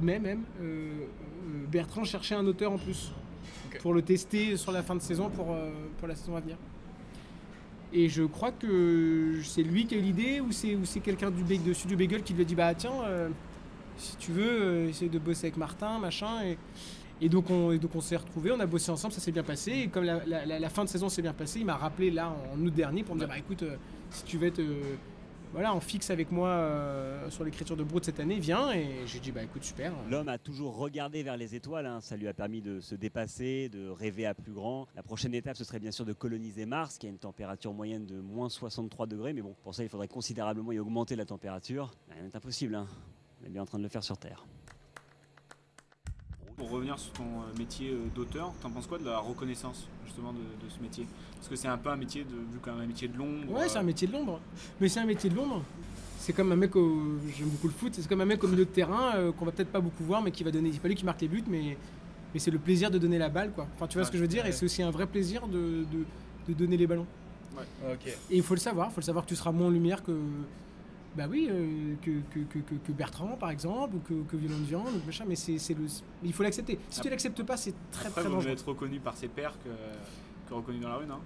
mais 0.00 0.18
même, 0.18 0.42
euh, 0.62 0.88
euh, 0.90 1.66
Bertrand 1.70 2.04
cherchait 2.04 2.34
un 2.34 2.46
auteur 2.46 2.72
en 2.72 2.78
plus 2.78 3.12
pour 3.80 3.92
le 3.92 4.00
tester 4.02 4.56
sur 4.56 4.72
la 4.72 4.82
fin 4.82 4.94
de 4.94 5.00
saison 5.02 5.28
pour, 5.28 5.48
euh, 5.52 5.70
pour 5.98 6.08
la 6.08 6.14
saison 6.14 6.34
à 6.36 6.40
venir. 6.40 6.56
Et 7.92 8.08
je 8.08 8.22
crois 8.24 8.50
que 8.52 9.40
c'est 9.44 9.62
lui 9.62 9.86
qui 9.86 9.94
a 9.94 9.98
eu 9.98 10.02
l'idée 10.02 10.40
ou 10.40 10.50
c'est, 10.50 10.74
ou 10.74 10.84
c'est 10.84 11.00
quelqu'un 11.00 11.30
du, 11.30 11.42
Bag- 11.44 11.62
de 11.62 11.72
Studio 11.74 11.96
Bagel 11.96 12.22
qui 12.22 12.32
lui 12.32 12.42
a 12.42 12.44
dit 12.44 12.54
Bah 12.54 12.74
tiens, 12.74 12.90
euh, 13.04 13.28
si 13.98 14.16
tu 14.16 14.32
veux, 14.32 14.86
essaye 14.88 15.08
de 15.10 15.18
bosser 15.18 15.46
avec 15.48 15.56
Martin, 15.58 15.98
machin. 15.98 16.42
Et, 16.44 16.56
et 17.24 17.28
donc 17.28 17.50
on, 17.50 17.72
et 17.72 17.78
donc 17.78 17.94
on 17.94 18.00
s'est 18.00 18.16
retrouvés, 18.16 18.52
on 18.52 18.60
a 18.60 18.66
bossé 18.66 18.90
ensemble, 18.90 19.14
ça 19.14 19.20
s'est 19.20 19.32
bien 19.32 19.42
passé. 19.42 19.72
Et 19.72 19.88
comme 19.88 20.04
la, 20.04 20.24
la- 20.26 20.44
la- 20.46 20.58
la 20.58 20.68
fin 20.68 20.84
de 20.84 20.88
saison 20.88 21.08
s'est 21.08 21.22
bien 21.22 21.32
passée, 21.32 21.60
il 21.60 21.66
m'a 21.66 21.76
rappelé 21.76 22.10
là 22.10 22.34
en 22.52 22.58
août 22.60 22.72
dernier 22.74 23.02
pour 23.02 23.14
me 23.14 23.20
dire 23.20 23.28
Bah 23.28 23.38
écoute, 23.38 23.62
euh, 23.62 23.76
si 24.10 24.24
tu 24.24 24.38
veux 24.38 24.46
être 24.48 24.58
euh, 24.60 24.96
voilà, 25.52 25.72
en 25.72 25.78
fixe 25.80 26.10
avec 26.10 26.32
moi 26.32 26.48
euh, 26.48 27.30
sur 27.30 27.44
l'écriture 27.44 27.76
de 27.76 27.84
Brut 27.84 28.04
cette 28.04 28.18
année, 28.18 28.40
viens. 28.40 28.72
Et 28.72 28.88
j'ai 29.06 29.20
dit 29.20 29.30
Bah 29.30 29.42
écoute, 29.44 29.62
super. 29.64 29.92
L'homme 30.10 30.28
a 30.28 30.36
toujours 30.36 30.76
regardé 30.76 31.22
vers 31.22 31.36
les 31.36 31.54
étoiles, 31.54 31.86
hein. 31.86 32.00
ça 32.00 32.16
lui 32.16 32.26
a 32.28 32.34
permis 32.34 32.60
de 32.60 32.80
se 32.80 32.94
dépasser, 32.96 33.68
de 33.68 33.88
rêver 33.88 34.26
à 34.26 34.34
plus 34.34 34.52
grand. 34.52 34.86
La 34.96 35.02
prochaine 35.04 35.32
étape, 35.34 35.56
ce 35.56 35.62
serait 35.64 35.78
bien 35.80 35.92
sûr 35.92 36.04
de 36.04 36.12
coloniser 36.12 36.66
Mars, 36.66 36.98
qui 36.98 37.06
a 37.06 37.08
une 37.08 37.18
température 37.18 37.72
moyenne 37.72 38.04
de 38.04 38.20
moins 38.20 38.48
63 38.48 39.06
degrés, 39.06 39.32
mais 39.32 39.42
bon, 39.42 39.54
pour 39.62 39.74
ça, 39.74 39.82
il 39.84 39.88
faudrait 39.88 40.08
considérablement 40.08 40.72
y 40.72 40.78
augmenter 40.80 41.14
la 41.16 41.24
température. 41.24 41.92
Rien 42.10 42.24
n'est 42.24 42.36
impossible, 42.36 42.74
hein. 42.74 42.86
on 43.42 43.46
est 43.46 43.50
bien 43.50 43.62
en 43.62 43.66
train 43.66 43.78
de 43.78 43.84
le 43.84 43.88
faire 43.88 44.02
sur 44.04 44.18
Terre. 44.18 44.44
Pour 46.56 46.70
revenir 46.70 46.98
sur 46.98 47.12
ton 47.12 47.24
euh, 47.24 47.58
métier 47.58 47.90
euh, 47.90 47.98
d'auteur, 48.14 48.52
t'en 48.62 48.70
penses 48.70 48.86
quoi 48.86 48.98
de 48.98 49.04
la 49.04 49.18
reconnaissance 49.18 49.88
justement 50.06 50.32
de, 50.32 50.38
de 50.38 50.70
ce 50.70 50.80
métier? 50.80 51.06
Parce 51.36 51.48
que 51.48 51.56
c'est 51.56 51.66
un 51.68 51.76
peu 51.76 51.90
un 51.90 51.96
métier 51.96 52.22
de, 52.22 52.30
vu 52.30 52.58
comme 52.62 52.80
un 52.80 52.86
métier 52.86 53.08
de 53.08 53.18
l'ombre. 53.18 53.52
Ouais, 53.52 53.68
c'est 53.68 53.78
un 53.78 53.80
euh, 53.80 53.84
métier 53.84 54.06
de 54.06 54.12
l'ombre. 54.12 54.40
Mais 54.80 54.88
c'est 54.88 55.00
un 55.00 55.04
métier 55.04 55.28
de 55.28 55.34
l'ombre. 55.34 55.62
C'est 56.18 56.32
comme 56.32 56.52
un 56.52 56.56
mec 56.56 56.74
au. 56.76 57.18
J'aime 57.36 57.48
beaucoup 57.48 57.66
le 57.66 57.72
foot, 57.72 57.92
c'est 57.94 58.08
comme 58.08 58.20
un 58.20 58.24
mec 58.24 58.42
au 58.44 58.48
milieu 58.48 58.64
de 58.64 58.70
terrain 58.70 59.16
euh, 59.16 59.32
qu'on 59.32 59.44
va 59.44 59.50
peut-être 59.52 59.72
pas 59.72 59.80
beaucoup 59.80 60.04
voir, 60.04 60.22
mais 60.22 60.30
qui 60.30 60.44
va 60.44 60.50
donner. 60.52 60.72
C'est 60.72 60.78
pas 60.78 60.88
lui 60.88 60.94
qui 60.94 61.04
marque 61.04 61.20
les 61.20 61.28
buts, 61.28 61.44
mais, 61.48 61.76
mais 62.32 62.40
c'est 62.40 62.52
le 62.52 62.58
plaisir 62.58 62.90
de 62.90 62.98
donner 62.98 63.18
la 63.18 63.28
balle, 63.28 63.50
quoi. 63.50 63.66
Enfin, 63.74 63.88
tu 63.88 63.94
vois 63.94 64.02
Ouais, 64.02 64.06
ce 64.06 64.12
que 64.12 64.16
je 64.16 64.22
veux 64.22 64.28
dire? 64.28 64.44
Ouais. 64.44 64.50
Et 64.50 64.52
c'est 64.52 64.64
aussi 64.64 64.82
un 64.82 64.90
vrai 64.90 65.06
plaisir 65.06 65.46
de, 65.48 65.84
de, 65.92 66.04
de 66.48 66.54
donner 66.54 66.76
les 66.76 66.86
ballons. 66.86 67.06
Ok. 67.56 68.06
Et 68.06 68.36
il 68.36 68.42
faut 68.42 68.54
le 68.54 68.60
savoir, 68.60 68.88
il 68.90 68.94
faut 68.94 69.00
le 69.00 69.06
savoir 69.06 69.24
que 69.24 69.28
tu 69.28 69.36
seras 69.36 69.50
moins 69.52 69.66
en 69.66 69.70
lumière 69.70 70.02
que. 70.04 70.12
Bah 71.16 71.26
oui, 71.30 71.46
euh, 71.48 71.94
que, 72.02 72.10
que, 72.32 72.40
que, 72.40 72.58
que- 72.74 72.92
Bertrand 72.92 73.36
par 73.38 73.50
exemple, 73.50 73.96
ou 73.96 74.00
que, 74.00 74.14
que 74.28 74.36
Violon 74.36 74.58
de 74.58 74.64
Viande, 74.64 74.88
ou 75.00 75.06
machin, 75.06 75.24
mais 75.28 75.36
c'est 75.36 75.58
le. 75.74 75.86
Il 76.24 76.32
faut 76.32 76.42
l'accepter. 76.42 76.78
Si 76.90 77.00
tu 77.00 77.08
l'acceptes 77.08 77.42
pas, 77.44 77.56
c'est 77.56 77.74
très 77.92 78.08
Après, 78.08 78.22
très 78.22 78.30
dangereux. 78.30 78.50
être 78.52 78.66
reconnu 78.68 78.98
par 78.98 79.16
ses 79.16 79.28
pairs 79.28 79.54
que, 79.62 79.68
que 80.48 80.54
reconnu 80.54 80.80
dans 80.80 80.88
la 80.88 80.96
rue, 80.96 81.06
non? 81.06 81.18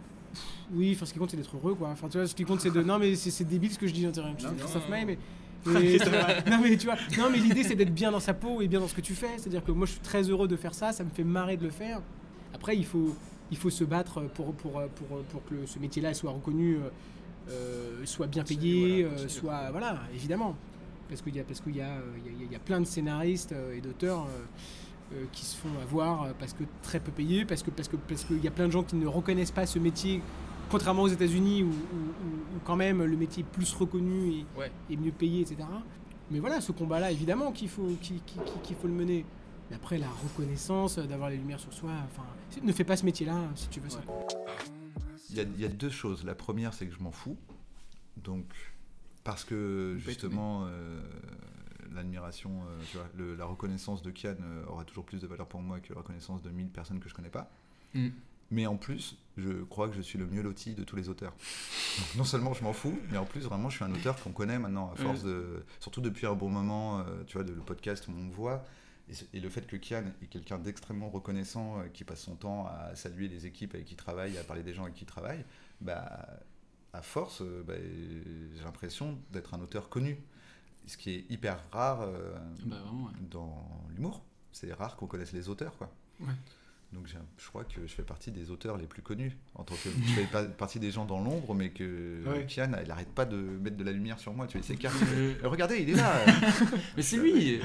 Oui, 0.74 0.92
enfin, 0.94 1.06
ce 1.06 1.12
qui 1.14 1.18
compte, 1.18 1.30
c'est 1.30 1.38
d'être 1.38 1.56
heureux, 1.56 1.74
quoi. 1.74 1.88
Enfin, 1.88 2.08
tu 2.08 2.18
vois, 2.18 2.26
ce 2.26 2.34
qui 2.34 2.44
compte, 2.44 2.60
c'est 2.60 2.70
de. 2.70 2.82
Non, 2.82 2.98
mais 2.98 3.14
c'est 3.14 3.44
débile 3.44 3.72
ce 3.72 3.78
que 3.78 3.86
je 3.86 3.94
dis, 3.94 4.04
non, 4.04 4.12
Christophe. 4.12 4.88
Maé, 4.90 5.04
mais. 5.06 5.18
Non, 5.66 6.60
mais 6.62 6.76
tu 6.76 6.86
vois, 6.86 6.96
non, 7.18 7.30
mais 7.32 7.38
l'idée, 7.38 7.64
c'est 7.64 7.74
d'être 7.74 7.92
bien 7.94 8.12
dans 8.12 8.20
sa 8.20 8.34
peau 8.34 8.60
et 8.60 8.68
bien 8.68 8.80
dans 8.80 8.88
ce 8.88 8.94
que 8.94 9.00
tu 9.00 9.14
fais. 9.14 9.38
C'est-à-dire 9.38 9.64
que 9.64 9.72
moi, 9.72 9.86
je 9.86 9.92
suis 9.92 10.00
très 10.00 10.22
heureux 10.28 10.46
de 10.48 10.56
faire 10.56 10.74
ça, 10.74 10.92
ça 10.92 11.02
me 11.02 11.10
fait 11.10 11.24
marrer 11.24 11.56
de 11.56 11.64
le 11.64 11.70
faire. 11.70 12.00
Après, 12.54 12.76
il 12.76 12.84
faut, 12.84 13.14
il 13.50 13.56
faut 13.56 13.70
se 13.70 13.84
battre 13.84 14.20
pour, 14.34 14.52
pour, 14.54 14.72
pour, 14.94 15.18
pour 15.24 15.44
que 15.46 15.66
ce 15.66 15.78
métier-là 15.78 16.14
soit 16.14 16.30
reconnu, 16.30 16.76
euh, 16.76 16.88
euh, 17.50 18.04
soit 18.04 18.26
bien 18.26 18.44
payé, 18.44 19.04
euh, 19.04 19.28
soit. 19.28 19.70
Voilà, 19.70 20.00
évidemment. 20.14 20.54
Parce 21.08 21.22
qu'il 21.22 21.34
y, 21.36 21.40
a- 21.40 21.44
parce 21.44 21.60
qu'il 21.60 21.74
y, 21.76 21.80
a, 21.80 21.88
euh, 21.88 22.00
il 22.18 22.32
y, 22.32 22.34
a, 22.34 22.46
il 22.46 22.52
y 22.52 22.56
a 22.56 22.58
plein 22.58 22.80
de 22.80 22.86
scénaristes 22.86 23.54
et 23.74 23.80
d'auteurs. 23.80 24.24
euh, 24.26 24.44
euh, 25.14 25.24
qui 25.32 25.42
se 25.46 25.56
font 25.56 25.70
avoir 25.82 26.34
parce 26.34 26.52
que 26.52 26.64
très 26.82 27.00
peu 27.00 27.10
payés, 27.10 27.46
parce 27.46 27.62
que 27.62 27.70
parce 27.70 27.88
que 27.88 27.96
parce 27.96 28.24
qu'il 28.24 28.44
y 28.44 28.46
a 28.46 28.50
plein 28.50 28.66
de 28.66 28.72
gens 28.72 28.82
qui 28.82 28.94
ne 28.94 29.06
reconnaissent 29.06 29.50
pas 29.52 29.64
ce 29.64 29.78
métier, 29.78 30.20
contrairement 30.70 31.00
aux 31.04 31.08
États-Unis 31.08 31.62
où, 31.62 31.68
où- 31.68 31.70
où- 31.70 32.56
où 32.56 32.60
quand 32.62 32.76
même 32.76 33.02
le 33.02 33.16
métier 33.16 33.42
est 33.42 33.46
plus 33.56 33.72
reconnu 33.72 34.28
et, 34.32 34.44
Ouais. 34.58 34.70
et 34.90 34.98
mieux 34.98 35.10
payé, 35.10 35.40
etc. 35.40 35.66
Mais 36.30 36.40
voilà, 36.40 36.60
ce 36.60 36.72
combat-là, 36.72 37.10
évidemment 37.10 37.52
qu'il 37.52 37.70
faut 37.70 37.88
qu'il 38.02 38.76
faut 38.76 38.86
le 38.86 38.92
mener. 38.92 39.24
Mais 39.70 39.76
après, 39.76 39.96
la 39.96 40.08
reconnaissance, 40.10 40.98
d'avoir 40.98 41.30
les 41.30 41.38
lumières 41.38 41.60
sur 41.60 41.72
soi, 41.72 41.90
enfin, 42.12 42.28
ne 42.62 42.72
fais 42.72 42.84
pas 42.84 42.98
ce 42.98 43.06
métier-là 43.06 43.32
hein, 43.34 43.50
si 43.54 43.66
tu 43.70 43.80
veux 43.80 43.88
ça. 43.88 44.00
Il 45.30 45.36
y, 45.36 45.40
a, 45.40 45.42
il 45.42 45.60
y 45.60 45.64
a 45.64 45.68
deux 45.68 45.90
choses. 45.90 46.24
La 46.24 46.34
première, 46.34 46.72
c'est 46.74 46.86
que 46.86 46.94
je 46.94 47.02
m'en 47.02 47.12
fous. 47.12 47.36
Donc, 48.16 48.44
parce 49.24 49.44
que 49.44 49.96
justement, 49.98 50.64
euh, 50.66 51.00
l'admiration, 51.94 52.50
euh, 52.50 52.82
tu 52.90 52.96
vois, 52.96 53.06
le- 53.16 53.34
la 53.36 53.44
reconnaissance 53.44 54.02
de 54.02 54.10
Kian 54.10 54.34
euh, 54.40 54.64
aura 54.66 54.84
toujours 54.84 55.04
plus 55.04 55.20
de 55.20 55.26
valeur 55.26 55.46
pour 55.46 55.60
moi 55.62 55.80
que 55.80 55.92
la 55.92 55.98
reconnaissance 56.00 56.42
de 56.42 56.50
1000 56.50 56.68
personnes 56.68 57.00
que 57.00 57.08
je 57.08 57.14
connais 57.14 57.28
pas. 57.30 57.50
Mm. 57.94 58.08
Mais 58.50 58.66
en 58.66 58.76
plus, 58.76 59.18
je 59.36 59.62
crois 59.64 59.88
que 59.88 59.94
je 59.94 60.00
suis 60.00 60.18
le 60.18 60.26
mieux 60.26 60.40
loti 60.42 60.72
de 60.74 60.82
tous 60.82 60.96
les 60.96 61.10
auteurs. 61.10 61.32
Donc, 61.32 62.14
non 62.16 62.24
seulement 62.24 62.54
je 62.54 62.64
m'en 62.64 62.72
fous, 62.72 62.98
mais 63.10 63.18
en 63.18 63.26
plus, 63.26 63.40
vraiment, 63.42 63.68
je 63.68 63.76
suis 63.76 63.84
un 63.84 63.92
auteur 63.92 64.16
qu'on 64.22 64.32
connaît 64.32 64.58
maintenant, 64.58 64.90
à 64.92 64.96
force 64.96 65.22
Ouais. 65.22 65.28
de. 65.30 65.64
Surtout 65.80 66.00
depuis 66.00 66.26
un 66.26 66.34
bon 66.34 66.48
moment, 66.48 67.00
euh, 67.00 67.04
tu 67.26 67.34
vois, 67.36 67.44
de- 67.44 67.52
le 67.52 67.60
podcast 67.60 68.08
où 68.08 68.12
on 68.12 68.22
me 68.24 68.32
voit. 68.32 68.64
Et, 69.32 69.40
le 69.40 69.48
fait 69.48 69.66
que 69.66 69.76
Kian 69.76 70.04
est 70.22 70.26
quelqu'un 70.26 70.58
d'extrêmement 70.58 71.08
reconnaissant, 71.08 71.80
euh, 71.80 71.88
qui 71.88 72.04
passe 72.04 72.20
son 72.20 72.36
temps 72.36 72.66
à 72.66 72.94
saluer 72.94 73.28
les 73.28 73.46
équipes 73.46 73.74
avec 73.74 73.86
qui 73.86 73.94
il 73.94 73.96
travaille, 73.96 74.36
à 74.36 74.44
parler 74.44 74.62
des 74.62 74.74
gens 74.74 74.82
avec 74.82 74.94
qui 74.94 75.04
il 75.04 75.06
travaille, 75.06 75.44
bah, 75.80 76.26
à 76.92 77.02
force, 77.02 77.42
euh, 77.42 77.62
bah, 77.66 77.74
j'ai 77.76 78.64
l'impression 78.64 79.18
d'être 79.30 79.54
un 79.54 79.60
auteur 79.60 79.88
connu. 79.88 80.18
Ce 80.86 80.96
qui 80.96 81.10
est 81.10 81.30
hyper 81.30 81.62
rare 81.70 82.02
euh, 82.02 82.34
Bah, 82.64 82.76
vraiment, 82.76 83.06
ouais. 83.06 83.12
dans 83.30 83.86
l'humour. 83.90 84.22
C'est 84.52 84.72
rare 84.72 84.96
qu'on 84.96 85.06
connaisse 85.06 85.32
les 85.32 85.48
auteurs, 85.48 85.76
quoi. 85.76 85.90
Ouais. 86.20 86.34
Donc 86.92 87.06
je 87.06 87.48
crois 87.48 87.64
que 87.64 87.82
je 87.86 87.92
fais 87.92 88.02
partie 88.02 88.30
des 88.30 88.50
auteurs 88.50 88.78
les 88.78 88.86
plus 88.86 89.02
connus. 89.02 89.36
En 89.54 89.62
tant 89.62 89.74
que, 89.74 89.90
je 89.90 90.12
fais 90.14 90.48
partie 90.58 90.80
des 90.80 90.90
gens 90.90 91.04
dans 91.04 91.20
l'ombre, 91.20 91.54
mais 91.54 91.68
que 91.70 92.22
Ouais. 92.26 92.46
Kian, 92.48 92.70
il 92.82 92.90
arrête 92.90 93.10
pas 93.14 93.26
de 93.26 93.36
mettre 93.36 93.76
de 93.76 93.84
la 93.84 93.92
lumière 93.92 94.18
sur 94.18 94.32
moi. 94.32 94.46
Tu 94.46 94.56
il 94.58 94.64
s'écarte. 94.64 94.96
Euh, 95.14 95.34
Euh, 95.44 95.48
Regardez, 95.48 95.80
il 95.80 95.90
est 95.90 95.94
là. 95.96 96.14
Mais 96.96 97.02
c'est 97.02 97.18
lui. 97.18 97.60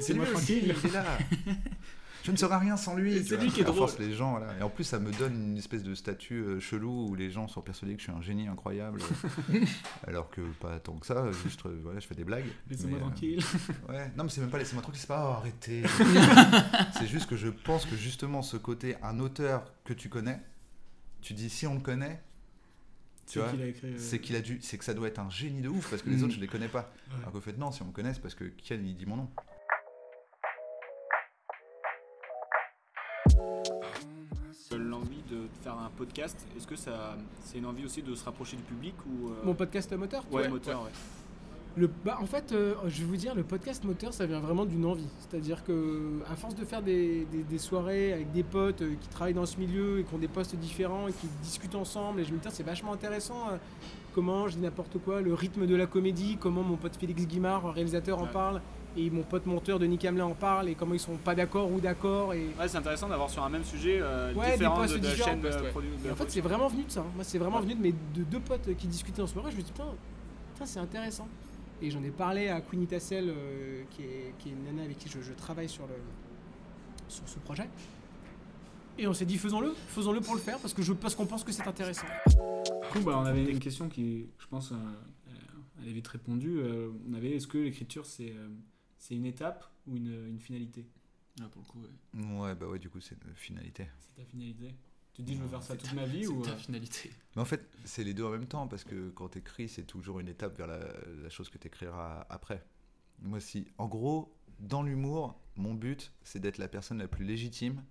C'est 0.00 0.12
lui 0.14 0.20
aussi, 0.22 0.32
tranquille. 0.32 0.74
il 0.82 0.90
est 0.90 0.92
là. 0.92 1.04
Je 2.24 2.32
ne 2.32 2.36
serai 2.36 2.56
rien 2.56 2.76
sans 2.76 2.96
lui. 2.96 3.22
C'est 3.22 3.36
lui 3.36 3.50
qui 3.50 3.60
est 3.60 3.62
À 3.64 3.66
drôle. 3.66 3.76
force, 3.76 3.98
les 3.98 4.12
gens, 4.14 4.30
voilà. 4.38 4.56
Et 4.58 4.62
en 4.62 4.70
plus, 4.70 4.82
ça 4.84 4.98
me 4.98 5.12
donne 5.12 5.34
une 5.50 5.58
espèce 5.58 5.82
de 5.82 5.94
statut 5.94 6.40
euh, 6.40 6.58
chelou 6.58 7.08
où 7.10 7.14
les 7.14 7.30
gens 7.30 7.46
sont 7.48 7.60
persuadés 7.60 7.92
que 7.94 8.00
je 8.00 8.04
suis 8.04 8.12
un 8.12 8.22
génie 8.22 8.48
incroyable, 8.48 9.00
alors 10.06 10.30
que 10.30 10.40
pas 10.60 10.80
tant 10.80 10.94
que 10.94 11.06
ça. 11.06 11.30
Juste, 11.44 11.64
euh, 11.66 11.78
voilà, 11.82 12.00
je 12.00 12.06
fais 12.06 12.14
des 12.14 12.24
blagues. 12.24 12.46
Laissez-moi 12.70 12.96
euh, 12.98 13.02
tranquille. 13.02 13.40
ouais, 13.90 14.10
non, 14.16 14.24
mais 14.24 14.30
c'est 14.30 14.40
même 14.40 14.50
pas 14.50 14.58
laissez-moi 14.58 14.82
tranquille, 14.82 15.00
c'est 15.00 15.06
pas 15.06 15.28
oh, 15.30 15.38
arrêtez. 15.40 15.82
c'est 16.98 17.06
juste 17.06 17.28
que 17.28 17.36
je 17.36 17.48
pense 17.48 17.84
que 17.86 17.94
justement 17.96 18.42
ce 18.42 18.56
côté, 18.56 18.96
un 19.02 19.20
auteur 19.20 19.64
que 19.84 19.92
tu 19.92 20.08
connais, 20.08 20.40
tu 21.20 21.34
dis 21.34 21.50
si 21.50 21.66
on 21.66 21.74
le 21.74 21.80
connaît. 21.80 22.22
C'est 23.26 23.40
qu'il 23.50 23.62
a 23.62 23.66
écrit, 23.66 23.86
euh, 23.88 23.94
c'est 23.98 24.18
qu'il 24.18 24.36
a 24.36 24.40
dû, 24.42 24.58
c'est 24.60 24.76
que 24.76 24.84
ça 24.84 24.92
doit 24.92 25.08
être 25.08 25.18
un 25.18 25.30
génie 25.30 25.62
de 25.62 25.68
ouf 25.70 25.88
parce 25.88 26.02
que 26.02 26.10
les 26.10 26.16
Mm. 26.16 26.24
autres 26.24 26.34
je 26.34 26.40
les 26.40 26.46
connais 26.46 26.68
pas. 26.68 26.92
Ouais. 27.10 27.16
Alors 27.22 27.32
qu'au 27.32 27.40
fait 27.40 27.56
non, 27.56 27.70
si 27.72 27.80
on 27.82 27.86
me 27.86 27.92
connaît, 27.92 28.12
c'est 28.12 28.20
parce 28.20 28.34
que 28.34 28.44
Kian 28.44 28.76
il 28.84 28.94
dit 28.96 29.06
mon 29.06 29.16
nom. 29.16 29.30
Faire 35.64 35.78
un 35.78 35.90
podcast, 35.96 36.36
est-ce 36.56 36.66
que 36.66 36.76
ça, 36.76 37.16
c'est 37.42 37.58
une 37.58 37.66
envie 37.66 37.84
aussi 37.84 38.02
de 38.02 38.14
se 38.14 38.24
rapprocher 38.24 38.56
du 38.56 38.62
public 38.62 38.94
ou 39.06 39.28
euh, 39.28 39.32
Mon 39.44 39.54
podcast 39.54 39.92
moteur 39.96 40.22
Ouais, 40.30 40.48
moteur, 40.48 40.82
ouais. 40.82 40.90
Le, 41.76 41.90
bah, 42.04 42.18
en 42.20 42.26
fait, 42.26 42.52
euh, 42.52 42.74
je 42.86 43.00
vais 43.00 43.06
vous 43.06 43.16
dire, 43.16 43.34
le 43.34 43.42
podcast 43.42 43.82
moteur, 43.82 44.12
ça 44.14 44.26
vient 44.26 44.38
vraiment 44.38 44.64
d'une 44.64 44.84
envie. 44.84 45.08
C'est-à-dire 45.18 45.64
que, 45.64 46.20
à 46.30 46.36
force 46.36 46.54
de 46.54 46.64
faire 46.64 46.82
des, 46.82 47.26
des- 47.32 47.42
des 47.42 47.58
soirées 47.58 48.12
avec 48.12 48.30
des 48.30 48.44
potes 48.44 48.82
euh, 48.82 48.94
qui 49.00 49.08
travaillent 49.08 49.34
dans 49.34 49.46
ce 49.46 49.56
milieu 49.58 49.98
et 49.98 50.04
qui 50.04 50.14
ont 50.14 50.18
des 50.18 50.28
postes 50.28 50.54
différents 50.54 51.08
et 51.08 51.12
qui 51.12 51.26
discutent 51.42 51.74
ensemble, 51.74 52.20
et 52.20 52.24
je 52.24 52.32
me 52.32 52.38
dis, 52.38 52.46
c'est 52.50 52.62
vachement 52.62 52.92
intéressant. 52.92 53.48
euh, 53.50 53.56
comment, 54.14 54.46
je 54.46 54.54
dis 54.56 54.62
n'importe 54.62 54.98
quoi, 55.04 55.20
le 55.20 55.34
rythme 55.34 55.66
de 55.66 55.74
la 55.74 55.86
comédie, 55.86 56.36
comment 56.38 56.62
mon 56.62 56.76
pote 56.76 56.94
Félix 56.96 57.26
Guimard, 57.26 57.72
réalisateur, 57.74 58.20
en 58.20 58.24
Ouais. 58.26 58.32
parle, 58.32 58.60
et 58.96 59.10
mon 59.10 59.22
pote 59.22 59.46
monteur 59.46 59.78
Denis 59.78 59.98
Hamelin 60.06 60.26
en 60.26 60.34
parle, 60.34 60.68
et 60.68 60.74
comment 60.74 60.94
ils 60.94 61.00
sont 61.00 61.16
pas 61.16 61.34
d'accord 61.34 61.70
ou 61.72 61.80
d'accord. 61.80 62.32
Et... 62.34 62.46
Ouais, 62.58 62.68
c'est 62.68 62.76
intéressant 62.78 63.08
d'avoir 63.08 63.28
sur 63.30 63.42
un 63.42 63.48
même 63.48 63.64
sujet 63.64 63.98
euh, 64.00 64.32
Ouais, 64.34 64.52
des 64.52 64.56
différents 64.58 64.76
postes 64.76 64.94
de, 64.94 64.98
de 65.00 65.08
chaînes 65.14 65.40
de 65.40 65.48
ouais. 65.48 65.72
de 66.04 66.10
en 66.12 66.14
fait, 66.16 66.30
c'est 66.30 66.40
vraiment 66.40 66.68
venu 66.68 66.84
de 66.84 66.90
ça. 66.90 67.00
hein. 67.00 67.06
Moi, 67.14 67.24
c'est 67.24 67.38
vraiment 67.38 67.60
venu 67.60 67.74
de 67.74 67.80
mes 67.82 67.92
de 67.92 68.22
deux 68.22 68.40
potes 68.40 68.74
qui 68.76 68.86
discutaient 68.86 69.22
en 69.22 69.26
soirée. 69.26 69.50
Je 69.50 69.56
me 69.56 69.62
dis, 69.62 69.72
putain, 69.72 69.86
putain, 70.54 70.66
c'est 70.66 70.80
intéressant. 70.80 71.28
Et 71.82 71.90
j'en 71.90 72.02
ai 72.04 72.10
parlé 72.10 72.48
à 72.48 72.60
Queenie 72.60 72.86
Tassel, 72.86 73.28
euh, 73.28 73.82
qui, 73.90 74.02
est, 74.02 74.34
qui 74.38 74.48
est 74.48 74.52
une 74.52 74.64
nana 74.64 74.84
avec 74.84 74.96
qui 74.98 75.08
je, 75.08 75.20
je 75.20 75.32
travaille 75.32 75.68
sur, 75.68 75.84
le, 75.86 75.94
sur 77.08 77.28
ce 77.28 77.38
projet. 77.40 77.68
Et 78.96 79.08
on 79.08 79.12
s'est 79.12 79.26
dit 79.26 79.38
faisons-le, 79.38 79.74
faisons-le 79.88 80.20
pour 80.20 80.34
le 80.36 80.40
faire 80.40 80.56
parce 80.60 80.72
que 80.72 80.80
je 80.82 80.92
parce 80.92 81.16
qu'on 81.16 81.26
pense 81.26 81.42
que 81.42 81.50
c'est 81.50 81.66
intéressant. 81.66 82.06
Du 82.28 82.88
coup, 82.92 83.00
bah, 83.04 83.18
on 83.20 83.24
avait 83.26 83.42
une 83.44 83.58
question 83.58 83.88
qui, 83.88 84.28
je 84.38 84.46
pense, 84.46 84.70
euh, 84.70 84.76
elle 85.82 85.88
est 85.88 85.92
vite 85.92 86.06
répondue. 86.06 86.58
Euh, 86.60 86.90
on 87.10 87.14
avait 87.14 87.32
est-ce 87.32 87.48
que 87.48 87.58
l'écriture 87.58 88.06
c'est 88.06 88.30
euh, 88.30 88.46
c'est 89.04 89.14
une 89.14 89.26
étape 89.26 89.64
ou 89.86 89.96
une, 89.96 90.28
une 90.28 90.40
finalité? 90.40 90.86
Ah, 91.40 91.48
pour 91.48 91.62
le 91.62 91.66
coup, 91.66 91.80
ouais. 91.82 91.90
Ouais, 92.40 92.54
bah 92.54 92.66
ouais, 92.66 92.78
du 92.78 92.88
coup, 92.88 93.00
c'est 93.00 93.16
une 93.26 93.34
finalité. 93.34 93.88
C'est 93.98 94.22
ta 94.22 94.24
finalité 94.24 94.74
Tu 95.12 95.22
te 95.22 95.26
dis 95.26 95.34
je 95.36 95.42
veux 95.42 95.48
faire 95.48 95.62
ça 95.62 95.76
toute 95.76 95.90
ta- 95.90 95.96
ma 95.96 96.06
vie 96.06 96.24
c'est 96.24 96.32
ou 96.32 96.42
ta 96.42 96.52
euh, 96.52 96.56
finalité. 96.56 97.10
Mais 97.36 97.42
en 97.42 97.44
fait, 97.44 97.68
c'est 97.84 98.04
les 98.04 98.14
deux 98.14 98.24
en 98.24 98.30
même 98.30 98.46
temps, 98.46 98.66
parce 98.68 98.84
que 98.84 99.10
quand 99.10 99.28
tu 99.30 99.38
écris, 99.38 99.68
c'est 99.68 99.84
toujours 99.84 100.20
une 100.20 100.28
étape 100.28 100.56
vers 100.56 100.66
la, 100.68 100.78
la 101.22 101.30
chose 101.30 101.50
que 101.50 101.58
tu 101.58 101.66
écriras 101.66 102.26
après. 102.30 102.64
Moi, 103.20 103.40
si, 103.40 103.66
en 103.78 103.88
gros, 103.88 104.32
dans 104.60 104.82
l'humour, 104.82 105.38
mon 105.56 105.74
but, 105.74 106.12
c'est 106.22 106.40
d'être 106.40 106.58
la 106.58 106.68
personne 106.68 106.98
la 106.98 107.08
plus 107.08 107.24
légitime 107.24 107.82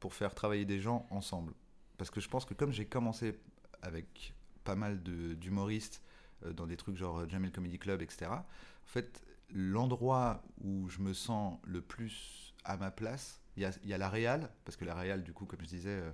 pour 0.00 0.14
faire 0.14 0.34
travailler 0.34 0.64
des 0.64 0.80
gens 0.80 1.06
ensemble. 1.10 1.54
Parce 1.98 2.10
que 2.10 2.20
je 2.20 2.28
pense 2.28 2.44
que 2.44 2.54
comme 2.54 2.72
j'ai 2.72 2.86
commencé 2.86 3.38
avec 3.82 4.34
pas 4.64 4.76
mal 4.76 5.02
d'humoristes 5.02 6.02
euh, 6.44 6.52
dans 6.52 6.66
des 6.66 6.76
trucs 6.76 6.96
genre 6.96 7.28
Jamel 7.28 7.52
Comedy 7.52 7.78
Club, 7.78 8.02
etc., 8.02 8.30
en 8.32 8.86
fait, 8.86 9.22
l'endroit 9.54 10.42
où 10.62 10.88
je 10.88 11.00
me 11.00 11.12
sens 11.12 11.58
le 11.64 11.80
plus 11.80 12.54
à 12.64 12.76
ma 12.76 12.90
place, 12.90 13.40
il 13.56 13.62
y 13.62 13.66
a, 13.66 13.72
y 13.84 13.92
a 13.92 13.98
la 13.98 14.08
réal, 14.08 14.50
parce 14.64 14.76
que 14.76 14.84
la 14.84 14.94
réal, 14.94 15.22
du 15.22 15.32
coup, 15.32 15.46
comme 15.46 15.60
je 15.62 15.66
disais, 15.68 15.90
euh, 15.90 16.10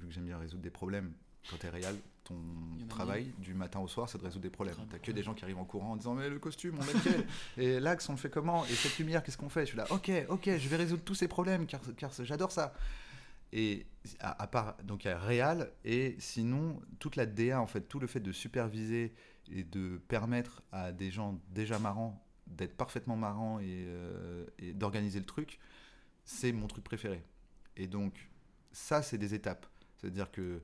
vu 0.00 0.08
que 0.08 0.12
j'aime 0.12 0.24
bien 0.24 0.38
résoudre 0.38 0.62
des 0.62 0.70
problèmes, 0.70 1.12
quand 1.50 1.56
t'es 1.58 1.68
réal, 1.68 1.96
ton 2.24 2.38
travail 2.88 3.34
du 3.38 3.54
matin 3.54 3.80
au 3.80 3.88
soir, 3.88 4.08
c'est 4.08 4.18
de 4.18 4.24
résoudre 4.24 4.42
des 4.42 4.50
problèmes. 4.50 4.76
T'as 4.90 4.98
que 4.98 5.12
des 5.12 5.22
gens 5.22 5.34
qui 5.34 5.44
arrivent 5.44 5.58
en 5.58 5.64
courant 5.64 5.92
en 5.92 5.96
disant 5.96 6.14
mais 6.14 6.30
le 6.30 6.38
costume, 6.38 6.78
on 6.80 6.84
met 6.84 6.92
lequel 6.94 7.26
Et 7.58 7.80
l'axe, 7.80 8.08
on 8.08 8.12
le 8.12 8.18
fait 8.18 8.30
comment 8.30 8.64
Et 8.64 8.74
cette 8.74 8.98
lumière, 8.98 9.22
qu'est-ce 9.22 9.36
qu'on 9.36 9.50
fait? 9.50 9.62
Je 9.62 9.66
suis 9.66 9.76
là, 9.76 9.86
ok, 9.90 10.10
ok, 10.30 10.50
je 10.56 10.68
vais 10.68 10.76
résoudre 10.76 11.02
tous 11.04 11.14
ces 11.14 11.28
problèmes 11.28 11.66
car, 11.66 11.80
car 11.96 12.10
j'adore 12.22 12.50
ça. 12.50 12.72
Et 13.52 13.86
à, 14.20 14.42
à 14.42 14.46
part, 14.46 14.76
donc 14.82 15.04
il 15.04 15.08
y 15.08 15.10
a 15.10 15.18
réal, 15.18 15.70
et 15.84 16.16
sinon, 16.18 16.80
toute 16.98 17.16
la 17.16 17.26
DA, 17.26 17.60
en 17.60 17.66
fait, 17.66 17.82
tout 17.82 18.00
le 18.00 18.06
fait 18.06 18.20
de 18.20 18.32
superviser 18.32 19.14
et 19.52 19.62
de 19.62 19.98
permettre 20.08 20.62
à 20.72 20.92
des 20.92 21.10
gens 21.10 21.38
déjà 21.50 21.78
marrants 21.78 22.23
d'être 22.46 22.76
parfaitement 22.76 23.16
marrants 23.16 23.58
et, 23.60 23.84
euh, 23.86 24.46
et 24.58 24.72
d'organiser 24.72 25.18
le 25.18 25.26
truc, 25.26 25.58
c'est 26.24 26.52
mon 26.52 26.66
truc 26.66 26.84
préféré. 26.84 27.22
Et 27.76 27.86
donc, 27.86 28.30
ça, 28.72 29.02
c'est 29.02 29.18
des 29.18 29.34
étapes. 29.34 29.66
C'est-à-dire 29.96 30.30
que 30.30 30.62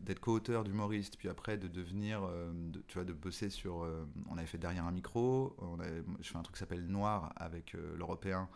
d'être 0.00 0.20
co-auteur 0.20 0.62
d'humoriste, 0.62 1.16
puis 1.16 1.28
après 1.30 1.56
de 1.56 1.66
devenir, 1.66 2.22
euh, 2.22 2.52
tu 2.86 2.94
vois, 2.94 3.04
de 3.04 3.14
bosser 3.14 3.48
sur. 3.48 3.82
euh, 3.82 4.06
on 4.28 4.36
avait 4.36 4.46
fait 4.46 4.58
derrière 4.58 4.84
un 4.84 4.92
micro, 4.92 5.56
je 6.20 6.28
fais 6.28 6.36
un 6.36 6.42
truc 6.42 6.56
qui 6.56 6.60
s'appelle 6.60 6.86
Noir 6.86 7.32
avec 7.36 7.72
l'Européen, 7.96 8.48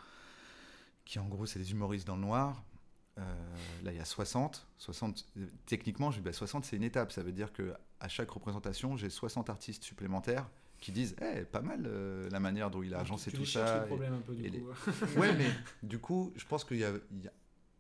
qui 1.06 1.18
en 1.18 1.26
gros, 1.26 1.46
c'est 1.46 1.58
des 1.58 1.72
humoristes 1.72 2.06
dans 2.06 2.16
le 2.16 2.22
noir. 2.22 2.62
Là, 3.82 3.92
il 3.92 3.96
y 3.96 4.00
a 4.00 4.04
60. 4.04 4.66
60 4.78 5.26
euh, 5.36 5.46
techniquement, 5.66 6.10
je 6.10 6.18
dis, 6.18 6.24
bah, 6.24 6.32
60, 6.32 6.64
c'est 6.64 6.76
une 6.76 6.82
étape. 6.82 7.12
Ça 7.12 7.22
veut 7.22 7.32
dire 7.32 7.52
que 7.52 7.74
à 8.00 8.08
chaque 8.08 8.30
représentation, 8.30 8.96
j'ai 8.96 9.10
60 9.10 9.50
artistes 9.50 9.84
supplémentaires 9.84 10.48
qui 10.84 10.92
disent 10.92 11.16
Eh, 11.22 11.42
pas 11.44 11.62
mal 11.62 11.84
euh, 11.86 12.28
la 12.30 12.40
manière 12.40 12.70
dont 12.70 12.82
il 12.82 12.92
a 12.94 13.00
agencé 13.00 13.30
tu 13.30 13.38
tout 13.38 13.46
ça. 13.46 13.80
le 13.80 13.86
problème 13.86 14.12
un 14.14 14.20
peu, 14.20 14.34
du 14.34 14.44
et 14.44 14.50
coup. 14.50 14.56
les- 14.56 15.16
ouais, 15.18 15.34
mais 15.34 15.46
du 15.82 15.98
coup, 15.98 16.32
je 16.36 16.44
pense 16.44 16.64
qu'il 16.64 16.76
y 16.76 16.84
a, 16.84 16.90
il 17.10 17.24
y 17.24 17.28
a- 17.28 17.32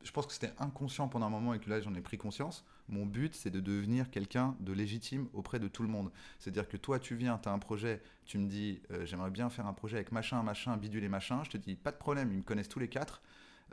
je 0.02 0.10
pense 0.10 0.26
que 0.26 0.32
c'était 0.32 0.52
inconscient 0.58 1.08
pendant 1.08 1.26
un 1.26 1.30
moment 1.30 1.54
et 1.54 1.58
que 1.58 1.68
là 1.70 1.80
j'en 1.80 1.94
ai 1.94 2.00
pris 2.00 2.16
conscience. 2.18 2.64
Mon 2.88 3.06
but, 3.06 3.34
c'est 3.34 3.50
de 3.50 3.60
devenir 3.60 4.10
quelqu'un 4.10 4.54
de 4.60 4.72
légitime 4.72 5.28
auprès 5.32 5.58
de 5.58 5.68
tout 5.68 5.82
le 5.82 5.88
monde. 5.88 6.10
C'est-à-dire 6.38 6.68
que 6.68 6.76
toi, 6.76 6.98
tu 6.98 7.14
viens, 7.14 7.38
tu 7.38 7.48
as 7.48 7.52
un 7.52 7.58
projet, 7.58 8.02
tu 8.26 8.36
me 8.38 8.46
dis, 8.46 8.80
euh, 8.90 9.04
j'aimerais 9.06 9.30
bien 9.30 9.48
faire 9.50 9.66
un 9.66 9.72
projet 9.72 9.96
avec 9.96 10.12
machin, 10.12 10.42
machin, 10.42 10.76
bidule 10.76 11.04
et 11.04 11.08
machin. 11.08 11.42
Je 11.44 11.50
te 11.50 11.56
dis, 11.58 11.74
pas 11.76 11.90
de 11.92 11.96
problème, 11.96 12.30
ils 12.32 12.38
me 12.38 12.42
connaissent 12.42 12.68
tous 12.68 12.78
les 12.80 12.88
quatre. 12.88 13.22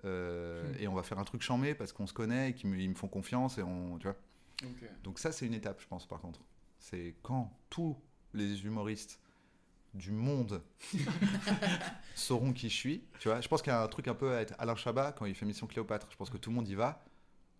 euh, 0.05 0.71
Hmm. 0.71 0.75
Et 0.79 0.88
on 0.88 0.93
va 0.93 1.03
faire 1.03 1.19
un 1.19 1.23
truc 1.25 1.41
chambé 1.41 1.73
parce 1.75 1.91
qu'on 1.93 2.07
se 2.07 2.13
connaît 2.13 2.49
et 2.51 2.53
qu'ils 2.53 2.69
me, 2.69 2.77
ils 2.79 2.89
me 2.89 2.95
font 2.95 3.07
confiance. 3.09 3.57
Et 3.57 3.63
on, 3.63 3.97
tu 3.97 4.07
vois. 4.07 4.15
Ok. 4.63 4.89
Donc 5.03 5.19
ça, 5.19 5.32
c'est 5.32 5.45
une 5.45 5.53
étape, 5.53 5.79
je 5.82 5.88
pense, 5.88 6.05
par 6.07 6.19
contre. 6.21 6.39
C'est 6.79 7.15
quand 7.23 7.51
tous 7.69 7.95
les 8.34 8.65
humoristes 8.65 9.19
du 9.93 10.11
monde 10.11 10.61
sauront 12.15 12.53
qui 12.53 12.69
je 12.69 12.75
suis. 12.75 13.03
Tu 13.19 13.27
vois, 13.27 13.41
je 13.41 13.47
pense 13.47 13.61
qu'il 13.61 13.71
y 13.71 13.75
a 13.75 13.82
un 13.82 13.88
truc 13.88 14.07
un 14.07 14.15
peu 14.15 14.34
à 14.34 14.41
être 14.41 14.53
Alain 14.57 14.75
Chabat 14.75 15.11
quand 15.11 15.25
il 15.25 15.36
fait 15.36 15.45
Mission 15.45 15.67
Cléopâtre. 15.67 16.07
Je 16.09 16.15
pense 16.15 16.29
que 16.29 16.38
tout 16.38 16.49
le 16.49 16.55
monde 16.55 16.67
y 16.67 16.75
va 16.75 17.03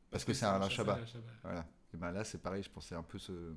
parce 0.09 0.24
que 0.24 0.34
c'est 0.34 0.45
Alain 0.45 0.69
Chabat. 0.69 0.93
Alain 0.93 1.05
Chabat. 1.05 1.34
Voilà. 1.43 1.65
Et 1.93 1.97
ben 1.97 2.11
là, 2.11 2.24
c'est 2.24 2.41
pareil. 2.41 2.63
Je 2.63 2.69
c'est 2.82 2.95
un 2.95 3.03
peu 3.03 3.19
ce. 3.19 3.53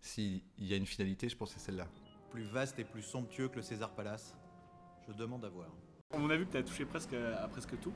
S'il 0.00 0.42
y 0.58 0.72
a 0.72 0.76
une 0.76 0.86
finalité, 0.86 1.28
je 1.28 1.36
pense 1.36 1.52
que 1.52 1.60
c'est 1.60 1.66
celle-là. 1.66 1.88
Plus 2.30 2.44
vaste 2.44 2.78
et 2.78 2.84
plus 2.84 3.02
somptueux 3.02 3.48
que 3.48 3.56
le 3.56 3.62
César 3.62 3.90
Palace 3.94 4.34
Je 5.08 5.12
demande 5.12 5.44
à 5.44 5.48
voir. 5.48 5.68
On 6.12 6.30
a 6.30 6.36
vu 6.36 6.46
que 6.46 6.52
tu 6.52 6.56
as 6.58 6.62
touché 6.62 6.84
presque 6.84 7.12
à, 7.14 7.42
à 7.42 7.48
presque 7.48 7.78
tout. 7.80 7.92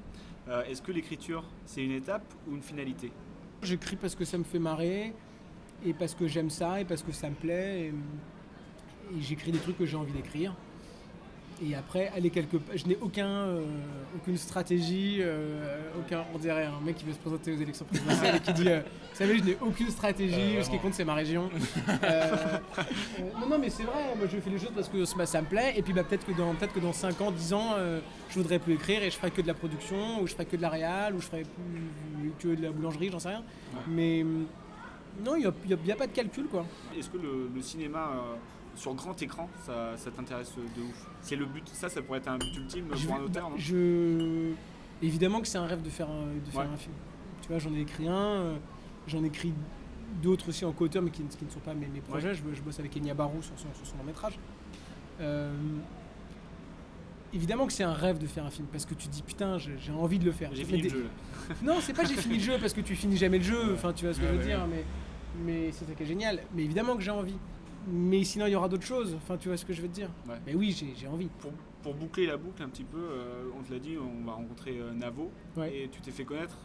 Euh, 0.49 0.65
Est-ce 0.65 0.83
que 0.83 0.91
l'écriture, 0.93 1.45
c'est 1.65 1.85
une 1.85 1.93
étape 1.93 2.25
ou 2.47 2.57
une 2.57 2.63
finalité? 2.63 3.13
J'écris 3.63 3.97
parce 3.97 4.15
que 4.15 4.25
ça 4.25 4.37
me 4.39 4.45
fait 4.45 4.59
marrer 4.59 5.15
et 5.85 5.93
parce 5.93 6.15
que 6.15 6.27
j'aime 6.27 6.51
ça 6.51 6.81
et 6.81 6.85
parce 6.85 7.03
que 7.03 7.13
ça 7.13 7.29
me 7.29 7.35
plaît. 7.35 7.81
Et, 7.81 7.87
et 9.17 9.21
j'écris 9.21 9.53
des 9.53 9.59
trucs 9.59 9.79
que 9.79 9.87
j'ai 9.87 9.97
envie 9.97 10.13
d'écrire. 10.13 10.55
Et 11.63 11.75
après, 11.75 12.11
aller 12.17 12.31
quelque 12.31 12.57
part. 12.57 12.75
Je 12.77 12.87
n'ai 12.87 12.97
aucun, 13.03 13.29
euh, 13.29 13.63
aucune 14.17 14.39
stratégie, 14.39 15.19
euh, 15.21 15.91
aucun. 15.99 16.25
On 16.35 16.39
dirait 16.39 16.65
un 16.65 16.81
mec 16.83 16.97
qui 16.97 17.05
veut 17.05 17.13
se 17.13 17.19
présenter 17.19 17.53
aux 17.53 17.61
élections 17.61 17.85
présidentielles 17.85 18.37
et 18.37 18.41
qui 18.41 18.53
dit 18.55 18.69
euh, 18.69 18.81
Vous 18.81 19.17
savez, 19.17 19.39
je 19.39 19.45
n'ai 19.45 19.59
aucune 19.61 19.91
stratégie, 19.91 20.57
Euh, 20.57 20.63
ce 20.63 20.71
qui 20.71 20.79
compte, 20.79 20.95
c'est 20.95 21.05
ma 21.05 21.15
région. 21.15 21.51
Non, 23.41 23.47
non, 23.47 23.59
mais 23.59 23.69
c'est 23.69 23.83
vrai, 23.83 24.15
moi 24.17 24.27
je 24.31 24.39
fais 24.39 24.51
les 24.51 24.59
choses 24.59 24.73
parce 24.75 24.89
que 24.89 25.05
ça 25.05 25.41
me 25.43 25.47
plaît. 25.47 25.75
Et 25.77 25.83
puis 25.83 25.93
bah, 25.93 26.05
peut-être 26.05 26.25
que, 26.25 26.33
dans, 26.33 26.55
peut 26.55 26.67
que 26.67 26.81
dans 26.81 26.93
5 26.95 27.21
ans, 27.21 27.31
10 27.31 27.53
ans, 27.53 27.75
je 28.31 28.35
voudrais 28.35 28.59
plus 28.59 28.75
écrire 28.75 29.03
et 29.03 29.11
je 29.11 29.17
ferai 29.17 29.31
que 29.31 29.43
de 29.43 29.47
la 29.47 29.55
production, 29.55 30.21
ou 30.23 30.27
je 30.27 30.33
ferai 30.33 30.47
que 30.47 30.57
de 30.57 30.63
la 30.63 30.69
réal, 30.71 31.15
ou 31.15 31.21
je 31.21 31.27
ferai 31.27 31.43
plus 31.43 32.33
que 32.39 32.57
de 32.57 32.63
la 32.63 32.71
boulangerie, 32.71 33.11
j'en 33.11 33.19
sais 33.19 33.29
rien. 33.29 33.43
Mais 33.89 34.23
hum, 34.23 34.47
non, 35.25 35.37
il 35.37 35.41
n'y 35.41 35.93
a, 35.93 35.97
pas 35.97 36.07
de 36.07 36.13
calcul 36.13 36.47
quoi. 36.47 36.65
Est-ce 36.97 37.11
que 37.11 37.19
le, 37.19 37.51
le 37.55 37.63
cinéma 37.63 38.11
euh, 38.15 38.37
sur 38.77 38.95
grand 38.95 39.21
écran, 39.23 39.49
ça, 39.65 39.97
ça 39.97 40.11
t'intéresse 40.11 40.53
de 40.57 40.83
ouf? 40.83 41.07
C'est 41.23 41.37
le 41.37 41.47
but, 41.47 41.67
ça, 41.69 41.89
ça 41.89 42.01
pourrait 42.03 42.19
être 42.19 42.29
un 42.29 42.39
but 42.39 42.57
ultime 42.57 42.87
Je- 42.95 43.07
pour 43.07 43.17
un 43.17 43.21
auteur, 43.23 43.45
bah, 43.45 43.51
non? 43.51 43.57
je... 43.59 44.53
Évidemment 45.03 45.41
que 45.41 45.49
c'est 45.49 45.59
un 45.59 45.67
rêve 45.67 45.83
de 45.83 45.91
faire 45.91 46.09
un, 46.11 46.27
de 46.45 46.51
faire 46.51 46.61
Ouais. 46.61 46.67
un 46.73 46.77
film. 46.77 46.95
Tu 47.43 47.49
vois, 47.49 47.59
j'en 47.59 47.73
ai 47.75 47.81
écrit 47.81 48.07
un, 48.09 48.13
euh, 48.15 48.57
j'en 49.07 49.23
ai 49.25 49.27
écrit 49.29 49.53
d'autres 50.23 50.49
aussi 50.51 50.65
en 50.65 50.73
co-auteur, 50.73 51.03
mais 51.03 51.11
qui, 51.11 51.23
qui 51.25 51.45
ne 51.45 51.51
sont 51.51 51.61
pas 51.61 51.73
mes, 51.75 51.87
mes 51.87 52.01
projets. 52.01 52.29
Ouais. 52.29 52.35
Je, 52.35 52.43
je 52.55 52.63
bosse 52.63 52.79
avec 52.81 52.97
Enya 52.97 53.15
Barou 53.15 53.41
sur 53.43 53.59
son, 53.59 53.69
sur 53.75 53.87
son 53.87 53.97
long 53.99 54.05
métrage. 54.05 54.39
Euh, 55.21 55.53
évidemment 57.35 57.67
que 57.67 57.73
c'est 57.73 57.83
un 57.85 57.93
rêve 57.93 58.19
de 58.19 58.27
faire 58.27 58.45
un 58.45 58.51
film, 58.51 58.67
parce 58.71 58.85
que 58.87 58.95
tu 58.95 59.09
dis 59.09 59.23
putain, 59.23 59.59
j'ai 59.59 59.93
envie 59.93 60.19
de 60.19 60.25
le 60.25 60.33
faire. 60.33 60.51
J'ai 60.55 60.65
fini 60.65 60.83
le 60.83 60.89
jeu. 60.89 61.07
Non, 61.63 61.79
c'est 61.81 61.93
pas 61.95 62.05
j'ai 62.05 62.15
fini 62.15 62.37
le 62.37 62.43
jeu, 62.43 62.59
parce 62.61 62.73
que 62.73 62.81
tu 62.81 62.95
finis 62.95 63.17
jamais 63.17 63.39
le 63.39 63.45
jeu, 63.45 63.73
enfin 63.75 63.93
tu 63.93 64.05
vois 64.05 64.15
ce 64.15 64.21
que 64.21 64.25
Ouais, 64.25 64.31
je 64.33 64.37
veux 64.37 64.41
ouais, 64.43 64.47
dire, 64.47 64.61
ouais. 64.61 64.85
mais, 65.45 65.53
mais 65.65 65.73
c'est 65.73 65.85
ça 65.85 65.93
qui 65.95 66.03
est 66.03 66.07
génial. 66.07 66.41
Mais 66.55 66.63
évidemment 66.65 66.95
que 66.97 67.03
j'ai 67.03 67.11
envie. 67.11 67.37
Mais 67.91 68.23
sinon, 68.25 68.47
il 68.47 68.53
y 68.53 68.57
aura 68.57 68.69
d'autres 68.69 68.87
choses, 68.87 69.15
enfin 69.17 69.37
tu 69.39 69.49
vois 69.49 69.57
ce 69.57 69.65
que 69.65 69.73
je 69.73 69.81
veux 69.83 69.89
te 69.89 69.95
dire. 69.95 70.11
Ouais. 70.29 70.37
Mais 70.47 70.55
oui, 70.55 70.71
j'ai 70.79 70.93
j'ai 70.97 71.07
envie. 71.09 71.29
Pour, 71.41 71.51
pour 71.83 71.95
boucler 71.95 72.27
la 72.27 72.37
boucle 72.37 72.63
un 72.63 72.69
petit 72.69 72.85
peu, 72.85 72.99
euh, 72.99 73.45
on 73.59 73.63
te 73.63 73.73
l'a 73.73 73.79
dit, 73.79 73.97
on 73.99 74.25
va 74.27 74.33
rencontrer 74.33 74.79
euh, 74.79 74.93
Navo. 74.93 75.31
Et 75.73 75.89
tu 75.91 76.01
t'es 76.03 76.11
fait 76.11 76.25
connaître 76.25 76.57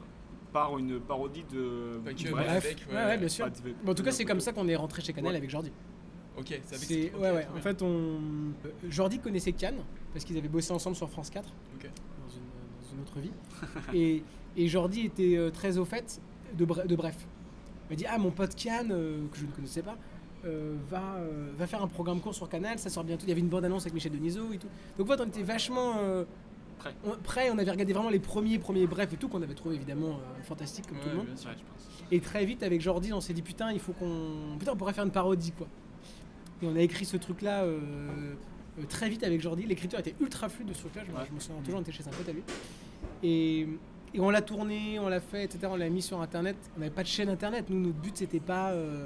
par 0.51 0.77
une 0.77 0.99
parodie 0.99 1.45
de. 1.51 1.99
Bref, 2.03 2.47
avec, 2.47 2.85
ouais, 2.89 2.95
ouais. 2.95 3.05
ouais, 3.05 3.17
bien 3.17 3.27
sûr. 3.29 3.47
Bon, 3.83 3.91
en 3.93 3.95
tout 3.95 4.03
cas, 4.03 4.11
c'est 4.11 4.25
comme 4.25 4.39
ça 4.41 4.51
qu'on 4.51 4.67
est 4.67 4.75
rentré 4.75 5.01
chez 5.01 5.13
Canal 5.13 5.31
Ouais. 5.31 5.37
avec 5.37 5.49
Jordi. 5.49 5.71
Ok, 6.37 6.45
c'est 6.47 6.75
avec 6.75 6.87
C'est- 6.87 7.03
cette- 7.03 7.15
ok, 7.15 7.21
ouais, 7.21 7.31
ouais. 7.31 7.47
En 7.55 7.61
fait, 7.61 7.81
on... 7.81 7.87
euh, 7.87 8.69
Jordi 8.89 9.19
connaissait 9.19 9.51
Cannes 9.53 9.79
parce 10.13 10.25
qu'ils 10.25 10.37
avaient 10.37 10.47
bossé 10.49 10.71
ensemble 10.73 10.95
sur 10.95 11.09
France 11.09 11.29
4 11.29 11.47
Ok. 11.75 11.83
dans, 11.83 12.33
une, 12.33 12.41
dans 12.81 12.93
une 12.93 13.01
autre 13.01 13.19
vie. 13.19 13.31
et, 13.93 14.23
et 14.57 14.67
Jordi 14.67 15.01
était 15.01 15.37
euh, 15.37 15.49
très 15.51 15.77
au 15.77 15.85
fait 15.85 16.19
de, 16.57 16.65
Bre- 16.65 16.85
de 16.87 16.95
Bref. 16.95 17.15
Il 17.89 17.93
m'a 17.93 17.95
dit 17.95 18.05
Ah, 18.09 18.17
mon 18.17 18.31
pote 18.31 18.55
Cannes, 18.55 18.91
euh, 18.91 19.25
que 19.31 19.37
je 19.37 19.45
ne 19.45 19.51
connaissais 19.51 19.81
pas, 19.81 19.97
euh, 20.45 20.75
va, 20.89 21.15
euh, 21.15 21.51
va 21.57 21.67
faire 21.67 21.81
un 21.81 21.87
programme 21.87 22.19
court 22.19 22.35
sur 22.35 22.49
Canal, 22.49 22.79
ça 22.79 22.89
sort 22.89 23.03
bientôt. 23.03 23.23
Il 23.25 23.29
y 23.29 23.31
avait 23.31 23.41
une 23.41 23.49
bande-annonce 23.49 23.83
avec 23.83 23.93
Michel 23.93 24.11
Denisot 24.11 24.51
et 24.53 24.57
tout. 24.57 24.67
Donc, 24.97 25.09
en 25.09 25.15
fait, 25.15 25.21
on 25.23 25.27
était 25.27 25.43
vachement. 25.43 25.93
euh, 25.99 26.23
Prêt. 26.77 26.93
on, 27.05 27.11
prêt, 27.11 27.49
on 27.51 27.57
avait 27.57 27.71
regardé 27.71 27.93
vraiment 27.93 28.09
les 28.09 28.19
premiers, 28.19 28.59
premiers 28.59 28.85
Bref 28.85 29.11
et 29.13 29.15
tout, 29.17 29.29
qu'on 29.29 29.41
avait 29.41 29.53
trouvé 29.55 29.75
évidemment 29.75 30.09
euh, 30.19 30.43
fantastique 30.43 30.85
comme 30.87 30.99
tout 30.99 31.07
le 31.09 31.15
monde. 31.15 31.25
bien 31.27 31.37
sûr, 31.37 31.49
je 31.51 31.55
pense. 31.63 31.89
Et 32.11 32.19
très 32.19 32.45
vite, 32.45 32.61
avec 32.63 32.81
Jordi, 32.81 33.13
on 33.13 33.21
s'est 33.21 33.33
dit 33.33 33.41
putain, 33.41 33.71
il 33.71 33.79
faut 33.79 33.93
qu'on. 33.93 34.57
Putain, 34.59 34.73
on 34.73 34.75
pourrait 34.75 34.93
faire 34.93 35.05
une 35.05 35.11
parodie 35.11 35.51
quoi. 35.53 35.67
Et 36.61 36.67
on 36.67 36.75
a 36.75 36.79
écrit 36.79 37.05
ce 37.05 37.17
truc-là 37.17 37.63
euh, 37.63 37.79
euh, 38.79 38.83
très 38.87 39.09
vite 39.09 39.23
avec 39.23 39.41
Jordi. 39.41 39.63
L'écriture 39.65 39.99
était 39.99 40.15
ultra 40.21 40.47
fluide 40.49 40.69
de 40.69 40.73
ce 40.73 40.79
truc-là. 40.81 41.03
Je, 41.05 41.11
me- 41.11 41.17
je 41.27 41.31
me 41.33 41.39
souviens 41.39 41.61
toujours, 41.61 41.79
on 41.79 41.81
était 41.83 41.91
chez 41.91 42.03
un 42.07 42.11
pote 42.11 42.29
à 42.29 42.31
lui. 42.31 42.43
Et, 43.23 43.61
et 44.13 44.19
on 44.19 44.29
l'a 44.29 44.41
tourné, 44.41 44.97
on 44.99 45.09
l'a 45.09 45.19
fait, 45.19 45.43
etc. 45.43 45.67
On 45.69 45.75
l'a 45.75 45.89
mis 45.89 46.01
sur 46.01 46.21
internet. 46.21 46.55
On 46.75 46.79
n'avait 46.79 46.93
pas 46.93 47.03
de 47.03 47.07
chaîne 47.07 47.29
internet. 47.29 47.65
Nous, 47.69 47.79
notre 47.79 47.97
but, 47.97 48.15
c'était 48.17 48.39
pas. 48.39 48.71
euh, 48.71 49.05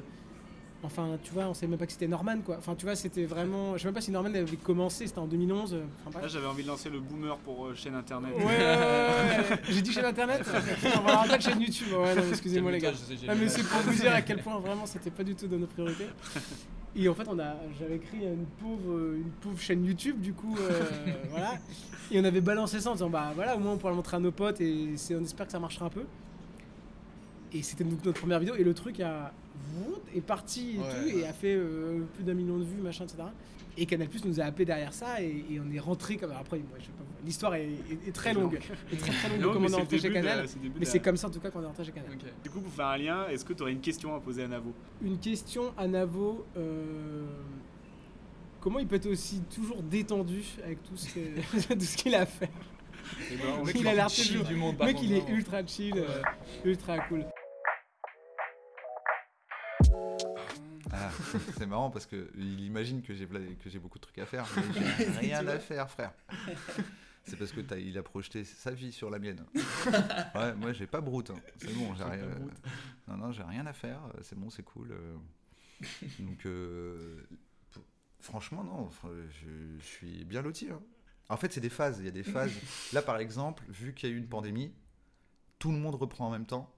Enfin, 0.82 1.18
tu 1.22 1.34
vois, 1.34 1.44
on 1.44 1.54
savait 1.54 1.68
même 1.68 1.78
pas 1.78 1.86
que 1.88 1.92
c'était 1.92 2.08
Norman, 2.08 2.38
quoi. 2.40 2.56
Enfin, 2.58 2.74
tu 2.74 2.86
vois, 2.86 2.96
c'était 2.96 3.26
vraiment. 3.26 3.74
Je 3.76 3.80
sais 3.82 3.88
même 3.90 3.94
pas 3.96 4.00
si 4.00 4.12
Norman 4.12 4.30
avait 4.34 4.56
commencé, 4.56 5.08
c'était 5.08 5.20
en 5.20 5.28
2011. 5.28 5.74
euh, 5.74 5.84
Enfin, 6.00 6.10
bref. 6.12 6.22
Là, 6.24 6.28
j'avais 6.30 6.46
envie 6.46 6.64
de 6.64 6.70
lancer 6.70 6.90
le 6.90 7.02
boomer 7.02 7.38
pour 7.40 7.66
euh, 7.66 7.76
chaîne 7.76 7.96
internet. 7.96 8.32
Ouais, 8.38 8.46
ouais, 8.46 8.48
ouais, 8.48 9.50
ouais. 9.50 9.60
J'ai 9.70 9.82
dit 9.82 9.92
chaîne 9.92 10.06
internet 10.06 10.42
On 10.96 11.00
va 11.02 11.20
avoir 11.20 11.38
de 11.38 11.42
chaîne 11.44 11.60
YouTube. 11.60 11.88
Ouais, 11.92 12.16
non, 12.16 12.22
excusez-moi 12.30 12.72
les 12.72 12.78
gars. 12.80 12.94
Ah, 13.28 13.36
mais 13.36 13.50
c'est 13.50 13.64
pour 13.64 13.80
vous 13.82 13.94
dire 13.94 14.14
à 14.14 14.22
quel 14.22 14.38
point 14.42 14.58
vraiment 14.60 14.86
c'était 14.86 15.12
pas 15.12 15.26
du 15.26 15.36
tout 15.36 15.48
dans 15.48 15.58
nos 15.58 15.68
priorités. 15.68 16.06
Et 16.96 17.08
en 17.08 17.14
fait, 17.14 17.28
on 17.28 17.38
a, 17.40 17.56
j'avais 17.80 18.00
créé 18.00 18.28
une 18.28 18.46
pauvre, 18.60 19.14
une 19.16 19.30
pauvre 19.42 19.60
chaîne 19.60 19.86
YouTube, 19.86 20.20
du 20.20 20.34
coup, 20.34 20.56
euh, 20.60 20.82
voilà. 21.30 21.54
Et 22.12 22.20
on 22.20 22.24
avait 22.24 22.42
balancé 22.42 22.80
ça 22.80 22.90
en 22.90 22.94
disant, 22.94 23.10
bah 23.10 23.32
voilà, 23.36 23.56
au 23.56 23.60
moins 23.60 23.74
on 23.74 23.78
pourra 23.78 23.92
le 23.92 23.96
montrer 23.96 24.18
à 24.18 24.20
nos 24.20 24.32
potes 24.32 24.60
et 24.62 24.90
on 25.12 25.24
espère 25.24 25.46
que 25.46 25.52
ça 25.52 25.60
marchera 25.60 25.86
un 25.86 25.90
peu. 25.90 26.04
Et 27.54 27.62
c'était 27.64 27.84
donc 27.84 28.04
notre 28.04 28.20
première 28.20 28.40
vidéo 28.40 28.56
et 28.56 28.64
le 28.64 28.74
truc 28.74 29.00
a, 29.00 29.32
est 30.16 30.22
parti 30.22 30.76
et 30.76 30.80
Ouais, 30.80 30.84
tout 30.90 31.16
ouais. 31.16 31.22
et 31.22 31.28
a 31.28 31.34
fait 31.34 31.56
euh, 31.56 32.00
plus 32.16 32.24
d'un 32.24 32.34
million 32.34 32.58
de 32.58 32.64
vues, 32.64 32.82
machin, 32.82 33.04
etc. 33.06 33.24
Et 33.82 33.86
Canal 33.86 34.10
Plus 34.10 34.26
nous 34.26 34.40
a 34.42 34.44
appelé 34.44 34.66
derrière 34.66 34.94
ça 34.94 35.22
et, 35.22 35.46
et 35.52 35.60
on 35.60 35.72
est 35.74 35.80
rentré 35.80 36.18
comme 36.18 36.32
après, 36.32 36.58
moi, 36.60 36.78
je 36.80 36.86
sais 36.86 36.92
pas, 36.92 37.04
l'histoire 37.26 37.56
est, 37.56 37.64
est- 37.66 38.08
est 38.10 38.12
très 38.12 38.34
longue, 38.34 38.56
est 38.92 38.96
très 38.98 39.12
très 39.12 39.30
longue 39.30 39.38
de 39.40 39.44
Longue, 39.44 39.54
comment 39.54 39.60
mais 39.60 39.66
on 39.66 39.68
est 39.68 39.70
c'est 39.70 39.76
rentré 39.82 40.00
chez 40.00 40.12
Canal. 40.14 40.46
de 40.46 40.72
Mais 40.94 41.00
comme 41.00 41.18
ça 41.18 41.28
en 41.28 41.32
tout 41.32 41.40
cas 41.40 41.50
qu'on 41.50 41.64
est 41.64 41.66
rentré 41.66 41.86
chez 41.86 41.92
Canal. 41.92 42.12
Du 42.44 42.50
coup, 42.50 42.60
pour 42.62 42.74
faire 42.74 42.88
un 42.88 42.98
lien, 42.98 43.28
est-ce 43.30 43.46
que 43.46 43.54
tu 43.54 43.62
aurais 43.64 43.72
une 43.72 43.80
question 43.82 44.14
à 44.16 44.20
poser 44.20 44.44
à 44.44 44.48
Navo? 44.48 44.74
Une 45.02 45.18
question 45.18 45.74
à 45.78 45.88
Navo. 45.88 46.46
euh, 46.58 47.26
Comment 48.60 48.80
il 48.80 48.88
peut 48.88 48.98
être 48.98 49.06
aussi 49.10 49.42
toujours 49.56 49.82
détendu 49.82 50.44
avec 50.66 50.84
tout 50.84 50.98
ce 50.98 51.08
que- 51.14 51.74
tout 51.74 51.80
ce 51.80 51.96
qu'il 51.96 52.14
a 52.16 52.22
à 52.22 52.26
faire? 52.26 52.50
Eh 53.32 53.36
ben, 53.38 53.44
Il 53.74 53.88
est 53.88 53.90
a 53.90 53.94
l'air 53.96 54.10
chill 54.10 54.28
toujours. 54.34 54.46
du 54.46 54.56
monde, 54.56 54.76
mec, 54.78 54.96
contre, 54.98 55.04
il 55.06 55.14
est 55.14 55.30
ultra 55.30 55.66
chill, 55.66 55.94
euh, 55.96 56.22
ultra 56.66 57.00
cool. 57.08 57.26
Ah, 60.92 61.12
c'est 61.58 61.66
marrant 61.68 61.90
parce 61.92 62.06
que 62.06 62.32
il 62.36 62.62
imagine 62.62 63.02
que 63.02 63.14
j'ai 63.14 63.28
que 63.28 63.70
j'ai 63.70 63.80
beaucoup 63.80 63.98
de 64.00 64.04
trucs 64.04 64.18
à 64.20 64.26
faire, 64.26 64.46
mais 64.56 64.64
j'ai 64.98 65.06
rien 65.20 65.48
à 65.48 65.60
faire, 65.60 65.90
frère. 65.90 66.14
C'est 67.26 67.38
parce 67.38 67.52
que 67.52 67.62
t'as- 67.62 67.78
il 67.78 67.98
a 67.98 68.04
projeté 68.04 68.44
sa 68.44 68.72
vie 68.72 68.92
sur 68.92 69.10
la 69.10 69.20
mienne. 69.20 69.46
Ouais, 70.36 70.54
moi 70.56 70.74
j'ai 70.74 70.88
pas 70.88 71.02
broute. 71.02 71.30
hein. 71.32 71.40
C'est 71.58 71.74
bon, 71.74 71.94
j'ai 71.96 72.04
rien. 72.04 72.26
broute. 72.28 72.54
Non, 73.08 73.18
non, 73.18 73.32
j'ai 73.32 73.44
rien 73.44 73.66
à 73.68 73.74
faire. 73.74 74.00
euh, 74.16 74.20
C'est 74.24 74.38
bon, 74.38 74.50
c'est 74.50 74.64
cool. 74.64 74.92
euh. 74.92 75.16
Donc, 76.20 76.46
euh, 76.46 77.22
franchement, 78.20 78.64
non. 78.64 78.90
je 79.04 79.84
suis 79.86 80.26
bien 80.26 80.42
loti. 80.42 80.70
hein. 80.72 80.82
En 81.30 81.38
fait, 81.38 81.54
c'est 81.54 81.62
des 81.62 81.70
phases. 81.70 82.00
Il 82.00 82.06
y 82.06 82.08
a 82.08 82.12
des 82.12 82.24
phases. 82.24 82.52
Là, 82.94 83.02
par 83.04 83.18
exemple, 83.20 83.64
vu 83.70 83.94
qu'il 83.94 84.10
y 84.10 84.12
a 84.12 84.16
eu 84.16 84.18
une 84.18 84.28
pandémie, 84.28 84.74
tout 85.60 85.72
le 85.72 85.78
monde 85.78 85.96
reprend 85.96 86.28
en 86.28 86.32
même 86.32 86.46
temps. 86.48 86.74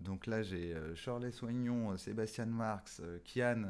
Donc 0.00 0.26
là, 0.26 0.42
j'ai 0.42 0.74
euh, 0.74 0.94
Shirley 0.94 1.30
Soignon, 1.30 1.92
euh, 1.92 1.96
Sébastien 1.96 2.46
Marx, 2.46 3.00
euh, 3.02 3.18
Kian, 3.24 3.64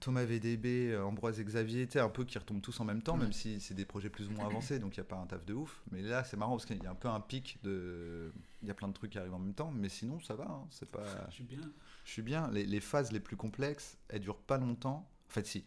Thomas 0.00 0.24
VDB, 0.24 0.96
Ambroise 0.98 1.38
et 1.40 1.44
Xavier, 1.44 1.86
tu 1.86 1.98
un 1.98 2.08
peu 2.08 2.24
qui 2.24 2.36
retombent 2.38 2.60
tous 2.60 2.78
en 2.80 2.84
même 2.84 3.02
temps, 3.02 3.16
même 3.16 3.32
si 3.32 3.60
c'est 3.60 3.72
des 3.74 3.84
projets 3.84 4.10
plus 4.10 4.26
ou 4.28 4.30
moins 4.32 4.46
avancés, 4.46 4.78
donc 4.78 4.96
il 4.96 5.00
n'y 5.00 5.06
a 5.06 5.08
pas 5.08 5.16
un 5.16 5.26
taf 5.26 5.44
de 5.46 5.54
ouf. 5.54 5.82
Mais 5.92 6.02
là, 6.02 6.24
c'est 6.24 6.36
marrant 6.36 6.52
parce 6.52 6.66
qu'il 6.66 6.82
y 6.82 6.86
a 6.86 6.90
un 6.90 6.94
peu 6.96 7.08
un 7.08 7.20
pic 7.20 7.58
de. 7.62 8.32
Il 8.62 8.68
y 8.68 8.70
a 8.70 8.74
plein 8.74 8.88
de 8.88 8.92
trucs 8.92 9.12
qui 9.12 9.18
arrivent 9.18 9.34
en 9.34 9.38
même 9.38 9.54
temps, 9.54 9.70
mais 9.70 9.88
sinon, 9.88 10.18
ça 10.20 10.34
va. 10.34 10.44
hein, 10.44 10.66
c'est 10.70 10.90
pas. 10.90 11.04
Je 11.30 11.34
suis 11.36 11.44
bien. 11.44 11.60
Je 12.04 12.10
suis 12.10 12.22
bien. 12.22 12.50
Les, 12.50 12.66
les 12.66 12.80
phases 12.80 13.12
les 13.12 13.20
plus 13.20 13.36
complexes, 13.36 13.96
elles 14.08 14.20
durent 14.20 14.36
pas 14.42 14.58
longtemps. 14.58 15.08
En 15.28 15.32
fait, 15.32 15.46
si. 15.46 15.64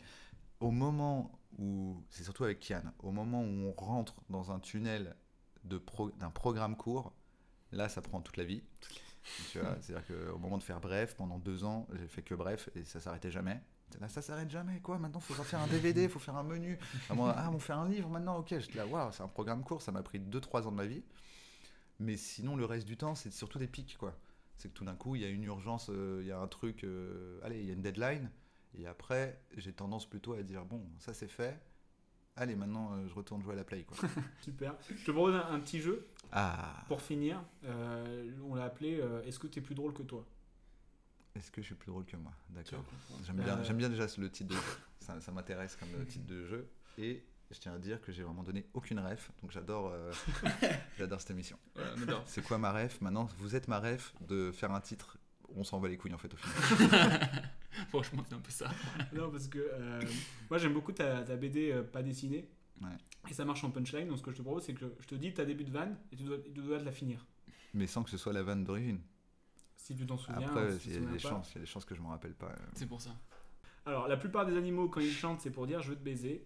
Au 0.59 0.71
moment 0.71 1.31
où. 1.57 2.03
C'est 2.09 2.23
surtout 2.23 2.43
avec 2.43 2.59
Kian. 2.59 2.83
Au 2.99 3.11
moment 3.11 3.41
où 3.41 3.45
on 3.47 3.71
rentre 3.73 4.21
dans 4.29 4.51
un 4.51 4.59
tunnel 4.59 5.15
pro- 5.85 6.11
d'un 6.11 6.29
programme 6.29 6.75
court, 6.75 7.13
là, 7.71 7.89
ça 7.89 8.01
prend 8.01 8.21
toute 8.21 8.37
la 8.37 8.43
vie. 8.43 8.63
C'est-à-dire 9.23 10.05
qu'au 10.07 10.37
moment 10.37 10.57
de 10.57 10.63
faire 10.63 10.79
bref, 10.79 11.15
pendant 11.15 11.39
deux 11.39 11.63
ans, 11.63 11.87
j'ai 11.93 12.07
fait 12.07 12.23
que 12.23 12.33
bref 12.33 12.69
et 12.75 12.83
ça 12.83 12.99
s'arrêtait 12.99 13.31
jamais. 13.31 13.61
Là, 13.99 14.07
ça 14.07 14.21
s'arrête 14.21 14.49
jamais, 14.49 14.79
quoi. 14.79 14.97
Maintenant, 14.97 15.19
faut 15.19 15.33
sortir 15.33 15.59
un 15.59 15.67
DVD, 15.67 16.07
faut 16.09 16.19
faire 16.19 16.35
un 16.35 16.43
menu. 16.43 16.79
Ah, 17.09 17.13
moi, 17.13 17.33
ah, 17.37 17.51
on 17.51 17.59
fait 17.59 17.73
un 17.73 17.87
livre 17.87 18.09
maintenant, 18.09 18.37
ok. 18.37 18.57
J'étais 18.59 18.77
là, 18.77 18.87
waouh, 18.87 19.11
c'est 19.11 19.23
un 19.23 19.27
programme 19.27 19.63
court, 19.63 19.81
ça 19.81 19.91
m'a 19.91 20.03
pris 20.03 20.19
2-3 20.19 20.63
ans 20.63 20.71
de 20.71 20.77
ma 20.77 20.85
vie. 20.85 21.03
Mais 21.99 22.17
sinon, 22.17 22.55
le 22.55 22.65
reste 22.65 22.87
du 22.87 22.97
temps, 22.97 23.15
c'est 23.15 23.31
surtout 23.31 23.59
des 23.59 23.67
pics, 23.67 23.97
quoi. 23.97 24.17
C'est 24.57 24.69
que 24.69 24.73
tout 24.73 24.85
d'un 24.85 24.95
coup, 24.95 25.15
il 25.15 25.21
y 25.21 25.25
a 25.25 25.29
une 25.29 25.43
urgence, 25.43 25.89
euh, 25.89 26.19
il 26.21 26.27
y 26.27 26.31
a 26.31 26.39
un 26.39 26.47
truc, 26.47 26.83
euh, 26.83 27.39
allez, 27.43 27.59
il 27.59 27.65
y 27.65 27.69
a 27.69 27.73
une 27.73 27.81
deadline. 27.81 28.31
Et 28.77 28.87
après, 28.87 29.41
j'ai 29.57 29.73
tendance 29.73 30.09
plutôt 30.09 30.33
à 30.33 30.43
dire, 30.43 30.65
bon, 30.65 30.87
ça 30.99 31.13
c'est 31.13 31.27
fait. 31.27 31.59
Allez, 32.37 32.55
maintenant, 32.55 32.93
euh, 32.93 33.07
je 33.07 33.13
retourne 33.13 33.41
jouer 33.41 33.53
à 33.53 33.57
la 33.57 33.63
play, 33.63 33.83
quoi. 33.83 33.97
Super. 34.41 34.75
Je 34.89 35.03
te 35.03 35.11
propose 35.11 35.35
un, 35.35 35.51
un 35.51 35.59
petit 35.59 35.81
jeu. 35.81 36.07
Ah. 36.31 36.83
Pour 36.87 37.01
finir, 37.01 37.43
euh, 37.65 38.31
on 38.43 38.55
l'a 38.55 38.65
appelé 38.65 38.99
euh, 38.99 39.21
Est-ce 39.23 39.39
que 39.39 39.47
t'es 39.47 39.61
plus 39.61 39.75
drôle 39.75 39.93
que 39.93 40.03
toi? 40.03 40.25
Est-ce 41.35 41.51
que 41.51 41.61
je 41.61 41.67
suis 41.67 41.75
plus 41.75 41.91
drôle 41.91 42.05
que 42.05 42.17
moi? 42.17 42.31
D'accord. 42.49 42.83
J'aime 43.25 43.37
bien, 43.37 43.57
Euh, 43.57 43.63
j'aime 43.63 43.77
bien 43.77 43.89
déjà 43.89 44.05
le 44.17 44.29
titre 44.29 44.49
de 44.49 44.55
jeu. 44.55 44.61
Ça, 44.99 45.19
ça 45.19 45.31
m'intéresse 45.31 45.75
comme 45.77 46.05
titre 46.05 46.25
de 46.25 46.45
jeu. 46.45 46.69
Et 46.97 47.23
je 47.51 47.59
tiens 47.59 47.73
à 47.73 47.77
dire 47.79 48.01
que 48.01 48.11
j'ai 48.11 48.23
vraiment 48.23 48.43
donné 48.43 48.65
aucune 48.73 48.99
ref. 48.99 49.31
Donc 49.41 49.51
j'adore, 49.51 49.93
j'adore 50.97 51.19
cette 51.19 51.31
émission. 51.31 51.57
Ouais. 51.75 51.83
C'est 52.25 52.43
quoi 52.43 52.57
ma 52.57 52.71
ref? 52.71 52.99
Maintenant, 53.01 53.27
vous 53.37 53.55
êtes 53.55 53.67
ma 53.67 53.79
ref 53.79 54.13
de 54.21 54.51
faire 54.51 54.71
un 54.71 54.81
titre. 54.81 55.17
On 55.55 55.63
s'en 55.63 55.79
va 55.79 55.89
les 55.89 55.97
couilles 55.97 56.13
en 56.13 56.17
fait 56.17 56.33
au 56.33 56.37
final. 56.37 57.41
Franchement, 57.89 58.23
c'est 58.27 58.35
un 58.35 58.39
peu 58.39 58.51
ça. 58.51 58.69
non, 59.13 59.31
parce 59.31 59.47
que 59.47 59.59
euh, 59.59 60.01
moi 60.49 60.57
j'aime 60.59 60.73
beaucoup 60.73 60.91
ta, 60.91 61.23
ta 61.23 61.35
BD 61.35 61.71
euh, 61.71 61.83
pas 61.83 62.03
dessinée. 62.03 62.49
Ouais. 62.81 62.87
Et 63.29 63.33
ça 63.33 63.45
marche 63.45 63.63
en 63.63 63.69
punchline. 63.71 64.07
Donc 64.07 64.17
ce 64.17 64.23
que 64.23 64.31
je 64.31 64.37
te 64.37 64.41
propose, 64.41 64.63
c'est 64.63 64.73
que 64.73 64.93
je 64.99 65.07
te 65.07 65.15
dis 65.15 65.33
ta 65.33 65.45
début 65.45 65.63
de 65.63 65.71
vanne 65.71 65.97
et 66.11 66.15
tu 66.15 66.23
dois, 66.23 66.39
tu 66.39 66.49
dois 66.51 66.79
de 66.79 66.83
la 66.85 66.91
finir. 66.91 67.25
Mais 67.73 67.87
sans 67.87 68.03
que 68.03 68.09
ce 68.09 68.17
soit 68.17 68.33
la 68.33 68.43
vanne 68.43 68.63
d'origine. 68.63 68.99
Si 69.77 69.95
tu 69.95 70.05
t'en 70.05 70.17
souviens. 70.17 70.47
Après, 70.47 70.77
si 70.79 70.89
il 70.89 70.95
y, 70.95 70.99
te 70.99 71.07
a 71.07 71.11
des 71.11 71.19
chances, 71.19 71.51
il 71.51 71.55
y 71.55 71.57
a 71.59 71.61
des 71.61 71.67
chances 71.67 71.85
que 71.85 71.95
je 71.95 72.01
m'en 72.01 72.09
rappelle 72.09 72.33
pas. 72.33 72.47
euh. 72.49 72.55
C'est 72.73 72.85
pour 72.87 73.01
ça. 73.01 73.15
Alors, 73.85 74.07
la 74.07 74.17
plupart 74.17 74.45
des 74.45 74.55
animaux, 74.55 74.89
quand 74.89 74.99
ils 75.01 75.11
chantent, 75.11 75.41
c'est 75.41 75.49
pour 75.51 75.65
dire 75.67 75.81
je 75.81 75.89
veux 75.89 75.95
te 75.95 76.03
baiser. 76.03 76.45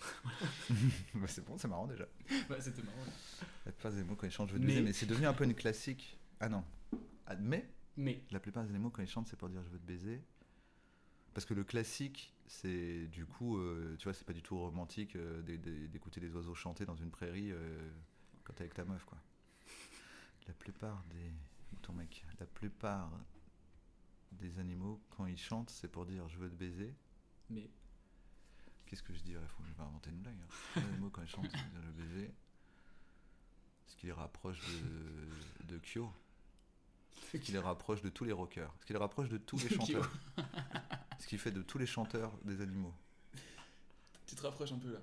Bah, 1.14 1.26
c'est 1.26 1.44
bon, 1.44 1.56
c'est 1.58 1.68
marrant 1.68 1.86
déjà. 1.86 2.04
Ouais, 2.50 2.60
c'était 2.60 2.82
marrant. 2.82 2.98
ouais. 2.98 3.46
La 3.66 3.72
plupart 3.72 3.92
des 3.92 4.04
mots 4.04 4.14
quand 4.14 4.26
ils 4.26 4.30
chantent, 4.32 4.48
je 4.50 4.54
veux 4.54 4.60
te 4.60 4.64
Mais- 4.64 4.72
baiser, 4.74 4.84
mais 4.84 4.92
c'est 4.92 5.06
devenu 5.06 5.26
un 5.26 5.32
peu 5.32 5.44
une 5.44 5.54
classique. 5.54 6.18
Ah 6.40 6.48
non. 6.48 6.62
Ah, 7.26 7.34
mais, 7.36 7.68
Mais. 7.96 8.22
la 8.30 8.38
plupart 8.40 8.64
des 8.64 8.78
mots 8.78 8.90
quand 8.90 9.02
ils 9.02 9.08
chantent, 9.08 9.26
c'est 9.28 9.36
pour 9.36 9.48
dire 9.48 9.62
je 9.64 9.68
veux 9.70 9.78
te 9.78 9.86
baiser. 9.86 10.22
Parce 11.38 11.46
que 11.46 11.54
le 11.54 11.62
classique, 11.62 12.34
c'est 12.48 13.06
du 13.06 13.24
coup, 13.24 13.58
euh, 13.58 13.94
tu 14.00 14.02
vois, 14.06 14.12
c'est 14.12 14.24
pas 14.24 14.32
du 14.32 14.42
tout 14.42 14.58
romantique 14.58 15.14
euh, 15.14 15.40
d'é- 15.42 15.56
d'é- 15.56 15.86
d'écouter 15.86 16.18
les 16.18 16.34
oiseaux 16.34 16.56
chanter 16.56 16.84
dans 16.84 16.96
une 16.96 17.12
prairie 17.12 17.52
euh, 17.52 17.78
quand 18.42 18.54
t'es 18.54 18.62
avec 18.62 18.74
ta 18.74 18.84
meuf, 18.84 19.04
quoi. 19.04 19.18
La 20.48 20.54
plupart 20.54 21.04
des. 21.04 21.30
Ton 21.82 21.92
mec, 21.92 22.24
la 22.40 22.46
plupart 22.46 23.12
des 24.32 24.58
animaux, 24.58 25.00
quand 25.10 25.26
ils 25.26 25.38
chantent, 25.38 25.70
c'est 25.70 25.86
pour 25.86 26.06
dire 26.06 26.28
je 26.28 26.38
veux 26.38 26.50
te 26.50 26.56
baiser. 26.56 26.92
Mais. 27.50 27.70
Qu'est-ce 28.86 29.04
que 29.04 29.14
je 29.14 29.20
dirais 29.22 29.46
Faut 29.46 29.62
que 29.62 29.68
je 29.68 29.74
vais 29.74 29.82
inventer 29.84 30.10
une 30.10 30.18
blague. 30.18 30.40
Hein. 30.74 30.80
Les 30.92 30.98
mots 30.98 31.10
quand 31.10 31.22
ils 31.22 31.28
chantent, 31.28 31.46
c'est 31.52 31.56
pour 31.62 31.70
dire 31.70 31.82
je 31.82 31.86
veux 31.86 31.92
te 31.94 31.98
baiser. 32.14 32.34
Ce 33.86 33.94
qui 33.94 34.06
les 34.06 34.12
rapproche 34.12 34.58
de, 34.58 35.66
de 35.66 35.78
Kyo. 35.78 36.12
Ce 37.32 37.36
qui 37.36 37.52
les 37.52 37.58
rapproche 37.58 38.02
de 38.02 38.08
tous 38.08 38.24
les 38.24 38.32
rockers. 38.32 38.74
Ce 38.80 38.86
qui 38.86 38.92
les 38.92 38.98
rapproche 38.98 39.28
de 39.28 39.36
tous 39.38 39.58
les 39.58 39.68
chanteurs. 39.76 40.10
Ce 41.18 41.26
qui 41.26 41.36
fait 41.36 41.50
de 41.50 41.62
tous 41.62 41.78
les 41.78 41.86
chanteurs 41.86 42.32
des 42.44 42.60
animaux. 42.60 42.94
Tu 44.26 44.34
te 44.36 44.42
rapproches 44.42 44.72
un 44.72 44.78
peu 44.78 44.92
là. 44.92 45.00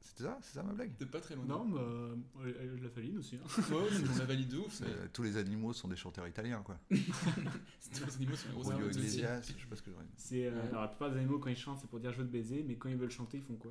C'est 0.00 0.22
ça? 0.22 0.38
C'est 0.40 0.54
ça 0.54 0.62
ma 0.62 0.72
blague? 0.72 0.96
T'es 0.96 1.04
pas 1.04 1.20
très 1.20 1.34
loin. 1.36 1.44
Non, 1.44 1.68
bah, 1.68 1.80
euh, 1.80 2.16
euh, 2.40 2.78
la 2.82 2.88
faline 2.88 3.18
aussi. 3.18 3.36
hein. 3.36 3.40
Ouais, 3.70 3.76
ouais, 3.76 3.88
on 4.14 4.18
la 4.18 4.24
valide 4.24 4.48
de 4.48 4.56
ouf. 4.58 4.80
mais- 4.80 4.86
Euh, 4.88 5.08
tous 5.12 5.22
les 5.24 5.36
animaux 5.36 5.72
sont 5.74 5.88
des 5.88 5.96
chanteurs 5.96 6.26
italiens, 6.26 6.62
quoi. 6.62 6.78
Tous 6.90 8.06
les 8.06 8.14
animaux 8.16 8.36
sont 8.36 8.48
des 8.48 8.54
gros 8.54 8.70
animaux. 8.70 8.88
Iglesias, 8.90 9.42
je 9.42 9.46
sais 9.62 9.66
pas 9.68 9.76
ce 9.76 9.82
que 9.82 9.90
j'aurais. 9.90 10.04
C'est, 10.16 10.46
euh, 10.46 10.68
alors, 10.70 10.82
la 10.82 10.88
plupart 10.88 11.10
des 11.10 11.18
animaux, 11.18 11.38
quand 11.38 11.50
ils 11.50 11.56
chantent, 11.56 11.80
c'est 11.80 11.90
pour 11.90 12.00
dire 12.00 12.12
je 12.12 12.18
veux 12.18 12.26
te 12.26 12.32
baiser, 12.32 12.64
mais 12.66 12.76
quand 12.76 12.88
ils 12.88 12.96
veulent 12.96 13.10
chanter, 13.10 13.38
ils 13.38 13.42
font 13.44 13.56
quoi? 13.56 13.70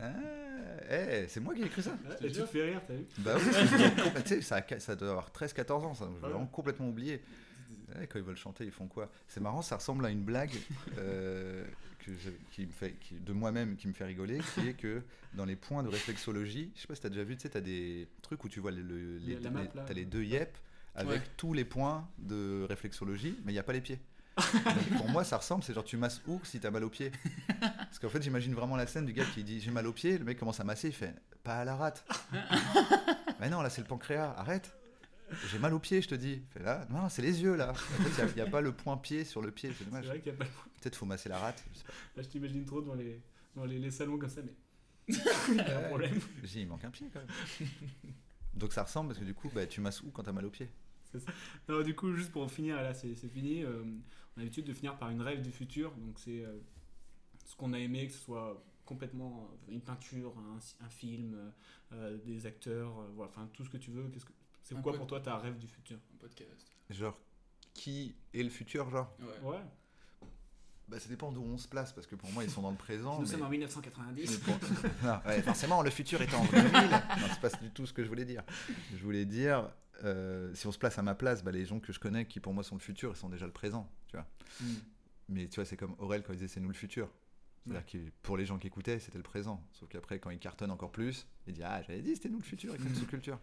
Ah, 0.00 0.12
eh, 0.90 1.26
c'est 1.28 1.40
moi 1.40 1.54
qui 1.54 1.62
ai 1.62 1.66
écrit 1.66 1.82
ça 1.82 1.90
Ouais, 2.08 2.16
Tu 2.28 2.32
te 2.32 2.46
fais 2.46 2.64
rire, 2.70 2.80
t'as 2.86 2.94
vu 2.94 3.04
Bah 3.18 3.34
oui, 3.36 3.42
tu 4.22 4.28
sais, 4.28 4.40
ça, 4.42 4.56
a- 4.56 4.78
ça 4.80 4.96
doit 4.96 5.10
avoir 5.10 5.30
13-14 5.30 5.72
ans, 5.84 5.94
ça. 5.94 6.06
J'ai 6.06 6.12
Ouais. 6.14 6.30
vraiment 6.30 6.46
complètement 6.46 6.88
oublié. 6.88 7.20
Ouais, 7.96 8.06
quand 8.06 8.18
ils 8.18 8.24
veulent 8.24 8.36
chanter, 8.36 8.64
ils 8.64 8.70
font 8.70 8.86
quoi? 8.86 9.10
C'est 9.28 9.40
marrant, 9.40 9.62
ça 9.62 9.76
ressemble 9.76 10.04
à 10.06 10.10
une 10.10 10.22
blague 10.22 10.52
euh, 10.98 11.64
que 12.00 12.12
je- 12.12 12.30
qui 12.52 12.66
me 12.66 12.72
fait, 12.72 12.92
qui- 13.00 13.14
de 13.14 13.32
moi-même 13.32 13.76
qui 13.76 13.88
me 13.88 13.92
fait 13.92 14.04
rigoler, 14.04 14.40
qui 14.54 14.68
est 14.68 14.74
que 14.74 15.02
dans 15.34 15.44
les 15.44 15.56
points 15.56 15.82
de 15.82 15.88
réflexologie, 15.88 16.70
je 16.74 16.80
sais 16.82 16.86
pas 16.86 16.94
si 16.94 17.00
t'as 17.02 17.08
déjà 17.08 17.24
vu, 17.24 17.36
tu 17.36 17.42
sais, 17.42 17.48
t'as 17.50 17.60
des 17.60 18.06
trucs 18.22 18.44
où 18.44 18.48
tu 18.48 18.60
vois 18.60 18.70
le- 18.70 18.82
le- 18.82 19.16
les, 19.18 19.36
map, 19.50 19.62
les- 19.62 19.68
là. 19.74 19.84
t'as 19.86 19.94
les 19.94 20.04
deux 20.04 20.22
yep 20.22 20.56
avec 20.94 21.20
Ouais. 21.20 21.26
tous 21.36 21.52
les 21.54 21.64
points 21.64 22.08
de 22.18 22.64
réflexologie, 22.68 23.36
mais 23.44 23.52
il 23.52 23.54
n'y 23.54 23.58
a 23.60 23.62
pas 23.62 23.72
les 23.72 23.80
pieds. 23.80 24.00
Pour 24.96 25.08
moi, 25.08 25.24
ça 25.24 25.36
ressemble, 25.38 25.62
c'est 25.64 25.74
genre 25.74 25.84
tu 25.84 25.96
masses 25.96 26.20
où 26.26 26.40
si 26.44 26.60
t'as 26.60 26.70
mal 26.70 26.84
aux 26.84 26.90
pieds? 26.90 27.12
Parce 27.60 27.98
qu'en 27.98 28.08
fait, 28.08 28.22
j'imagine 28.22 28.54
vraiment 28.54 28.76
la 28.76 28.86
scène 28.86 29.04
du 29.06 29.12
gars 29.12 29.24
qui 29.34 29.42
dit 29.44 29.60
j'ai 29.60 29.70
mal 29.70 29.86
aux 29.86 29.92
pieds, 29.92 30.18
le 30.18 30.24
mec 30.24 30.38
commence 30.38 30.60
à 30.60 30.64
masser, 30.64 30.88
il 30.88 30.94
fait 30.94 31.14
pas 31.42 31.56
à 31.58 31.64
la 31.64 31.76
rate. 31.76 32.04
Mais 33.40 33.48
non, 33.48 33.62
là 33.62 33.70
c'est 33.70 33.80
le 33.80 33.86
pancréas, 33.86 34.34
arrête. 34.36 34.72
J'ai 35.50 35.58
mal 35.58 35.74
aux 35.74 35.78
pieds, 35.78 36.00
je 36.00 36.08
te 36.08 36.14
dis. 36.14 36.42
Fait 36.54 36.62
là, 36.62 36.86
non, 36.90 37.08
c'est 37.08 37.20
les 37.22 37.42
yeux 37.42 37.54
là. 37.54 37.70
En 37.70 37.74
fait, 37.74 38.22
il 38.28 38.34
n'y 38.34 38.40
a, 38.40 38.46
pas 38.46 38.60
le 38.62 38.72
point 38.72 38.96
pied 38.96 39.24
sur 39.24 39.42
le 39.42 39.50
pied, 39.50 39.70
c'est 39.70 39.78
C'est 39.78 39.84
dommage. 39.84 40.06
vrai 40.06 40.20
qu'il 40.20 40.32
y 40.32 40.34
a 40.34 40.38
pas 40.38 40.44
le 40.44 40.50
Peut-être 40.80 40.96
faut 40.96 41.06
masser 41.06 41.28
la 41.28 41.38
rate. 41.38 41.62
je 41.72 41.78
sais 41.78 41.84
pas. 41.84 41.92
Là, 42.16 42.22
je 42.22 42.28
t'imagine 42.28 42.64
trop 42.64 42.80
dans 42.80 42.94
les, 42.94 43.20
dans 43.54 43.64
les, 43.64 43.78
les 43.78 43.90
salons 43.90 44.16
comme 44.18 44.30
ça, 44.30 44.40
mais. 44.42 44.54
Il 45.08 45.16
y 45.56 45.60
a 45.60 45.78
un 45.78 45.82
problème. 45.88 46.18
J'ai, 46.44 46.60
il 46.60 46.68
manque 46.68 46.84
un 46.84 46.90
pied 46.90 47.08
quand 47.12 47.18
même. 47.20 47.68
Donc 48.54 48.72
ça 48.72 48.82
ressemble 48.84 49.08
parce 49.08 49.20
que 49.20 49.24
du 49.24 49.34
coup, 49.34 49.50
bah, 49.54 49.66
tu 49.66 49.80
masses 49.80 50.02
où 50.02 50.10
quand 50.10 50.22
t'as 50.22 50.32
mal 50.32 50.46
aux 50.46 50.50
pieds? 50.50 50.70
C'est 50.70 50.87
ça. 51.14 51.32
Non, 51.68 51.82
du 51.82 51.94
coup, 51.94 52.14
juste 52.14 52.30
pour 52.32 52.50
finir, 52.50 52.76
là, 52.76 52.92
c'est 52.94 53.14
c'est 53.14 53.28
fini. 53.28 53.62
euh, 53.64 53.82
on 54.36 54.40
a 54.40 54.44
l'habitude 54.44 54.66
de 54.66 54.72
finir 54.72 54.96
par 54.98 55.10
une 55.10 55.22
rêve 55.22 55.42
du 55.42 55.50
futur. 55.50 55.90
Donc, 55.92 56.18
c'est 56.18 56.44
euh, 56.44 56.58
ce 57.46 57.56
qu'on 57.56 57.72
a 57.72 57.78
aimé, 57.78 58.06
que 58.06 58.12
ce 58.12 58.18
soit 58.18 58.62
complètement 58.84 59.48
euh, 59.68 59.72
une 59.72 59.80
peinture, 59.80 60.34
un, 60.38 60.84
un 60.84 60.88
film, 60.88 61.36
euh, 61.92 62.18
des 62.24 62.46
acteurs, 62.46 62.98
euh, 63.00 63.08
voilà, 63.14 63.30
enfin 63.30 63.48
tout 63.52 63.64
ce 63.64 63.70
que 63.70 63.76
tu 63.78 63.90
veux. 63.90 64.08
Qu'est-ce 64.08 64.24
que 64.26 64.32
c'est 64.62 64.74
quoi 64.82 64.92
pod- 64.92 64.98
pour 64.98 65.06
toi 65.06 65.20
ta 65.20 65.36
rêve 65.38 65.58
du 65.58 65.66
futur? 65.68 65.98
Un 66.14 66.18
podcast. 66.18 66.66
Genre 66.90 67.18
qui 67.74 68.14
est 68.34 68.42
le 68.42 68.48
futur, 68.50 68.90
genre? 68.90 69.14
Ouais. 69.42 69.56
Bah, 70.88 70.98
ça 70.98 71.08
dépend 71.10 71.30
d'où 71.30 71.42
on 71.42 71.58
se 71.58 71.68
place, 71.68 71.92
parce 71.92 72.06
que 72.06 72.14
pour 72.16 72.32
moi, 72.32 72.42
ils 72.44 72.50
sont 72.50 72.62
dans 72.62 72.70
le 72.70 72.76
présent. 72.76 73.16
Nous 73.16 73.26
mais- 73.26 73.32
sommes 73.32 73.42
en 73.42 73.48
1990. 73.50 74.40
Mais 74.46 74.52
pour- 74.54 74.68
Non, 75.04 75.20
ouais, 75.26 75.42
forcément, 75.42 75.82
le 75.82 75.90
futur 75.90 76.22
est 76.22 76.32
en 76.34 76.44
2000. 76.50 76.62
Non, 76.72 77.26
c'est 77.30 77.40
pas 77.40 77.50
du 77.58 77.70
tout 77.70 77.84
ce 77.86 77.92
que 77.92 78.02
je 78.02 78.08
voulais 78.08 78.24
dire. 78.24 78.42
Je 78.96 79.02
voulais 79.04 79.26
dire, 79.26 79.70
euh, 80.04 80.54
si 80.54 80.66
on 80.66 80.72
se 80.72 80.78
place 80.78 80.98
à 80.98 81.02
ma 81.02 81.14
place, 81.14 81.42
bah, 81.42 81.50
les 81.50 81.64
gens 81.64 81.80
que 81.80 81.92
je 81.92 81.98
connais 82.00 82.26
qui 82.26 82.40
pour 82.40 82.52
moi 82.54 82.62
sont 82.62 82.74
le 82.76 82.80
futur, 82.80 83.10
ils 83.12 83.16
sont 83.16 83.28
déjà 83.28 83.46
le 83.46 83.52
présent, 83.52 83.90
tu 84.08 84.16
vois. 84.16 84.26
Mm. 84.60 84.74
Mais 85.30 85.48
tu 85.48 85.56
vois, 85.56 85.64
c'est 85.64 85.76
comme 85.76 85.94
Aurel 85.98 86.22
quand 86.22 86.32
il 86.32 86.36
disait 86.36 86.48
c'est 86.48 86.60
nous 86.60 86.68
le 86.68 86.74
futur. 86.74 87.10
C'est-à-dire 87.66 87.86
que 87.86 87.98
pour 88.22 88.36
les 88.38 88.46
gens 88.46 88.58
qui 88.58 88.66
écoutaient, 88.66 88.98
c'était 88.98 89.18
le 89.18 89.22
présent. 89.24 89.62
Sauf 89.72 89.90
qu'après, 89.90 90.18
quand 90.18 90.30
il 90.30 90.38
cartonne 90.38 90.70
encore 90.70 90.90
plus, 90.90 91.26
il 91.46 91.52
dit 91.52 91.62
Ah, 91.62 91.82
j'avais 91.82 92.00
dit, 92.00 92.14
c'était 92.14 92.30
nous 92.30 92.38
le 92.38 92.44
futur, 92.44 92.70
avec 92.72 92.82
une 92.82 92.94
sous-culture. 92.94 93.38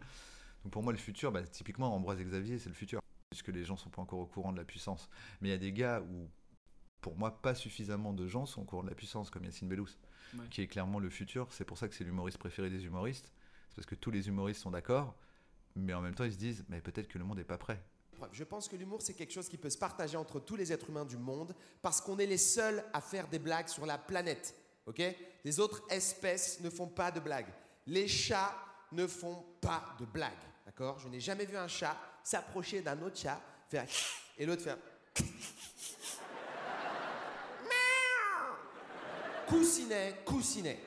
Donc 0.63 0.71
pour 0.73 0.81
moi, 0.81 0.91
le 0.93 0.97
futur, 0.97 1.31
bah, 1.31 1.43
typiquement, 1.43 1.93
Ambroise 1.93 2.19
et 2.19 2.25
Xavier, 2.25 2.57
c'est 2.57 2.69
le 2.69 2.75
futur. 2.75 3.01
Puisque 3.29 3.49
les 3.49 3.63
gens 3.63 3.77
sont 3.77 3.89
pas 3.91 4.01
encore 4.01 4.19
au 4.19 4.25
courant 4.25 4.51
de 4.51 4.57
la 4.57 4.63
puissance. 4.65 5.09
Mais 5.41 5.49
il 5.49 5.51
y 5.51 5.55
a 5.55 5.59
des 5.59 5.73
gars 5.73 6.01
où, 6.01 6.27
pour 7.01 7.15
moi, 7.17 7.39
pas 7.41 7.53
suffisamment 7.53 8.13
de 8.13 8.27
gens 8.27 8.47
sont 8.47 8.61
au 8.61 8.65
courant 8.65 8.83
de 8.83 8.89
la 8.89 8.95
puissance, 8.95 9.29
comme 9.29 9.43
Yacine 9.43 9.67
Bellous, 9.67 9.89
Ouais. 10.33 10.47
qui 10.49 10.61
est 10.61 10.67
clairement 10.67 10.99
le 10.99 11.09
futur. 11.09 11.47
C'est 11.51 11.65
pour 11.65 11.77
ça 11.77 11.87
que 11.87 11.93
c'est 11.93 12.03
l'humoriste 12.03 12.39
préféré 12.39 12.69
des 12.71 12.85
humoristes. 12.85 13.31
C'est 13.69 13.75
parce 13.75 13.85
que 13.85 13.95
tous 13.95 14.09
les 14.09 14.27
humoristes 14.27 14.61
sont 14.61 14.71
d'accord, 14.71 15.15
mais 15.75 15.93
en 15.93 16.01
même 16.01 16.15
temps, 16.15 16.23
ils 16.23 16.33
se 16.33 16.37
disent 16.37 16.63
Mais 16.69 16.81
peut-être 16.81 17.07
que 17.07 17.17
le 17.17 17.25
monde 17.25 17.37
n'est 17.37 17.43
pas 17.43 17.57
prêt. 17.57 17.81
Je 18.31 18.43
pense 18.43 18.67
que 18.67 18.75
l'humour, 18.75 19.01
c'est 19.01 19.13
quelque 19.13 19.33
chose 19.33 19.49
qui 19.49 19.57
peut 19.57 19.69
se 19.69 19.77
partager 19.77 20.15
entre 20.15 20.39
tous 20.39 20.55
les 20.55 20.71
êtres 20.71 20.89
humains 20.89 21.05
du 21.05 21.17
monde 21.17 21.53
parce 21.81 21.99
qu'on 21.99 22.17
est 22.17 22.25
les 22.25 22.37
seuls 22.37 22.83
à 22.93 23.01
faire 23.01 23.27
des 23.27 23.39
blagues 23.39 23.67
sur 23.67 23.85
la 23.85 23.97
planète. 23.97 24.55
ok? 24.85 25.01
Les 25.43 25.59
autres 25.59 25.83
espèces 25.89 26.61
ne 26.61 26.69
font 26.69 26.87
pas 26.87 27.11
de 27.11 27.19
blagues. 27.19 27.51
Les 27.87 28.07
chats 28.07 28.55
ne 28.93 29.05
font 29.05 29.43
pas 29.59 29.95
de 29.99 30.05
blagues. 30.05 30.31
D'accord? 30.65 30.97
Je 30.99 31.09
n'ai 31.09 31.19
jamais 31.19 31.45
vu 31.45 31.57
un 31.57 31.67
chat 31.67 31.97
s'approcher 32.23 32.81
d'un 32.81 33.01
autre 33.01 33.17
chat, 33.17 33.39
faire 33.69 33.85
et 34.37 34.45
l'autre 34.45 34.63
faire. 34.63 34.77
Coussinet, 39.47 40.21
coussinet. 40.25 40.79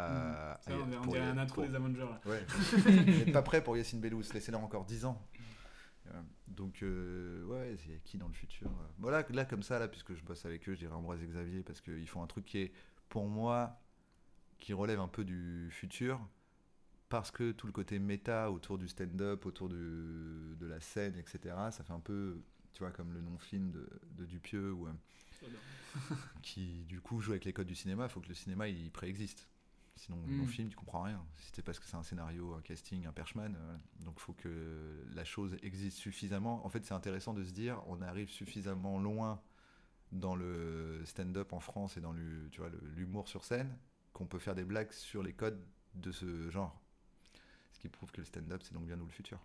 Euh, 0.00 0.54
Ça, 0.60 0.72
on 0.74 0.92
on 1.02 1.06
dirait 1.06 1.20
un 1.24 1.38
intro 1.38 1.62
pour- 1.62 1.68
des 1.70 1.74
Avengers, 1.74 1.98
là. 2.00 2.20
Ouais. 2.26 2.44
Vous 2.48 2.90
n'êtes 2.90 3.32
pas 3.32 3.42
prêt 3.42 3.62
pour 3.62 3.76
Yacine 3.76 4.00
Bellous, 4.00 4.22
laissez-leur 4.32 4.60
encore 4.62 4.84
10 4.84 5.04
ans. 5.04 5.20
Euh, 6.08 6.20
Donc, 6.46 6.82
euh, 6.82 7.42
ouais, 7.44 7.76
il 7.86 7.92
y 7.92 7.94
a 7.96 7.98
qui 8.04 8.16
dans 8.16 8.28
le 8.28 8.32
futur 8.34 8.68
euh 8.68 8.86
Voilà, 8.98 9.26
là, 9.30 9.44
comme 9.44 9.62
ça, 9.62 9.78
là, 9.78 9.88
puisque 9.88 10.14
je 10.14 10.22
bosse 10.22 10.44
avec 10.46 10.68
eux, 10.68 10.74
je 10.74 10.78
dirais 10.78 10.94
Ambroise 10.94 11.22
et 11.22 11.26
Xavier, 11.26 11.62
parce 11.62 11.80
qu'ils 11.80 12.08
font 12.08 12.22
un 12.22 12.26
truc 12.26 12.44
qui 12.44 12.58
est, 12.58 12.72
pour 13.08 13.26
moi, 13.28 13.78
qui 14.58 14.72
relève 14.72 15.00
un 15.00 15.08
peu 15.08 15.24
du 15.24 15.68
futur, 15.70 16.20
parce 17.08 17.30
que 17.30 17.52
tout 17.52 17.66
le 17.66 17.72
côté 17.72 17.98
méta 17.98 18.50
autour 18.50 18.78
du 18.78 18.88
stand-up, 18.88 19.46
autour 19.46 19.68
du- 19.68 20.56
de 20.56 20.66
la 20.66 20.80
scène, 20.80 21.16
etc., 21.16 21.54
ça 21.70 21.82
fait 21.84 21.92
un 21.92 22.00
peu, 22.00 22.40
tu 22.72 22.82
vois, 22.82 22.92
comme 22.92 23.12
le 23.12 23.20
non-film 23.20 23.70
de, 23.70 23.88
de 24.12 24.24
Dupieux, 24.24 24.74
euh, 24.74 24.92
qui, 26.42 26.84
du 26.84 27.00
coup, 27.00 27.20
joue 27.20 27.32
avec 27.32 27.44
les 27.44 27.52
codes 27.52 27.66
du 27.66 27.74
cinéma, 27.74 28.04
il 28.04 28.08
faut 28.10 28.20
que 28.20 28.28
le 28.28 28.34
cinéma, 28.34 28.68
il 28.68 28.90
préexiste. 28.90 29.48
Sinon, 29.98 30.18
Mm. 30.26 30.36
non 30.38 30.46
film, 30.46 30.68
tu 30.70 30.76
comprends 30.76 31.02
rien. 31.02 31.24
Si 31.34 31.50
c'est 31.52 31.62
parce 31.62 31.78
que 31.80 31.84
c'est 31.86 31.96
un 31.96 32.02
scénario, 32.02 32.54
un 32.54 32.60
casting, 32.62 33.04
un 33.06 33.12
perchman, 33.12 33.54
euh, 33.56 33.76
donc 34.04 34.14
il 34.16 34.20
faut 34.20 34.32
que 34.32 35.04
la 35.12 35.24
chose 35.24 35.56
existe 35.62 35.98
suffisamment. 35.98 36.64
En 36.64 36.68
fait, 36.70 36.84
c'est 36.84 36.94
intéressant 36.94 37.34
de 37.34 37.42
se 37.44 37.50
dire, 37.50 37.82
on 37.88 38.00
arrive 38.00 38.30
suffisamment 38.30 38.98
loin 38.98 39.42
dans 40.12 40.36
le 40.36 41.02
stand-up 41.04 41.52
en 41.52 41.60
France 41.60 41.96
et 41.96 42.00
dans 42.00 42.12
le- 42.12 42.48
tu 42.50 42.60
vois, 42.60 42.70
le- 42.70 42.80
l'humour 42.94 43.28
sur 43.28 43.44
scène 43.44 43.76
qu'on 44.12 44.26
peut 44.26 44.38
faire 44.38 44.54
des 44.54 44.64
blagues 44.64 44.92
sur 44.92 45.22
les 45.22 45.32
codes 45.32 45.60
de 45.94 46.12
ce 46.12 46.48
genre. 46.48 46.80
Ce 47.72 47.78
qui 47.80 47.88
prouve 47.88 48.10
que 48.12 48.20
le 48.20 48.24
stand-up, 48.24 48.62
c'est 48.62 48.72
donc 48.74 48.86
bien 48.86 48.96
nous 48.96 49.04
le 49.06 49.12
futur. 49.12 49.38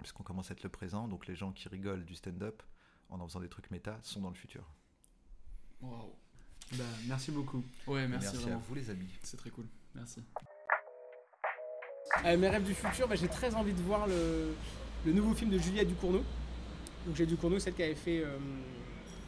Puisqu'on 0.00 0.24
commence 0.24 0.50
à 0.50 0.54
être 0.54 0.62
le 0.62 0.68
présent, 0.68 1.08
donc 1.08 1.26
les 1.26 1.34
gens 1.36 1.52
qui 1.52 1.68
rigolent 1.68 2.04
du 2.04 2.14
stand-up 2.14 2.62
en 3.08 3.20
en 3.20 3.26
faisant 3.26 3.40
des 3.40 3.48
trucs 3.48 3.70
méta 3.70 3.98
sont 4.02 4.20
dans 4.20 4.28
le 4.28 4.34
futur. 4.34 4.64
Waouh. 5.80 6.12
Bah, 6.72 6.84
merci 7.06 7.30
beaucoup. 7.30 7.62
Ouais, 7.86 8.06
merci, 8.08 8.26
Merci 8.26 8.36
à 8.36 8.40
vraiment. 8.40 8.62
vous, 8.68 8.74
les 8.74 8.90
amis. 8.90 9.08
C'est 9.22 9.36
très 9.36 9.50
cool. 9.50 9.66
Merci. 9.94 10.20
Euh, 12.24 12.36
mes 12.36 12.48
rêves 12.48 12.64
du 12.64 12.74
futur, 12.74 13.06
bah, 13.08 13.14
j'ai 13.14 13.28
très 13.28 13.54
envie 13.54 13.72
de 13.72 13.80
voir 13.82 14.06
le, 14.06 14.54
le 15.04 15.12
nouveau 15.12 15.34
film 15.34 15.50
de 15.50 15.58
Julia 15.58 15.84
Ducournau. 15.84 16.22
Donc 17.06 17.14
Julia 17.16 17.30
Ducournau, 17.30 17.58
celle 17.58 17.74
qui 17.74 17.82
avait 17.82 17.94
fait, 17.94 18.20
euh, 18.20 18.26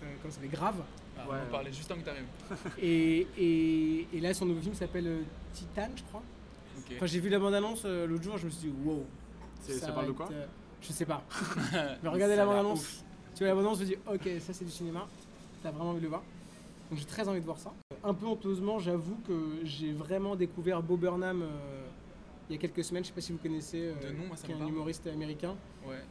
euh, 0.02 0.14
comment 0.20 0.30
ça 0.32 0.36
s'appelle, 0.36 0.50
Grave. 0.50 0.82
Ah, 1.16 1.24
on 1.28 1.34
en 1.48 1.50
parlait 1.50 1.72
juste 1.72 1.90
avant 1.90 2.00
que 2.00 2.06
t'arrives. 2.06 2.24
Et, 2.80 3.26
et, 3.36 4.08
et 4.12 4.20
là, 4.20 4.32
son 4.34 4.46
nouveau 4.46 4.60
film 4.60 4.74
s'appelle 4.74 5.06
euh, 5.06 5.22
Titan, 5.52 5.88
je 5.96 6.02
crois. 6.04 6.22
Ok. 6.78 6.96
Quand 6.98 7.06
j'ai 7.06 7.18
vu 7.20 7.28
la 7.28 7.38
bande-annonce 7.40 7.82
euh, 7.84 8.06
l'autre 8.06 8.22
jour, 8.22 8.38
je 8.38 8.46
me 8.46 8.50
suis 8.50 8.68
dit, 8.68 8.74
wow. 8.84 9.04
Ça 9.60 9.92
parle 9.92 10.06
de 10.06 10.10
être, 10.12 10.16
quoi 10.16 10.28
euh, 10.32 10.46
Je 10.80 10.92
sais 10.92 11.04
pas. 11.04 11.24
Mais 12.02 12.08
regardez 12.08 12.36
la 12.36 12.46
bande-annonce. 12.46 13.04
Tu 13.34 13.40
vois 13.40 13.48
la 13.48 13.54
bande-annonce, 13.54 13.78
je 13.78 13.82
me 13.84 13.88
dis, 13.88 13.96
ok, 14.06 14.40
ça 14.40 14.52
c'est 14.52 14.64
du 14.64 14.70
cinéma. 14.70 15.06
T'as 15.62 15.70
vraiment 15.72 15.90
envie 15.90 15.98
de 15.98 16.04
le 16.04 16.08
voir. 16.10 16.22
Donc 16.90 16.98
j'ai 16.98 17.04
très 17.04 17.28
envie 17.28 17.40
de 17.40 17.44
voir 17.44 17.58
ça. 17.58 17.72
Un 18.04 18.14
peu 18.14 18.26
honteusement, 18.26 18.78
j'avoue 18.78 19.16
que 19.26 19.58
j'ai 19.64 19.92
vraiment 19.92 20.36
découvert 20.36 20.82
Bob 20.82 21.00
Burnham 21.00 21.42
euh, 21.42 21.86
il 22.48 22.54
y 22.54 22.58
a 22.58 22.60
quelques 22.60 22.84
semaines. 22.84 23.02
Je 23.04 23.08
sais 23.08 23.14
pas 23.14 23.20
si 23.20 23.32
vous 23.32 23.38
connaissez, 23.38 23.88
euh, 23.88 23.94
De 24.10 24.16
nom, 24.16 24.26
moi, 24.28 24.36
ça 24.36 24.46
qui 24.46 24.52
est 24.52 24.54
un 24.54 24.58
parle. 24.58 24.70
humoriste 24.70 25.06
américain. 25.06 25.56
Ouais. 25.86 26.02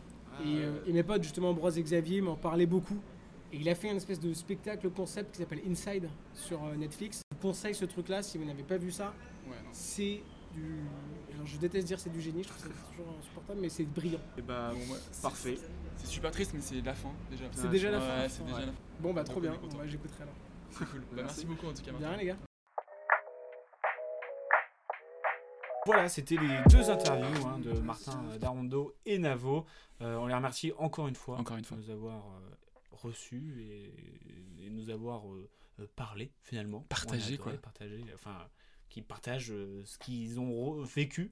Et, 0.46 0.58
euh, 0.60 0.80
et 0.86 0.94
mes 0.94 1.02
potes, 1.04 1.24
justement, 1.24 1.50
Ambroise 1.50 1.80
et 1.80 1.84
Xavier, 1.84 2.22
m'en 2.22 2.36
parlaient 2.36 2.68
beaucoup. 2.68 2.98
Et 3.52 3.58
il 3.58 3.70
a 3.70 3.76
fait 3.76 3.90
une 3.90 3.98
espèce 3.98 4.20
de 4.20 4.34
spectacle 4.34 4.90
concept 4.92 5.32
qui 5.32 5.38
s'appelle 5.40 5.62
Inside 5.68 6.10
sur 6.34 6.62
Netflix. 6.78 7.22
Je 7.32 7.36
vous 7.38 7.42
conseille 7.42 7.74
ce 7.74 7.86
truc-là 7.86 8.22
si 8.22 8.38
vous 8.38 8.46
n'avez 8.46 8.64
pas 8.64 8.78
vu 8.78 8.92
ça. 8.92 9.14
Ouais. 9.48 9.56
C'est 9.72 10.22
du. 10.54 10.82
alors, 11.34 11.46
je 11.48 11.58
déteste 11.58 11.88
dire 11.88 12.00
c'est 12.00 12.10
du 12.12 12.20
génie, 12.22 12.44
je 12.44 12.50
trouve 12.50 12.62
ça 12.62 12.68
toujours 12.92 13.14
insupportable, 13.20 13.60
mais 13.62 13.70
c'est 13.70 13.86
brillant. 13.86 14.20
Et 14.38 14.42
bah, 14.42 14.72
Bon, 14.74 14.80
ouais, 14.94 15.00
c'est- 15.12 15.22
parfait. 15.22 15.58
c'est- 15.96 16.08
super 16.08 16.30
triste, 16.32 16.52
mais 16.54 16.62
c'est 16.62 16.82
la 16.82 16.94
fin 16.94 17.10
déjà. 17.32 17.46
C'est 17.54 17.70
déjà 17.70 17.90
la 17.90 17.98
Ouais, 18.00 18.30
fin. 18.30 18.44
déjà 18.44 18.60
la 18.60 18.66
fin. 18.68 18.74
Bon, 19.00 19.14
bah 19.14 19.24
trop 19.24 19.40
bien, 19.40 19.54
bah, 19.54 19.88
j'écouterai 19.88 20.24
alors. 20.24 20.36
C'est 20.78 20.86
cool. 20.86 21.02
Bah, 21.12 21.24
merci 21.24 21.46
beaucoup 21.46 21.68
en 21.68 21.74
tout 21.74 21.82
cas. 21.82 21.92
De 21.92 21.94
Martin. 21.94 22.10
rien, 22.10 22.18
les 22.18 22.26
gars. 22.26 22.38
Voilà, 25.86 26.10
c'était 26.10 26.36
les 26.36 26.60
deux 26.70 26.90
interviews 26.90 27.48
hein, 27.48 27.60
de 27.60 27.72
Martin 27.80 28.22
Darondo 28.40 28.94
et 29.06 29.18
Navo. 29.20 29.66
Euh, 30.02 30.16
on 30.18 30.28
les 30.28 30.34
remercie 30.34 30.74
encore 30.78 31.08
une 31.08 31.16
fois, 31.16 31.38
Encore 31.38 31.56
une 31.56 31.64
fois. 31.64 31.78
de 31.78 31.84
nous 31.84 31.90
avoir 31.90 32.26
euh, 32.28 32.50
reçus 32.92 33.64
et, 33.64 34.66
et 34.66 34.70
nous 34.70 34.90
avoir 34.90 35.32
euh, 35.32 35.50
euh, 35.80 35.88
parlé 35.96 36.34
finalement. 36.42 36.82
Partagé, 36.90 37.36
adoré 37.36 37.38
quoi. 37.38 37.62
Partager, 37.62 38.04
enfin, 38.14 38.38
qui 38.90 39.02
partagent 39.02 39.52
euh, 39.54 39.82
ce 39.86 39.98
qu'ils 39.98 40.42
ont 40.42 40.82
vécu 40.84 41.32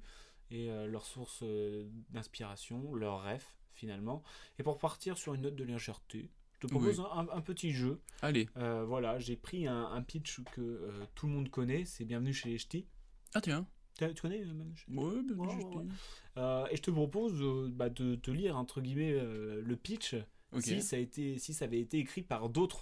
et 0.51 0.69
euh, 0.71 0.87
leurs 0.87 1.05
sources 1.05 1.43
euh, 1.43 1.89
d'inspiration, 2.11 2.93
leurs 2.95 3.21
rêves 3.23 3.45
finalement. 3.73 4.23
Et 4.57 4.63
pour 4.63 4.77
partir 4.77 5.17
sur 5.17 5.33
une 5.33 5.41
note 5.41 5.55
de 5.55 5.65
légèreté, 5.65 6.29
te 6.65 6.71
propose 6.71 6.99
Oui. 6.99 7.05
un, 7.13 7.27
un 7.31 7.41
petit 7.41 7.71
jeu. 7.71 8.01
Allez. 8.21 8.49
Euh, 8.57 8.83
voilà, 8.85 9.19
j'ai 9.19 9.35
pris 9.35 9.67
un, 9.67 9.85
un 9.85 10.01
pitch 10.01 10.41
que 10.51 10.61
euh, 10.61 11.05
tout 11.15 11.27
le 11.27 11.33
monde 11.33 11.49
connaît, 11.49 11.85
c'est 11.85 12.05
Bienvenue 12.05 12.33
chez 12.33 12.49
les 12.49 12.57
Ch'tis. 12.57 12.87
Ah 13.33 13.41
tiens. 13.41 13.67
Tu 13.97 14.05
connais 14.21 14.41
euh, 14.41 14.45
Bienvenue 14.45 14.75
chez 14.75 14.91
Ouais, 14.91 15.21
Bienvenue 15.23 15.49
chez 15.49 15.55
les 15.57 15.61
Ch'tis. 15.63 15.89
Euh, 16.37 16.65
et 16.71 16.75
je 16.75 16.81
te 16.81 16.91
propose 16.91 17.41
euh, 17.41 17.69
bah, 17.71 17.89
de 17.89 18.15
te 18.15 18.31
lire 18.31 18.57
entre 18.57 18.81
guillemets 18.81 19.13
euh, 19.13 19.61
le 19.63 19.75
pitch 19.77 20.15
si, 20.59 20.81
ça 20.81 20.95
a 20.95 20.99
été, 20.99 21.37
si 21.37 21.53
ça 21.53 21.65
avait 21.65 21.79
été 21.79 21.97
écrit 21.97 22.21
par 22.21 22.49
d'autres. 22.49 22.81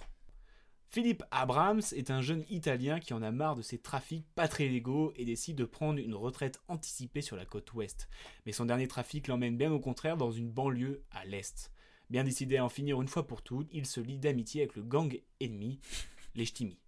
Philippe 0.88 1.24
Abrams 1.32 1.82
est 1.96 2.10
un 2.12 2.20
jeune 2.20 2.44
Italien 2.50 3.00
qui 3.00 3.14
en 3.14 3.22
a 3.22 3.32
marre 3.32 3.56
de 3.56 3.62
ses 3.62 3.78
trafics 3.78 4.24
pas 4.36 4.46
très 4.46 4.68
légaux 4.68 5.12
et 5.16 5.24
décide 5.24 5.56
de 5.56 5.64
prendre 5.64 5.98
une 5.98 6.14
retraite 6.14 6.60
anticipée 6.68 7.20
sur 7.20 7.34
la 7.36 7.44
côte 7.44 7.72
ouest. 7.74 8.08
Mais 8.46 8.52
son 8.52 8.64
dernier 8.64 8.86
trafic 8.86 9.26
l'emmène 9.26 9.56
bien 9.56 9.72
au 9.72 9.80
contraire 9.80 10.16
dans 10.16 10.30
une 10.30 10.50
banlieue 10.52 11.02
à 11.10 11.24
l'est. 11.24 11.72
Bien 12.10 12.24
décidé 12.24 12.56
à 12.58 12.64
en 12.64 12.68
finir 12.68 13.00
une 13.00 13.08
fois 13.08 13.26
pour 13.26 13.42
toutes, 13.42 13.68
il 13.72 13.86
se 13.86 14.00
lie 14.00 14.18
d'amitié 14.18 14.62
avec 14.62 14.76
le 14.76 14.82
gang 14.82 15.18
ennemi, 15.40 15.80
les 16.34 16.44
Ch'timis. 16.44 16.78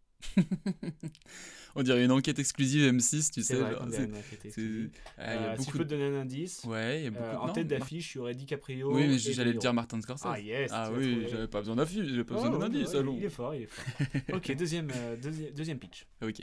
On 1.75 1.83
dirait 1.83 2.05
une 2.05 2.11
enquête 2.13 2.39
exclusive 2.39 2.83
M6, 2.91 3.31
tu 3.33 3.43
sais. 3.43 3.55
vrai 3.55 3.73
genre, 3.73 3.83
une 3.85 4.15
exclusive. 4.45 4.91
Ah, 5.19 5.23
y 5.23 5.37
a 5.37 5.39
Euh, 5.53 5.53
si 5.53 5.59
beaucoup 5.59 5.73
je 5.73 5.79
peux 5.79 5.85
te 5.85 5.91
donner 5.91 6.05
un 6.05 6.21
indice, 6.23 6.65
Ouais, 6.65 7.03
y 7.05 7.07
a 7.07 7.11
beaucoup 7.11 7.23
euh, 7.25 7.33
de- 7.33 7.37
en 7.37 7.47
non, 7.49 7.53
tête 7.53 7.69
d'affiche, 7.69 8.15
il 8.15 8.19
y 8.19 8.21
aurait 8.21 8.35
DiCaprio. 8.35 8.95
Oui, 8.95 9.09
mais 9.09 9.19
j'allais 9.19 9.53
dire. 9.55 9.75
Martin 9.75 10.01
Scorsese. 10.01 10.25
Ah 10.27 10.41
yes 10.41 10.71
Ah 10.75 10.91
oui, 10.93 11.27
j'avais 11.29 11.49
pas 11.49 11.61
besoin 11.61 11.77
d'affiche, 11.77 12.07
j'avais 12.07 12.25
pas 12.25 12.35
Oh, 12.35 12.43
besoin 12.43 12.51
d'un 12.51 12.59
ouais, 12.61 12.65
indice, 12.67 12.93
ouais, 12.93 12.99
allons. 12.99 13.17
Il 13.19 13.25
est 13.25 13.29
fort, 13.31 13.55
il 13.55 13.63
est 13.63 13.67
fort. 13.67 13.85
ok, 14.37 14.57
deuxième, 14.57 14.89
euh, 14.95 15.17
deuxième 15.55 15.79
pitch. 15.79 16.07
Ok. 16.23 16.43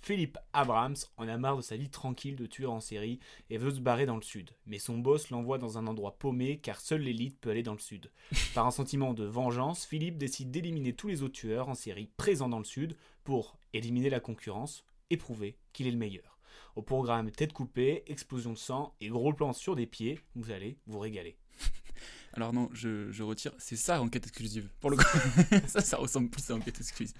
Philippe 0.00 0.38
Abrams 0.52 0.96
en 1.16 1.28
a 1.28 1.36
marre 1.36 1.56
de 1.56 1.62
sa 1.62 1.76
vie 1.76 1.90
tranquille 1.90 2.36
de 2.36 2.46
tueur 2.46 2.72
en 2.72 2.80
série 2.80 3.18
et 3.50 3.58
veut 3.58 3.70
se 3.70 3.80
barrer 3.80 4.06
dans 4.06 4.16
le 4.16 4.22
sud. 4.22 4.50
Mais 4.66 4.78
son 4.78 4.98
boss 4.98 5.30
l'envoie 5.30 5.58
dans 5.58 5.78
un 5.78 5.86
endroit 5.86 6.18
paumé 6.18 6.58
car 6.58 6.80
seule 6.80 7.02
l'élite 7.02 7.38
peut 7.40 7.50
aller 7.50 7.62
dans 7.62 7.72
le 7.72 7.78
sud. 7.78 8.10
Par 8.54 8.66
un 8.66 8.70
sentiment 8.70 9.14
de 9.14 9.24
vengeance, 9.24 9.84
Philippe 9.84 10.18
décide 10.18 10.50
d'éliminer 10.50 10.92
tous 10.92 11.08
les 11.08 11.22
autres 11.22 11.34
tueurs 11.34 11.68
en 11.68 11.74
série 11.74 12.10
présents 12.16 12.48
dans 12.48 12.58
le 12.58 12.64
sud 12.64 12.96
pour 13.24 13.58
éliminer 13.72 14.10
la 14.10 14.20
concurrence 14.20 14.84
et 15.10 15.16
prouver 15.16 15.56
qu'il 15.72 15.86
est 15.86 15.92
le 15.92 15.98
meilleur. 15.98 16.38
Au 16.76 16.82
programme 16.82 17.30
tête 17.30 17.52
coupée, 17.52 18.04
explosion 18.06 18.52
de 18.52 18.58
sang 18.58 18.94
et 19.00 19.08
gros 19.08 19.32
plan 19.32 19.52
sur 19.52 19.74
des 19.74 19.86
pieds, 19.86 20.20
vous 20.34 20.50
allez 20.50 20.78
vous 20.86 20.98
régaler. 20.98 21.36
Alors 22.34 22.52
non, 22.52 22.68
je, 22.72 23.10
je 23.10 23.22
retire. 23.22 23.52
C'est 23.58 23.76
ça, 23.76 24.00
enquête 24.00 24.26
exclusive. 24.26 24.68
Pour 24.80 24.90
le 24.90 24.96
coup, 24.96 25.02
ça, 25.66 25.80
ça 25.80 25.96
ressemble 25.96 26.28
plus 26.30 26.48
à 26.50 26.54
enquête 26.54 26.78
exclusive. 26.78 27.16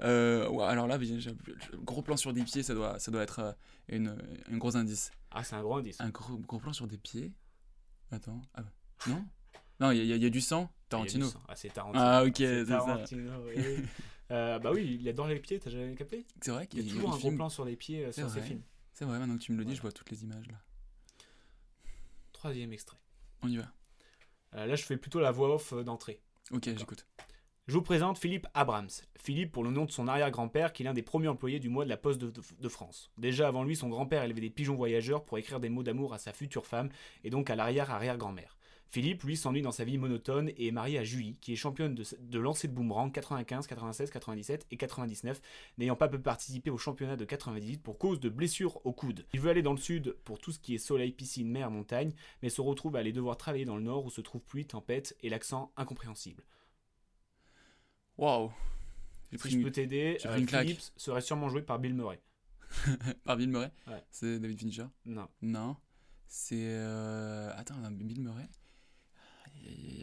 Euh, 0.00 0.48
ouais, 0.48 0.64
alors 0.64 0.86
là, 0.86 0.98
gros 1.82 2.02
plan 2.02 2.16
sur 2.16 2.32
des 2.32 2.42
pieds, 2.42 2.62
ça 2.62 2.74
doit, 2.74 2.98
ça 2.98 3.10
doit 3.10 3.22
être 3.22 3.38
euh, 3.38 3.52
une, 3.88 4.16
un 4.50 4.56
gros 4.58 4.76
indice. 4.76 5.10
Ah, 5.30 5.44
c'est 5.44 5.54
un 5.56 5.62
gros 5.62 5.76
indice. 5.76 6.00
Un 6.00 6.10
gros, 6.10 6.36
gros 6.38 6.58
plan 6.58 6.72
sur 6.72 6.86
des 6.86 6.98
pieds 6.98 7.32
Attends. 8.10 8.42
Ah, 8.54 8.62
non? 9.06 9.24
Non, 9.78 9.92
il 9.92 9.98
y, 10.04 10.12
a- 10.12 10.16
y 10.16 10.24
y 10.26 10.30
du 10.30 10.40
sang 10.40 10.68
Tarantino. 10.88 11.28
Ah, 11.48 11.54
c'est 11.56 11.72
Tarantino. 11.72 12.02
Ah, 12.04 12.24
ok, 12.24 12.34
C'est 12.36 12.64
ça. 12.66 12.78
Tarantino, 12.78 13.32
oui. 13.46 13.54
Euh, 14.32 14.60
bah 14.60 14.70
oui, 14.72 14.96
il 15.00 15.08
adore 15.08 15.26
les 15.26 15.40
pieds, 15.40 15.58
t'as 15.58 15.70
jamais 15.70 15.92
capté? 15.96 16.24
C'est 16.40 16.52
vrai 16.52 16.68
Il 16.72 16.78
y 16.78 16.82
qu'il 16.84 16.92
a 16.92 16.94
toujours 16.94 17.08
un 17.08 17.16
gros 17.16 17.20
filme- 17.20 17.34
plan 17.34 17.48
sur 17.48 17.64
les 17.64 17.74
pieds 17.74 18.04
euh, 18.04 18.12
sur 18.12 18.30
ses 18.30 18.38
vrai. 18.38 18.46
films. 18.48 18.62
C'est 18.92 19.04
vrai, 19.04 19.18
maintenant 19.18 19.36
que 19.36 19.42
tu 19.42 19.50
me 19.50 19.58
le 19.58 19.64
dis, 19.64 19.74
je 19.74 19.80
vois 19.82 19.90
toutes 19.90 20.08
les 20.12 20.22
images 20.22 20.46
là. 20.46 20.54
Troisième 22.32 22.72
extrait. 22.72 22.96
On 23.42 23.48
y 23.48 23.56
va. 23.56 23.72
Euh, 24.54 24.66
là, 24.66 24.74
je 24.74 24.84
fais 24.84 24.96
plutôt 24.96 25.20
la 25.20 25.30
voix 25.30 25.54
off 25.54 25.72
euh, 25.72 25.82
d'entrée. 25.84 26.20
Ok, 26.52 26.64
j'écoute. 26.76 27.06
Je 27.66 27.74
vous 27.74 27.82
présente 27.82 28.18
Philippe 28.18 28.48
Abrams. 28.54 28.88
Philippe 29.16 29.52
pour 29.52 29.62
le 29.62 29.70
nom 29.70 29.84
de 29.84 29.92
son 29.92 30.08
arrière-grand-père, 30.08 30.72
qui 30.72 30.82
est 30.82 30.86
l'un 30.86 30.94
des 30.94 31.02
premiers 31.02 31.28
employés 31.28 31.60
du 31.60 31.68
mois 31.68 31.84
de 31.84 31.88
la 31.90 31.96
Poste 31.96 32.20
de, 32.20 32.30
de- 32.30 32.42
de 32.58 32.68
France. 32.68 33.12
Déjà 33.16 33.46
avant 33.46 33.62
lui, 33.62 33.76
son 33.76 33.88
grand-père 33.88 34.24
élevait 34.24 34.40
des 34.40 34.50
pigeons 34.50 34.74
voyageurs 34.74 35.24
pour 35.24 35.38
écrire 35.38 35.60
des 35.60 35.68
mots 35.68 35.84
d'amour 35.84 36.12
à 36.12 36.18
sa 36.18 36.32
future 36.32 36.66
femme, 36.66 36.88
et 37.22 37.30
donc 37.30 37.48
à 37.48 37.54
l'arrière-arrière-grand-mère. 37.54 38.56
Philippe, 38.92 39.22
lui, 39.22 39.36
s'ennuie 39.36 39.62
dans 39.62 39.70
sa 39.70 39.84
vie 39.84 39.98
monotone 39.98 40.48
et 40.56 40.66
est 40.66 40.72
marié 40.72 40.98
à 40.98 41.04
Julie, 41.04 41.36
qui 41.40 41.52
est 41.52 41.56
championne 41.56 41.94
de, 41.94 42.04
de 42.18 42.38
lancer 42.40 42.66
de 42.66 42.72
boomerang 42.72 43.12
95, 43.12 43.68
96, 43.68 44.10
97 44.10 44.66
et 44.72 44.76
99, 44.76 45.40
n'ayant 45.78 45.94
pas 45.94 46.08
pu 46.08 46.18
participer 46.18 46.70
au 46.70 46.76
championnat 46.78 47.16
de 47.16 47.24
98 47.24 47.80
pour 47.82 47.98
cause 47.98 48.18
de 48.18 48.28
blessures 48.28 48.84
au 48.84 48.92
coude. 48.92 49.24
Il 49.32 49.38
veut 49.40 49.50
aller 49.50 49.62
dans 49.62 49.72
le 49.72 49.78
sud 49.78 50.16
pour 50.24 50.40
tout 50.40 50.50
ce 50.50 50.58
qui 50.58 50.74
est 50.74 50.78
soleil, 50.78 51.12
piscine, 51.12 51.48
mer, 51.48 51.70
montagne, 51.70 52.12
mais 52.42 52.48
se 52.50 52.60
retrouve 52.60 52.96
à 52.96 52.98
aller 52.98 53.12
devoir 53.12 53.36
travailler 53.36 53.64
dans 53.64 53.76
le 53.76 53.82
nord 53.82 54.04
où 54.06 54.10
se 54.10 54.20
trouve 54.20 54.40
pluie, 54.42 54.66
tempête 54.66 55.16
et 55.22 55.28
l'accent 55.28 55.72
incompréhensible. 55.76 56.42
Waouh 58.18 58.50
Si 59.32 59.50
je 59.50 59.58
peux 59.64 59.70
t'aider, 59.70 60.18
euh. 60.26 60.34
Phillips 60.64 60.92
serait 60.96 61.20
sûrement 61.20 61.48
joué 61.48 61.62
par 61.62 61.78
Bill 61.78 61.94
Murray. 61.94 62.20
Par 63.24 63.36
Bill 63.36 63.48
Murray 63.50 63.70
Ouais. 63.88 64.02
C'est 64.10 64.38
David 64.38 64.60
Fincher 64.60 64.86
Non. 65.04 65.28
Non. 65.42 65.76
C'est. 66.28 66.56
euh, 66.68 67.52
Attends, 67.56 67.74
Bill 67.90 68.20
Murray? 68.20 68.48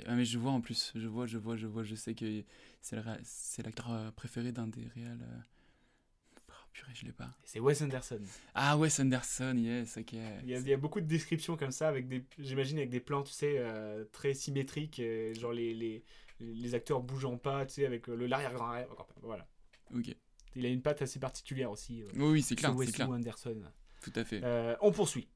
Ah, 0.05 0.15
mais 0.15 0.25
je 0.25 0.37
vois 0.37 0.51
en 0.51 0.61
plus. 0.61 0.91
Je 0.95 1.07
vois, 1.07 1.25
je 1.25 1.37
vois, 1.37 1.55
je 1.55 1.67
vois. 1.67 1.83
Je 1.83 1.95
sais 1.95 2.13
que 2.15 2.43
c'est 2.81 2.95
l'acteur 3.63 3.91
euh, 3.91 4.11
préféré 4.11 4.51
d'un 4.51 4.67
des 4.67 4.87
réels. 4.95 5.19
euh. 5.21 5.39
Oh, 6.49 6.53
purée, 6.71 6.93
je 6.95 7.05
l'ai 7.05 7.11
pas. 7.11 7.29
C'est 7.43 7.59
Wes 7.59 7.81
Anderson. 7.81 8.21
Ah, 8.55 8.77
Wes 8.77 8.99
Anderson, 8.99 9.55
yes, 9.57 9.97
ok. 9.97 10.13
Il 10.13 10.49
y, 10.49 10.53
a, 10.55 10.59
il 10.59 10.67
y 10.67 10.73
a 10.73 10.77
beaucoup 10.77 11.01
de 11.01 11.05
descriptions 11.07 11.57
comme 11.57 11.71
ça, 11.71 11.89
avec 11.89 12.07
des, 12.07 12.23
j'imagine 12.39 12.77
avec 12.77 12.89
des 12.89 12.99
plans, 12.99 13.23
tu 13.23 13.33
sais, 13.33 13.55
euh, 13.57 14.05
très 14.11 14.33
symétriques, 14.33 14.99
euh, 14.99 15.33
genre 15.33 15.51
les, 15.53 15.73
les, 15.73 16.03
les 16.39 16.75
acteurs 16.75 17.01
bougeant 17.01 17.37
pas, 17.37 17.65
tu 17.65 17.75
sais, 17.75 17.85
avec 17.85 18.07
le 18.07 18.27
l'arrière-grand-arrière. 18.27 18.87
Voilà. 19.21 19.47
Ok. 19.93 20.15
Il 20.55 20.65
a 20.65 20.69
une 20.69 20.81
patte 20.81 21.01
assez 21.01 21.19
particulière 21.19 21.69
aussi. 21.71 22.01
euh, 22.03 22.07
Oui, 22.15 22.31
oui, 22.31 22.41
c'est 22.41 22.55
ce 22.55 22.59
clair, 22.59 22.73
c'est. 22.79 23.01
Anderson. 23.03 23.61
Tout 24.01 24.13
à 24.15 24.23
fait. 24.23 24.41
On 24.81 24.91
poursuit. 24.91 25.27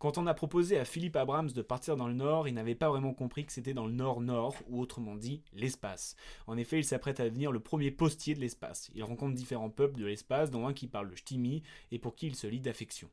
Quand 0.00 0.16
on 0.18 0.26
a 0.26 0.32
proposé 0.34 0.78
à 0.78 0.84
Philippe 0.84 1.14
Abrams 1.14 1.50
de 1.52 1.62
partir 1.62 1.94
dans 1.94 2.08
le 2.08 2.14
Nord, 2.14 2.48
il 2.48 2.54
n'avait 2.54 2.74
pas 2.74 2.88
vraiment 2.88 3.12
compris 3.14 3.44
que 3.46 3.52
c'était 3.52 3.74
dans 3.74 3.86
le 3.86 3.92
Nord-Nord, 3.92 4.56
ou 4.68 4.80
autrement 4.80 5.14
dit, 5.14 5.42
l'espace. 5.52 6.16
En 6.46 6.56
effet, 6.56 6.78
il 6.80 6.84
s'apprête 6.84 7.20
à 7.20 7.24
devenir 7.28 7.52
le 7.52 7.60
premier 7.60 7.90
postier 7.90 8.34
de 8.34 8.40
l'espace. 8.40 8.90
Il 8.94 9.04
rencontre 9.04 9.34
différents 9.34 9.70
peuples 9.70 10.00
de 10.00 10.06
l'espace, 10.06 10.50
dont 10.50 10.66
un 10.66 10.72
qui 10.72 10.86
parle 10.88 11.08
le 11.10 11.16
ch'timi, 11.16 11.62
et 11.92 11.98
pour 11.98 12.16
qui 12.16 12.26
il 12.28 12.34
se 12.34 12.46
lie 12.46 12.60
d'affection. 12.60 13.10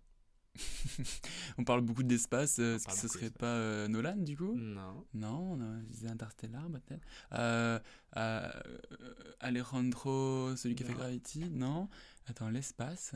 On 1.57 1.63
parle 1.63 1.81
beaucoup 1.81 2.03
d'espace. 2.03 2.57
euh, 2.59 2.77
Est-ce 2.77 2.85
que 2.85 2.87
parle 2.87 2.99
ce 2.99 3.07
serait 3.09 3.29
pas 3.31 3.45
euh, 3.45 3.87
Nolan 3.87 4.15
du 4.17 4.35
coup? 4.37 4.55
Non. 4.55 5.05
Non, 5.13 5.59
je 5.81 5.85
disais 5.87 6.07
Interstellar 6.07 6.67
peut-être. 6.69 7.05
Euh, 7.33 7.79
euh, 8.15 8.49
Alejandro, 9.39 10.55
celui 10.55 10.75
qui 10.75 10.83
a 10.83 10.87
fait. 10.87 10.93
Gravity 10.93 11.49
Non. 11.51 11.89
Attends, 12.27 12.49
l'espace. 12.49 13.13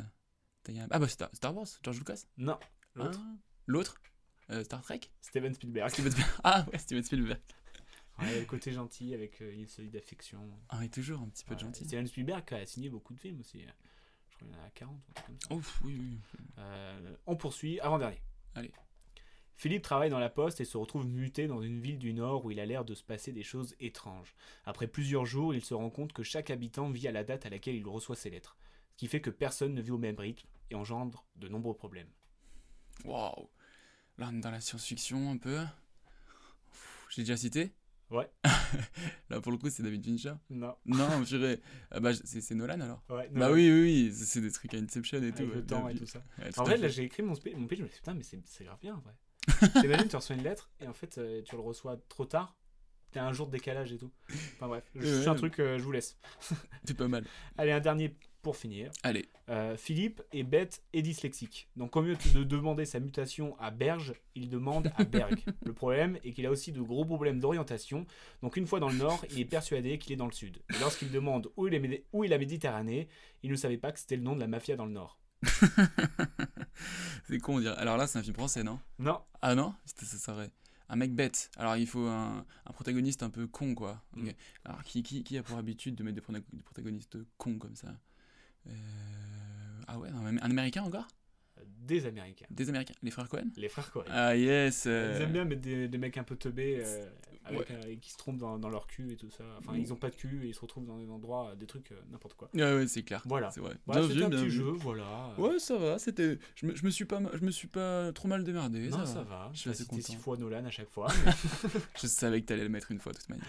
Ah 0.91 0.99
bah 0.99 1.07
Star, 1.07 1.29
Star 1.33 1.55
Wars, 1.55 1.67
George 1.81 1.97
Lucas? 1.97 2.25
Non, 2.37 2.59
l'autre. 2.93 3.19
Ah, 3.23 3.35
L'autre 3.71 4.01
Euh, 4.49 4.65
Star 4.65 4.81
Trek 4.81 4.99
Steven 5.21 5.53
Spielberg. 5.53 5.89
Steven 5.89 6.11
Spielberg. 6.11 6.35
Ah 6.43 6.65
ouais, 6.71 6.77
Steven 6.77 7.03
Spielberg. 7.03 7.39
Ouais, 8.19 8.39
le 8.39 8.45
côté 8.45 8.73
gentil 8.73 9.13
avec 9.13 9.41
euh, 9.41 9.55
il 9.55 9.69
se 9.69 9.81
lie 9.81 9.89
d'affection. 9.89 10.41
Ah, 10.67 10.83
et 10.83 10.89
toujours 10.89 11.21
un 11.21 11.29
petit 11.29 11.45
peu 11.45 11.55
de 11.55 11.61
gentil. 11.61 11.85
Steven 11.85 12.05
Spielberg 12.05 12.53
a 12.53 12.65
signé 12.65 12.89
beaucoup 12.89 13.13
de 13.13 13.19
films 13.19 13.39
aussi. 13.39 13.61
Je 13.61 14.35
crois 14.35 14.47
qu'il 14.49 14.57
y 14.57 14.59
en 14.59 14.63
a 14.65 14.69
40 14.71 14.95
ou 14.97 15.13
comme 15.25 15.39
ça. 15.39 15.53
Ouf, 15.53 15.81
oui, 15.85 15.97
oui. 15.97 16.19
Euh, 16.57 17.15
on 17.27 17.37
poursuit, 17.37 17.79
avant-dernier. 17.79 18.21
Allez. 18.55 18.73
Philippe 19.55 19.83
travaille 19.83 20.09
dans 20.09 20.19
la 20.19 20.29
poste 20.29 20.59
et 20.59 20.65
se 20.65 20.75
retrouve 20.75 21.07
muté 21.07 21.47
dans 21.47 21.61
une 21.61 21.79
ville 21.79 21.97
du 21.99 22.13
Nord 22.13 22.43
où 22.43 22.51
il 22.51 22.59
a 22.59 22.65
l'air 22.65 22.83
de 22.83 22.93
se 22.93 23.03
passer 23.03 23.31
des 23.31 23.43
choses 23.43 23.73
étranges. 23.79 24.35
Après 24.65 24.87
plusieurs 24.87 25.25
jours, 25.25 25.53
il 25.53 25.63
se 25.63 25.73
rend 25.73 25.89
compte 25.89 26.11
que 26.11 26.23
chaque 26.23 26.49
habitant 26.49 26.89
vit 26.89 27.07
à 27.07 27.11
la 27.13 27.23
date 27.23 27.45
à 27.45 27.49
laquelle 27.49 27.75
il 27.75 27.87
reçoit 27.87 28.17
ses 28.17 28.31
lettres. 28.31 28.57
Ce 28.91 28.97
qui 28.97 29.07
fait 29.07 29.21
que 29.21 29.29
personne 29.29 29.73
ne 29.73 29.81
vit 29.81 29.91
au 29.91 29.97
même 29.97 30.19
rythme 30.19 30.47
et 30.71 30.75
engendre 30.75 31.25
de 31.37 31.47
nombreux 31.47 31.75
problèmes. 31.75 32.09
Waouh. 33.05 33.49
Là, 34.21 34.29
on 34.31 34.37
est 34.37 34.41
dans 34.41 34.51
la 34.51 34.61
science-fiction 34.61 35.31
un 35.31 35.37
peu. 35.37 35.57
J'ai 37.09 37.23
déjà 37.23 37.35
cité 37.37 37.71
Ouais. 38.11 38.29
Là, 39.31 39.41
pour 39.41 39.51
le 39.51 39.57
coup, 39.57 39.67
c'est 39.71 39.81
David 39.81 40.05
Fincher 40.05 40.33
Non. 40.51 40.75
Non, 40.85 41.23
purée. 41.23 41.59
Ah 41.89 41.99
bah, 41.99 42.11
c'est 42.13 42.51
Nolan 42.53 42.81
alors 42.81 43.01
Ouais, 43.09 43.27
Bah 43.33 43.51
oui, 43.51 43.71
oui, 43.71 43.81
oui. 43.81 44.13
C'est 44.13 44.41
des 44.41 44.51
trucs 44.51 44.75
à 44.75 44.77
Inception 44.77 45.17
et 45.17 45.21
Avec 45.23 45.35
tout. 45.37 45.41
le 45.47 45.55
ouais, 45.55 45.61
temps 45.63 45.87
et 45.89 45.95
tout 45.95 46.05
ça. 46.05 46.21
Ouais, 46.37 46.51
tout 46.51 46.59
en 46.59 46.63
vrai, 46.65 46.75
fait. 46.75 46.81
là, 46.83 46.87
j'ai 46.89 47.01
écrit 47.03 47.23
mon, 47.23 47.33
sp- 47.33 47.55
mon 47.55 47.65
pitch, 47.65 47.79
je 47.79 47.83
me 47.83 47.87
suis 47.87 47.95
dit, 47.95 47.99
putain, 48.01 48.13
mais 48.13 48.21
c'est 48.45 48.63
grave 48.63 48.77
bien, 48.79 48.95
en 48.95 48.99
vrai. 48.99 49.15
T'imagines, 49.81 50.07
tu 50.07 50.15
reçois 50.15 50.35
une 50.35 50.43
lettre 50.43 50.69
et 50.81 50.87
en 50.87 50.93
fait, 50.93 51.17
euh, 51.17 51.41
tu 51.41 51.55
le 51.55 51.61
reçois 51.61 51.97
trop 52.09 52.25
tard. 52.25 52.55
T'as 53.11 53.23
un 53.25 53.33
jour 53.33 53.47
de 53.47 53.51
décalage 53.53 53.91
et 53.91 53.97
tout. 53.97 54.11
Enfin 54.55 54.67
bref, 54.67 54.83
je 54.93 54.99
Ouais, 54.99 55.21
fais 55.23 55.27
un 55.27 55.31
ouais. 55.31 55.37
truc, 55.37 55.59
euh, 55.59 55.79
je 55.79 55.83
vous 55.83 55.91
laisse. 55.91 56.15
C'est 56.85 56.93
pas 56.95 57.07
mal. 57.07 57.25
Allez, 57.57 57.71
un 57.71 57.79
dernier 57.79 58.15
pour 58.43 58.55
finir. 58.55 58.91
Allez. 59.01 59.27
Euh, 59.51 59.75
Philippe 59.75 60.21
est 60.31 60.43
bête 60.43 60.81
et 60.93 61.01
dyslexique. 61.01 61.67
Donc, 61.75 61.95
au 61.97 62.01
mieux 62.01 62.15
de 62.33 62.43
demander 62.43 62.85
sa 62.85 62.99
mutation 63.01 63.59
à 63.59 63.69
Berge, 63.69 64.13
il 64.33 64.49
demande 64.49 64.89
à 64.95 65.03
Berg. 65.03 65.43
le 65.65 65.73
problème 65.73 66.17
est 66.23 66.31
qu'il 66.31 66.45
a 66.45 66.51
aussi 66.51 66.71
de 66.71 66.81
gros 66.81 67.03
problèmes 67.03 67.39
d'orientation. 67.41 68.05
Donc, 68.41 68.55
une 68.55 68.65
fois 68.65 68.79
dans 68.79 68.87
le 68.89 68.95
nord, 68.97 69.25
il 69.29 69.39
est 69.39 69.45
persuadé 69.45 69.97
qu'il 69.97 70.13
est 70.13 70.15
dans 70.15 70.25
le 70.27 70.31
sud. 70.31 70.61
Et 70.73 70.79
lorsqu'il 70.79 71.11
demande 71.11 71.51
où 71.57 71.67
il 71.67 71.73
est, 71.73 71.79
Médé- 71.79 72.05
où 72.13 72.23
est 72.23 72.29
la 72.29 72.37
Méditerranée, 72.37 73.09
il 73.43 73.51
ne 73.51 73.55
savait 73.57 73.77
pas 73.77 73.91
que 73.91 73.99
c'était 73.99 74.15
le 74.15 74.23
nom 74.23 74.35
de 74.35 74.39
la 74.39 74.47
mafia 74.47 74.77
dans 74.77 74.85
le 74.85 74.93
nord. 74.93 75.19
C'est 77.27 77.39
con, 77.39 77.55
on 77.55 77.59
dirait. 77.59 77.75
Alors 77.77 77.97
là, 77.97 78.07
c'est 78.07 78.19
un 78.19 78.23
film 78.23 78.35
français, 78.35 78.63
non? 78.63 78.79
Non. 78.99 79.21
Ah 79.41 79.55
non? 79.55 79.73
Ça 79.85 80.17
serait 80.17 80.49
un 80.89 80.95
mec 80.95 81.13
bête. 81.13 81.49
Alors 81.57 81.77
il 81.77 81.87
faut 81.87 82.05
un, 82.07 82.45
un 82.65 82.71
protagoniste 82.73 83.23
un 83.23 83.29
peu 83.29 83.47
con, 83.47 83.75
quoi. 83.75 84.01
Mm. 84.15 84.29
Alors 84.65 84.83
qui, 84.83 85.03
qui, 85.03 85.23
qui 85.23 85.37
a 85.37 85.43
pour 85.43 85.57
habitude 85.57 85.95
de 85.95 86.03
mettre 86.03 86.15
des, 86.15 86.21
prota- 86.21 86.43
des 86.53 86.63
protagonistes 86.63 87.17
cons 87.37 87.57
comme 87.57 87.75
ça? 87.75 87.89
Ah 89.87 89.97
ouais, 89.99 90.09
un, 90.09 90.37
un 90.37 90.49
américain 90.49 90.83
encore? 90.83 91.07
Des 91.81 92.05
Américains. 92.05 92.45
Des 92.49 92.69
américains 92.69 92.93
Les 93.03 93.11
frères 93.11 93.27
Cohen 93.27 93.49
Les 93.57 93.69
frères 93.69 93.91
Cohen. 93.91 94.05
Ah 94.09 94.35
yes 94.35 94.85
euh, 94.87 95.13
Ils 95.17 95.21
aiment 95.23 95.31
bien 95.33 95.45
mettre 95.45 95.61
des, 95.61 95.87
des 95.87 95.97
mecs 95.97 96.17
un 96.17 96.23
peu 96.23 96.35
teubés 96.35 96.81
euh, 96.85 97.05
avec, 97.43 97.59
Ouais. 97.61 97.65
euh, 97.71 97.89
et 97.89 97.97
qui 97.97 98.11
se 98.11 98.17
trompent 98.17 98.37
dans, 98.37 98.59
dans 98.59 98.69
leur 98.69 98.85
cul 98.87 99.11
et 99.11 99.15
tout 99.17 99.31
ça. 99.31 99.43
Enfin, 99.59 99.73
Mm. 99.73 99.81
ils 99.81 99.91
ont 99.93 99.95
pas 99.95 100.09
de 100.11 100.15
cul 100.15 100.45
et 100.45 100.49
ils 100.49 100.53
se 100.53 100.59
retrouvent 100.59 100.85
dans 100.85 100.99
des 100.99 101.09
endroits, 101.09 101.55
des 101.59 101.65
trucs, 101.65 101.91
euh, 101.91 101.95
n'importe 102.11 102.35
quoi. 102.35 102.49
Ouais, 102.53 102.61
ouais, 102.61 102.87
c'est 102.87 103.01
clair. 103.03 103.23
Voilà. 103.25 103.49
C'est 103.51 103.61
vrai. 103.61 103.73
Voilà, 103.87 104.07
c'était 104.07 104.23
un 104.23 104.29
bien 104.29 104.39
petit 104.41 104.49
jeu, 104.51 104.69
voilà. 104.71 105.33
Ouais, 105.39 105.57
ça 105.59 105.75
va. 105.77 105.97
C'était. 105.97 106.37
Je 106.55 106.67
me, 106.67 106.75
je 106.75 106.85
me 106.85 106.91
suis 106.91 107.05
pas, 107.05 107.19
je 107.33 107.43
me 107.43 107.51
suis 107.51 107.67
pas 107.67 108.11
trop 108.13 108.27
mal 108.27 108.43
démerdé. 108.43 108.89
Non, 108.89 108.99
ça, 108.99 109.05
ça 109.07 109.23
va. 109.23 109.49
Je 109.53 109.59
suis 109.59 109.69
assez 109.71 109.85
content. 109.85 110.01
six 110.03 110.15
fois 110.17 110.37
Nolan 110.37 110.65
à 110.65 110.69
chaque 110.71 110.89
fois. 110.89 111.07
je 112.01 112.07
savais 112.07 112.41
que 112.41 112.45
t'allais 112.45 112.63
le 112.63 112.69
mettre 112.69 112.91
une 112.91 112.99
fois 112.99 113.11
de 113.11 113.17
toute 113.17 113.29
manière. 113.29 113.45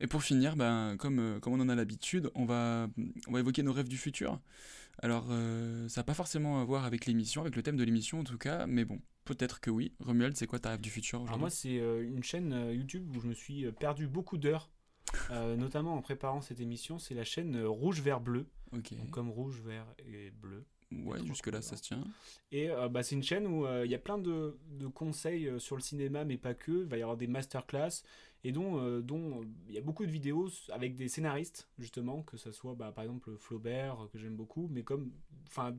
Et 0.00 0.08
pour 0.08 0.22
finir, 0.24 0.56
ben, 0.56 0.96
comme, 0.98 1.20
euh, 1.20 1.38
comme 1.38 1.52
on 1.52 1.60
en 1.60 1.68
a 1.68 1.74
l'habitude, 1.76 2.28
on 2.34 2.44
va, 2.44 2.88
on 3.28 3.32
va 3.32 3.38
évoquer 3.38 3.62
nos 3.62 3.72
rêves 3.72 3.88
du 3.88 3.98
futur. 3.98 4.40
Alors, 5.00 5.26
euh, 5.30 5.88
ça 5.88 6.00
n'a 6.00 6.04
pas 6.04 6.14
forcément 6.14 6.60
à 6.60 6.64
voir 6.64 6.84
avec 6.84 7.06
l'émission, 7.06 7.42
avec 7.42 7.56
le 7.56 7.62
thème 7.62 7.76
de 7.76 7.84
l'émission 7.84 8.20
en 8.20 8.24
tout 8.24 8.38
cas, 8.38 8.66
mais 8.66 8.84
bon, 8.84 9.00
peut-être 9.24 9.60
que 9.60 9.70
oui. 9.70 9.94
Romuald, 10.00 10.36
c'est 10.36 10.46
quoi 10.46 10.58
ta 10.58 10.70
rêve 10.70 10.80
du 10.80 10.90
futur 10.90 11.22
Alors 11.22 11.38
moi, 11.38 11.50
c'est 11.50 11.78
euh, 11.78 12.02
une 12.02 12.22
chaîne 12.22 12.52
euh, 12.52 12.74
YouTube 12.74 13.08
où 13.16 13.20
je 13.20 13.26
me 13.26 13.34
suis 13.34 13.70
perdu 13.72 14.06
beaucoup 14.06 14.36
d'heures, 14.36 14.70
notamment 15.30 15.94
en 15.94 16.02
préparant 16.02 16.40
cette 16.40 16.60
émission. 16.60 16.98
C'est 16.98 17.14
la 17.14 17.24
chaîne 17.24 17.62
Rouge 17.64 18.00
Vert 18.00 18.20
Bleu. 18.20 18.46
Ok. 18.72 18.94
Donc, 18.96 19.10
comme 19.10 19.30
rouge, 19.30 19.60
vert 19.60 19.86
et 19.98 20.30
bleu. 20.30 20.64
Ouais, 21.04 21.18
jusque-là, 21.24 21.62
ça 21.62 21.76
se 21.76 21.82
tient. 21.82 22.04
Et 22.50 22.70
euh, 22.70 22.88
bah, 22.88 23.02
c'est 23.02 23.14
une 23.14 23.22
chaîne 23.22 23.46
où 23.46 23.66
il 23.84 23.90
y 23.90 23.94
a 23.94 23.98
plein 23.98 24.18
de, 24.18 24.58
de 24.70 24.86
conseils 24.86 25.48
euh, 25.48 25.58
sur 25.58 25.76
le 25.76 25.82
cinéma, 25.82 26.24
mais 26.24 26.36
pas 26.36 26.54
que. 26.54 26.82
Il 26.82 26.88
va 26.88 26.98
y 26.98 27.02
avoir 27.02 27.16
des 27.16 27.26
masterclass 27.26 28.02
et 28.44 28.52
dont 28.52 28.78
euh, 28.78 29.02
euh, 29.08 29.44
il 29.68 29.74
y 29.74 29.78
a 29.78 29.80
beaucoup 29.80 30.04
de 30.04 30.10
vidéos 30.10 30.48
avec 30.70 30.94
des 30.96 31.08
scénaristes, 31.08 31.68
justement, 31.78 32.22
que 32.22 32.36
ce 32.36 32.50
soit 32.50 32.74
bah, 32.74 32.92
par 32.92 33.04
exemple 33.04 33.36
Flaubert, 33.38 34.08
que 34.12 34.18
j'aime 34.18 34.34
beaucoup, 34.34 34.68
mais 34.70 34.82
comme 34.82 35.12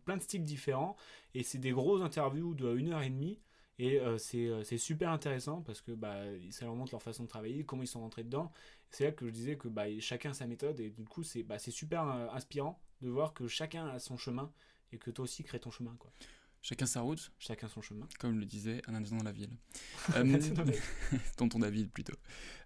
plein 0.06 0.18
de 0.18 0.22
styles 0.22 0.46
différents. 0.46 0.96
Et 1.34 1.44
c'est 1.44 1.58
des 1.58 1.72
grosses 1.72 2.02
interviews 2.02 2.56
de 2.56 2.76
une 2.76 2.90
heure 2.90 3.02
et 3.02 3.10
demie. 3.10 3.40
Et 3.80 4.00
euh, 4.00 4.18
c'est 4.18 4.78
super 4.78 5.10
intéressant 5.10 5.62
parce 5.62 5.82
que 5.82 5.92
bah, 5.92 6.22
ça 6.52 6.66
leur 6.66 6.76
montre 6.76 6.94
leur 6.94 7.02
façon 7.02 7.24
de 7.24 7.28
travailler, 7.28 7.66
comment 7.66 7.84
ils 7.84 7.88
sont 7.88 8.02
rentrés 8.02 8.24
dedans. 8.24 8.52
C'est 8.92 9.06
là 9.06 9.12
que 9.12 9.26
je 9.28 9.32
disais 9.32 9.58
que 9.58 9.68
bah, 9.68 9.86
chacun 10.00 10.30
a 10.30 10.34
sa 10.34 10.46
méthode 10.46 10.80
et 10.80 10.92
du 10.92 11.06
coup 11.06 11.24
c'est 11.24 11.44
bah, 11.44 11.58
super 11.58 12.04
inspirant 12.34 12.80
de 13.02 13.10
voir 13.10 13.34
que 13.34 13.48
chacun 13.48 13.88
a 13.88 14.00
son 14.00 14.16
chemin 14.16 14.52
et 14.92 15.00
que 15.00 15.10
toi 15.10 15.24
aussi 15.24 15.44
crée 15.44 15.60
ton 15.60 15.72
chemin. 15.72 15.98
Chacun 16.64 16.86
sa 16.86 17.02
route. 17.02 17.32
Chacun 17.38 17.68
son 17.68 17.82
chemin. 17.82 18.08
Comme 18.20 18.40
le 18.40 18.46
disait 18.46 18.82
un 18.88 18.96
indien 18.96 19.18
dans 19.18 19.24
la 19.24 19.32
ville. 19.32 19.52
Ville. 20.24 20.82
tonton 21.38 21.60
David 21.60 21.92
plutôt. 21.92 22.16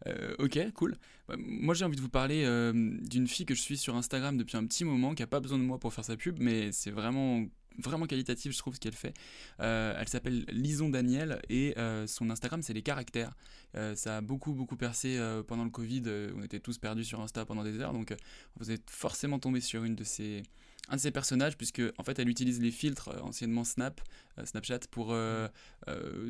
Euh, 0.06 0.36
ok, 0.40 0.72
cool. 0.74 0.95
Bah, 1.28 1.36
moi 1.38 1.74
j'ai 1.74 1.84
envie 1.84 1.98
de 1.98 2.02
vous 2.02 2.10
parler 2.10 2.44
euh, 2.45 2.72
d'une 3.02 3.28
fille 3.28 3.45
que 3.45 3.56
je 3.56 3.61
suis 3.61 3.78
sur 3.78 3.95
Instagram 3.95 4.38
depuis 4.38 4.56
un 4.56 4.65
petit 4.65 4.86
moment, 4.86 5.14
qui 5.15 5.24
a 5.24 5.28
pas 5.28 5.40
besoin 5.40 5.57
de 5.57 5.64
moi 5.64 5.80
pour 5.80 5.94
faire 5.94 6.06
sa 6.06 6.15
pub, 6.15 6.38
mais 6.40 6.72
c'est 6.72 6.91
vraiment 6.91 7.44
vraiment 7.78 8.06
qualitatif, 8.06 8.53
je 8.53 8.57
trouve, 8.57 8.76
ce 8.76 8.80
qu'elle 8.80 8.94
fait. 8.94 9.14
Euh, 9.60 9.95
elle 9.98 10.07
s'appelle 10.07 10.45
Lison 10.49 10.90
Daniel 10.90 11.41
et 11.49 11.78
euh, 11.78 12.07
son 12.07 12.30
Instagram, 12.30 12.61
c'est 12.61 12.74
les 12.74 12.82
caractères. 12.82 13.36
Euh, 13.76 13.95
ça 13.95 14.18
a 14.18 14.22
beaucoup, 14.22 14.53
beaucoup 14.53 14.78
percé 14.78 15.19
pendant 15.48 15.64
le 15.64 15.69
Covid. 15.69 16.03
on 16.36 16.44
était 16.44 16.60
tous 16.60 16.78
perdus 16.78 17.06
sur 17.06 17.22
Insta 17.22 17.45
pendant 17.45 17.64
des 17.64 17.80
heures, 17.80 17.94
donc 17.94 18.15
vous 18.57 18.72
êtes 18.72 18.90
forcément 18.90 19.40
tombé 19.40 19.61
sur 19.61 19.84
une 19.84 19.95
de 19.95 20.03
ces 20.03 20.44
un 20.89 20.95
de 20.95 21.01
ses 21.01 21.11
personnages, 21.11 21.57
puisque 21.57 21.81
en 21.97 22.03
fait 22.03 22.19
elle 22.19 22.30
utilise 22.30 22.61
les 22.61 22.72
filtres, 22.72 23.09
euh, 23.09 23.19
anciennement 23.22 23.64
Snap, 23.64 24.01
euh, 24.38 24.45
Snapchat, 24.45 24.80
pour 24.91 25.11
euh, 25.11 25.47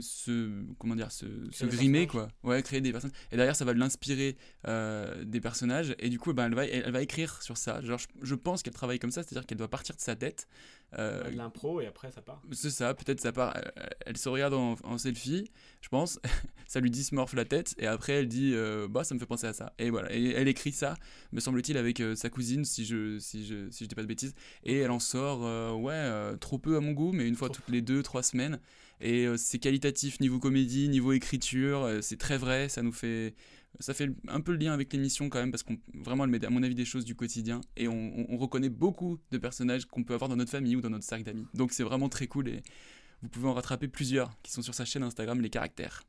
se, 0.01 0.63
comment 0.79 0.95
dire, 0.95 1.11
se, 1.11 1.25
se 1.51 1.65
grimer, 1.65 2.07
quoi. 2.07 2.27
Ouais, 2.43 2.61
créer 2.63 2.81
des 2.81 2.91
personnes. 2.91 3.11
Et 3.31 3.35
derrière, 3.35 3.55
ça 3.55 3.65
va 3.65 3.73
l'inspirer 3.73 4.37
des 4.65 5.41
personnages, 5.41 5.95
et 5.99 6.09
du 6.09 6.19
coup, 6.19 6.33
ben, 6.33 6.45
elle, 6.45 6.55
va, 6.55 6.65
elle, 6.65 6.91
va 6.91 7.01
écrire 7.01 7.41
sur 7.41 7.57
ça. 7.57 7.81
Genre, 7.81 7.99
je, 8.21 8.35
pense 8.35 8.63
qu'elle 8.63 8.73
travaille 8.73 8.99
comme 8.99 9.11
ça, 9.11 9.23
c'est-à-dire 9.23 9.45
qu'elle 9.45 9.57
doit 9.57 9.69
partir 9.69 9.95
de 9.95 10.01
sa 10.01 10.15
tête. 10.15 10.47
De 10.93 11.35
l'impro, 11.35 11.81
et 11.81 11.87
après, 11.87 12.11
ça 12.11 12.21
part. 12.21 12.41
C'est 12.51 12.69
ça, 12.69 12.93
peut-être 12.93 13.19
ça 13.19 13.31
part. 13.31 13.55
Elle, 14.05 14.17
se 14.17 14.29
regarde 14.29 14.53
en, 14.53 14.97
selfie, 14.97 15.51
je 15.81 15.89
pense, 15.89 16.19
ça 16.67 16.79
lui 16.79 16.91
dismorphe 16.91 17.33
la 17.33 17.45
tête, 17.45 17.75
et 17.77 17.87
après, 17.87 18.13
elle 18.13 18.27
dit, 18.27 18.55
bah, 18.89 19.03
ça 19.03 19.15
me 19.15 19.19
fait 19.19 19.25
penser 19.25 19.47
à 19.47 19.53
ça. 19.53 19.73
Et 19.79 19.89
voilà, 19.89 20.13
et 20.13 20.31
elle 20.31 20.47
écrit 20.47 20.71
ça, 20.71 20.95
me 21.31 21.39
semble-t-il, 21.39 21.77
avec 21.77 22.01
sa 22.15 22.29
cousine, 22.29 22.65
si 22.65 22.85
je, 22.85 23.19
si 23.19 23.45
je, 23.45 23.69
si 23.69 23.83
je 23.83 23.89
dis 23.89 23.95
pas 23.95 24.01
de 24.01 24.07
bêtises 24.07 24.33
et 24.63 24.77
elle 24.77 24.91
en 24.91 24.99
sort 24.99 25.45
euh, 25.45 25.71
ouais 25.73 25.93
euh, 25.93 26.35
trop 26.37 26.57
peu 26.57 26.77
à 26.77 26.79
mon 26.79 26.91
goût 26.91 27.11
mais 27.11 27.27
une 27.27 27.35
fois 27.35 27.49
toutes 27.49 27.69
les 27.69 27.81
deux 27.81 28.03
trois 28.03 28.23
semaines 28.23 28.59
et 28.99 29.25
euh, 29.25 29.37
c'est 29.37 29.59
qualitatif 29.59 30.19
niveau 30.19 30.39
comédie 30.39 30.89
niveau 30.89 31.13
écriture 31.13 31.89
c'est 32.01 32.17
très 32.17 32.37
vrai 32.37 32.69
ça 32.69 32.81
nous 32.81 32.91
fait 32.91 33.33
ça 33.79 33.93
fait 33.93 34.09
un 34.27 34.41
peu 34.41 34.51
le 34.51 34.57
lien 34.57 34.73
avec 34.73 34.91
l'émission 34.91 35.29
quand 35.29 35.39
même 35.39 35.51
parce 35.51 35.63
qu'on 35.63 35.77
vraiment 35.93 36.23
elle 36.23 36.29
met 36.29 36.43
à 36.45 36.49
mon 36.49 36.63
avis 36.63 36.75
des 36.75 36.85
choses 36.85 37.05
du 37.05 37.15
quotidien 37.15 37.61
et 37.75 37.87
on, 37.87 38.37
reconnaît 38.37 38.69
beaucoup 38.69 39.19
de 39.31 39.37
personnages 39.37 39.85
qu'on 39.85 40.03
peut 40.03 40.13
avoir 40.13 40.29
dans 40.29 40.35
notre 40.35 40.51
famille 40.51 40.75
ou 40.75 40.81
dans 40.81 40.89
notre 40.89 41.05
cercle 41.05 41.23
d'amis 41.23 41.47
donc 41.53 41.71
c'est 41.71 41.83
vraiment 41.83 42.09
très 42.09 42.27
cool 42.27 42.49
et 42.49 42.61
vous 43.21 43.29
pouvez 43.29 43.47
en 43.47 43.53
rattraper 43.53 43.87
plusieurs 43.87 44.31
qui 44.41 44.51
sont 44.51 44.61
sur 44.61 44.75
sa 44.75 44.85
chaîne 44.85 45.03
Instagram 45.03 45.41
les 45.41 45.49
caractères 45.49 46.03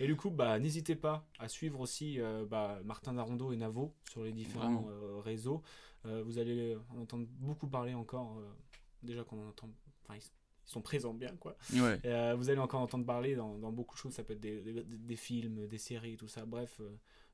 et 0.00 0.08
du 0.08 0.16
coup, 0.16 0.30
bah, 0.30 0.58
n'hésitez 0.58 0.96
pas 0.96 1.24
à 1.38 1.46
suivre 1.46 1.78
aussi 1.78 2.18
bah, 2.50 2.80
Martin 2.84 3.12
Darondo 3.12 3.52
et 3.52 3.56
Navo 3.56 3.94
sur 4.10 4.24
les 4.24 4.32
différents 4.32 4.88
réseaux. 5.24 5.62
Euh, 6.06 6.22
vous 6.22 6.38
allez 6.38 6.76
en 6.90 7.00
entendre 7.00 7.26
beaucoup 7.38 7.68
parler 7.68 7.94
encore. 7.94 8.38
Euh, 8.38 8.52
déjà 9.02 9.24
qu'on 9.24 9.42
en 9.42 9.48
entend. 9.48 9.70
Enfin, 10.02 10.18
ils, 10.66 10.70
sont 10.70 10.80
présents 10.80 11.14
bien, 11.14 11.34
quoi. 11.40 11.56
Euh, 11.74 12.34
vous 12.36 12.50
allez 12.50 12.60
encore 12.60 12.80
entendre 12.80 13.04
parler 13.04 13.34
dans, 13.34 13.54
beaucoup 13.72 13.94
de 13.94 14.00
choses. 14.00 14.12
Ça 14.12 14.22
peut 14.22 14.34
être 14.34 14.40
des, 14.40 15.16
films, 15.16 15.66
des 15.66 15.78
séries, 15.78 16.16
tout 16.16 16.28
ça. 16.28 16.44
Bref, 16.44 16.80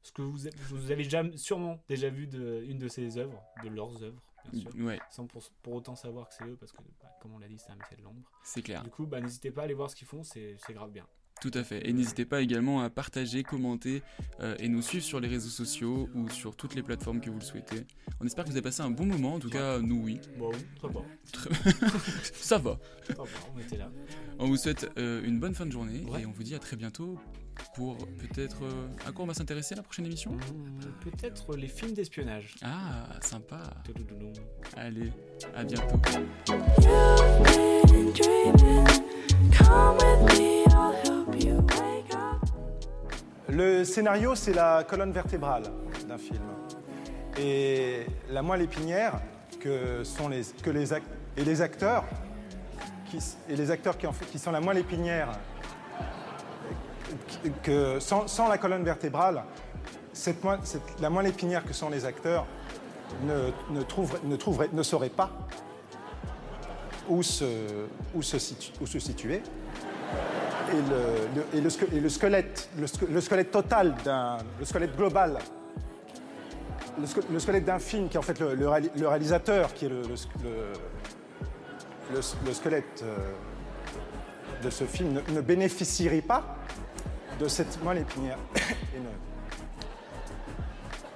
ce 0.02 0.12
que 0.12 0.22
vous, 0.22 0.48
vous 0.70 0.90
avez 0.90 1.04
déjà, 1.04 1.24
sûrement 1.36 1.82
déjà 1.88 2.08
vu 2.08 2.26
de, 2.26 2.64
une 2.66 2.78
de 2.78 2.88
ces 2.88 3.18
œuvres, 3.18 3.42
de 3.62 3.68
leurs 3.68 4.02
œuvres, 4.02 4.22
bien 4.52 4.70
sûr. 4.70 5.02
Sans 5.10 5.26
pour, 5.26 5.42
autant 5.66 5.94
savoir 5.94 6.28
que 6.28 6.34
c'est 6.34 6.44
eux, 6.44 6.56
parce 6.58 6.72
que, 6.72 6.78
bah, 7.02 7.10
comme 7.20 7.34
on 7.34 7.38
l'a 7.38 7.48
dit, 7.48 7.58
c'est 7.58 7.70
un 7.70 7.76
métier 7.76 7.96
de 7.96 8.02
l'ombre. 8.02 8.30
C'est 8.42 8.62
clair. 8.62 8.82
Du 8.82 8.90
coup, 8.90 9.06
bah, 9.06 9.20
n'hésitez 9.20 9.50
pas 9.50 9.62
à 9.62 9.64
aller 9.64 9.74
voir 9.74 9.90
ce 9.90 9.96
qu'ils 9.96 10.08
font, 10.08 10.22
c'est 10.22 10.56
grave 10.70 10.90
bien. 10.90 11.06
Tout 11.40 11.50
à 11.54 11.64
fait. 11.64 11.88
Et 11.88 11.92
n'hésitez 11.92 12.24
pas 12.26 12.42
également 12.42 12.82
à 12.82 12.90
partager, 12.90 13.42
commenter 13.42 14.02
euh, 14.40 14.54
et 14.58 14.68
nous 14.68 14.82
suivre 14.82 15.04
sur 15.04 15.20
les 15.20 15.28
réseaux 15.28 15.48
sociaux 15.48 16.08
ou 16.14 16.28
sur 16.28 16.54
toutes 16.54 16.74
les 16.74 16.82
plateformes 16.82 17.20
que 17.20 17.30
vous 17.30 17.38
le 17.38 17.44
souhaitez. 17.44 17.86
On 18.20 18.26
espère 18.26 18.44
que 18.44 18.50
vous 18.50 18.56
avez 18.56 18.62
passé 18.62 18.82
un 18.82 18.90
bon 18.90 19.06
moment. 19.06 19.34
En 19.34 19.38
tout 19.38 19.48
cas, 19.48 19.78
nous, 19.78 20.02
oui. 20.02 20.20
Bon, 20.38 20.50
très 20.76 20.88
bon. 20.88 21.02
Ça 22.34 22.58
va. 22.58 22.78
on 23.54 23.58
était 23.58 23.78
là. 23.78 23.90
On 24.38 24.48
vous 24.48 24.56
souhaite 24.56 24.90
euh, 24.98 25.22
une 25.24 25.40
bonne 25.40 25.54
fin 25.54 25.64
de 25.66 25.72
journée 25.72 26.04
et 26.18 26.26
on 26.26 26.32
vous 26.32 26.42
dit 26.42 26.54
à 26.54 26.58
très 26.58 26.76
bientôt 26.76 27.18
pour 27.74 27.96
peut-être. 27.96 28.64
Euh, 28.64 28.88
à 29.06 29.12
quoi 29.12 29.24
on 29.24 29.28
va 29.28 29.34
s'intéresser 29.34 29.74
la 29.74 29.82
prochaine 29.82 30.06
émission? 30.06 30.32
Mmh, 30.32 30.80
Peut-être 31.00 31.56
les 31.56 31.68
films 31.68 31.92
d'espionnage. 31.92 32.56
Ah, 32.62 33.18
sympa. 33.22 33.62
Allez, 34.76 35.12
à 35.54 35.64
bientôt. 35.64 36.00
Le 43.52 43.84
scénario, 43.84 44.36
c'est 44.36 44.52
la 44.52 44.84
colonne 44.84 45.10
vertébrale 45.10 45.64
d'un 46.06 46.18
film. 46.18 46.42
Et 47.36 48.06
la 48.30 48.42
moelle 48.42 48.62
épinière, 48.62 49.14
que 49.58 50.04
sont 50.04 50.28
les, 50.28 50.42
que 50.62 50.70
les, 50.70 50.92
et 50.92 51.44
les 51.44 51.60
acteurs, 51.60 52.04
qui, 53.10 53.18
et 53.48 53.56
les 53.56 53.70
acteurs 53.72 53.96
qui, 53.98 54.38
sont 54.38 54.52
la 54.52 54.60
moelle 54.60 54.78
épinière, 54.78 55.30
que 57.62 57.98
sans, 57.98 58.48
la 58.48 58.58
colonne 58.58 58.84
vertébrale, 58.84 59.42
cette 60.12 60.44
moelle, 60.44 60.60
la 61.00 61.10
moelle 61.10 61.26
épinière 61.26 61.64
que 61.64 61.72
sont 61.72 61.90
les 61.90 62.04
acteurs 62.04 62.46
ne, 63.24 63.50
ne, 63.70 63.80
ne, 63.80 64.66
ne 64.72 64.82
saurait 64.84 65.08
pas 65.08 65.30
où 67.08 67.22
se, 67.24 67.86
où 68.14 68.22
se 68.22 68.38
situer 68.38 69.42
et 70.72 71.60
le, 71.60 71.68
squelette, 72.08 72.70
le, 72.78 72.86
squelette 73.20 73.50
total 73.50 73.94
d'un, 74.04 74.38
le 74.58 74.64
squelette 74.64 74.96
global, 74.96 75.38
le, 77.30 77.38
squelette 77.38 77.64
d'un 77.64 77.78
film 77.78 78.08
qui 78.08 78.16
est 78.16 78.18
en 78.18 78.22
fait 78.22 78.40
le, 78.40 78.68
réalisateur, 78.68 79.72
qui 79.74 79.84
est 79.86 79.90
le, 79.90 80.02
squelette 82.52 83.02
euh, 83.02 83.16
de 84.62 84.70
ce 84.70 84.84
film, 84.84 85.20
ne, 85.32 85.40
bénéficierait 85.40 86.22
pas 86.22 86.56
de 87.38 87.46
cette 87.48 87.82
moelle 87.82 87.98
épinière 87.98 88.38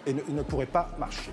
et 0.06 0.12
ne 0.12 0.42
pourrait 0.42 0.66
pas 0.66 0.90
marcher. 0.98 1.32